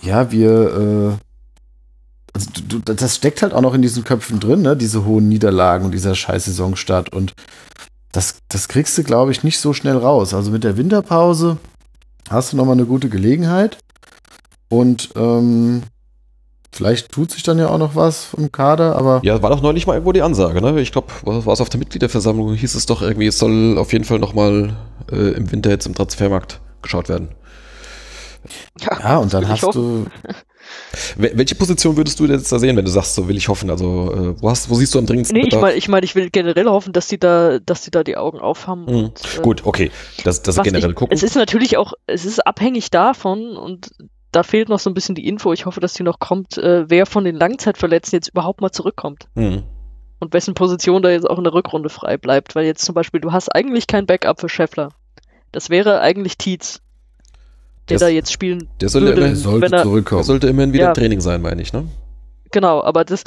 ja, 0.02 0.32
wir, 0.32 0.52
äh, 0.52 1.18
also 2.34 2.50
du, 2.68 2.80
das 2.80 3.16
steckt 3.16 3.42
halt 3.42 3.54
auch 3.54 3.62
noch 3.62 3.74
in 3.74 3.82
diesen 3.82 4.04
Köpfen 4.04 4.40
drin, 4.40 4.62
ne? 4.62 4.76
diese 4.76 5.06
hohen 5.06 5.30
Niederlagen 5.30 5.86
und 5.86 5.92
dieser 5.92 6.16
scheiß 6.16 6.46
Saisonstart 6.46 7.14
und 7.14 7.34
das, 8.16 8.40
das 8.48 8.68
kriegst 8.68 8.98
du, 8.98 9.04
glaube 9.04 9.32
ich, 9.32 9.44
nicht 9.44 9.60
so 9.60 9.74
schnell 9.74 9.98
raus. 9.98 10.34
Also 10.34 10.52
mit 10.52 10.64
der 10.64 10.78
Winterpause 10.78 11.58
hast 12.30 12.54
du 12.54 12.58
nochmal 12.58 12.76
eine 12.76 12.86
gute 12.86 13.10
Gelegenheit. 13.10 13.78
Und 14.70 15.10
ähm, 15.16 15.84
vielleicht 16.72 17.12
tut 17.12 17.32
sich 17.32 17.44
dann 17.44 17.60
ja 17.60 17.68
auch 17.68 17.78
noch 17.78 17.96
was 17.96 18.26
vom 18.26 18.52
Kader, 18.52 18.96
aber. 18.96 19.22
Ja, 19.24 19.42
war 19.42 19.50
doch 19.50 19.62
neulich 19.62 19.86
mal 19.86 19.94
irgendwo 19.94 20.14
die 20.14 20.22
Ansage, 20.22 20.62
ne? 20.62 20.80
Ich 20.80 20.92
glaube, 20.92 21.08
war 21.24 21.54
es 21.54 21.62
auf 21.62 21.70
der 21.70 21.80
Mitgliederversammlung, 21.80 22.54
hieß 22.54 22.76
es 22.76 22.86
doch 22.86 23.02
irgendwie, 23.02 23.28
es 23.28 23.38
soll 23.38 23.78
auf 23.78 23.92
jeden 23.92 24.06
Fall 24.06 24.20
nochmal 24.20 24.76
äh, 25.12 25.34
im 25.34 25.52
Winter 25.52 25.70
jetzt 25.70 25.86
im 25.86 25.94
Transfermarkt 25.94 26.62
geschaut 26.82 27.10
werden. 27.10 27.30
Ja, 28.80 29.00
ja 29.00 29.18
und 29.18 29.34
dann 29.34 29.48
hast 29.48 29.64
du. 29.64 30.06
Welche 31.18 31.56
Position 31.56 31.98
würdest 31.98 32.20
du 32.20 32.26
jetzt 32.26 32.52
da 32.52 32.60
sehen, 32.60 32.76
wenn 32.78 32.86
du 32.86 32.92
sagst, 32.92 33.16
so 33.16 33.28
will 33.28 33.38
ich 33.38 33.48
hoffen? 33.48 33.70
Also, 33.70 34.12
äh, 34.12 34.42
wo, 34.42 34.50
hast, 34.50 34.70
wo 34.70 34.76
siehst 34.76 34.94
du 34.96 35.00
am 35.00 35.06
dringendsten? 35.06 35.38
Nee, 35.38 35.48
ich 35.48 35.56
meine, 35.56 35.76
ich, 35.76 35.88
mein, 35.88 36.04
ich 36.04 36.16
will 36.16 36.30
generell 36.30 36.66
hoffen, 36.66 36.94
dass 36.94 37.08
die 37.08 37.20
da, 37.20 37.60
dass 37.60 37.82
die 37.82 37.92
da 37.92 38.04
die 38.04 38.18
Augen 38.18 38.40
aufhaben. 38.40 38.84
Mhm. 38.84 38.96
Und, 38.96 39.22
äh, 39.38 39.42
Gut, 39.42 39.66
okay. 39.66 39.92
Das, 40.24 40.42
das 40.42 40.62
generell 40.62 40.92
ich, 40.92 40.96
gucken. 40.96 41.16
Es 41.16 41.24
ist 41.24 41.36
natürlich 41.36 41.78
auch, 41.78 41.94
es 42.08 42.26
ist 42.26 42.46
abhängig 42.46 42.92
davon 42.92 43.58
und 43.58 43.90
da 44.32 44.44
fehlt 44.44 44.70
noch 44.70 44.80
so 44.80 44.90
ein 44.90 44.94
bisschen 44.94 45.16
die 45.16 45.28
Info. 45.28 45.54
Ich 45.54 45.66
hoffe, 45.66 45.80
dass 45.80 45.94
die 45.94 46.04
noch 46.04 46.20
kommt, 46.20 46.58
äh, 46.58 46.90
wer 46.90 47.06
von 47.06 47.24
den 47.24 47.36
Langzeitverletzten 47.36 48.18
jetzt 48.18 48.30
überhaupt 48.30 48.62
mal 48.62 48.72
zurückkommt. 48.72 49.28
Mhm. 49.36 49.64
Und 50.20 50.34
wessen 50.34 50.54
Position 50.54 51.02
da 51.02 51.10
jetzt 51.10 51.30
auch 51.30 51.38
in 51.38 51.44
der 51.44 51.54
Rückrunde 51.54 51.90
frei 51.90 52.18
bleibt. 52.18 52.56
Weil 52.56 52.66
jetzt 52.66 52.84
zum 52.84 52.96
Beispiel, 52.96 53.22
du 53.22 53.32
hast 53.32 53.50
eigentlich 53.50 53.88
kein 53.88 54.06
Backup 54.06 54.40
für 54.40 54.50
Scheffler. 54.50 54.90
Das 55.52 55.70
wäre 55.70 56.02
eigentlich 56.02 56.38
Tietz 56.38 56.82
der, 57.90 58.00
da 58.00 58.08
jetzt 58.08 58.32
spielen 58.32 58.68
der 58.82 58.90
sollte 58.90 59.08
würde, 59.08 59.26
immer, 59.28 59.36
sollte 59.36 59.76
er, 59.76 59.84
zurückkommen. 59.84 60.20
Der 60.20 60.26
sollte 60.26 60.48
immerhin 60.48 60.74
wieder 60.74 60.86
ja, 60.86 60.94
Training 60.94 61.22
sein, 61.22 61.42
meine 61.42 61.62
ich, 61.62 61.74
ne? 61.74 61.88
Genau, 62.52 62.82
aber 62.84 63.04
das, 63.06 63.24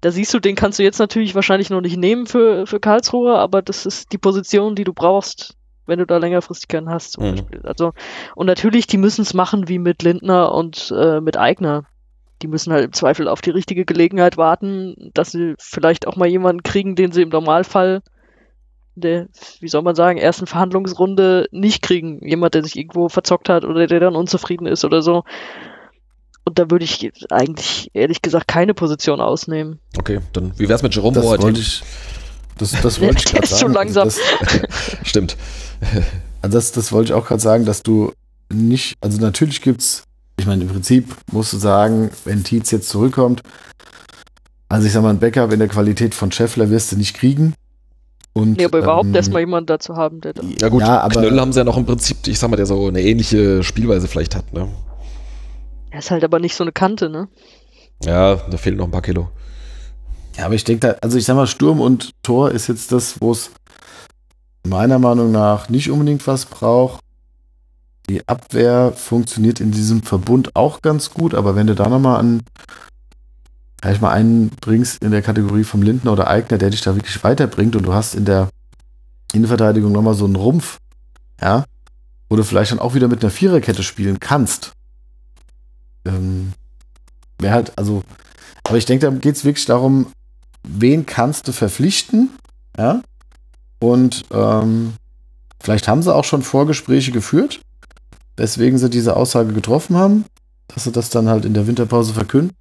da 0.00 0.10
siehst 0.10 0.34
du, 0.34 0.40
den 0.40 0.56
kannst 0.56 0.78
du 0.78 0.82
jetzt 0.82 0.98
natürlich 0.98 1.34
wahrscheinlich 1.34 1.70
noch 1.70 1.80
nicht 1.80 1.96
nehmen 1.96 2.26
für, 2.26 2.66
für 2.66 2.80
Karlsruhe, 2.80 3.36
aber 3.36 3.62
das 3.62 3.86
ist 3.86 4.12
die 4.12 4.18
Position, 4.18 4.74
die 4.74 4.84
du 4.84 4.92
brauchst, 4.92 5.56
wenn 5.86 5.98
du 5.98 6.06
da 6.06 6.18
längerfristig 6.18 6.68
keinen 6.68 6.90
hast, 6.90 7.12
zum 7.12 7.24
mhm. 7.24 7.30
Beispiel. 7.30 7.60
Also, 7.64 7.92
und 8.34 8.46
natürlich, 8.46 8.86
die 8.86 8.98
müssen 8.98 9.22
es 9.22 9.34
machen 9.34 9.68
wie 9.68 9.78
mit 9.78 10.02
Lindner 10.02 10.52
und 10.52 10.92
äh, 10.96 11.20
mit 11.20 11.36
Eigner. 11.36 11.84
Die 12.42 12.48
müssen 12.48 12.72
halt 12.72 12.84
im 12.84 12.92
Zweifel 12.92 13.28
auf 13.28 13.40
die 13.40 13.50
richtige 13.50 13.84
Gelegenheit 13.84 14.36
warten, 14.36 15.10
dass 15.14 15.30
sie 15.30 15.54
vielleicht 15.58 16.08
auch 16.08 16.16
mal 16.16 16.26
jemanden 16.26 16.64
kriegen, 16.64 16.96
den 16.96 17.12
sie 17.12 17.22
im 17.22 17.28
Normalfall 17.28 18.02
der, 18.94 19.28
wie 19.60 19.68
soll 19.68 19.82
man 19.82 19.94
sagen, 19.94 20.18
ersten 20.18 20.46
Verhandlungsrunde 20.46 21.48
nicht 21.50 21.82
kriegen. 21.82 22.26
Jemand, 22.26 22.54
der 22.54 22.62
sich 22.62 22.76
irgendwo 22.76 23.08
verzockt 23.08 23.48
hat 23.48 23.64
oder 23.64 23.86
der 23.86 24.00
dann 24.00 24.16
unzufrieden 24.16 24.66
ist 24.66 24.84
oder 24.84 25.02
so. 25.02 25.24
Und 26.44 26.58
da 26.58 26.70
würde 26.70 26.84
ich 26.84 27.12
eigentlich 27.30 27.90
ehrlich 27.94 28.20
gesagt 28.20 28.48
keine 28.48 28.74
Position 28.74 29.20
ausnehmen. 29.20 29.78
Okay, 29.98 30.20
dann 30.32 30.52
wie 30.58 30.68
wär's 30.68 30.82
mit 30.82 30.94
Jerome 30.94 31.14
das 31.14 31.24
Wollte 31.24 31.50
ich, 31.50 31.82
das, 32.58 32.72
das 32.82 33.00
wollte 33.00 33.18
ich 33.18 33.24
gerade 33.32 33.46
sagen. 33.46 33.60
schon 33.60 33.72
langsam. 33.72 34.04
Also 34.04 34.20
das, 34.40 34.96
stimmt. 35.08 35.36
Also 36.44 36.58
das, 36.58 36.72
das 36.72 36.90
wollte 36.90 37.12
ich 37.12 37.14
auch 37.14 37.24
gerade 37.24 37.40
sagen, 37.40 37.64
dass 37.66 37.84
du 37.84 38.10
nicht, 38.52 38.96
also 39.00 39.20
natürlich 39.20 39.62
gibt's, 39.62 40.02
ich 40.36 40.44
meine, 40.44 40.62
im 40.64 40.68
Prinzip 40.68 41.14
musst 41.30 41.52
du 41.52 41.56
sagen, 41.56 42.10
wenn 42.24 42.42
Tietz 42.42 42.72
jetzt 42.72 42.88
zurückkommt, 42.88 43.42
also 44.68 44.84
ich 44.84 44.92
sag 44.92 45.02
mal, 45.02 45.10
ein 45.10 45.20
Backup 45.20 45.52
in 45.52 45.60
der 45.60 45.68
Qualität 45.68 46.16
von 46.16 46.32
Scheffler 46.32 46.68
wirst 46.68 46.90
du 46.90 46.96
nicht 46.96 47.14
kriegen. 47.14 47.54
Und, 48.34 48.56
nee, 48.56 48.64
aber 48.64 48.78
überhaupt 48.78 49.06
ähm, 49.06 49.14
erstmal 49.14 49.40
jemanden 49.40 49.66
dazu 49.66 49.96
haben, 49.96 50.20
der 50.22 50.32
da. 50.32 50.42
Ja, 50.60 50.68
gut, 50.68 50.80
ja, 50.80 51.00
aber, 51.00 51.20
Knöll 51.20 51.38
haben 51.38 51.52
sie 51.52 51.60
ja 51.60 51.64
noch 51.64 51.76
im 51.76 51.84
Prinzip, 51.84 52.26
ich 52.26 52.38
sag 52.38 52.48
mal, 52.48 52.56
der 52.56 52.66
so 52.66 52.86
eine 52.86 53.02
ähnliche 53.02 53.62
Spielweise 53.62 54.08
vielleicht 54.08 54.34
hat, 54.34 54.52
ne? 54.52 54.68
Er 55.90 55.98
ist 55.98 56.10
halt 56.10 56.24
aber 56.24 56.38
nicht 56.38 56.54
so 56.54 56.64
eine 56.64 56.72
Kante, 56.72 57.10
ne? 57.10 57.28
Ja, 58.02 58.36
da 58.36 58.56
fehlen 58.56 58.78
noch 58.78 58.86
ein 58.86 58.90
paar 58.90 59.02
Kilo. 59.02 59.28
Ja, 60.36 60.46
aber 60.46 60.54
ich 60.54 60.64
denke 60.64 60.88
da, 60.88 60.96
also 61.02 61.18
ich 61.18 61.26
sag 61.26 61.36
mal, 61.36 61.46
Sturm 61.46 61.80
und 61.80 62.12
Tor 62.22 62.50
ist 62.50 62.68
jetzt 62.68 62.90
das, 62.90 63.20
wo 63.20 63.32
es 63.32 63.50
meiner 64.66 64.98
Meinung 64.98 65.30
nach 65.30 65.68
nicht 65.68 65.90
unbedingt 65.90 66.26
was 66.26 66.46
braucht. 66.46 67.00
Die 68.08 68.26
Abwehr 68.26 68.92
funktioniert 68.96 69.60
in 69.60 69.72
diesem 69.72 70.02
Verbund 70.02 70.56
auch 70.56 70.80
ganz 70.80 71.10
gut, 71.10 71.34
aber 71.34 71.54
wenn 71.54 71.66
du 71.66 71.74
da 71.74 71.88
nochmal 71.88 72.18
an 72.18 72.42
gleich 73.82 74.00
mal 74.00 74.12
einen 74.12 74.48
bringst 74.60 75.02
in 75.02 75.10
der 75.10 75.22
Kategorie 75.22 75.64
vom 75.64 75.82
Lindner 75.82 76.12
oder 76.12 76.28
Eigner, 76.28 76.56
der 76.56 76.70
dich 76.70 76.80
da 76.82 76.94
wirklich 76.94 77.22
weiterbringt 77.24 77.76
und 77.76 77.82
du 77.82 77.92
hast 77.92 78.14
in 78.14 78.24
der 78.24 78.48
Innenverteidigung 79.34 79.92
nochmal 79.92 80.14
so 80.14 80.24
einen 80.24 80.36
Rumpf, 80.36 80.78
ja, 81.40 81.64
wo 82.30 82.36
du 82.36 82.44
vielleicht 82.44 82.70
dann 82.70 82.78
auch 82.78 82.94
wieder 82.94 83.08
mit 83.08 83.22
einer 83.22 83.30
Viererkette 83.30 83.82
spielen 83.82 84.20
kannst. 84.20 84.72
Ähm, 86.04 86.52
Wäre 87.38 87.54
halt, 87.54 87.72
also, 87.76 88.04
aber 88.62 88.78
ich 88.78 88.86
denke, 88.86 89.10
da 89.10 89.16
geht 89.16 89.34
es 89.34 89.44
wirklich 89.44 89.66
darum, 89.66 90.06
wen 90.62 91.04
kannst 91.04 91.48
du 91.48 91.52
verpflichten, 91.52 92.30
ja, 92.78 93.02
und 93.80 94.22
ähm, 94.30 94.92
vielleicht 95.60 95.88
haben 95.88 96.02
sie 96.02 96.14
auch 96.14 96.24
schon 96.24 96.42
Vorgespräche 96.42 97.10
geführt, 97.10 97.60
weswegen 98.36 98.78
sie 98.78 98.88
diese 98.88 99.16
Aussage 99.16 99.52
getroffen 99.52 99.96
haben, 99.96 100.24
dass 100.68 100.84
sie 100.84 100.92
das 100.92 101.10
dann 101.10 101.28
halt 101.28 101.44
in 101.44 101.54
der 101.54 101.66
Winterpause 101.66 102.14
verkünden. 102.14 102.54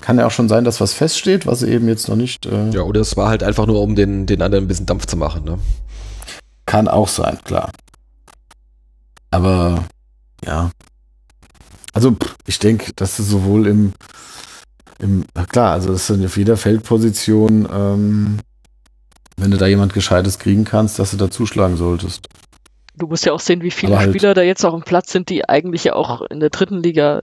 Kann 0.00 0.18
ja 0.18 0.26
auch 0.26 0.30
schon 0.30 0.48
sein, 0.48 0.64
dass 0.64 0.80
was 0.80 0.92
feststeht, 0.92 1.46
was 1.46 1.62
eben 1.62 1.88
jetzt 1.88 2.08
noch 2.08 2.16
nicht. 2.16 2.46
Äh 2.46 2.70
ja, 2.70 2.82
oder 2.82 3.00
es 3.00 3.16
war 3.16 3.28
halt 3.28 3.42
einfach 3.42 3.66
nur, 3.66 3.80
um 3.80 3.94
den, 3.94 4.26
den 4.26 4.42
anderen 4.42 4.64
ein 4.64 4.68
bisschen 4.68 4.86
Dampf 4.86 5.06
zu 5.06 5.16
machen. 5.16 5.44
Ne? 5.44 5.58
Kann 6.66 6.88
auch 6.88 7.08
sein, 7.08 7.38
klar. 7.44 7.70
Aber 9.30 9.84
ja. 10.44 10.70
Also 11.92 12.16
ich 12.46 12.58
denke, 12.58 12.92
dass 12.94 13.16
du 13.16 13.22
sowohl 13.22 13.66
im, 13.66 13.92
im 14.98 15.24
klar, 15.48 15.72
also 15.72 15.92
das 15.92 16.10
ist 16.10 16.24
auf 16.24 16.36
jeder 16.36 16.56
Feldposition, 16.56 17.68
ähm, 17.72 18.38
wenn 19.36 19.50
du 19.50 19.56
da 19.56 19.66
jemand 19.66 19.94
Gescheites 19.94 20.38
kriegen 20.38 20.64
kannst, 20.64 20.98
dass 20.98 21.12
du 21.12 21.16
da 21.16 21.30
zuschlagen 21.30 21.76
solltest. 21.76 22.28
du 22.96 23.06
musst 23.06 23.26
ja 23.26 23.32
auch 23.32 23.40
sehen, 23.40 23.62
wie 23.62 23.70
viele 23.70 23.98
halt 23.98 24.10
Spieler 24.10 24.34
da 24.34 24.42
jetzt 24.42 24.64
auch 24.64 24.74
im 24.74 24.82
Platz 24.82 25.12
sind, 25.12 25.28
die 25.28 25.48
eigentlich 25.48 25.84
ja 25.84 25.94
auch 25.94 26.22
in 26.22 26.40
der 26.40 26.50
dritten 26.50 26.82
Liga 26.82 27.20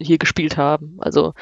hier 0.00 0.18
gespielt 0.18 0.56
haben. 0.56 0.96
Also 0.98 1.34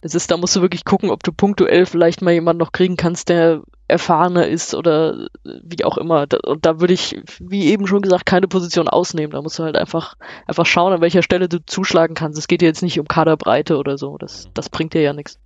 das 0.00 0.14
ist, 0.14 0.30
da 0.30 0.36
musst 0.36 0.56
du 0.56 0.62
wirklich 0.62 0.84
gucken, 0.84 1.10
ob 1.10 1.22
du 1.22 1.32
punktuell 1.32 1.86
vielleicht 1.86 2.22
mal 2.22 2.32
jemanden 2.32 2.60
noch 2.60 2.72
kriegen 2.72 2.96
kannst, 2.96 3.28
der 3.28 3.62
erfahrener 3.88 4.46
ist 4.46 4.74
oder 4.74 5.28
wie 5.44 5.84
auch 5.84 5.98
immer. 5.98 6.26
Und 6.44 6.66
da 6.66 6.80
würde 6.80 6.94
ich, 6.94 7.20
wie 7.40 7.66
eben 7.66 7.86
schon 7.86 8.02
gesagt, 8.02 8.26
keine 8.26 8.48
Position 8.48 8.88
ausnehmen. 8.88 9.32
Da 9.32 9.42
musst 9.42 9.58
du 9.58 9.64
halt 9.64 9.76
einfach, 9.76 10.14
einfach 10.46 10.66
schauen, 10.66 10.92
an 10.92 11.00
welcher 11.00 11.22
Stelle 11.22 11.48
du 11.48 11.64
zuschlagen 11.64 12.14
kannst. 12.14 12.38
Es 12.38 12.48
geht 12.48 12.60
dir 12.60 12.66
jetzt 12.66 12.82
nicht 12.82 13.00
um 13.00 13.08
Kaderbreite 13.08 13.76
oder 13.76 13.98
so. 13.98 14.18
Das, 14.18 14.48
das 14.54 14.68
bringt 14.68 14.94
dir 14.94 15.02
ja 15.02 15.12
nichts. 15.12 15.38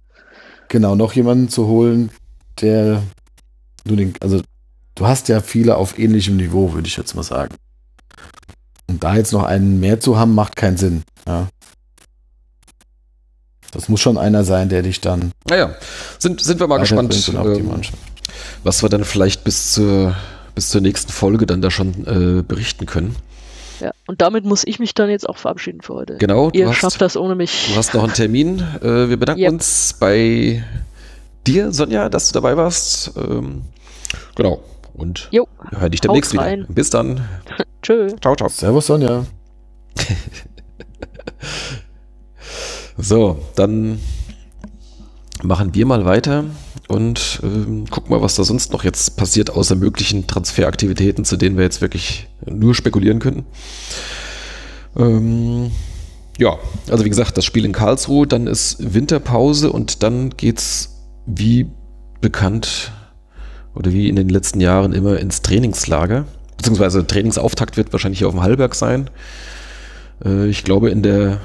Genau, 0.69 0.95
noch 0.95 1.13
jemanden 1.13 1.49
zu 1.49 1.67
holen, 1.67 2.11
der 2.61 3.03
du 3.85 3.97
den, 3.97 4.15
also 4.21 4.41
du 4.95 5.07
hast 5.07 5.29
ja 5.29 5.41
viele 5.41 5.77
auf 5.77 5.99
ähnlichem 5.99 6.37
Niveau, 6.37 6.73
würde 6.73 6.89
ich 6.89 6.97
jetzt 6.97 7.15
mal 7.15 7.23
sagen. 7.23 7.55
Und 8.89 9.03
da 9.03 9.17
jetzt 9.17 9.33
noch 9.33 9.45
einen 9.45 9.81
mehr 9.81 10.01
zu 10.01 10.19
haben, 10.19 10.35
macht 10.35 10.57
keinen 10.57 10.77
Sinn. 10.77 11.03
Ja. 11.27 11.49
Das 13.73 13.89
muss 13.89 14.01
schon 14.01 14.18
einer 14.18 14.45
sein, 14.45 14.68
der 14.68 14.83
dich 14.83 15.01
dann. 15.01 15.33
Naja, 15.49 15.75
sind, 16.18 16.41
sind 16.41 16.61
wir 16.61 16.68
mal 16.68 16.79
gespannt, 16.79 17.33
ähm, 17.35 17.70
was 18.62 18.83
wir 18.83 18.91
dann 18.91 19.05
vielleicht 19.05 19.45
bis 19.45 19.73
zur, 19.73 20.14
bis 20.55 20.68
zur 20.68 20.83
nächsten 20.83 21.11
Folge 21.11 21.47
dann 21.47 21.62
da 21.62 21.70
schon 21.70 22.07
äh, 22.07 22.43
berichten 22.43 22.87
können. 22.87 23.16
Ja, 23.81 23.91
und 24.07 24.20
damit 24.20 24.45
muss 24.45 24.62
ich 24.64 24.79
mich 24.79 24.95
dann 24.95 25.09
jetzt 25.11 25.29
auch 25.29 25.39
verabschieden 25.39 25.81
für 25.81 25.95
heute. 25.95 26.18
Genau. 26.18 26.51
Ihr 26.53 26.68
hast, 26.68 26.77
schafft 26.77 27.01
das 27.01 27.16
ohne 27.16 27.35
mich. 27.35 27.70
Du 27.73 27.77
hast 27.77 27.95
noch 27.95 28.05
einen 28.05 28.12
Termin. 28.12 28.62
Äh, 28.81 29.09
wir 29.09 29.16
bedanken 29.16 29.43
yep. 29.43 29.53
uns 29.53 29.97
bei 29.99 30.62
dir, 31.47 31.73
Sonja, 31.73 32.11
dass 32.11 32.29
du 32.29 32.35
dabei 32.35 32.57
warst. 32.57 33.12
Ähm, 33.16 33.62
genau. 34.37 34.62
Und 34.95 35.29
jo. 35.33 35.49
hör 35.70 35.89
dich 35.89 36.03
demnächst 36.03 36.35
wieder. 36.35 36.59
Bis 36.68 36.91
dann. 36.91 37.27
Tschö. 37.83 38.09
Ciao, 38.20 38.37
ciao. 38.37 38.49
Servus, 38.51 38.87
Sonja. 38.87 39.25
So, 42.99 43.38
dann 43.55 44.01
machen 45.43 45.74
wir 45.74 45.86
mal 45.86 46.05
weiter 46.05 46.45
und 46.88 47.40
ähm, 47.43 47.86
gucken 47.88 48.11
mal, 48.11 48.22
was 48.22 48.34
da 48.34 48.45
sonst 48.45 48.72
noch 48.72 48.84
jetzt 48.84 49.16
passiert, 49.16 49.51
außer 49.51 49.74
möglichen 49.74 50.26
Transferaktivitäten, 50.26 51.24
zu 51.24 51.36
denen 51.36 51.57
wir 51.57 51.64
jetzt 51.64 51.80
wirklich 51.80 52.28
nur 52.47 52.74
spekulieren 52.74 53.18
können. 53.18 53.45
Ähm, 54.97 55.70
ja, 56.38 56.59
also 56.90 57.05
wie 57.05 57.09
gesagt, 57.09 57.36
das 57.36 57.45
Spiel 57.45 57.64
in 57.64 57.72
Karlsruhe, 57.72 58.26
dann 58.26 58.47
ist 58.47 58.95
Winterpause 58.95 59.72
und 59.72 60.03
dann 60.03 60.30
geht's 60.30 61.03
wie 61.26 61.66
bekannt 62.20 62.93
oder 63.74 63.93
wie 63.93 64.09
in 64.09 64.16
den 64.16 64.28
letzten 64.28 64.61
Jahren 64.61 64.93
immer 64.93 65.18
ins 65.18 65.43
Trainingslager. 65.43 66.26
Beziehungsweise 66.57 67.07
Trainingsauftakt 67.07 67.76
wird 67.76 67.93
wahrscheinlich 67.93 68.18
hier 68.18 68.28
auf 68.28 68.34
dem 68.34 68.43
Hallberg 68.43 68.74
sein. 68.74 69.11
Äh, 70.24 70.49
ich 70.49 70.64
glaube, 70.64 70.90
in 70.90 71.03
der 71.03 71.40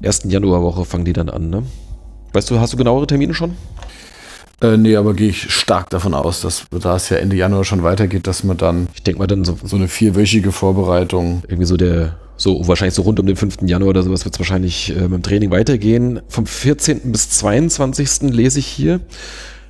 ersten 0.00 0.30
Januarwoche 0.30 0.84
fangen 0.84 1.04
die 1.04 1.12
dann 1.12 1.28
an, 1.28 1.50
ne? 1.50 1.62
Weißt 2.32 2.50
du, 2.50 2.58
hast 2.58 2.72
du 2.72 2.76
genauere 2.76 3.06
Termine 3.06 3.34
schon? 3.34 3.56
Äh, 4.62 4.76
nee, 4.76 4.94
aber 4.94 5.14
gehe 5.14 5.28
ich 5.28 5.52
stark 5.52 5.90
davon 5.90 6.14
aus, 6.14 6.40
dass 6.40 6.66
da 6.70 6.94
es 6.94 7.08
ja 7.08 7.16
Ende 7.16 7.36
Januar 7.36 7.64
schon 7.64 7.82
weitergeht, 7.82 8.26
dass 8.26 8.44
man 8.44 8.56
dann. 8.56 8.86
Ich 8.94 9.02
denke 9.02 9.18
mal 9.18 9.26
dann 9.26 9.44
so, 9.44 9.58
so 9.62 9.76
eine 9.76 9.88
vierwöchige 9.88 10.52
Vorbereitung. 10.52 11.42
Irgendwie 11.48 11.66
so 11.66 11.76
der, 11.76 12.16
so 12.36 12.66
wahrscheinlich 12.68 12.94
so 12.94 13.02
rund 13.02 13.18
um 13.18 13.26
den 13.26 13.36
5. 13.36 13.62
Januar 13.62 13.90
oder 13.90 14.02
sowas 14.04 14.24
wird 14.24 14.34
es 14.34 14.40
wahrscheinlich 14.40 14.96
äh, 14.96 15.02
mit 15.02 15.12
dem 15.12 15.22
Training 15.22 15.50
weitergehen. 15.50 16.20
Vom 16.28 16.46
14. 16.46 17.10
bis 17.10 17.30
22. 17.30 18.30
lese 18.30 18.60
ich 18.60 18.66
hier. 18.66 19.00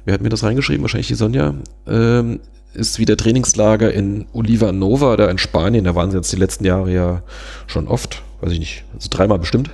Wer 0.04 0.14
hat 0.14 0.20
mir 0.20 0.28
das 0.28 0.44
reingeschrieben? 0.44 0.82
Wahrscheinlich 0.82 1.08
die 1.08 1.14
Sonja. 1.14 1.54
Ähm, 1.86 2.40
ist 2.74 2.98
wieder 2.98 3.16
Trainingslager 3.16 3.92
in 3.92 4.26
Oliva 4.32 4.72
Nova, 4.72 5.16
da 5.16 5.30
in 5.30 5.38
Spanien. 5.38 5.84
Da 5.84 5.94
waren 5.94 6.10
sie 6.10 6.18
jetzt 6.18 6.32
die 6.32 6.36
letzten 6.36 6.66
Jahre 6.66 6.92
ja 6.92 7.22
schon 7.66 7.88
oft. 7.88 8.22
Weiß 8.42 8.52
ich 8.52 8.58
nicht. 8.58 8.84
Also 8.94 9.08
dreimal 9.10 9.38
bestimmt. 9.38 9.70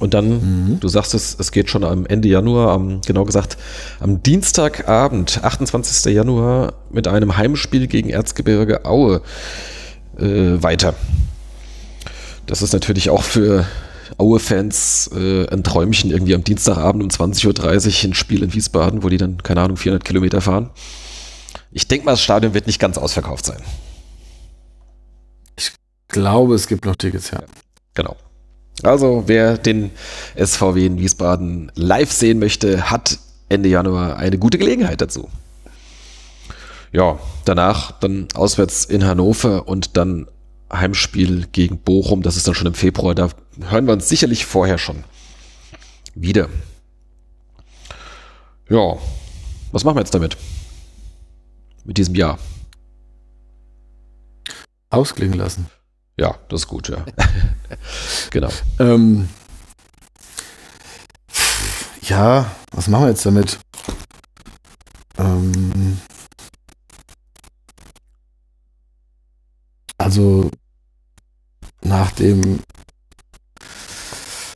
Und 0.00 0.14
dann, 0.14 0.28
mhm. 0.28 0.80
du 0.80 0.88
sagst 0.88 1.14
es, 1.14 1.36
es 1.38 1.50
geht 1.50 1.70
schon 1.70 1.84
am 1.84 2.06
Ende 2.06 2.28
Januar, 2.28 2.72
am, 2.72 3.00
genau 3.00 3.24
gesagt, 3.24 3.56
am 4.00 4.22
Dienstagabend, 4.22 5.42
28. 5.42 6.12
Januar, 6.14 6.74
mit 6.90 7.08
einem 7.08 7.36
Heimspiel 7.36 7.86
gegen 7.86 8.10
Erzgebirge 8.10 8.84
Aue 8.84 9.22
äh, 10.18 10.62
weiter. 10.62 10.94
Das 12.46 12.62
ist 12.62 12.72
natürlich 12.72 13.10
auch 13.10 13.22
für 13.22 13.66
Aue-Fans 14.16 15.10
äh, 15.14 15.46
ein 15.48 15.62
Träumchen, 15.62 16.10
irgendwie 16.10 16.34
am 16.34 16.44
Dienstagabend 16.44 17.02
um 17.02 17.08
20.30 17.10 18.04
Uhr 18.04 18.10
ein 18.10 18.14
Spiel 18.14 18.42
in 18.42 18.54
Wiesbaden, 18.54 19.02
wo 19.02 19.08
die 19.08 19.18
dann, 19.18 19.42
keine 19.42 19.60
Ahnung, 19.60 19.76
400 19.76 20.04
Kilometer 20.04 20.40
fahren. 20.40 20.70
Ich 21.70 21.88
denke 21.88 22.06
mal, 22.06 22.12
das 22.12 22.22
Stadion 22.22 22.54
wird 22.54 22.66
nicht 22.66 22.80
ganz 22.80 22.96
ausverkauft 22.96 23.44
sein. 23.44 23.62
Ich 25.56 25.72
glaube, 26.08 26.54
es 26.54 26.68
gibt 26.68 26.86
noch 26.86 26.96
Tickets, 26.96 27.30
ja. 27.30 27.42
Genau. 27.94 28.16
Also 28.82 29.24
wer 29.26 29.58
den 29.58 29.90
SVW 30.36 30.86
in 30.86 30.98
Wiesbaden 30.98 31.72
live 31.74 32.12
sehen 32.12 32.38
möchte, 32.38 32.90
hat 32.90 33.18
Ende 33.48 33.68
Januar 33.68 34.16
eine 34.16 34.38
gute 34.38 34.58
Gelegenheit 34.58 35.00
dazu. 35.00 35.28
Ja, 36.92 37.18
danach 37.44 37.92
dann 37.92 38.28
auswärts 38.34 38.84
in 38.84 39.04
Hannover 39.04 39.68
und 39.68 39.96
dann 39.96 40.26
Heimspiel 40.72 41.46
gegen 41.52 41.78
Bochum. 41.78 42.22
Das 42.22 42.36
ist 42.36 42.46
dann 42.46 42.54
schon 42.54 42.66
im 42.66 42.74
Februar. 42.74 43.14
Da 43.14 43.30
hören 43.68 43.86
wir 43.86 43.92
uns 43.92 44.08
sicherlich 44.08 44.46
vorher 44.46 44.78
schon 44.78 45.04
wieder. 46.14 46.48
Ja, 48.68 48.96
was 49.72 49.84
machen 49.84 49.96
wir 49.96 50.00
jetzt 50.00 50.14
damit? 50.14 50.36
Mit 51.84 51.98
diesem 51.98 52.14
Jahr? 52.14 52.38
Ausklingen 54.90 55.38
lassen. 55.38 55.66
Ja, 56.18 56.34
das 56.48 56.62
ist 56.62 56.66
gut, 56.66 56.88
ja. 56.88 57.04
genau. 58.30 58.48
Ähm, 58.80 59.28
ja, 62.02 62.50
was 62.72 62.88
machen 62.88 63.04
wir 63.04 63.10
jetzt 63.10 63.24
damit? 63.24 63.58
Ähm, 65.16 65.98
also 69.96 70.50
nach 71.82 72.10
dem 72.12 72.60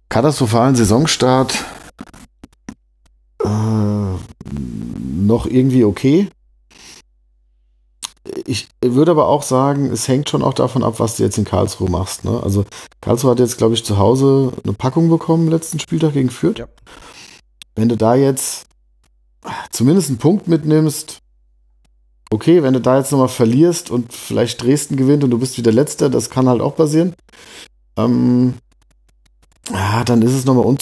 katastrophalen 0.08 0.74
Saisonstart 0.74 1.64
äh, 3.44 3.46
noch 4.50 5.46
irgendwie 5.46 5.84
okay 5.84 6.28
ich 8.46 8.68
würde 8.80 9.10
aber 9.10 9.26
auch 9.26 9.42
sagen, 9.42 9.86
es 9.86 10.06
hängt 10.06 10.28
schon 10.28 10.42
auch 10.42 10.54
davon 10.54 10.84
ab, 10.84 11.00
was 11.00 11.16
du 11.16 11.24
jetzt 11.24 11.38
in 11.38 11.44
Karlsruhe 11.44 11.90
machst. 11.90 12.24
Ne? 12.24 12.40
Also 12.42 12.64
Karlsruhe 13.00 13.32
hat 13.32 13.40
jetzt, 13.40 13.58
glaube 13.58 13.74
ich, 13.74 13.84
zu 13.84 13.98
Hause 13.98 14.52
eine 14.62 14.74
Packung 14.74 15.08
bekommen 15.08 15.48
letzten 15.48 15.80
Spieltag 15.80 16.12
gegen 16.12 16.30
Fürth. 16.30 16.58
Ja. 16.58 16.68
Wenn 17.74 17.88
du 17.88 17.96
da 17.96 18.14
jetzt 18.14 18.66
zumindest 19.70 20.08
einen 20.08 20.18
Punkt 20.18 20.46
mitnimmst, 20.46 21.18
okay, 22.30 22.62
wenn 22.62 22.74
du 22.74 22.80
da 22.80 22.98
jetzt 22.98 23.10
nochmal 23.10 23.28
verlierst 23.28 23.90
und 23.90 24.12
vielleicht 24.12 24.62
Dresden 24.62 24.96
gewinnt 24.96 25.24
und 25.24 25.30
du 25.30 25.38
bist 25.38 25.58
wieder 25.58 25.72
Letzter, 25.72 26.08
das 26.08 26.30
kann 26.30 26.48
halt 26.48 26.60
auch 26.60 26.76
passieren. 26.76 27.14
Ähm, 27.96 28.54
ja, 29.70 30.04
dann 30.04 30.22
ist 30.22 30.32
es 30.32 30.44
nochmal 30.44 30.66
un 30.66 30.78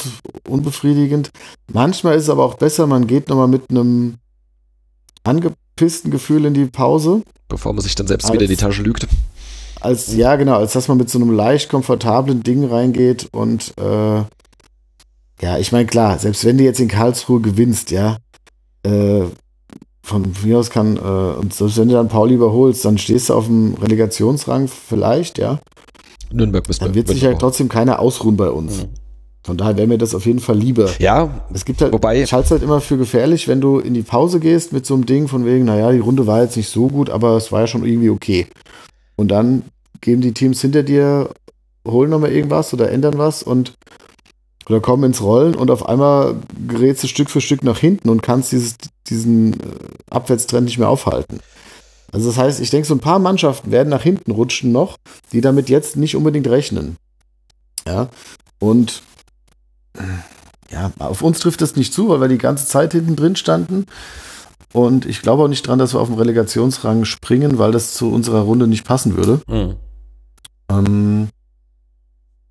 unbefriedigend. 0.49 1.31
Manchmal 1.73 2.17
ist 2.17 2.25
es 2.25 2.31
aber 2.31 2.45
auch 2.45 2.55
besser, 2.55 2.87
man 2.87 3.07
geht 3.07 3.29
nochmal 3.29 3.49
mit 3.49 3.71
einem 3.71 4.17
angepissten 5.25 5.70
Gefühl 6.11 6.45
in 6.45 6.55
die 6.55 6.67
Pause 6.67 7.23
Bevor 7.51 7.73
man 7.73 7.83
sich 7.83 7.95
dann 7.97 8.07
selbst 8.07 8.27
als, 8.27 8.33
wieder 8.33 8.45
in 8.45 8.51
die 8.51 8.57
Tasche 8.57 8.83
lügt. 8.83 9.07
Als, 9.81 10.15
ja, 10.15 10.37
genau, 10.37 10.57
als 10.57 10.73
dass 10.73 10.89
man 10.89 10.99
mit 10.99 11.11
so 11.11 11.19
einem 11.19 11.31
leicht 11.31 11.69
komfortablen 11.69 12.43
Ding 12.43 12.65
reingeht 12.65 13.29
und 13.33 13.75
äh, 13.79 14.23
ja, 15.43 15.59
ich 15.59 15.73
meine, 15.73 15.87
klar, 15.87 16.19
selbst 16.19 16.45
wenn 16.45 16.59
du 16.59 16.65
jetzt 16.65 16.81
in 16.81 16.89
Karlsruhe 16.89 17.41
gewinnst, 17.41 17.91
ja, 17.91 18.19
äh, 18.85 19.23
von 20.03 20.33
mir 20.45 20.59
aus 20.59 20.71
kann, 20.71 20.97
äh, 20.97 21.01
und 21.01 21.53
selbst 21.55 21.77
wenn 21.77 21.89
du 21.89 21.95
dann 21.95 22.09
Pauli 22.09 22.35
überholst, 22.35 22.85
dann 22.85 22.99
stehst 22.99 23.31
du 23.31 23.35
auf 23.35 23.47
dem 23.47 23.75
Relegationsrang 23.75 24.69
vielleicht, 24.69 25.39
ja. 25.39 25.61
Nürnberg 26.31 26.65
bist 26.67 26.83
Dann 26.83 26.95
wird 26.95 27.09
sich 27.09 27.25
halt 27.25 27.41
trotzdem 27.41 27.69
keiner 27.69 27.99
ausruhen 27.99 28.37
bei 28.37 28.51
uns. 28.51 28.83
Mhm. 28.83 28.89
Von 29.43 29.57
daher 29.57 29.77
wäre 29.77 29.87
mir 29.87 29.99
das 29.99 30.15
auf 30.15 30.27
jeden 30.27 30.39
Fall 30.39 30.57
lieber. 30.57 30.91
Ja, 30.99 31.47
es 31.55 31.65
gibt 31.65 31.81
halt, 31.81 31.93
wobei, 31.93 32.23
ich 32.23 32.33
halte 32.33 32.45
es 32.47 32.51
halt 32.51 32.63
immer 32.63 32.81
für 32.81 32.99
gefährlich, 32.99 33.49
wenn 33.49 33.61
du 33.61 33.79
in 33.79 33.95
die 33.95 34.03
Pause 34.03 34.39
gehst 34.39 34.73
mit 34.73 34.85
so 34.85 34.95
einem 34.95 35.07
Ding 35.07 35.29
von 35.29 35.47
wegen, 35.47 35.65
naja, 35.65 35.93
die 35.93 35.99
Runde 35.99 36.27
war 36.27 36.43
jetzt 36.43 36.57
nicht 36.57 36.69
so 36.69 36.89
gut, 36.89 37.09
aber 37.09 37.37
es 37.37 37.51
war 37.51 37.61
ja 37.61 37.67
schon 37.67 37.87
irgendwie 37.87 38.11
okay. 38.11 38.47
Und 39.17 39.29
dann 39.29 39.65
geben 40.03 40.21
die 40.21 40.35
Teams 40.35 40.61
hinter 40.61 40.83
dir, 40.83 41.31
holen 41.87 42.11
nochmal 42.11 42.33
irgendwas 42.33 42.75
oder 42.75 42.91
ändern 42.91 43.17
was 43.17 43.43
und 43.43 43.75
oder 44.69 44.81
kommen 44.81 45.05
ins 45.05 45.21
Rollen 45.21 45.57
und 45.57 45.71
auf 45.71 45.89
einmal 45.89 46.37
gerätst 46.69 47.03
du 47.03 47.09
Stück 47.09 47.29
für 47.29 47.41
Stück 47.41 47.65
nach 47.65 47.79
hinten 47.79 48.09
und 48.09 48.23
kannst 48.23 48.53
dieses, 48.53 48.77
diesen 49.09 49.55
äh, 49.55 49.67
Abwärtstrend 50.11 50.67
nicht 50.67 50.79
mehr 50.79 50.89
aufhalten. 50.89 51.41
Also 52.13 52.29
das 52.29 52.39
heißt, 52.39 52.61
ich 52.61 52.71
denke, 52.71 52.87
so 52.87 52.95
ein 52.95 53.01
paar 53.01 53.19
Mannschaften 53.19 53.73
werden 53.73 53.89
nach 53.89 54.03
hinten 54.03 54.31
rutschen 54.31 54.71
noch, 54.71 54.97
die 55.33 55.41
damit 55.41 55.69
jetzt 55.69 55.97
nicht 55.97 56.15
unbedingt 56.15 56.47
rechnen. 56.49 56.97
Ja. 57.87 58.09
Und 58.59 59.03
ja, 60.71 60.93
auf 60.99 61.23
uns 61.23 61.41
trifft 61.41 61.61
das 61.61 61.77
nicht 61.77 61.93
zu, 61.93 62.09
weil 62.09 62.21
wir 62.21 62.29
die 62.29 62.39
ganze 62.39 62.67
Zeit 62.67 62.93
hinten 62.93 63.17
drin 63.17 63.37
standen. 63.37 63.87
Und 64.73 65.05
ich 65.05 65.21
glaube 65.21 65.43
auch 65.43 65.49
nicht 65.49 65.67
dran, 65.67 65.79
dass 65.79 65.95
wir 65.95 66.01
auf 66.01 66.09
den 66.09 66.19
Relegationsrang 66.19 67.05
springen, 67.05 67.59
weil 67.59 67.73
das 67.73 67.95
zu 67.95 68.11
unserer 68.11 68.43
Runde 68.43 68.69
nicht 68.69 68.85
passen 68.85 69.17
würde. 69.17 69.41
Mhm. 69.49 69.77
Ähm, 70.69 71.29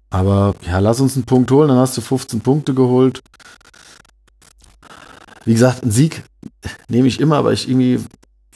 aber 0.10 0.56
ja, 0.66 0.80
lass 0.80 1.00
uns 1.00 1.16
einen 1.16 1.26
Punkt 1.26 1.52
holen, 1.52 1.70
dann 1.70 1.78
hast 1.78 1.96
du 1.96 2.02
15 2.02 2.42
Punkte 2.42 2.74
geholt. 2.74 3.22
Wie 5.46 5.54
gesagt, 5.54 5.84
ein 5.84 5.92
Sieg 5.92 6.24
nehme 6.90 7.08
ich 7.08 7.20
immer, 7.22 7.38
aber 7.38 7.54
ich 7.54 7.70
irgendwie, 7.70 8.04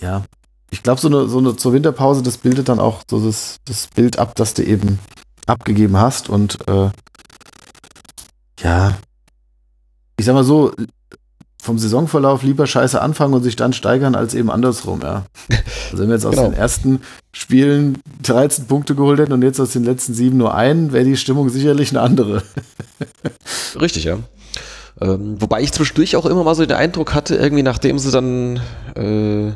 ja, 0.02 0.24
ich 0.72 0.84
glaube, 0.84 1.00
so 1.00 1.08
eine, 1.08 1.28
so 1.28 1.38
eine 1.38 1.56
zur 1.56 1.72
Winterpause, 1.72 2.24
das 2.24 2.38
bildet 2.38 2.68
dann 2.68 2.80
auch 2.80 3.04
so 3.10 3.24
das, 3.24 3.60
das 3.66 3.88
Bild 3.88 4.20
ab, 4.20 4.36
das 4.36 4.56
du 4.56 4.64
eben 4.64 5.00
abgegeben 5.46 5.98
hast. 5.98 6.30
Und 6.30 6.68
äh, 6.68 6.90
ja, 8.64 8.96
ich 10.18 10.26
sag 10.26 10.34
mal 10.34 10.44
so, 10.44 10.72
vom 11.64 11.80
Saisonverlauf 11.80 12.44
lieber 12.44 12.68
scheiße 12.68 13.02
anfangen 13.02 13.34
und 13.34 13.44
sich 13.44 13.56
dann 13.56 13.72
steigern, 13.72 14.16
als 14.16 14.34
eben 14.34 14.52
andersrum, 14.52 15.00
ja. 15.02 15.26
Also 15.92 16.04
wenn 16.04 16.10
wir 16.10 16.16
jetzt 16.16 16.26
aus 16.26 16.36
genau. 16.36 16.50
den 16.50 16.58
ersten 16.58 17.02
Spielen 17.32 18.00
13 18.24 18.66
Punkte 18.66 18.96
geholt 18.96 19.20
hätten 19.20 19.32
und 19.32 19.44
jetzt 19.44 19.62
aus 19.62 19.72
den 19.72 19.86
letzten 19.86 20.14
sieben 20.14 20.38
nur 20.38 20.56
einen, 20.56 20.92
wäre 20.92 21.06
die 21.06 21.16
Stimmung 21.16 21.48
sicherlich 21.50 21.92
eine 21.92 22.02
andere. 22.02 22.44
Richtig, 23.80 24.04
ja. 24.04 24.18
Ähm, 25.00 25.38
wobei 25.40 25.62
ich 25.62 25.72
zwischendurch 25.72 26.18
auch 26.18 26.26
immer 26.26 26.44
mal 26.44 26.54
so 26.54 26.66
den 26.66 26.76
Eindruck 26.76 27.14
hatte, 27.14 27.36
irgendwie 27.36 27.64
nachdem 27.64 27.98
sie 27.98 28.12
dann 28.12 28.60
äh, 28.96 29.54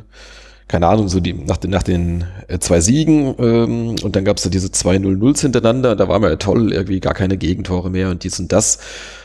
keine 0.67 0.87
Ahnung, 0.87 1.07
so 1.07 1.21
die, 1.21 1.33
nach 1.33 1.57
den, 1.57 1.71
nach 1.71 1.83
den 1.83 2.25
äh, 2.49 2.59
zwei 2.59 2.81
Siegen 2.81 3.35
ähm, 3.39 3.95
und 4.03 4.15
dann 4.17 4.25
gab 4.25 4.37
es 4.37 4.43
da 4.43 4.49
diese 4.49 4.69
zwei 4.69 4.97
0-0s 4.97 5.41
hintereinander, 5.41 5.95
da 5.95 6.09
war 6.09 6.19
mir 6.19 6.29
ja 6.29 6.35
toll, 6.35 6.73
irgendwie 6.73 6.99
gar 6.99 7.13
keine 7.13 7.37
Gegentore 7.37 7.89
mehr 7.89 8.09
und 8.09 8.23
dies 8.23 8.39
und 8.39 8.51
das. 8.51 8.79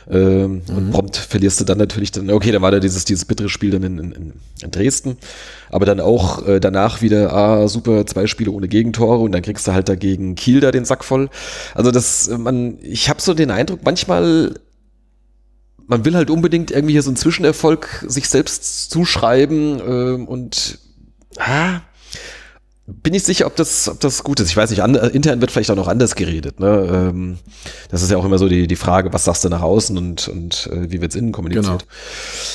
Ähm, 0.08 0.62
mhm. 0.68 0.76
Und 0.76 0.90
prompt 0.92 1.16
verlierst 1.16 1.60
du 1.60 1.64
dann 1.64 1.78
natürlich 1.78 2.12
dann, 2.12 2.30
okay, 2.30 2.52
dann 2.52 2.62
war 2.62 2.70
da 2.70 2.78
dieses, 2.78 3.04
dieses 3.04 3.24
bittere 3.24 3.48
Spiel 3.48 3.70
dann 3.70 3.82
in, 3.82 3.98
in, 3.98 4.32
in 4.62 4.70
Dresden, 4.70 5.16
aber 5.70 5.84
dann 5.84 5.98
auch 5.98 6.46
äh, 6.46 6.60
danach 6.60 7.02
wieder, 7.02 7.32
ah, 7.32 7.66
super, 7.66 8.06
zwei 8.06 8.28
Spiele 8.28 8.52
ohne 8.52 8.68
Gegentore 8.68 9.18
und 9.18 9.32
dann 9.32 9.42
kriegst 9.42 9.66
du 9.66 9.72
halt 9.72 9.88
dagegen 9.88 10.36
Kiel 10.36 10.60
da 10.60 10.70
den 10.70 10.84
Sack 10.84 11.04
voll. 11.04 11.28
Also 11.74 11.90
das, 11.90 12.30
man, 12.38 12.78
ich 12.82 13.08
habe 13.08 13.20
so 13.20 13.34
den 13.34 13.50
Eindruck, 13.50 13.80
manchmal 13.84 14.54
man 15.88 16.04
will 16.04 16.14
halt 16.14 16.30
unbedingt 16.30 16.70
irgendwie 16.70 16.92
hier 16.92 17.02
so 17.02 17.10
einen 17.10 17.16
Zwischenerfolg 17.16 18.04
sich 18.06 18.28
selbst 18.28 18.90
zuschreiben 18.90 19.80
äh, 19.80 20.24
und 20.24 20.78
ah, 21.38 21.80
bin 22.86 23.14
ich 23.14 23.22
sicher, 23.22 23.46
ob 23.46 23.54
das, 23.56 23.88
ob 23.88 24.00
das 24.00 24.24
gut 24.24 24.40
ist. 24.40 24.50
Ich 24.50 24.56
weiß 24.56 24.70
nicht, 24.70 24.82
an, 24.82 24.94
intern 24.94 25.40
wird 25.40 25.50
vielleicht 25.50 25.70
auch 25.70 25.76
noch 25.76 25.86
anders 25.88 26.14
geredet. 26.16 26.58
Ne? 26.58 26.88
Ähm, 26.92 27.38
das 27.90 28.02
ist 28.02 28.10
ja 28.10 28.16
auch 28.16 28.24
immer 28.24 28.38
so 28.38 28.48
die, 28.48 28.66
die 28.66 28.76
Frage, 28.76 29.12
was 29.12 29.24
sagst 29.24 29.44
du 29.44 29.48
nach 29.48 29.62
außen 29.62 29.96
und, 29.96 30.28
und 30.28 30.68
äh, 30.72 30.90
wie 30.90 31.00
wird's 31.00 31.14
innen 31.14 31.32
kommuniziert. 31.32 31.64
Genau. 31.64 31.78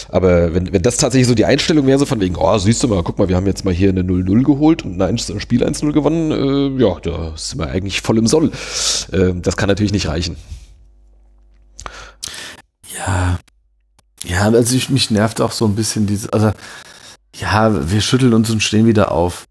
Aber 0.10 0.54
wenn, 0.54 0.74
wenn 0.74 0.82
das 0.82 0.98
tatsächlich 0.98 1.28
so 1.28 1.36
die 1.36 1.46
Einstellung 1.46 1.88
wäre, 1.88 1.98
so 1.98 2.06
von 2.06 2.20
wegen, 2.20 2.36
oh, 2.36 2.58
siehst 2.58 2.84
du 2.84 2.90
mal, 2.90 3.04
guck 3.04 3.18
mal, 3.18 3.30
wir 3.30 3.38
haben 3.38 3.48
jetzt 3.48 3.64
mal 3.64 3.74
hier 3.74 3.90
eine 3.90 4.02
0-0 4.02 4.44
geholt 4.44 4.84
und 4.84 5.02
ein 5.02 5.18
Spiel 5.18 5.64
1-0 5.64 5.92
gewonnen, 5.94 6.32
äh, 6.32 6.84
ja, 6.84 7.00
da 7.00 7.34
sind 7.38 7.60
wir 7.60 7.70
eigentlich 7.70 8.02
voll 8.02 8.18
im 8.18 8.28
Soll. 8.28 8.52
Äh, 9.12 9.34
das 9.36 9.56
kann 9.56 9.70
natürlich 9.70 9.94
nicht 9.94 10.08
reichen. 10.08 10.36
Ja, 12.98 13.40
ja, 14.26 14.50
also 14.50 14.76
ich, 14.76 14.90
mich 14.90 15.12
nervt 15.12 15.42
auch 15.42 15.52
so 15.52 15.66
ein 15.66 15.76
bisschen 15.76 16.06
diese, 16.08 16.34
also 16.34 16.52
ja, 17.40 17.90
wir 17.92 18.02
schütteln 18.02 18.34
uns 18.34 18.50
und 18.50 18.62
stehen 18.62 18.86
wieder 18.86 19.12
auf. 19.12 19.46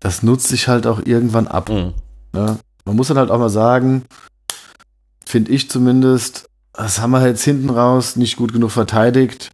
Das 0.00 0.22
nutzt 0.22 0.48
sich 0.48 0.68
halt 0.68 0.86
auch 0.86 1.00
irgendwann 1.04 1.46
ab. 1.46 1.68
Mhm. 1.68 1.94
Ne? 2.32 2.58
Man 2.84 2.96
muss 2.96 3.08
dann 3.08 3.18
halt 3.18 3.30
auch 3.30 3.38
mal 3.38 3.48
sagen, 3.48 4.04
finde 5.24 5.52
ich 5.52 5.70
zumindest, 5.70 6.48
das 6.72 7.00
haben 7.00 7.12
wir 7.12 7.26
jetzt 7.26 7.44
hinten 7.44 7.70
raus 7.70 8.16
nicht 8.16 8.36
gut 8.36 8.52
genug 8.52 8.70
verteidigt. 8.70 9.50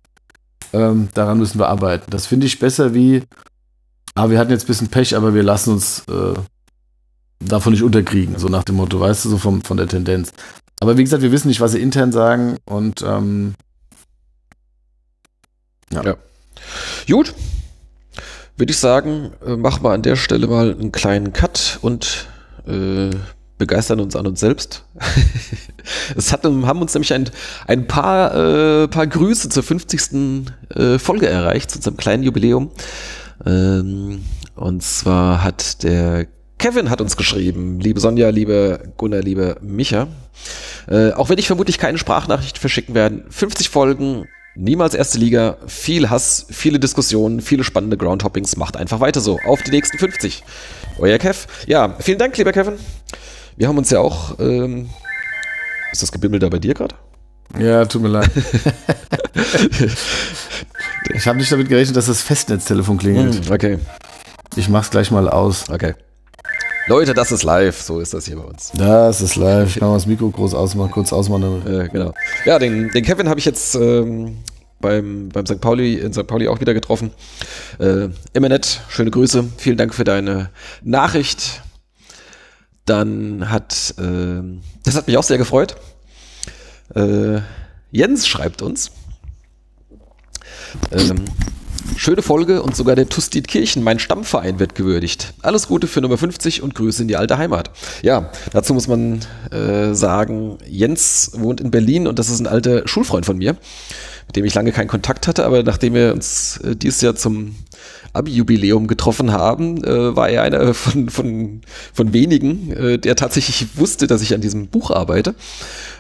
Ähm, 0.72 1.08
daran 1.14 1.38
müssen 1.38 1.58
wir 1.58 1.68
arbeiten. 1.68 2.10
Das 2.10 2.26
finde 2.26 2.46
ich 2.46 2.58
besser 2.58 2.94
wie, 2.94 3.22
ah, 4.14 4.30
wir 4.30 4.38
hatten 4.38 4.50
jetzt 4.50 4.64
ein 4.64 4.68
bisschen 4.68 4.88
Pech, 4.88 5.16
aber 5.16 5.34
wir 5.34 5.42
lassen 5.42 5.72
uns 5.74 6.04
äh, 6.08 6.34
davon 7.40 7.72
nicht 7.72 7.82
unterkriegen, 7.82 8.38
so 8.38 8.48
nach 8.48 8.64
dem 8.64 8.76
Motto, 8.76 9.00
weißt 9.00 9.24
du, 9.24 9.30
so 9.30 9.38
vom, 9.38 9.62
von 9.62 9.76
der 9.76 9.88
Tendenz. 9.88 10.32
Aber 10.80 10.96
wie 10.96 11.04
gesagt, 11.04 11.22
wir 11.22 11.32
wissen 11.32 11.48
nicht, 11.48 11.60
was 11.60 11.72
sie 11.72 11.80
intern 11.80 12.12
sagen 12.12 12.56
und 12.64 13.02
ähm, 13.02 13.54
ja. 15.92 16.04
ja. 16.04 16.16
Gut, 17.08 17.34
würde 18.58 18.72
ich 18.72 18.78
sagen, 18.78 19.30
äh, 19.46 19.56
machen 19.56 19.84
wir 19.84 19.90
an 19.90 20.02
der 20.02 20.16
Stelle 20.16 20.46
mal 20.46 20.72
einen 20.72 20.92
kleinen 20.92 21.32
Cut 21.32 21.78
und 21.80 22.26
äh, 22.66 23.10
begeistern 23.56 24.00
uns 24.00 24.16
an 24.16 24.26
uns 24.26 24.40
selbst. 24.40 24.84
es 26.16 26.32
hat, 26.32 26.44
haben 26.44 26.80
uns 26.80 26.94
nämlich 26.94 27.12
ein, 27.12 27.30
ein 27.66 27.86
paar, 27.86 28.34
äh, 28.34 28.88
paar 28.88 29.06
Grüße 29.06 29.48
zur 29.48 29.62
50. 29.62 30.44
Äh, 30.74 30.98
Folge 30.98 31.28
erreicht, 31.28 31.70
zu 31.70 31.78
unserem 31.78 31.96
kleinen 31.96 32.22
Jubiläum. 32.22 32.70
Ähm, 33.46 34.24
und 34.54 34.82
zwar 34.82 35.42
hat 35.42 35.82
der 35.82 36.26
Kevin 36.58 36.90
hat 36.90 37.00
uns 37.00 37.16
geschrieben, 37.16 37.78
liebe 37.78 38.00
Sonja, 38.00 38.30
liebe 38.30 38.92
Gunnar, 38.96 39.20
liebe 39.20 39.58
Micha. 39.62 40.08
Äh, 40.88 41.12
auch 41.12 41.28
wenn 41.28 41.38
ich 41.38 41.46
vermutlich 41.46 41.78
keine 41.78 41.98
Sprachnachricht 41.98 42.58
verschicken 42.58 42.96
werde, 42.96 43.24
50 43.30 43.68
Folgen, 43.68 44.26
Niemals 44.60 44.94
erste 44.94 45.18
Liga, 45.18 45.56
viel 45.68 46.10
Hass, 46.10 46.44
viele 46.50 46.80
Diskussionen, 46.80 47.40
viele 47.40 47.62
spannende 47.62 47.96
Groundhoppings. 47.96 48.56
Macht 48.56 48.76
einfach 48.76 48.98
weiter 48.98 49.20
so. 49.20 49.38
Auf 49.46 49.62
die 49.62 49.70
nächsten 49.70 49.98
50. 49.98 50.42
Euer 50.98 51.16
Kev. 51.18 51.46
Ja, 51.68 51.94
vielen 52.00 52.18
Dank, 52.18 52.36
lieber 52.36 52.50
Kevin. 52.50 52.74
Wir 53.56 53.68
haben 53.68 53.78
uns 53.78 53.90
ja 53.90 54.00
auch. 54.00 54.36
Ähm, 54.40 54.90
ist 55.92 56.02
das 56.02 56.10
Gebimmel 56.10 56.40
da 56.40 56.48
bei 56.48 56.58
dir 56.58 56.74
gerade? 56.74 56.96
Ja, 57.56 57.84
tut 57.84 58.02
mir 58.02 58.08
leid. 58.08 58.32
ich 61.14 61.28
habe 61.28 61.38
nicht 61.38 61.52
damit 61.52 61.68
gerechnet, 61.68 61.96
dass 61.96 62.06
das 62.06 62.22
Festnetztelefon 62.22 62.98
klingelt. 62.98 63.46
Hm, 63.46 63.52
okay. 63.52 63.78
Ich 64.56 64.68
mach's 64.68 64.90
gleich 64.90 65.12
mal 65.12 65.28
aus. 65.28 65.70
Okay. 65.70 65.94
Leute, 66.88 67.12
das 67.12 67.32
ist 67.32 67.42
live. 67.42 67.80
So 67.82 68.00
ist 68.00 68.14
das 68.14 68.24
hier 68.24 68.36
bei 68.36 68.44
uns. 68.44 68.72
Das 68.74 69.20
ist 69.20 69.36
live. 69.36 69.68
Ich 69.68 69.78
kann 69.78 69.88
mal 69.88 69.94
das 69.94 70.06
Mikro 70.06 70.30
groß 70.30 70.54
ausmachen, 70.54 70.90
kurz 70.90 71.12
ausmachen. 71.12 71.62
Äh, 71.66 71.88
genau. 71.88 72.14
Ja, 72.46 72.58
den, 72.58 72.88
den 72.90 73.04
Kevin 73.04 73.28
habe 73.28 73.38
ich 73.38 73.44
jetzt 73.44 73.74
ähm, 73.74 74.38
beim, 74.80 75.28
beim 75.28 75.44
St. 75.44 75.60
Pauli, 75.60 75.96
in 75.96 76.14
St. 76.14 76.26
Pauli 76.26 76.48
auch 76.48 76.60
wieder 76.60 76.72
getroffen. 76.72 77.10
Äh, 77.78 78.08
immer 78.32 78.48
nett. 78.48 78.80
Schöne 78.88 79.10
Grüße. 79.10 79.44
Vielen 79.58 79.76
Dank 79.76 79.94
für 79.94 80.04
deine 80.04 80.48
Nachricht. 80.82 81.62
Dann 82.86 83.50
hat, 83.50 83.94
äh, 83.98 84.42
das 84.82 84.96
hat 84.96 85.06
mich 85.08 85.18
auch 85.18 85.24
sehr 85.24 85.36
gefreut. 85.36 85.76
Äh, 86.94 87.40
Jens 87.90 88.26
schreibt 88.26 88.62
uns. 88.62 88.92
Ähm, 90.90 91.26
Schöne 91.98 92.22
Folge 92.22 92.62
und 92.62 92.76
sogar 92.76 92.94
der 92.94 93.08
Tustit 93.08 93.48
Kirchen, 93.48 93.82
mein 93.82 93.98
Stammverein, 93.98 94.60
wird 94.60 94.76
gewürdigt. 94.76 95.34
Alles 95.42 95.66
Gute 95.66 95.88
für 95.88 96.00
Nummer 96.00 96.16
50 96.16 96.62
und 96.62 96.76
Grüße 96.76 97.02
in 97.02 97.08
die 97.08 97.16
alte 97.16 97.38
Heimat. 97.38 97.72
Ja, 98.02 98.30
dazu 98.52 98.72
muss 98.72 98.86
man 98.86 99.18
äh, 99.50 99.94
sagen, 99.94 100.58
Jens 100.64 101.32
wohnt 101.34 101.60
in 101.60 101.72
Berlin 101.72 102.06
und 102.06 102.20
das 102.20 102.30
ist 102.30 102.38
ein 102.38 102.46
alter 102.46 102.86
Schulfreund 102.86 103.26
von 103.26 103.36
mir, 103.36 103.56
mit 104.28 104.36
dem 104.36 104.44
ich 104.44 104.54
lange 104.54 104.70
keinen 104.70 104.86
Kontakt 104.86 105.26
hatte, 105.26 105.44
aber 105.44 105.64
nachdem 105.64 105.94
wir 105.94 106.12
uns 106.14 106.58
äh, 106.58 106.76
dieses 106.76 107.00
Jahr 107.00 107.16
zum 107.16 107.56
Abi-Jubiläum 108.12 108.86
getroffen 108.86 109.32
haben, 109.32 109.84
äh, 109.84 110.16
war 110.16 110.28
er 110.28 110.42
einer 110.42 110.74
von, 110.74 111.08
von, 111.08 111.60
von 111.92 112.12
wenigen, 112.12 112.72
äh, 112.72 112.98
der 112.98 113.16
tatsächlich 113.16 113.76
wusste, 113.76 114.06
dass 114.06 114.22
ich 114.22 114.34
an 114.34 114.40
diesem 114.40 114.68
Buch 114.68 114.90
arbeite. 114.90 115.34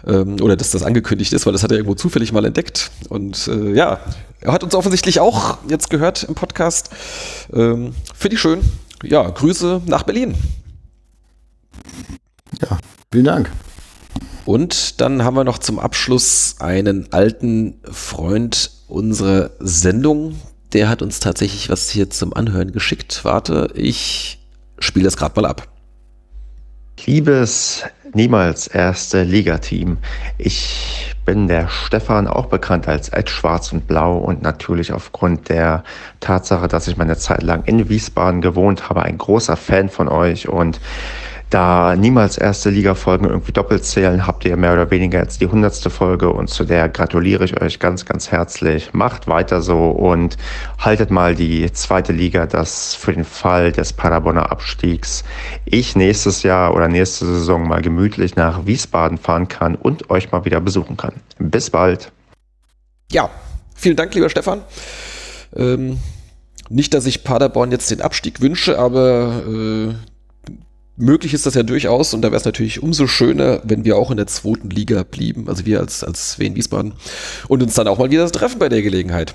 Ähm, 0.06 0.36
oder 0.40 0.56
dass 0.56 0.70
das 0.70 0.82
angekündigt 0.82 1.32
ist, 1.32 1.46
weil 1.46 1.52
das 1.52 1.62
hat 1.62 1.70
er 1.70 1.76
irgendwo 1.76 1.94
zufällig 1.94 2.32
mal 2.32 2.44
entdeckt. 2.44 2.90
Und 3.08 3.48
äh, 3.48 3.72
ja, 3.72 4.00
er 4.40 4.52
hat 4.52 4.64
uns 4.64 4.74
offensichtlich 4.74 5.20
auch 5.20 5.58
jetzt 5.68 5.90
gehört 5.90 6.24
im 6.24 6.34
Podcast. 6.34 6.90
Ähm, 7.52 7.94
Finde 8.14 8.34
ich 8.34 8.40
schön. 8.40 8.60
Ja, 9.02 9.28
Grüße 9.28 9.82
nach 9.86 10.02
Berlin. 10.02 10.34
Ja, 12.60 12.78
vielen 13.12 13.24
Dank. 13.24 13.50
Und 14.44 15.00
dann 15.02 15.24
haben 15.24 15.36
wir 15.36 15.44
noch 15.44 15.58
zum 15.58 15.78
Abschluss 15.78 16.56
einen 16.58 17.12
alten 17.12 17.80
Freund 17.84 18.70
unserer 18.88 19.50
Sendung, 19.60 20.40
der 20.72 20.88
hat 20.88 21.02
uns 21.02 21.20
tatsächlich 21.20 21.70
was 21.70 21.90
hier 21.90 22.10
zum 22.10 22.34
Anhören 22.34 22.72
geschickt. 22.72 23.24
Warte, 23.24 23.70
ich 23.74 24.38
spiele 24.78 25.04
das 25.04 25.16
gerade 25.16 25.40
mal 25.40 25.48
ab. 25.48 25.68
Liebes 27.06 27.84
niemals 28.12 28.66
erste 28.66 29.22
Liga-Team, 29.22 29.98
ich 30.36 31.14
bin 31.24 31.46
der 31.46 31.68
Stefan, 31.68 32.26
auch 32.26 32.46
bekannt 32.46 32.88
als 32.88 33.10
Ed 33.10 33.30
Schwarz 33.30 33.72
und 33.72 33.86
Blau 33.86 34.18
und 34.18 34.42
natürlich 34.42 34.92
aufgrund 34.92 35.48
der 35.48 35.84
Tatsache, 36.20 36.68
dass 36.68 36.88
ich 36.88 36.96
meine 36.96 37.16
Zeit 37.16 37.42
lang 37.42 37.64
in 37.64 37.88
Wiesbaden 37.88 38.40
gewohnt 38.40 38.88
habe, 38.88 39.02
ein 39.02 39.18
großer 39.18 39.56
Fan 39.56 39.88
von 39.88 40.08
euch 40.08 40.48
und 40.48 40.80
da 41.50 41.96
niemals 41.96 42.36
erste 42.36 42.70
Liga-Folgen 42.70 43.26
irgendwie 43.26 43.52
doppelt 43.52 43.84
zählen, 43.84 44.26
habt 44.26 44.44
ihr 44.44 44.56
mehr 44.56 44.74
oder 44.74 44.90
weniger 44.90 45.20
jetzt 45.20 45.40
die 45.40 45.46
hundertste 45.46 45.88
Folge 45.90 46.30
und 46.30 46.48
zu 46.48 46.64
der 46.64 46.88
gratuliere 46.88 47.44
ich 47.44 47.60
euch 47.60 47.78
ganz, 47.78 48.04
ganz 48.04 48.30
herzlich. 48.30 48.92
Macht 48.92 49.28
weiter 49.28 49.62
so 49.62 49.90
und 49.90 50.36
haltet 50.78 51.10
mal 51.10 51.34
die 51.34 51.72
zweite 51.72 52.12
Liga, 52.12 52.46
dass 52.46 52.94
für 52.94 53.12
den 53.12 53.24
Fall 53.24 53.72
des 53.72 53.92
Paderborner 53.92 54.50
Abstiegs 54.50 55.24
ich 55.64 55.96
nächstes 55.96 56.42
Jahr 56.42 56.74
oder 56.74 56.88
nächste 56.88 57.24
Saison 57.24 57.66
mal 57.66 57.80
gemütlich 57.80 58.36
nach 58.36 58.66
Wiesbaden 58.66 59.18
fahren 59.18 59.48
kann 59.48 59.74
und 59.74 60.10
euch 60.10 60.30
mal 60.32 60.44
wieder 60.44 60.60
besuchen 60.60 60.96
kann. 60.96 61.14
Bis 61.38 61.70
bald. 61.70 62.12
Ja, 63.10 63.30
vielen 63.74 63.96
Dank, 63.96 64.14
lieber 64.14 64.28
Stefan. 64.28 64.62
Ähm 65.56 65.98
nicht, 66.70 66.92
dass 66.92 67.06
ich 67.06 67.24
Paderborn 67.24 67.70
jetzt 67.70 67.90
den 67.90 68.02
Abstieg 68.02 68.40
wünsche, 68.42 68.78
aber 68.78 69.42
äh, 69.48 69.94
möglich 70.98 71.32
ist 71.32 71.46
das 71.46 71.54
ja 71.54 71.62
durchaus 71.62 72.12
und 72.12 72.22
da 72.22 72.28
wäre 72.28 72.38
es 72.38 72.44
natürlich 72.44 72.82
umso 72.82 73.06
schöner, 73.06 73.60
wenn 73.64 73.84
wir 73.84 73.96
auch 73.96 74.10
in 74.10 74.16
der 74.16 74.26
zweiten 74.26 74.70
Liga 74.70 75.04
blieben, 75.04 75.48
also 75.48 75.64
wir 75.64 75.80
als, 75.80 76.04
als 76.04 76.38
Wien 76.38 76.56
Wiesbaden 76.56 76.92
und 77.48 77.62
uns 77.62 77.74
dann 77.74 77.88
auch 77.88 77.98
mal 77.98 78.10
wieder 78.10 78.30
treffen 78.30 78.58
bei 78.58 78.68
der 78.68 78.82
Gelegenheit. 78.82 79.34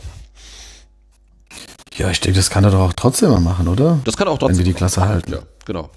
Ja, 1.98 2.10
ich 2.10 2.19
denke, 2.19 2.38
das 2.38 2.49
kann 2.49 2.64
er 2.64 2.72
doch 2.72 2.80
auch 2.80 2.94
trotzdem 2.94 3.30
mal 3.30 3.40
machen, 3.40 3.68
oder? 3.68 3.99
Das 4.03 4.18
kann 4.18 4.27
auch 4.27 4.38
trotzdem. 4.38 4.57
Wenn 4.57 4.65
wir 4.65 4.73
die 4.73 4.77
Klasse 4.77 5.07
halten. 5.07 5.31
Ja, 5.31 5.40
genau. 5.65 5.90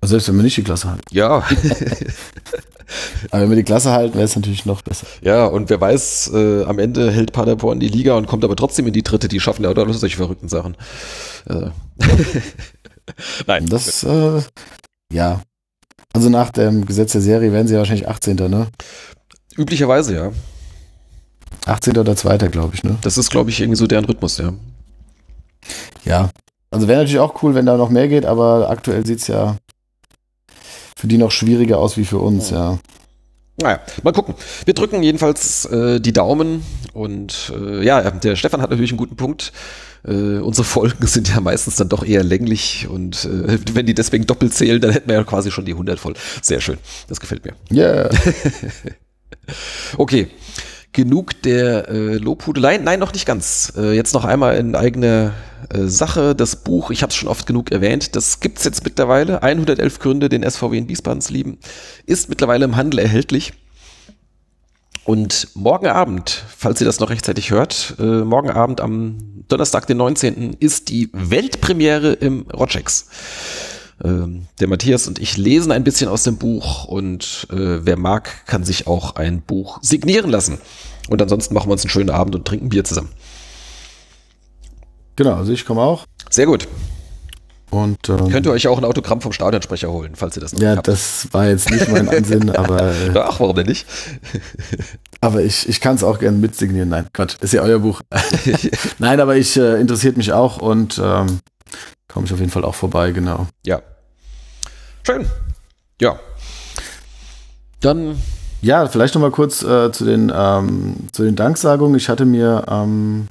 Also 0.00 0.12
selbst 0.12 0.28
wenn 0.28 0.36
wir 0.36 0.42
nicht 0.42 0.56
die 0.56 0.64
Klasse 0.64 0.90
halten. 0.90 1.04
Ja. 1.10 1.46
Aber 3.30 3.42
wenn 3.42 3.50
wir 3.50 3.56
die 3.56 3.62
Klasse 3.62 3.92
halten, 3.92 4.14
wäre 4.14 4.24
es 4.24 4.34
natürlich 4.34 4.66
noch 4.66 4.82
besser. 4.82 5.06
Ja, 5.20 5.46
und 5.46 5.70
wer 5.70 5.80
weiß, 5.80 6.32
äh, 6.34 6.64
am 6.64 6.78
Ende 6.78 7.10
hält 7.10 7.32
Paderborn 7.32 7.80
die 7.80 7.88
Liga 7.88 8.14
und 8.16 8.26
kommt 8.26 8.44
aber 8.44 8.56
trotzdem 8.56 8.86
in 8.86 8.92
die 8.92 9.02
dritte. 9.02 9.28
Die 9.28 9.40
schaffen 9.40 9.62
ja 9.62 9.70
auch 9.70 9.92
solche 9.92 10.16
verrückten 10.16 10.48
Sachen. 10.48 10.76
Äh. 11.48 11.70
Nein. 13.46 13.66
Das, 13.66 14.02
äh, 14.04 14.42
ja. 15.12 15.40
Also 16.12 16.28
nach 16.28 16.50
dem 16.50 16.84
Gesetz 16.84 17.12
der 17.12 17.20
Serie 17.20 17.52
werden 17.52 17.68
sie 17.68 17.76
wahrscheinlich 17.76 18.08
18. 18.08 18.36
ne? 18.36 18.68
Üblicherweise, 19.56 20.14
ja. 20.14 20.32
18. 21.66 21.96
oder 21.96 22.16
2. 22.16 22.38
glaube 22.48 22.74
ich, 22.74 22.82
ne? 22.84 22.98
Das 23.02 23.18
ist, 23.18 23.30
glaube 23.30 23.50
ich, 23.50 23.60
irgendwie 23.60 23.78
so 23.78 23.86
deren 23.86 24.04
Rhythmus, 24.04 24.38
ja. 24.38 24.52
Ja. 26.04 26.30
Also 26.70 26.88
wäre 26.88 27.00
natürlich 27.00 27.20
auch 27.20 27.42
cool, 27.42 27.54
wenn 27.54 27.66
da 27.66 27.76
noch 27.76 27.90
mehr 27.90 28.08
geht, 28.08 28.26
aber 28.26 28.70
aktuell 28.70 29.06
sieht 29.06 29.20
es 29.20 29.26
ja 29.26 29.56
für 30.96 31.06
die 31.06 31.18
noch 31.18 31.30
schwieriger 31.30 31.78
aus 31.78 31.96
wie 31.96 32.04
für 32.04 32.18
uns, 32.18 32.50
ja. 32.50 32.78
Naja, 33.60 33.80
mal 34.02 34.12
gucken. 34.12 34.34
Wir 34.64 34.74
drücken 34.74 35.02
jedenfalls 35.02 35.66
äh, 35.66 36.00
die 36.00 36.12
Daumen 36.12 36.64
und 36.94 37.52
äh, 37.54 37.84
ja, 37.84 38.10
der 38.10 38.36
Stefan 38.36 38.62
hat 38.62 38.70
natürlich 38.70 38.92
einen 38.92 38.98
guten 38.98 39.16
Punkt. 39.16 39.52
Äh, 40.04 40.38
unsere 40.38 40.64
Folgen 40.64 41.06
sind 41.06 41.28
ja 41.28 41.40
meistens 41.40 41.76
dann 41.76 41.88
doch 41.88 42.04
eher 42.04 42.24
länglich 42.24 42.88
und 42.88 43.24
äh, 43.24 43.58
wenn 43.74 43.86
die 43.86 43.94
deswegen 43.94 44.26
doppelt 44.26 44.52
zählen, 44.54 44.80
dann 44.80 44.90
hätten 44.90 45.08
wir 45.08 45.16
ja 45.16 45.24
quasi 45.24 45.50
schon 45.50 45.64
die 45.64 45.72
100 45.72 45.98
voll. 45.98 46.14
Sehr 46.40 46.60
schön, 46.60 46.78
das 47.08 47.20
gefällt 47.20 47.44
mir. 47.44 47.54
Ja. 47.70 47.82
Yeah. 47.82 48.10
okay, 49.96 50.28
genug 50.92 51.40
der 51.42 51.88
äh, 51.88 52.16
Lobhudelei. 52.16 52.78
Nein, 52.78 53.00
noch 53.00 53.12
nicht 53.12 53.26
ganz. 53.26 53.72
Äh, 53.76 53.94
jetzt 53.94 54.14
noch 54.14 54.24
einmal 54.24 54.56
in 54.56 54.74
eigener 54.74 55.32
äh, 55.70 55.84
Sache. 55.84 56.34
Das 56.34 56.56
Buch, 56.56 56.90
ich 56.90 57.02
habe 57.02 57.10
es 57.10 57.16
schon 57.16 57.28
oft 57.28 57.46
genug 57.46 57.72
erwähnt, 57.72 58.14
das 58.16 58.40
gibt's 58.40 58.64
jetzt 58.64 58.84
mittlerweile. 58.84 59.42
111 59.42 59.98
Gründe, 59.98 60.28
den 60.28 60.48
SVW 60.48 60.76
in 60.76 60.88
Wiesbaden 60.88 61.20
zu 61.20 61.32
lieben. 61.32 61.58
Ist 62.06 62.28
mittlerweile 62.28 62.64
im 62.64 62.76
Handel 62.76 63.00
erhältlich. 63.00 63.54
Und 65.04 65.48
morgen 65.54 65.86
Abend, 65.86 66.44
falls 66.56 66.80
ihr 66.80 66.84
das 66.84 67.00
noch 67.00 67.10
rechtzeitig 67.10 67.50
hört, 67.50 67.96
äh, 67.98 68.02
morgen 68.02 68.50
Abend 68.50 68.80
am 68.80 69.44
Donnerstag, 69.48 69.86
den 69.86 69.96
19. 69.96 70.54
ist 70.60 70.90
die 70.90 71.10
Weltpremiere 71.12 72.12
im 72.12 72.42
Rochex. 72.52 73.08
Ähm, 74.04 74.46
der 74.60 74.68
Matthias 74.68 75.08
und 75.08 75.18
ich 75.18 75.36
lesen 75.36 75.72
ein 75.72 75.84
bisschen 75.84 76.08
aus 76.08 76.22
dem 76.22 76.36
Buch 76.36 76.84
und 76.84 77.48
äh, 77.50 77.84
wer 77.84 77.96
mag, 77.96 78.46
kann 78.46 78.64
sich 78.64 78.86
auch 78.86 79.16
ein 79.16 79.42
Buch 79.42 79.78
signieren 79.82 80.30
lassen. 80.30 80.58
Und 81.08 81.20
ansonsten 81.20 81.54
machen 81.54 81.68
wir 81.68 81.72
uns 81.72 81.82
einen 81.82 81.90
schönen 81.90 82.10
Abend 82.10 82.36
und 82.36 82.46
trinken 82.46 82.68
Bier 82.68 82.84
zusammen. 82.84 83.10
Genau, 85.16 85.34
also 85.34 85.52
ich 85.52 85.64
komme 85.64 85.82
auch. 85.82 86.06
Sehr 86.30 86.46
gut. 86.46 86.68
Und, 87.72 88.10
ähm, 88.10 88.28
Könnt 88.28 88.44
ihr 88.44 88.52
euch 88.52 88.68
auch 88.68 88.76
ein 88.76 88.84
Autogramm 88.84 89.22
vom 89.22 89.32
Stadionsprecher 89.32 89.90
holen, 89.90 90.12
falls 90.14 90.36
ihr 90.36 90.42
das 90.42 90.52
noch 90.52 90.60
Ja, 90.60 90.76
habt. 90.76 90.88
das 90.88 91.28
war 91.32 91.46
jetzt 91.48 91.70
nicht 91.70 91.88
mein 91.88 92.06
Ansinn, 92.06 92.50
aber. 92.54 92.82
Äh, 92.92 93.14
Ach, 93.18 93.40
warum 93.40 93.56
denn 93.56 93.64
nicht? 93.66 93.86
aber 95.22 95.40
ich, 95.40 95.66
ich 95.66 95.80
kann 95.80 95.94
es 95.96 96.04
auch 96.04 96.18
gerne 96.18 96.36
mitsignieren. 96.36 96.90
Nein, 96.90 97.06
Quatsch, 97.14 97.36
ist 97.40 97.54
ja 97.54 97.62
euer 97.62 97.78
Buch. 97.78 98.02
Nein, 98.98 99.20
aber 99.20 99.36
ich 99.36 99.56
äh, 99.56 99.80
interessiert 99.80 100.18
mich 100.18 100.34
auch 100.34 100.58
und 100.58 101.00
ähm, 101.02 101.38
komme 102.08 102.26
ich 102.26 102.32
auf 102.34 102.40
jeden 102.40 102.50
Fall 102.50 102.64
auch 102.66 102.74
vorbei, 102.74 103.10
genau. 103.12 103.46
Ja. 103.64 103.80
Schön. 105.06 105.24
Ja. 105.98 106.18
Dann. 107.80 108.18
Ja, 108.60 108.86
vielleicht 108.86 109.14
noch 109.14 109.22
mal 109.22 109.30
kurz 109.30 109.62
äh, 109.62 109.90
zu, 109.92 110.04
den, 110.04 110.30
ähm, 110.32 110.96
zu 111.12 111.24
den 111.24 111.36
Danksagungen. 111.36 111.96
Ich 111.96 112.10
hatte 112.10 112.26
mir, 112.26 112.64
ähm, 112.68 113.28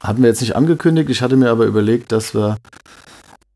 hatten 0.00 0.22
wir 0.22 0.28
jetzt 0.28 0.40
nicht 0.42 0.54
angekündigt, 0.54 1.10
ich 1.10 1.22
hatte 1.22 1.36
mir 1.36 1.50
aber 1.50 1.64
überlegt, 1.66 2.12
dass 2.12 2.34
wir 2.34 2.56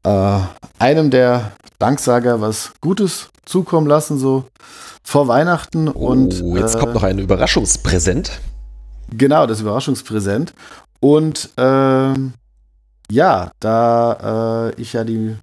äh, 0.06 0.38
einem 0.78 1.10
der 1.10 1.52
Danksager 1.78 2.40
was 2.40 2.72
Gutes 2.80 3.28
zukommen 3.44 3.86
lassen, 3.86 4.18
so 4.18 4.44
vor 5.02 5.28
Weihnachten. 5.28 5.88
Oh, 5.88 6.08
und 6.08 6.40
jetzt 6.54 6.76
äh, 6.76 6.78
kommt 6.78 6.94
noch 6.94 7.02
ein 7.02 7.18
Überraschungspräsent. 7.18 8.30
Genau, 9.10 9.46
das 9.46 9.60
Überraschungspräsent. 9.60 10.54
Und 11.00 11.50
äh, 11.56 12.14
ja, 13.10 13.50
da 13.60 14.70
äh, 14.70 14.80
ich 14.80 14.92
ja 14.92 15.04
die 15.04 15.36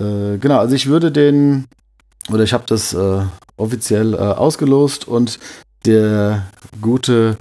äh, 0.00 0.38
genau, 0.38 0.58
also 0.58 0.74
ich 0.74 0.86
würde 0.86 1.12
den 1.12 1.66
oder 2.30 2.42
ich 2.42 2.52
habe 2.52 2.64
das 2.66 2.94
äh, 2.94 3.22
offiziell 3.56 4.16
ausgelost 4.16 5.06
und 5.06 5.38
der 5.84 6.46
gute 6.80 7.36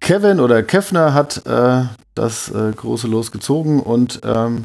Kevin 0.00 0.40
oder 0.40 0.62
Kevner 0.62 1.14
hat 1.14 1.46
äh, 1.46 1.84
das 2.14 2.50
äh, 2.50 2.72
große 2.72 3.06
Los 3.06 3.30
gezogen 3.32 3.80
und 3.80 4.20
ähm, 4.24 4.64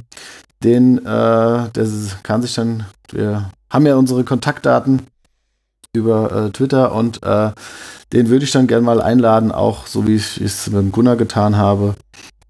den, 0.64 0.99
äh, 0.99 1.01
der 1.69 1.88
kann 2.23 2.41
sich 2.41 2.53
dann, 2.55 2.85
wir 3.11 3.51
haben 3.69 3.85
ja 3.85 3.95
unsere 3.95 4.23
Kontaktdaten 4.23 5.01
über 5.93 6.31
äh, 6.31 6.49
Twitter 6.51 6.93
und 6.93 7.22
äh, 7.23 7.51
den 8.14 8.30
würde 8.30 8.45
ich 8.45 8.51
dann 8.51 8.68
gerne 8.68 8.85
mal 8.85 9.01
einladen, 9.01 9.51
auch 9.51 9.88
so 9.88 10.07
wie 10.07 10.15
ich 10.15 10.39
es 10.39 10.68
mit 10.68 10.80
dem 10.80 10.91
Gunnar 10.91 11.15
getan 11.15 11.57
habe, 11.57 11.95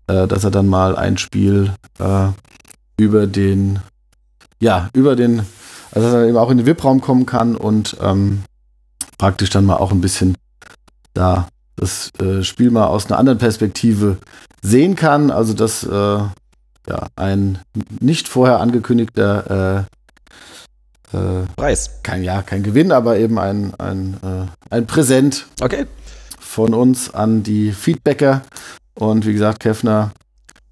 dass 0.05 0.43
er 0.43 0.51
dann 0.51 0.67
mal 0.67 0.97
ein 0.97 1.17
Spiel 1.17 1.71
über 2.97 3.27
den, 3.27 3.79
ja, 4.59 4.89
über 4.91 5.15
den, 5.15 5.43
also 5.91 6.07
dass 6.07 6.13
er 6.15 6.27
eben 6.27 6.37
auch 6.37 6.51
in 6.51 6.57
den 6.57 6.65
VIP-Raum 6.65 6.99
kommen 6.99 7.25
kann 7.25 7.55
und 7.55 7.95
ähm, 8.01 8.43
praktisch 9.17 9.51
dann 9.51 9.63
mal 9.63 9.77
auch 9.77 9.93
ein 9.93 10.01
bisschen 10.01 10.35
da 11.13 11.47
das 11.83 12.11
äh, 12.21 12.43
Spiel 12.43 12.71
mal 12.71 12.87
aus 12.87 13.05
einer 13.07 13.19
anderen 13.19 13.37
Perspektive 13.37 14.17
sehen 14.61 14.95
kann. 14.95 15.31
Also 15.31 15.53
dass 15.53 15.83
äh, 15.83 15.89
ja, 15.89 17.07
ein 17.15 17.59
nicht 17.99 18.27
vorher 18.27 18.59
angekündigter 18.59 19.85
äh, 21.13 21.17
äh, 21.17 21.45
Preis. 21.55 21.99
Kein, 22.03 22.23
ja, 22.23 22.41
kein 22.41 22.63
Gewinn, 22.63 22.91
aber 22.91 23.17
eben 23.17 23.39
ein, 23.39 23.73
ein, 23.75 24.17
äh, 24.23 24.73
ein 24.73 24.87
Präsent 24.87 25.45
okay. 25.61 25.85
von 26.39 26.73
uns 26.73 27.13
an 27.13 27.43
die 27.43 27.71
Feedbacker. 27.71 28.41
Und 28.95 29.25
wie 29.25 29.33
gesagt, 29.33 29.59
Kefner, 29.59 30.11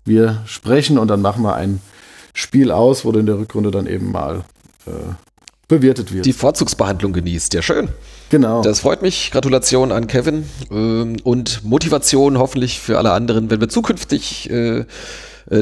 wir 0.05 0.41
sprechen 0.45 0.97
und 0.97 1.07
dann 1.07 1.21
machen 1.21 1.43
wir 1.43 1.55
ein 1.55 1.81
Spiel 2.33 2.71
aus, 2.71 3.05
wo 3.05 3.11
du 3.11 3.19
in 3.19 3.25
der 3.25 3.38
Rückrunde 3.38 3.71
dann 3.71 3.88
eben 3.88 4.11
mal 4.11 4.43
bewirtet 5.72 6.14
wird. 6.14 6.26
Die 6.26 6.34
Vorzugsbehandlung 6.34 7.14
genießt, 7.14 7.53
ja 7.53 7.61
schön. 7.61 7.88
Genau. 8.30 8.61
Das 8.61 8.81
freut 8.81 9.02
mich. 9.02 9.31
Gratulation 9.31 9.93
an 9.93 10.07
Kevin 10.07 10.43
ähm, 10.69 11.15
und 11.23 11.64
Motivation 11.64 12.38
hoffentlich 12.38 12.80
für 12.80 12.98
alle 12.98 13.14
anderen, 13.14 13.49
wenn 13.49 13.61
wir 13.61 13.69
zukünftig 13.69 14.49
äh, 14.49 14.80
äh, 14.80 14.85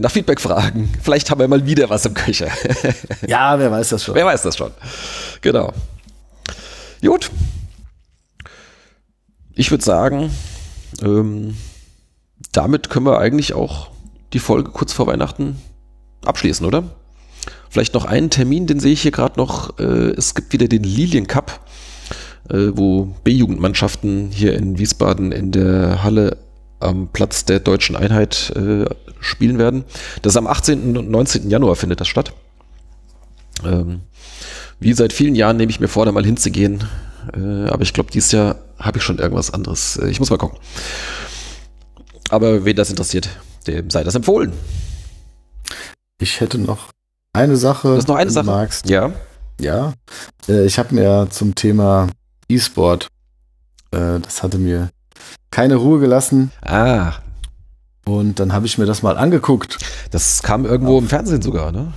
nach 0.01 0.09
Feedback 0.09 0.41
fragen. 0.41 0.89
Vielleicht 1.01 1.29
haben 1.29 1.39
wir 1.39 1.47
mal 1.47 1.67
wieder 1.67 1.91
was 1.91 2.07
im 2.07 2.15
Köcher. 2.15 2.47
ja, 3.27 3.59
wer 3.59 3.71
weiß 3.71 3.89
das 3.89 4.03
schon. 4.03 4.15
Wer 4.15 4.25
weiß 4.25 4.41
das 4.41 4.57
schon. 4.57 4.71
Genau. 5.41 5.73
Gut. 7.01 7.29
Ich 9.53 9.69
würde 9.69 9.83
sagen, 9.83 10.31
ähm, 11.03 11.55
damit 12.51 12.89
können 12.89 13.05
wir 13.05 13.19
eigentlich 13.19 13.53
auch 13.53 13.91
die 14.33 14.39
Folge 14.39 14.71
kurz 14.71 14.91
vor 14.91 15.05
Weihnachten 15.05 15.61
abschließen, 16.25 16.65
oder? 16.65 16.83
Vielleicht 17.69 17.93
noch 17.93 18.05
einen 18.05 18.29
Termin, 18.31 18.65
den 18.65 18.79
sehe 18.79 18.93
ich 18.93 19.01
hier 19.01 19.11
gerade 19.11 19.39
noch. 19.39 19.77
Äh, 19.79 20.11
es 20.17 20.33
gibt 20.33 20.51
wieder 20.53 20.67
den 20.67 20.83
Lilien 20.83 21.27
Cup, 21.27 21.63
äh, 22.49 22.71
wo 22.73 23.15
B-Jugendmannschaften 23.23 24.31
hier 24.31 24.55
in 24.55 24.79
Wiesbaden 24.79 25.31
in 25.31 25.51
der 25.51 26.03
Halle 26.03 26.37
am 26.79 27.09
Platz 27.09 27.45
der 27.45 27.59
Deutschen 27.59 27.95
Einheit 27.95 28.51
äh, 28.55 28.85
spielen 29.19 29.59
werden. 29.59 29.83
Das 30.23 30.33
ist 30.33 30.37
am 30.37 30.47
18. 30.47 30.97
und 30.97 31.11
19. 31.11 31.49
Januar 31.49 31.75
findet 31.75 32.01
das 32.01 32.07
statt. 32.07 32.33
Ähm, 33.63 34.01
wie 34.79 34.93
seit 34.93 35.13
vielen 35.13 35.35
Jahren 35.35 35.57
nehme 35.57 35.69
ich 35.69 35.79
mir 35.79 35.89
vor, 35.89 36.05
da 36.05 36.11
mal 36.11 36.25
hinzugehen. 36.25 36.85
Aber 37.33 37.81
ich 37.81 37.93
glaube, 37.93 38.09
dieses 38.11 38.31
Jahr 38.31 38.55
habe 38.79 38.97
ich 38.97 39.03
schon 39.03 39.19
irgendwas 39.19 39.53
anderes. 39.53 39.99
Ich 40.09 40.19
muss 40.19 40.29
mal 40.29 40.37
gucken. 40.37 40.57
Aber 42.29 42.63
wen 42.63 42.75
das 42.77 42.89
interessiert, 42.89 43.29
dem 43.67 43.89
sei 43.89 44.03
das 44.03 44.15
empfohlen. 44.15 44.53
Ich 46.17 46.39
hätte 46.39 46.57
noch 46.57 46.89
eine 47.33 47.57
Sache. 47.57 47.89
Das 47.89 47.99
ist 47.99 48.07
noch 48.07 48.15
eine 48.15 48.31
Sache. 48.31 48.45
Magst. 48.45 48.89
Ja. 48.89 49.11
Ja. 49.59 49.93
Äh, 50.47 50.65
ich 50.65 50.79
habe 50.79 50.95
mir 50.95 51.27
zum 51.29 51.55
Thema 51.55 52.07
E-Sport, 52.47 53.07
äh, 53.91 54.19
das 54.19 54.43
hatte 54.43 54.57
mir 54.57 54.89
keine 55.51 55.75
Ruhe 55.75 55.99
gelassen. 55.99 56.51
Ah. 56.61 57.13
Und 58.05 58.39
dann 58.39 58.53
habe 58.53 58.65
ich 58.65 58.77
mir 58.77 58.85
das 58.85 59.03
mal 59.03 59.17
angeguckt. 59.17 59.77
Das 60.11 60.41
kam 60.41 60.65
irgendwo 60.65 60.97
Auf. 60.97 61.03
im 61.03 61.09
Fernsehen 61.09 61.41
sogar, 61.41 61.71
ne? 61.71 61.93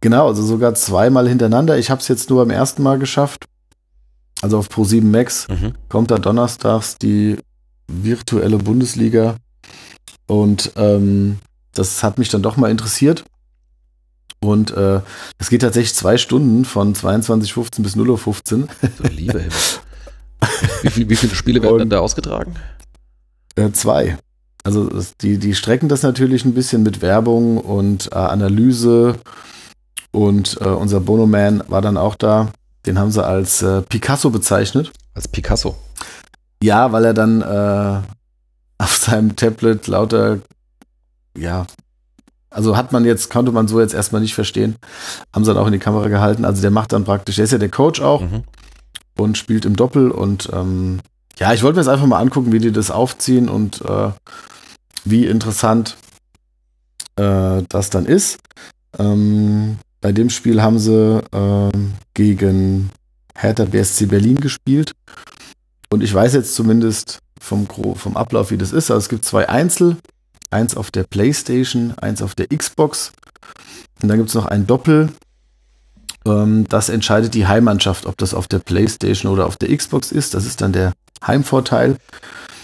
Genau, 0.00 0.26
also 0.26 0.42
sogar 0.42 0.74
zweimal 0.74 1.28
hintereinander. 1.28 1.78
Ich 1.78 1.90
habe 1.90 2.00
es 2.00 2.08
jetzt 2.08 2.28
nur 2.28 2.44
beim 2.44 2.50
ersten 2.50 2.82
Mal 2.82 2.98
geschafft. 2.98 3.46
Also 4.42 4.58
auf 4.58 4.68
Pro7 4.68 5.04
Max 5.04 5.46
mhm. 5.48 5.74
kommt 5.88 6.10
da 6.10 6.18
donnerstags 6.18 6.98
die 6.98 7.38
virtuelle 7.86 8.58
Bundesliga. 8.58 9.36
Und 10.26 10.72
ähm, 10.76 11.38
das 11.72 12.02
hat 12.02 12.18
mich 12.18 12.28
dann 12.28 12.42
doch 12.42 12.56
mal 12.56 12.70
interessiert. 12.70 13.24
Und 14.42 14.72
äh, 14.72 15.00
es 15.38 15.50
geht 15.50 15.62
tatsächlich 15.62 15.94
zwei 15.94 16.18
Stunden 16.18 16.64
von 16.64 16.94
22.15 16.94 17.82
bis 17.82 17.96
0.15 17.96 18.62
Uhr. 18.62 18.68
So, 18.98 19.04
liebe 19.04 19.38
Himmel. 19.38 19.52
Wie, 20.82 20.90
viel, 20.90 21.08
wie 21.08 21.16
viele 21.16 21.34
Spiele 21.36 21.62
werden 21.62 21.74
Und- 21.74 21.78
dann 21.80 21.90
da 21.90 22.00
ausgetragen? 22.00 22.54
Äh, 23.54 23.70
zwei. 23.72 24.18
Also 24.64 24.90
die, 25.20 25.38
die 25.38 25.54
strecken 25.54 25.88
das 25.88 26.02
natürlich 26.02 26.44
ein 26.44 26.54
bisschen 26.54 26.82
mit 26.82 27.02
Werbung 27.02 27.58
und 27.58 28.10
äh, 28.12 28.16
Analyse. 28.16 29.16
Und 30.10 30.58
äh, 30.60 30.64
unser 30.68 31.00
Bono-Man 31.00 31.62
war 31.68 31.80
dann 31.82 31.96
auch 31.96 32.14
da. 32.16 32.50
Den 32.86 32.98
haben 32.98 33.10
sie 33.12 33.24
als 33.24 33.62
äh, 33.62 33.82
Picasso 33.82 34.30
bezeichnet. 34.30 34.90
Als 35.14 35.28
Picasso. 35.28 35.76
Ja, 36.62 36.90
weil 36.92 37.04
er 37.04 37.14
dann 37.14 37.42
äh, 37.42 38.00
auf 38.78 38.96
seinem 38.96 39.36
Tablet 39.36 39.86
lauter, 39.86 40.38
ja, 41.36 41.66
also 42.52 42.76
hat 42.76 42.92
man 42.92 43.04
jetzt, 43.04 43.30
konnte 43.30 43.52
man 43.52 43.66
so 43.68 43.80
jetzt 43.80 43.94
erstmal 43.94 44.20
nicht 44.20 44.34
verstehen. 44.34 44.76
Haben 45.32 45.44
sie 45.44 45.52
dann 45.52 45.62
auch 45.62 45.66
in 45.66 45.72
die 45.72 45.78
Kamera 45.78 46.08
gehalten. 46.08 46.44
Also 46.44 46.60
der 46.62 46.70
macht 46.70 46.92
dann 46.92 47.04
praktisch, 47.04 47.36
der 47.36 47.44
ist 47.44 47.52
ja 47.52 47.58
der 47.58 47.70
Coach 47.70 48.00
auch 48.00 48.20
Mhm. 48.22 48.44
und 49.18 49.38
spielt 49.38 49.64
im 49.64 49.76
Doppel 49.76 50.10
und 50.10 50.48
ähm, 50.52 51.00
ja, 51.38 51.52
ich 51.52 51.62
wollte 51.62 51.76
mir 51.76 51.82
jetzt 51.82 51.88
einfach 51.88 52.06
mal 52.06 52.18
angucken, 52.20 52.52
wie 52.52 52.58
die 52.58 52.72
das 52.72 52.90
aufziehen 52.90 53.48
und 53.48 53.80
äh, 53.82 54.10
wie 55.04 55.26
interessant 55.26 55.96
äh, 57.16 57.62
das 57.68 57.90
dann 57.90 58.06
ist. 58.06 58.38
Ähm, 58.98 59.78
bei 60.00 60.12
dem 60.12 60.30
Spiel 60.30 60.62
haben 60.62 60.78
sie 60.78 61.22
ähm, 61.32 61.92
gegen 62.14 62.90
Hertha 63.34 63.64
BSC 63.64 64.06
Berlin 64.06 64.40
gespielt 64.40 64.92
und 65.90 66.02
ich 66.02 66.12
weiß 66.12 66.34
jetzt 66.34 66.54
zumindest 66.54 67.20
vom, 67.40 67.66
vom 67.96 68.16
Ablauf, 68.16 68.50
wie 68.50 68.58
das 68.58 68.72
ist. 68.72 68.90
Also 68.90 68.98
es 68.98 69.08
gibt 69.08 69.24
zwei 69.24 69.48
Einzel, 69.48 69.96
eins 70.52 70.76
auf 70.76 70.90
der 70.90 71.04
Playstation, 71.04 71.94
eins 71.98 72.22
auf 72.22 72.34
der 72.34 72.46
Xbox 72.48 73.12
und 74.02 74.08
dann 74.08 74.18
gibt 74.18 74.28
es 74.28 74.34
noch 74.34 74.46
ein 74.46 74.66
Doppel. 74.66 75.10
Ähm, 76.24 76.66
das 76.68 76.88
entscheidet 76.88 77.34
die 77.34 77.46
Heimmannschaft, 77.46 78.06
ob 78.06 78.16
das 78.18 78.34
auf 78.34 78.46
der 78.48 78.58
Playstation 78.60 79.32
oder 79.32 79.46
auf 79.46 79.56
der 79.56 79.76
Xbox 79.76 80.12
ist. 80.12 80.34
Das 80.34 80.46
ist 80.46 80.60
dann 80.60 80.72
der 80.72 80.92
Heimvorteil. 81.26 81.96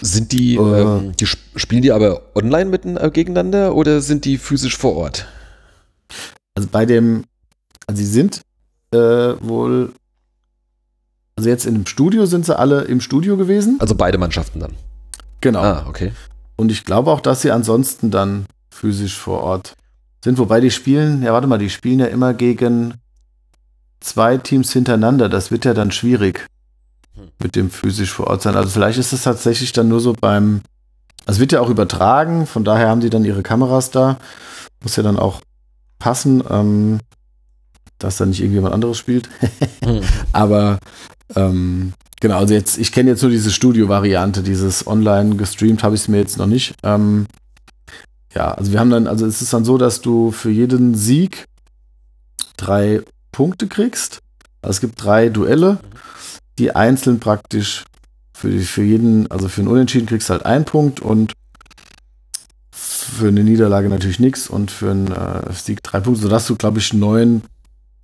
Sind 0.01 0.31
die, 0.31 0.55
Äh. 0.55 0.59
ähm, 0.81 1.11
die 1.19 1.25
sp- 1.27 1.43
spielen 1.57 1.81
die 1.81 1.91
aber 1.91 2.21
online 2.35 2.69
mitten 2.69 2.95
äh, 2.97 3.09
gegeneinander 3.11 3.75
oder 3.75 3.99
sind 4.01 4.23
die 4.25 4.37
physisch 4.37 4.77
vor 4.77 4.95
Ort? 4.95 5.27
Also 6.55 6.69
bei 6.71 6.85
dem, 6.85 7.25
also 7.87 7.99
sie 8.01 8.07
sind 8.07 8.41
äh, 8.91 8.97
wohl, 8.97 9.91
also 11.35 11.49
jetzt 11.49 11.65
in 11.65 11.73
dem 11.73 11.85
Studio 11.85 12.25
sind 12.25 12.45
sie 12.45 12.57
alle 12.57 12.83
im 12.83 13.01
Studio 13.01 13.35
gewesen. 13.37 13.75
Also 13.79 13.93
beide 13.95 14.17
Mannschaften 14.17 14.59
dann. 14.61 14.73
Genau. 15.41 15.61
Ah, 15.61 15.85
okay. 15.87 16.11
Und 16.59 16.71
ich 16.71 16.83
glaube 16.83 17.11
auch, 17.11 17.21
dass 17.21 17.41
sie 17.41 17.51
ansonsten 17.51 18.11
dann 18.11 18.45
physisch 18.69 19.17
vor 19.17 19.41
Ort 19.41 19.75
sind. 20.23 20.37
Wobei 20.37 20.59
die 20.59 20.71
spielen, 20.71 21.23
ja 21.23 21.33
warte 21.33 21.47
mal, 21.47 21.57
die 21.57 21.69
spielen 21.69 21.99
ja 21.99 22.07
immer 22.07 22.33
gegen 22.33 22.95
zwei 24.01 24.37
Teams 24.37 24.73
hintereinander. 24.73 25.29
Das 25.29 25.51
wird 25.51 25.65
ja 25.65 25.73
dann 25.73 25.91
schwierig 25.91 26.47
Hm. 27.19 27.31
mit 27.39 27.55
dem 27.55 27.69
physisch 27.69 28.11
vor 28.11 28.27
Ort 28.27 28.41
sein. 28.41 28.55
Also 28.55 28.69
vielleicht 28.69 28.99
ist 28.99 29.13
es 29.13 29.23
tatsächlich 29.23 29.71
dann 29.71 29.87
nur 29.87 29.99
so 29.99 30.13
beim, 30.13 30.61
also 31.25 31.37
es 31.37 31.39
wird 31.39 31.51
ja 31.51 31.61
auch 31.61 31.69
übertragen, 31.69 32.47
von 32.47 32.63
daher 32.63 32.89
haben 32.89 33.01
die 33.01 33.09
dann 33.09 33.25
ihre 33.25 33.43
Kameras 33.43 33.91
da. 33.91 34.17
Muss 34.81 34.95
ja 34.95 35.03
dann 35.03 35.19
auch 35.19 35.41
passen, 35.99 36.43
ähm, 36.49 36.99
dass 37.97 38.17
da 38.17 38.25
nicht 38.25 38.39
irgendjemand 38.39 38.73
anderes 38.73 38.97
spielt. 38.97 39.29
Hm. 39.83 40.01
Aber 40.33 40.79
ähm, 41.35 41.93
genau, 42.19 42.37
also 42.37 42.53
jetzt, 42.53 42.77
ich 42.77 42.91
kenne 42.91 43.11
jetzt 43.11 43.21
nur 43.21 43.31
diese 43.31 43.51
Studio-Variante, 43.51 44.43
dieses 44.43 44.85
online 44.87 45.35
gestreamt 45.35 45.83
habe 45.83 45.95
ich 45.95 46.01
es 46.01 46.07
mir 46.07 46.17
jetzt 46.17 46.37
noch 46.37 46.47
nicht. 46.47 46.73
Ähm, 46.83 47.27
ja, 48.35 48.51
also 48.51 48.71
wir 48.71 48.79
haben 48.79 48.89
dann, 48.89 49.07
also 49.07 49.25
es 49.25 49.41
ist 49.41 49.53
dann 49.53 49.65
so, 49.65 49.77
dass 49.77 50.01
du 50.01 50.31
für 50.31 50.51
jeden 50.51 50.95
Sieg 50.95 51.45
drei 52.57 53.01
Punkte 53.31 53.67
kriegst. 53.67 54.19
Also 54.61 54.71
es 54.71 54.81
gibt 54.81 55.03
drei 55.03 55.29
Duelle, 55.29 55.79
die 56.57 56.75
einzeln 56.75 57.19
praktisch 57.19 57.85
für, 58.33 58.49
die, 58.49 58.59
für 58.59 58.83
jeden, 58.83 59.29
also 59.31 59.49
für 59.49 59.61
einen 59.61 59.69
Unentschieden 59.69 60.07
kriegst 60.07 60.29
du 60.29 60.33
halt 60.33 60.45
einen 60.45 60.65
Punkt 60.65 60.99
und 60.99 61.33
für 62.71 63.27
eine 63.27 63.43
Niederlage 63.43 63.89
natürlich 63.89 64.19
nichts 64.19 64.49
und 64.49 64.71
für 64.71 64.91
einen 64.91 65.11
äh, 65.11 65.51
Sieg 65.53 65.83
drei 65.83 65.99
Punkte, 65.99 66.21
sodass 66.21 66.47
du, 66.47 66.55
glaube 66.55 66.79
ich, 66.79 66.93
neun 66.93 67.41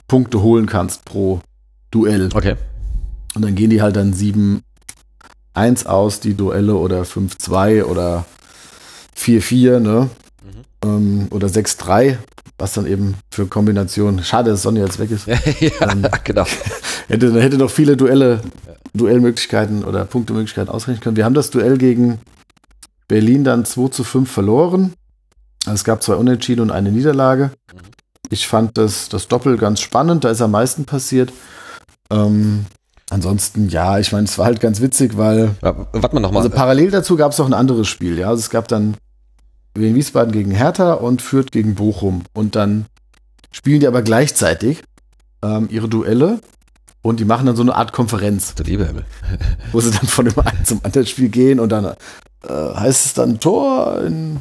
Punkte 0.07 0.41
holen 0.41 0.65
kannst 0.65 1.05
pro 1.05 1.41
Duell. 1.91 2.29
Okay. 2.33 2.55
Und 3.35 3.43
dann 3.43 3.55
gehen 3.55 3.69
die 3.69 3.81
halt 3.81 3.95
dann 3.95 4.13
7-1 4.13 5.85
aus, 5.85 6.19
die 6.21 6.33
Duelle, 6.33 6.75
oder 6.75 7.03
5-2 7.03 7.83
oder 7.83 8.25
4-4, 9.17 9.79
ne? 9.79 10.09
Ähm, 10.83 11.27
oder 11.31 11.47
6-3, 11.47 12.17
was 12.57 12.73
dann 12.73 12.87
eben 12.87 13.15
für 13.31 13.45
Kombinationen. 13.45 14.23
Schade, 14.23 14.51
dass 14.51 14.61
Sonja 14.61 14.85
jetzt 14.85 14.99
weg 14.99 15.11
ist. 15.11 15.27
ja, 15.59 15.91
Ähm, 15.91 16.07
genau. 16.23 16.45
Hätte, 17.07 17.31
dann 17.31 17.41
hätte 17.41 17.57
noch 17.57 17.69
viele 17.69 17.95
Duelle, 17.97 18.41
Duellmöglichkeiten 18.95 19.83
oder 19.83 20.05
Punktemöglichkeiten 20.05 20.73
ausrechnen 20.73 21.01
können. 21.01 21.17
Wir 21.17 21.25
haben 21.25 21.35
das 21.35 21.51
Duell 21.51 21.77
gegen 21.77 22.19
Berlin 23.07 23.43
dann 23.43 23.63
2 23.63 23.89
zu 23.89 24.03
5 24.03 24.31
verloren. 24.31 24.93
Es 25.71 25.83
gab 25.83 26.01
zwei 26.01 26.15
Unentschieden 26.15 26.61
und 26.61 26.71
eine 26.71 26.91
Niederlage. 26.91 27.51
Ich 28.29 28.47
fand 28.47 28.77
das, 28.77 29.09
das 29.09 29.27
Doppel 29.27 29.57
ganz 29.57 29.81
spannend, 29.81 30.23
da 30.23 30.29
ist 30.29 30.41
am 30.41 30.51
meisten 30.51 30.85
passiert. 30.85 31.31
Ähm, 32.09 32.65
ansonsten, 33.15 33.69
ja, 33.69 33.97
ich 33.97 34.11
meine, 34.11 34.25
es 34.25 34.37
war 34.37 34.45
halt 34.45 34.59
ganz 34.59 34.81
witzig, 34.81 35.17
weil 35.17 35.51
Ja, 35.63 35.87
warte 35.93 36.13
mal 36.15 36.19
nochmal. 36.21 36.43
also 36.43 36.55
parallel 36.55 36.91
dazu 36.91 37.15
gab 37.15 37.31
es 37.31 37.37
noch 37.39 37.47
ein 37.47 37.53
anderes 37.53 37.87
Spiel, 37.87 38.19
ja. 38.19 38.27
Also 38.29 38.41
es 38.41 38.49
gab 38.49 38.67
dann 38.67 38.95
Wien 39.73 39.95
Wiesbaden 39.95 40.31
gegen 40.31 40.51
Hertha 40.51 40.93
und 40.93 41.21
Fürth 41.21 41.51
gegen 41.51 41.75
Bochum. 41.75 42.23
Und 42.33 42.55
dann 42.55 42.85
spielen 43.51 43.79
die 43.79 43.87
aber 43.87 44.01
gleichzeitig 44.03 44.83
ähm, 45.43 45.67
ihre 45.71 45.87
Duelle 45.89 46.39
und 47.01 47.19
die 47.19 47.25
machen 47.25 47.45
dann 47.45 47.55
so 47.55 47.61
eine 47.61 47.75
Art 47.75 47.91
Konferenz, 47.93 48.53
du 48.55 48.63
lieber 48.63 48.85
Himmel. 48.85 49.05
wo 49.71 49.79
sie 49.81 49.91
dann 49.91 50.07
von 50.07 50.25
dem 50.25 50.37
einen 50.39 50.65
zum 50.65 50.79
anderen 50.83 51.07
Spiel 51.07 51.29
gehen 51.29 51.59
und 51.59 51.69
dann 51.69 51.85
äh, 51.85 51.93
heißt 52.49 53.05
es 53.05 53.13
dann 53.13 53.39
Tor 53.39 54.01
in 54.05 54.39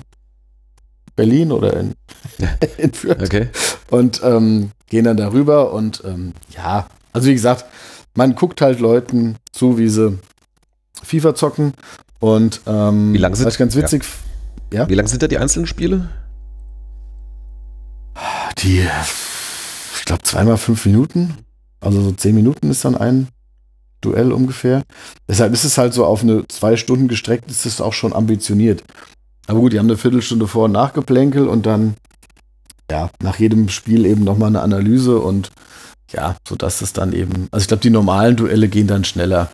Berlin 1.17 1.53
oder 1.53 1.75
in, 1.77 1.95
in 2.79 2.93
Fürth 2.93 3.23
Okay. 3.23 3.49
und 3.91 4.21
ähm, 4.25 4.71
gehen 4.89 5.05
dann 5.05 5.17
darüber 5.17 5.73
und 5.73 6.03
ähm, 6.05 6.33
ja, 6.57 6.87
also 7.13 7.29
wie 7.29 7.35
gesagt, 7.35 7.65
man 8.15 8.35
guckt 8.35 8.61
halt 8.61 8.81
Leuten 8.81 9.37
zu, 9.53 9.79
wie 9.79 9.89
sie 9.89 10.19
FIFA 11.03 11.35
zocken 11.35 11.73
und 12.21 12.61
ähm, 12.67 13.13
Wie 13.13 13.19
lang 13.19 13.35
sind- 13.35 13.47
was 13.47 13.55
ich 13.55 13.59
ganz 13.59 13.75
witzig, 13.77 14.05
Wie 14.71 14.95
lang 14.95 15.07
sind 15.07 15.23
da 15.23 15.29
die 15.29 15.39
einzelnen 15.39 15.67
Spiele? 15.67 16.09
die, 18.59 18.87
ich 19.97 20.05
glaube 20.05 20.23
zweimal 20.23 20.57
fünf 20.57 20.87
Minuten, 20.87 21.35
also 21.81 22.01
so 22.01 22.13
zehn 22.13 22.35
Minuten 22.35 22.71
ist 22.71 22.85
dann 22.85 22.97
ein 22.97 23.29
Duell 24.01 24.33
ungefähr. 24.33 24.83
Deshalb 25.29 25.53
ist 25.55 25.65
es 25.65 25.77
halt 25.79 25.93
so 25.95 26.05
auf 26.05 26.23
eine 26.23 26.47
zwei 26.49 26.77
Stunden 26.77 27.09
gestreckt, 27.09 27.51
ist 27.51 27.67
es 27.67 27.81
auch 27.81 27.93
schon 27.95 28.13
ambitioniert. 28.13 28.85
Aber 29.47 29.61
gut, 29.61 29.73
die 29.73 29.79
haben 29.79 29.87
eine 29.87 29.97
Viertelstunde 29.97 30.47
Vor- 30.47 30.67
und 30.67 30.73
Nachgeplänkel 30.73 31.49
und 31.49 31.67
dann 31.67 31.95
ja, 32.91 33.11
nach 33.23 33.39
jedem 33.39 33.69
Spiel 33.71 34.05
eben 34.07 34.23
nochmal 34.23 34.49
eine 34.51 34.61
Analyse 34.61 35.19
und 35.19 35.51
ja, 36.15 36.37
sodass 36.47 36.81
es 36.83 36.93
dann 36.93 37.13
eben, 37.13 37.49
also 37.51 37.65
ich 37.65 37.69
glaube, 37.69 37.83
die 37.83 37.91
normalen 37.91 38.37
Duelle 38.37 38.69
gehen 38.69 38.87
dann 38.87 39.05
schneller, 39.05 39.51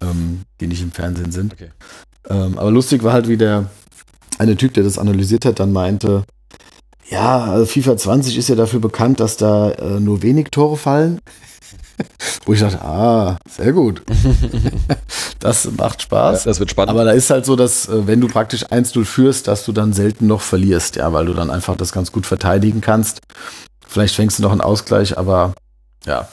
ähm, 0.00 0.42
die 0.60 0.66
nicht 0.66 0.82
im 0.82 0.92
Fernsehen 0.92 1.32
sind. 1.32 1.54
Okay. 1.54 1.70
Ähm, 2.28 2.58
aber 2.58 2.70
lustig 2.70 3.02
war 3.02 3.12
halt, 3.12 3.28
wie 3.28 3.36
der 3.36 3.70
eine 4.38 4.56
Typ, 4.56 4.74
der 4.74 4.84
das 4.84 4.98
analysiert 4.98 5.44
hat, 5.44 5.60
dann 5.60 5.72
meinte, 5.72 6.24
ja, 7.08 7.44
also 7.44 7.66
FIFA 7.66 7.96
20 7.96 8.38
ist 8.38 8.48
ja 8.48 8.54
dafür 8.54 8.80
bekannt, 8.80 9.20
dass 9.20 9.36
da 9.36 9.70
äh, 9.72 10.00
nur 10.00 10.22
wenig 10.22 10.48
Tore 10.50 10.76
fallen. 10.76 11.20
Wo 12.46 12.54
ich 12.54 12.60
dachte, 12.60 12.80
ah, 12.82 13.38
sehr 13.48 13.72
gut. 13.72 14.02
das 15.38 15.70
macht 15.76 16.02
Spaß. 16.02 16.44
Das 16.44 16.58
wird 16.58 16.70
spannend. 16.70 16.90
Aber 16.90 17.04
da 17.04 17.12
ist 17.12 17.30
halt 17.30 17.44
so, 17.44 17.54
dass 17.54 17.88
äh, 17.88 18.06
wenn 18.06 18.20
du 18.20 18.28
praktisch 18.28 18.64
1-0 18.66 19.04
führst, 19.04 19.46
dass 19.46 19.64
du 19.64 19.72
dann 19.72 19.92
selten 19.92 20.26
noch 20.26 20.40
verlierst, 20.40 20.96
ja, 20.96 21.12
weil 21.12 21.26
du 21.26 21.34
dann 21.34 21.50
einfach 21.50 21.76
das 21.76 21.92
ganz 21.92 22.10
gut 22.10 22.26
verteidigen 22.26 22.80
kannst. 22.80 23.20
Vielleicht 23.86 24.14
fängst 24.14 24.38
du 24.38 24.42
noch 24.42 24.52
einen 24.52 24.62
Ausgleich, 24.62 25.18
aber 25.18 25.52
ja. 26.06 26.28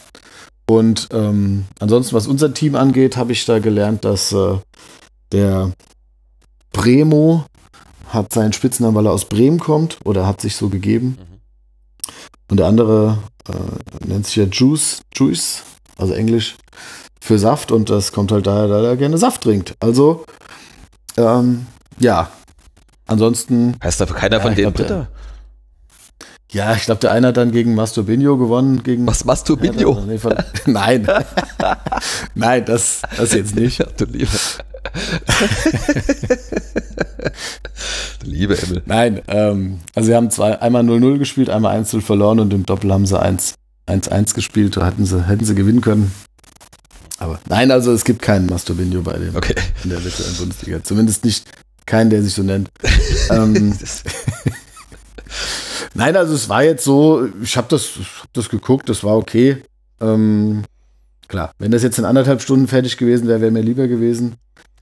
Und 0.69 1.09
ähm, 1.11 1.65
ansonsten, 1.79 2.15
was 2.15 2.27
unser 2.27 2.53
Team 2.53 2.75
angeht, 2.75 3.17
habe 3.17 3.31
ich 3.31 3.43
da 3.45 3.59
gelernt, 3.59 4.05
dass 4.05 4.31
äh, 4.31 4.57
der 5.31 5.71
Bremo 6.71 7.45
hat 8.09 8.33
seinen 8.33 8.53
Spitznamen, 8.53 8.95
weil 8.95 9.07
er 9.07 9.11
aus 9.11 9.25
Bremen 9.25 9.59
kommt 9.59 9.97
oder 10.03 10.27
hat 10.27 10.41
sich 10.41 10.55
so 10.55 10.69
gegeben. 10.69 11.17
Und 12.49 12.57
der 12.57 12.67
andere 12.67 13.17
äh, 13.47 14.07
nennt 14.07 14.25
sich 14.25 14.35
ja 14.35 14.45
Juice, 14.45 15.01
Juice, 15.13 15.63
also 15.97 16.13
Englisch 16.13 16.55
für 17.19 17.37
Saft 17.37 17.71
und 17.71 17.89
das 17.89 18.11
kommt 18.11 18.31
halt 18.31 18.47
daher, 18.47 18.67
da 18.67 18.83
er 18.83 18.97
gerne 18.97 19.17
Saft 19.17 19.41
trinkt. 19.41 19.75
Also, 19.79 20.25
ähm, 21.17 21.67
ja. 21.99 22.31
Ansonsten, 23.05 23.75
heißt 23.83 23.99
dafür 23.99 24.15
keiner 24.15 24.37
Ja, 24.37 24.41
von 24.43 24.55
denen 24.55 24.73
Dritter? 24.73 25.09
Ja, 26.51 26.73
ich 26.73 26.83
glaube, 26.83 26.99
der 26.99 27.11
eine 27.11 27.27
hat 27.27 27.37
dann 27.37 27.51
gegen 27.51 27.75
Masturbinho 27.75 28.37
gewonnen. 28.37 28.81
Gegen 28.81 29.05
Was 29.05 29.19
du, 29.19 29.55
Ja, 29.85 30.03
Nein. 30.65 31.07
Nein, 32.35 32.65
das, 32.65 33.01
das 33.17 33.33
jetzt 33.33 33.55
nicht. 33.55 33.85
Du 33.97 34.05
lieber. 34.05 34.31
Liebe 38.23 38.57
Emmel. 38.57 38.81
Nein, 38.85 39.21
ähm, 39.27 39.79
also 39.93 40.07
sie 40.07 40.15
haben 40.15 40.31
zwei, 40.31 40.59
einmal 40.59 40.83
0-0 40.83 41.19
gespielt, 41.19 41.49
einmal 41.49 41.79
1-0 41.79 42.01
verloren 42.01 42.39
und 42.39 42.51
im 42.53 42.65
Doppel 42.65 42.91
haben 42.91 43.05
sie 43.05 43.21
1-1 43.21 44.33
gespielt. 44.33 44.75
Da 44.77 44.87
hätten 44.87 45.05
sie, 45.05 45.27
hätten 45.27 45.45
sie 45.45 45.55
gewinnen 45.55 45.81
können. 45.81 46.11
Aber 47.19 47.39
nein, 47.47 47.69
also 47.69 47.91
es 47.91 48.05
gibt 48.05 48.21
keinen 48.21 48.47
Masturbinho 48.47 49.01
bei 49.01 49.17
dem 49.17 49.35
okay. 49.35 49.55
in 49.83 49.89
der 49.89 50.03
virtuellen 50.03 50.35
Bundesliga. 50.37 50.83
Zumindest 50.83 51.25
nicht 51.25 51.45
keinen, 51.85 52.09
der 52.09 52.23
sich 52.23 52.33
so 52.33 52.43
nennt. 52.43 52.69
ähm, 53.29 53.77
nein, 55.93 56.15
also 56.15 56.33
es 56.33 56.49
war 56.49 56.63
jetzt 56.63 56.83
so, 56.83 57.27
ich 57.41 57.57
habe 57.57 57.67
das, 57.69 57.89
hab 58.21 58.33
das 58.33 58.49
geguckt, 58.49 58.89
das 58.89 59.03
war 59.03 59.17
okay. 59.17 59.57
Ähm, 60.01 60.63
klar, 61.27 61.51
wenn 61.59 61.71
das 61.71 61.83
jetzt 61.83 61.99
in 61.99 62.05
anderthalb 62.05 62.41
Stunden 62.41 62.67
fertig 62.67 62.97
gewesen 62.97 63.27
wäre, 63.27 63.41
wäre 63.41 63.51
mir 63.51 63.61
lieber 63.61 63.87
gewesen. 63.87 64.35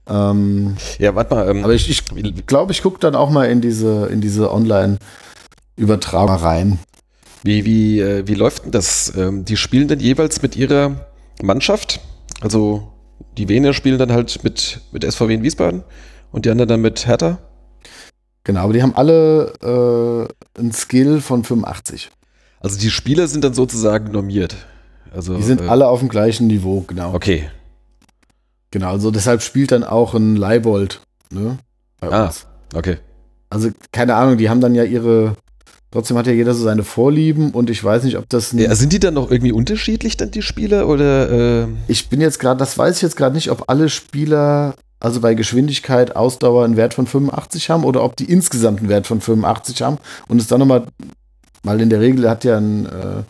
Ähm, 0.09 0.77
ja, 0.99 1.15
warte 1.15 1.35
mal. 1.35 1.49
Ähm, 1.49 1.63
aber 1.63 1.73
ich 1.73 2.05
glaube, 2.05 2.29
ich, 2.29 2.45
glaub, 2.45 2.71
ich 2.71 2.81
gucke 2.81 2.99
dann 2.99 3.15
auch 3.15 3.29
mal 3.29 3.45
in 3.45 3.61
diese, 3.61 4.07
in 4.07 4.21
diese 4.21 4.51
Online-Übertragung 4.51 6.35
rein. 6.35 6.79
Wie, 7.43 7.65
wie, 7.65 7.99
äh, 7.99 8.27
wie 8.27 8.35
läuft 8.35 8.65
denn 8.65 8.71
das? 8.71 9.13
Ähm, 9.15 9.45
die 9.45 9.57
spielen 9.57 9.87
dann 9.87 9.99
jeweils 9.99 10.41
mit 10.41 10.55
ihrer 10.55 11.07
Mannschaft? 11.41 11.99
Also 12.41 12.91
die 13.37 13.49
Wiener 13.49 13.73
spielen 13.73 13.97
dann 13.97 14.11
halt 14.11 14.43
mit, 14.43 14.81
mit 14.91 15.03
SVW 15.03 15.33
in 15.33 15.43
Wiesbaden 15.43 15.83
und 16.31 16.45
die 16.45 16.49
anderen 16.49 16.69
dann 16.69 16.81
mit 16.81 17.07
Hertha? 17.07 17.39
Genau, 18.47 18.61
aber 18.61 18.71
die 18.71 18.81
haben 18.81 18.95
alle 18.95 19.51
äh, 20.55 20.59
einen 20.59 20.71
Skill 20.71 21.19
von 21.19 21.43
85. 21.43 22.09
Also 22.61 22.79
die 22.79 22.89
Spieler 22.89 23.27
sind 23.27 23.43
dann 23.43 23.53
sozusagen 23.53 24.13
normiert. 24.13 24.55
Also, 25.13 25.35
die 25.35 25.43
sind 25.43 25.59
äh, 25.59 25.67
alle 25.67 25.87
auf 25.87 25.99
dem 25.99 26.07
gleichen 26.07 26.47
Niveau, 26.47 26.85
genau. 26.87 27.13
Okay. 27.13 27.49
Genau, 28.71 28.91
also 28.91 29.11
deshalb 29.11 29.41
spielt 29.41 29.73
dann 29.73 29.83
auch 29.83 30.13
ein 30.13 30.37
Leibold. 30.37 31.01
Ne, 31.29 31.57
ah, 31.99 32.31
okay. 32.73 32.99
Also 33.49 33.69
keine 33.91 34.15
Ahnung, 34.15 34.37
die 34.37 34.49
haben 34.49 34.61
dann 34.61 34.75
ja 34.75 34.85
ihre 34.85 35.35
Trotzdem 35.91 36.17
hat 36.17 36.27
ja 36.27 36.33
jeder 36.33 36.53
so 36.53 36.63
seine 36.63 36.83
Vorlieben 36.83 37.51
und 37.51 37.69
ich 37.69 37.81
weiß 37.81 38.03
nicht, 38.03 38.17
ob 38.17 38.29
das. 38.29 38.53
Ja, 38.53 38.73
sind 38.75 38.93
die 38.93 38.99
dann 38.99 39.13
noch 39.13 39.29
irgendwie 39.31 39.53
unterschiedlich, 39.53 40.15
dann 40.15 40.31
die 40.31 40.41
Spieler? 40.41 40.87
Oder, 40.87 41.63
äh 41.63 41.67
Ich 41.87 42.09
bin 42.09 42.21
jetzt 42.21 42.39
gerade, 42.39 42.57
das 42.57 42.77
weiß 42.77 42.97
ich 42.97 43.01
jetzt 43.01 43.15
gerade 43.17 43.35
nicht, 43.35 43.51
ob 43.51 43.69
alle 43.69 43.89
Spieler, 43.89 44.75
also 44.99 45.21
bei 45.21 45.33
Geschwindigkeit, 45.35 46.15
Ausdauer 46.15 46.65
einen 46.65 46.77
Wert 46.77 46.93
von 46.93 47.05
85 47.05 47.69
haben 47.69 47.83
oder 47.83 48.03
ob 48.03 48.15
die 48.15 48.25
insgesamt 48.25 48.79
einen 48.79 48.89
Wert 48.89 49.07
von 49.07 49.21
85 49.21 49.81
haben 49.81 49.97
und 50.27 50.41
es 50.41 50.47
dann 50.47 50.59
nochmal, 50.59 50.85
weil 51.63 51.81
in 51.81 51.89
der 51.89 51.99
Regel 51.99 52.29
hat 52.29 52.43
ja 52.43 52.57
ein. 52.57 52.85
Äh, 52.85 53.23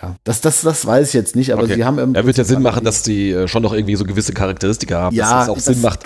ja, 0.00 0.16
das, 0.24 0.40
das, 0.40 0.62
das 0.62 0.84
weiß 0.84 1.08
ich 1.08 1.14
jetzt 1.14 1.36
nicht, 1.36 1.52
aber 1.52 1.62
okay. 1.62 1.74
sie 1.74 1.84
haben. 1.84 1.98
Er 1.98 2.20
ja, 2.20 2.26
wird 2.26 2.36
ja 2.36 2.44
Sinn 2.44 2.62
machen, 2.62 2.84
dass 2.84 3.02
die 3.02 3.30
äh, 3.30 3.46
schon 3.46 3.62
noch 3.62 3.72
irgendwie 3.72 3.94
so 3.94 4.04
gewisse 4.04 4.32
Charakteristika 4.32 5.00
haben, 5.00 5.14
ja, 5.14 5.30
dass 5.30 5.44
es 5.44 5.48
auch 5.48 5.54
das 5.54 5.64
Sinn 5.64 5.80
macht, 5.80 6.00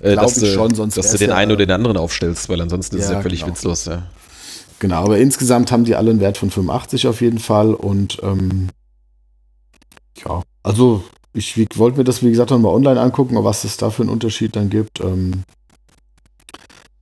äh, 0.00 0.16
dass, 0.16 0.34
du, 0.34 0.46
schon, 0.46 0.72
dass 0.74 1.10
du 1.10 1.18
den 1.18 1.30
ja, 1.30 1.36
einen 1.36 1.52
oder 1.52 1.66
den 1.66 1.70
anderen 1.70 1.96
aufstellst, 1.98 2.48
weil 2.48 2.60
ansonsten 2.60 2.96
ist 2.96 3.04
es 3.04 3.10
ja 3.10 3.20
völlig 3.20 3.40
genau. 3.40 3.52
witzlos. 3.52 3.84
Ja. 3.86 4.04
Genau, 4.78 5.04
aber 5.04 5.18
insgesamt 5.18 5.70
haben 5.70 5.84
die 5.84 5.94
alle 5.94 6.10
einen 6.10 6.20
Wert 6.20 6.38
von 6.38 6.50
85 6.50 7.06
auf 7.06 7.20
jeden 7.20 7.38
Fall 7.38 7.72
und 7.72 8.18
ähm, 8.22 8.68
ja, 10.24 10.42
also 10.62 11.04
ich 11.34 11.56
wollte 11.78 11.98
mir 11.98 12.04
das, 12.04 12.22
wie 12.22 12.30
gesagt, 12.30 12.50
nochmal 12.50 12.74
online 12.74 13.00
angucken, 13.00 13.42
was 13.42 13.64
es 13.64 13.76
da 13.76 13.90
für 13.90 14.02
einen 14.02 14.10
Unterschied 14.10 14.54
dann 14.56 14.70
gibt. 14.70 15.00
Ähm, 15.00 15.44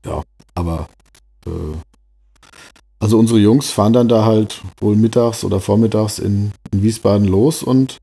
ja, 0.05 0.23
aber 0.55 0.89
äh, 1.47 1.77
also 3.01 3.19
unsere 3.19 3.39
Jungs 3.39 3.71
fahren 3.71 3.93
dann 3.93 4.09
da 4.09 4.25
halt 4.25 4.63
wohl 4.79 4.95
mittags 4.95 5.43
oder 5.43 5.61
vormittags 5.61 6.19
in, 6.19 6.53
in 6.71 6.83
Wiesbaden 6.83 7.27
los 7.27 7.63
und 7.63 7.99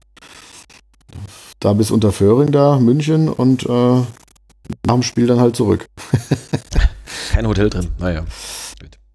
da 1.60 1.74
bis 1.74 1.92
unter 1.92 2.12
Föhring 2.12 2.52
da, 2.52 2.78
München 2.80 3.30
und 3.30 3.64
äh, 3.66 4.02
nach 4.86 4.94
dem 4.94 5.04
Spiel 5.04 5.28
dann 5.28 5.40
halt 5.40 5.56
zurück. 5.56 5.88
Kein 7.32 7.48
Hotel 7.48 7.70
drin, 7.70 7.90
naja. 8.00 8.26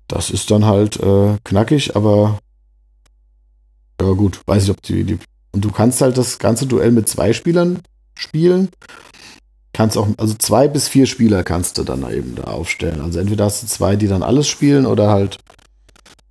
Das 0.08 0.30
ist 0.30 0.50
dann 0.50 0.66
halt 0.66 1.00
äh, 1.00 1.38
knackig, 1.44 1.96
aber 1.96 2.38
ja 4.00 4.12
gut, 4.12 4.40
weiß 4.46 4.64
ich, 4.64 4.70
ob 4.70 4.82
die, 4.82 5.04
die. 5.04 5.18
Und 5.52 5.64
du 5.64 5.70
kannst 5.70 6.00
halt 6.00 6.16
das 6.16 6.38
ganze 6.38 6.66
Duell 6.66 6.90
mit 6.90 7.08
zwei 7.08 7.32
Spielern 7.32 7.80
spielen. 8.14 8.70
Kannst 9.72 9.96
auch, 9.96 10.08
also 10.18 10.34
zwei 10.34 10.68
bis 10.68 10.88
vier 10.88 11.06
Spieler 11.06 11.44
kannst 11.44 11.78
du 11.78 11.82
dann 11.82 12.10
eben 12.10 12.34
da 12.34 12.44
aufstellen. 12.44 13.00
Also 13.00 13.18
entweder 13.18 13.44
hast 13.44 13.62
du 13.62 13.66
zwei, 13.66 13.96
die 13.96 14.08
dann 14.08 14.22
alles 14.22 14.48
spielen 14.48 14.86
oder 14.86 15.10
halt 15.10 15.38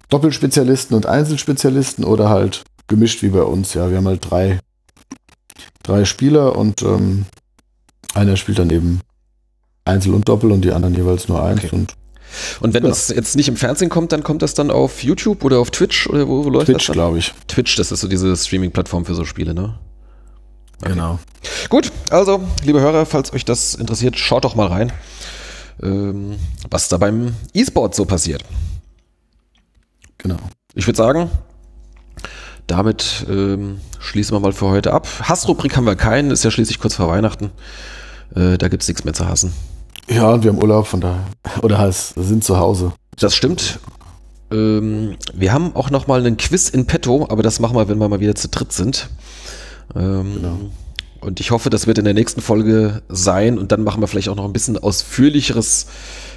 Doppelspezialisten 0.09 0.95
und 0.95 1.05
Einzelspezialisten 1.05 2.03
oder 2.03 2.29
halt 2.29 2.63
gemischt 2.87 3.23
wie 3.23 3.29
bei 3.29 3.43
uns. 3.43 3.73
Ja, 3.73 3.89
wir 3.89 3.97
haben 3.97 4.07
halt 4.07 4.29
drei, 4.29 4.59
drei 5.83 6.05
Spieler 6.05 6.55
und 6.55 6.81
ähm, 6.81 7.25
einer 8.13 8.35
spielt 8.37 8.59
dann 8.59 8.69
eben 8.69 9.01
Einzel 9.85 10.13
und 10.13 10.27
Doppel 10.27 10.51
und 10.51 10.61
die 10.61 10.73
anderen 10.73 10.95
jeweils 10.95 11.27
nur 11.27 11.41
eins. 11.41 11.63
Okay. 11.63 11.75
Und 11.75 11.95
und 12.59 12.73
wenn 12.73 12.83
genau. 12.83 12.93
das 12.93 13.09
jetzt 13.09 13.35
nicht 13.35 13.47
im 13.47 13.57
Fernsehen 13.57 13.89
kommt, 13.89 14.11
dann 14.11 14.23
kommt 14.23 14.41
das 14.41 14.53
dann 14.53 14.71
auf 14.71 15.03
YouTube 15.03 15.43
oder 15.43 15.59
auf 15.59 15.71
Twitch 15.71 16.07
oder 16.07 16.27
wo, 16.27 16.45
wo 16.45 16.49
läuft 16.49 16.67
Twitch, 16.67 16.77
das? 16.77 16.85
Twitch, 16.85 16.93
glaube 16.93 17.17
ich. 17.17 17.33
Twitch, 17.47 17.75
das 17.75 17.91
ist 17.91 18.01
so 18.01 18.07
diese 18.07 18.35
Streaming-Plattform 18.35 19.05
für 19.05 19.15
so 19.15 19.25
Spiele, 19.25 19.53
ne? 19.53 19.77
Okay. 20.81 20.93
Genau. 20.93 21.19
Gut, 21.69 21.91
also, 22.09 22.41
liebe 22.63 22.81
Hörer, 22.81 23.05
falls 23.05 23.33
euch 23.33 23.45
das 23.45 23.75
interessiert, 23.75 24.17
schaut 24.17 24.45
doch 24.45 24.55
mal 24.55 24.67
rein, 24.67 24.91
ähm, 25.83 26.37
was 26.69 26.89
da 26.89 26.97
beim 26.97 27.35
E-Sport 27.53 27.95
so 27.95 28.05
passiert. 28.05 28.43
Genau. 30.17 30.37
Ich 30.73 30.87
würde 30.87 30.97
sagen, 30.97 31.29
damit 32.67 33.25
ähm, 33.29 33.79
schließen 33.99 34.35
wir 34.35 34.39
mal 34.39 34.53
für 34.53 34.67
heute 34.67 34.93
ab. 34.93 35.07
Hassrubrik 35.23 35.75
haben 35.75 35.85
wir 35.85 35.95
keinen, 35.95 36.31
ist 36.31 36.43
ja 36.43 36.51
schließlich 36.51 36.79
kurz 36.79 36.95
vor 36.95 37.09
Weihnachten. 37.09 37.51
Äh, 38.35 38.57
da 38.57 38.69
gibt 38.69 38.83
es 38.83 38.87
nichts 38.87 39.03
mehr 39.03 39.13
zu 39.13 39.27
hassen. 39.27 39.53
Ja, 40.11 40.33
und 40.33 40.43
wir 40.43 40.51
haben 40.51 40.61
Urlaub, 40.61 40.87
von 40.87 40.99
daher. 40.99 41.25
Oder 41.61 41.77
heißt, 41.77 42.15
sind 42.17 42.43
zu 42.43 42.57
Hause. 42.57 42.91
Das 43.17 43.33
stimmt. 43.33 43.79
Ähm, 44.51 45.15
wir 45.33 45.53
haben 45.53 45.73
auch 45.75 45.89
noch 45.89 46.07
mal 46.07 46.19
einen 46.19 46.35
Quiz 46.35 46.67
in 46.67 46.85
petto, 46.85 47.27
aber 47.29 47.43
das 47.43 47.61
machen 47.61 47.77
wir, 47.77 47.87
wenn 47.87 47.97
wir 47.97 48.09
mal 48.09 48.19
wieder 48.19 48.35
zu 48.35 48.49
dritt 48.49 48.73
sind. 48.73 49.09
Ähm, 49.95 50.33
genau. 50.35 50.57
Und 51.21 51.39
ich 51.39 51.51
hoffe, 51.51 51.69
das 51.69 51.87
wird 51.87 51.97
in 51.97 52.03
der 52.03 52.13
nächsten 52.13 52.41
Folge 52.41 53.03
sein 53.07 53.57
und 53.57 53.71
dann 53.71 53.83
machen 53.83 54.01
wir 54.01 54.07
vielleicht 54.07 54.27
auch 54.27 54.35
noch 54.35 54.43
ein 54.43 54.53
bisschen 54.53 54.77
ausführlicheres, 54.77 55.85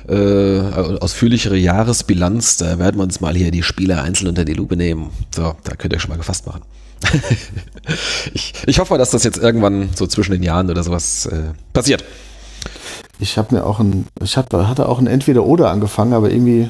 äh, 0.09 0.61
ausführlichere 0.61 1.57
Jahresbilanz. 1.57 2.59
Da 2.59 2.79
werden 2.79 2.99
wir 2.99 3.03
uns 3.03 3.21
mal 3.21 3.35
hier 3.35 3.51
die 3.51 3.63
Spieler 3.63 4.03
einzeln 4.03 4.29
unter 4.29 4.45
die 4.45 4.53
Lupe 4.53 4.77
nehmen. 4.77 5.11
So, 5.35 5.57
da 5.65 5.75
könnt 5.75 5.95
ihr 5.95 6.01
schon 6.01 6.11
mal 6.11 6.17
gefasst 6.17 6.47
machen. 6.47 6.63
ich, 8.35 8.53
ich 8.67 8.79
hoffe, 8.79 8.99
dass 8.99 9.11
das 9.11 9.25
jetzt 9.25 9.39
irgendwann 9.39 9.89
so 9.95 10.07
zwischen 10.07 10.33
den 10.33 10.43
Jahren 10.43 10.71
oder 10.71 10.85
sowas 10.85 11.27
äh, 11.27 11.55
passiert. 11.73 12.05
Ich 13.19 13.39
habe 13.39 13.55
mir 13.55 13.65
auch 13.65 13.81
ein, 13.81 14.07
ich 14.23 14.36
hatte, 14.36 14.69
hatte 14.69 14.89
auch 14.89 14.99
ein 14.99 15.07
Entweder-Oder 15.07 15.70
angefangen, 15.70 16.12
aber 16.12 16.31
irgendwie 16.31 16.69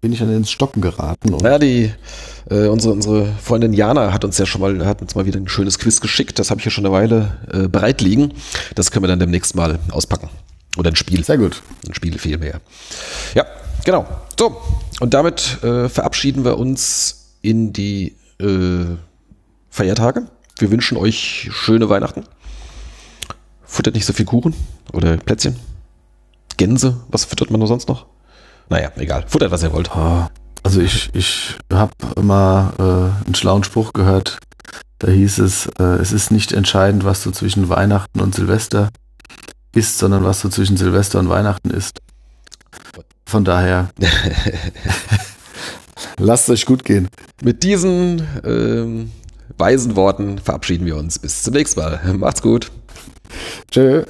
bin 0.00 0.12
ich 0.12 0.18
dann 0.18 0.34
ins 0.34 0.50
Stocken 0.50 0.80
geraten. 0.80 1.36
ja, 1.42 1.58
die, 1.58 1.92
äh, 2.50 2.66
unsere, 2.66 2.94
unsere 2.94 3.26
Freundin 3.42 3.72
Jana 3.72 4.12
hat 4.12 4.24
uns 4.24 4.38
ja 4.38 4.46
schon 4.46 4.60
mal, 4.60 4.86
hat 4.86 5.02
uns 5.02 5.14
mal 5.14 5.26
wieder 5.26 5.38
ein 5.38 5.48
schönes 5.48 5.78
Quiz 5.78 6.00
geschickt. 6.00 6.38
Das 6.38 6.50
habe 6.50 6.60
ich 6.60 6.64
ja 6.64 6.70
schon 6.70 6.86
eine 6.86 6.94
Weile 6.94 7.38
äh, 7.52 7.68
bereit 7.68 8.00
liegen. 8.00 8.32
Das 8.74 8.90
können 8.90 9.04
wir 9.04 9.08
dann 9.08 9.20
demnächst 9.20 9.54
mal 9.54 9.78
auspacken. 9.90 10.30
Oder 10.76 10.90
ein 10.90 10.96
Spiel. 10.96 11.24
Sehr 11.24 11.38
gut. 11.38 11.62
Ein 11.86 11.94
Spiel 11.94 12.18
vielmehr. 12.18 12.60
Ja, 13.34 13.44
genau. 13.84 14.06
So, 14.38 14.60
und 15.00 15.14
damit 15.14 15.62
äh, 15.62 15.88
verabschieden 15.88 16.44
wir 16.44 16.58
uns 16.58 17.34
in 17.42 17.72
die 17.72 18.16
äh, 18.40 18.84
Feiertage. 19.70 20.26
Wir 20.58 20.70
wünschen 20.70 20.96
euch 20.96 21.48
schöne 21.52 21.88
Weihnachten. 21.88 22.24
Futtert 23.68 23.94
nicht 23.94 24.06
so 24.06 24.14
viel 24.14 24.24
Kuchen 24.24 24.54
oder 24.92 25.18
Plätzchen. 25.18 25.54
Gänse, 26.56 26.96
was 27.08 27.26
füttert 27.26 27.50
man 27.50 27.60
da 27.60 27.66
sonst 27.66 27.88
noch? 27.88 28.06
Naja, 28.70 28.90
egal. 28.96 29.24
Futtert, 29.28 29.50
was 29.50 29.62
ihr 29.62 29.72
wollt. 29.72 29.94
Ah, 29.94 30.30
also 30.62 30.80
ich, 30.80 31.10
ich 31.12 31.54
habe 31.72 31.92
immer 32.16 32.72
äh, 32.78 33.26
einen 33.26 33.34
schlauen 33.34 33.62
Spruch 33.62 33.92
gehört. 33.92 34.38
Da 34.98 35.10
hieß 35.10 35.38
es, 35.38 35.66
äh, 35.78 35.82
es 35.82 36.12
ist 36.12 36.30
nicht 36.30 36.52
entscheidend, 36.52 37.04
was 37.04 37.22
du 37.22 37.30
zwischen 37.30 37.68
Weihnachten 37.68 38.20
und 38.20 38.34
Silvester 38.34 38.88
isst, 39.74 39.98
sondern 39.98 40.24
was 40.24 40.40
du 40.40 40.48
zwischen 40.48 40.76
Silvester 40.76 41.18
und 41.18 41.28
Weihnachten 41.28 41.70
isst. 41.70 42.00
Von 43.26 43.44
daher, 43.44 43.90
lasst 46.18 46.48
euch 46.48 46.64
gut 46.64 46.84
gehen. 46.84 47.08
Mit 47.42 47.62
diesen 47.62 48.26
ähm, 48.44 49.12
weisen 49.58 49.94
Worten 49.94 50.38
verabschieden 50.38 50.86
wir 50.86 50.96
uns. 50.96 51.18
Bis 51.18 51.42
zum 51.42 51.52
nächsten 51.52 51.80
Mal. 51.80 52.00
Macht's 52.14 52.42
gut. 52.42 52.72
这。 53.70 54.04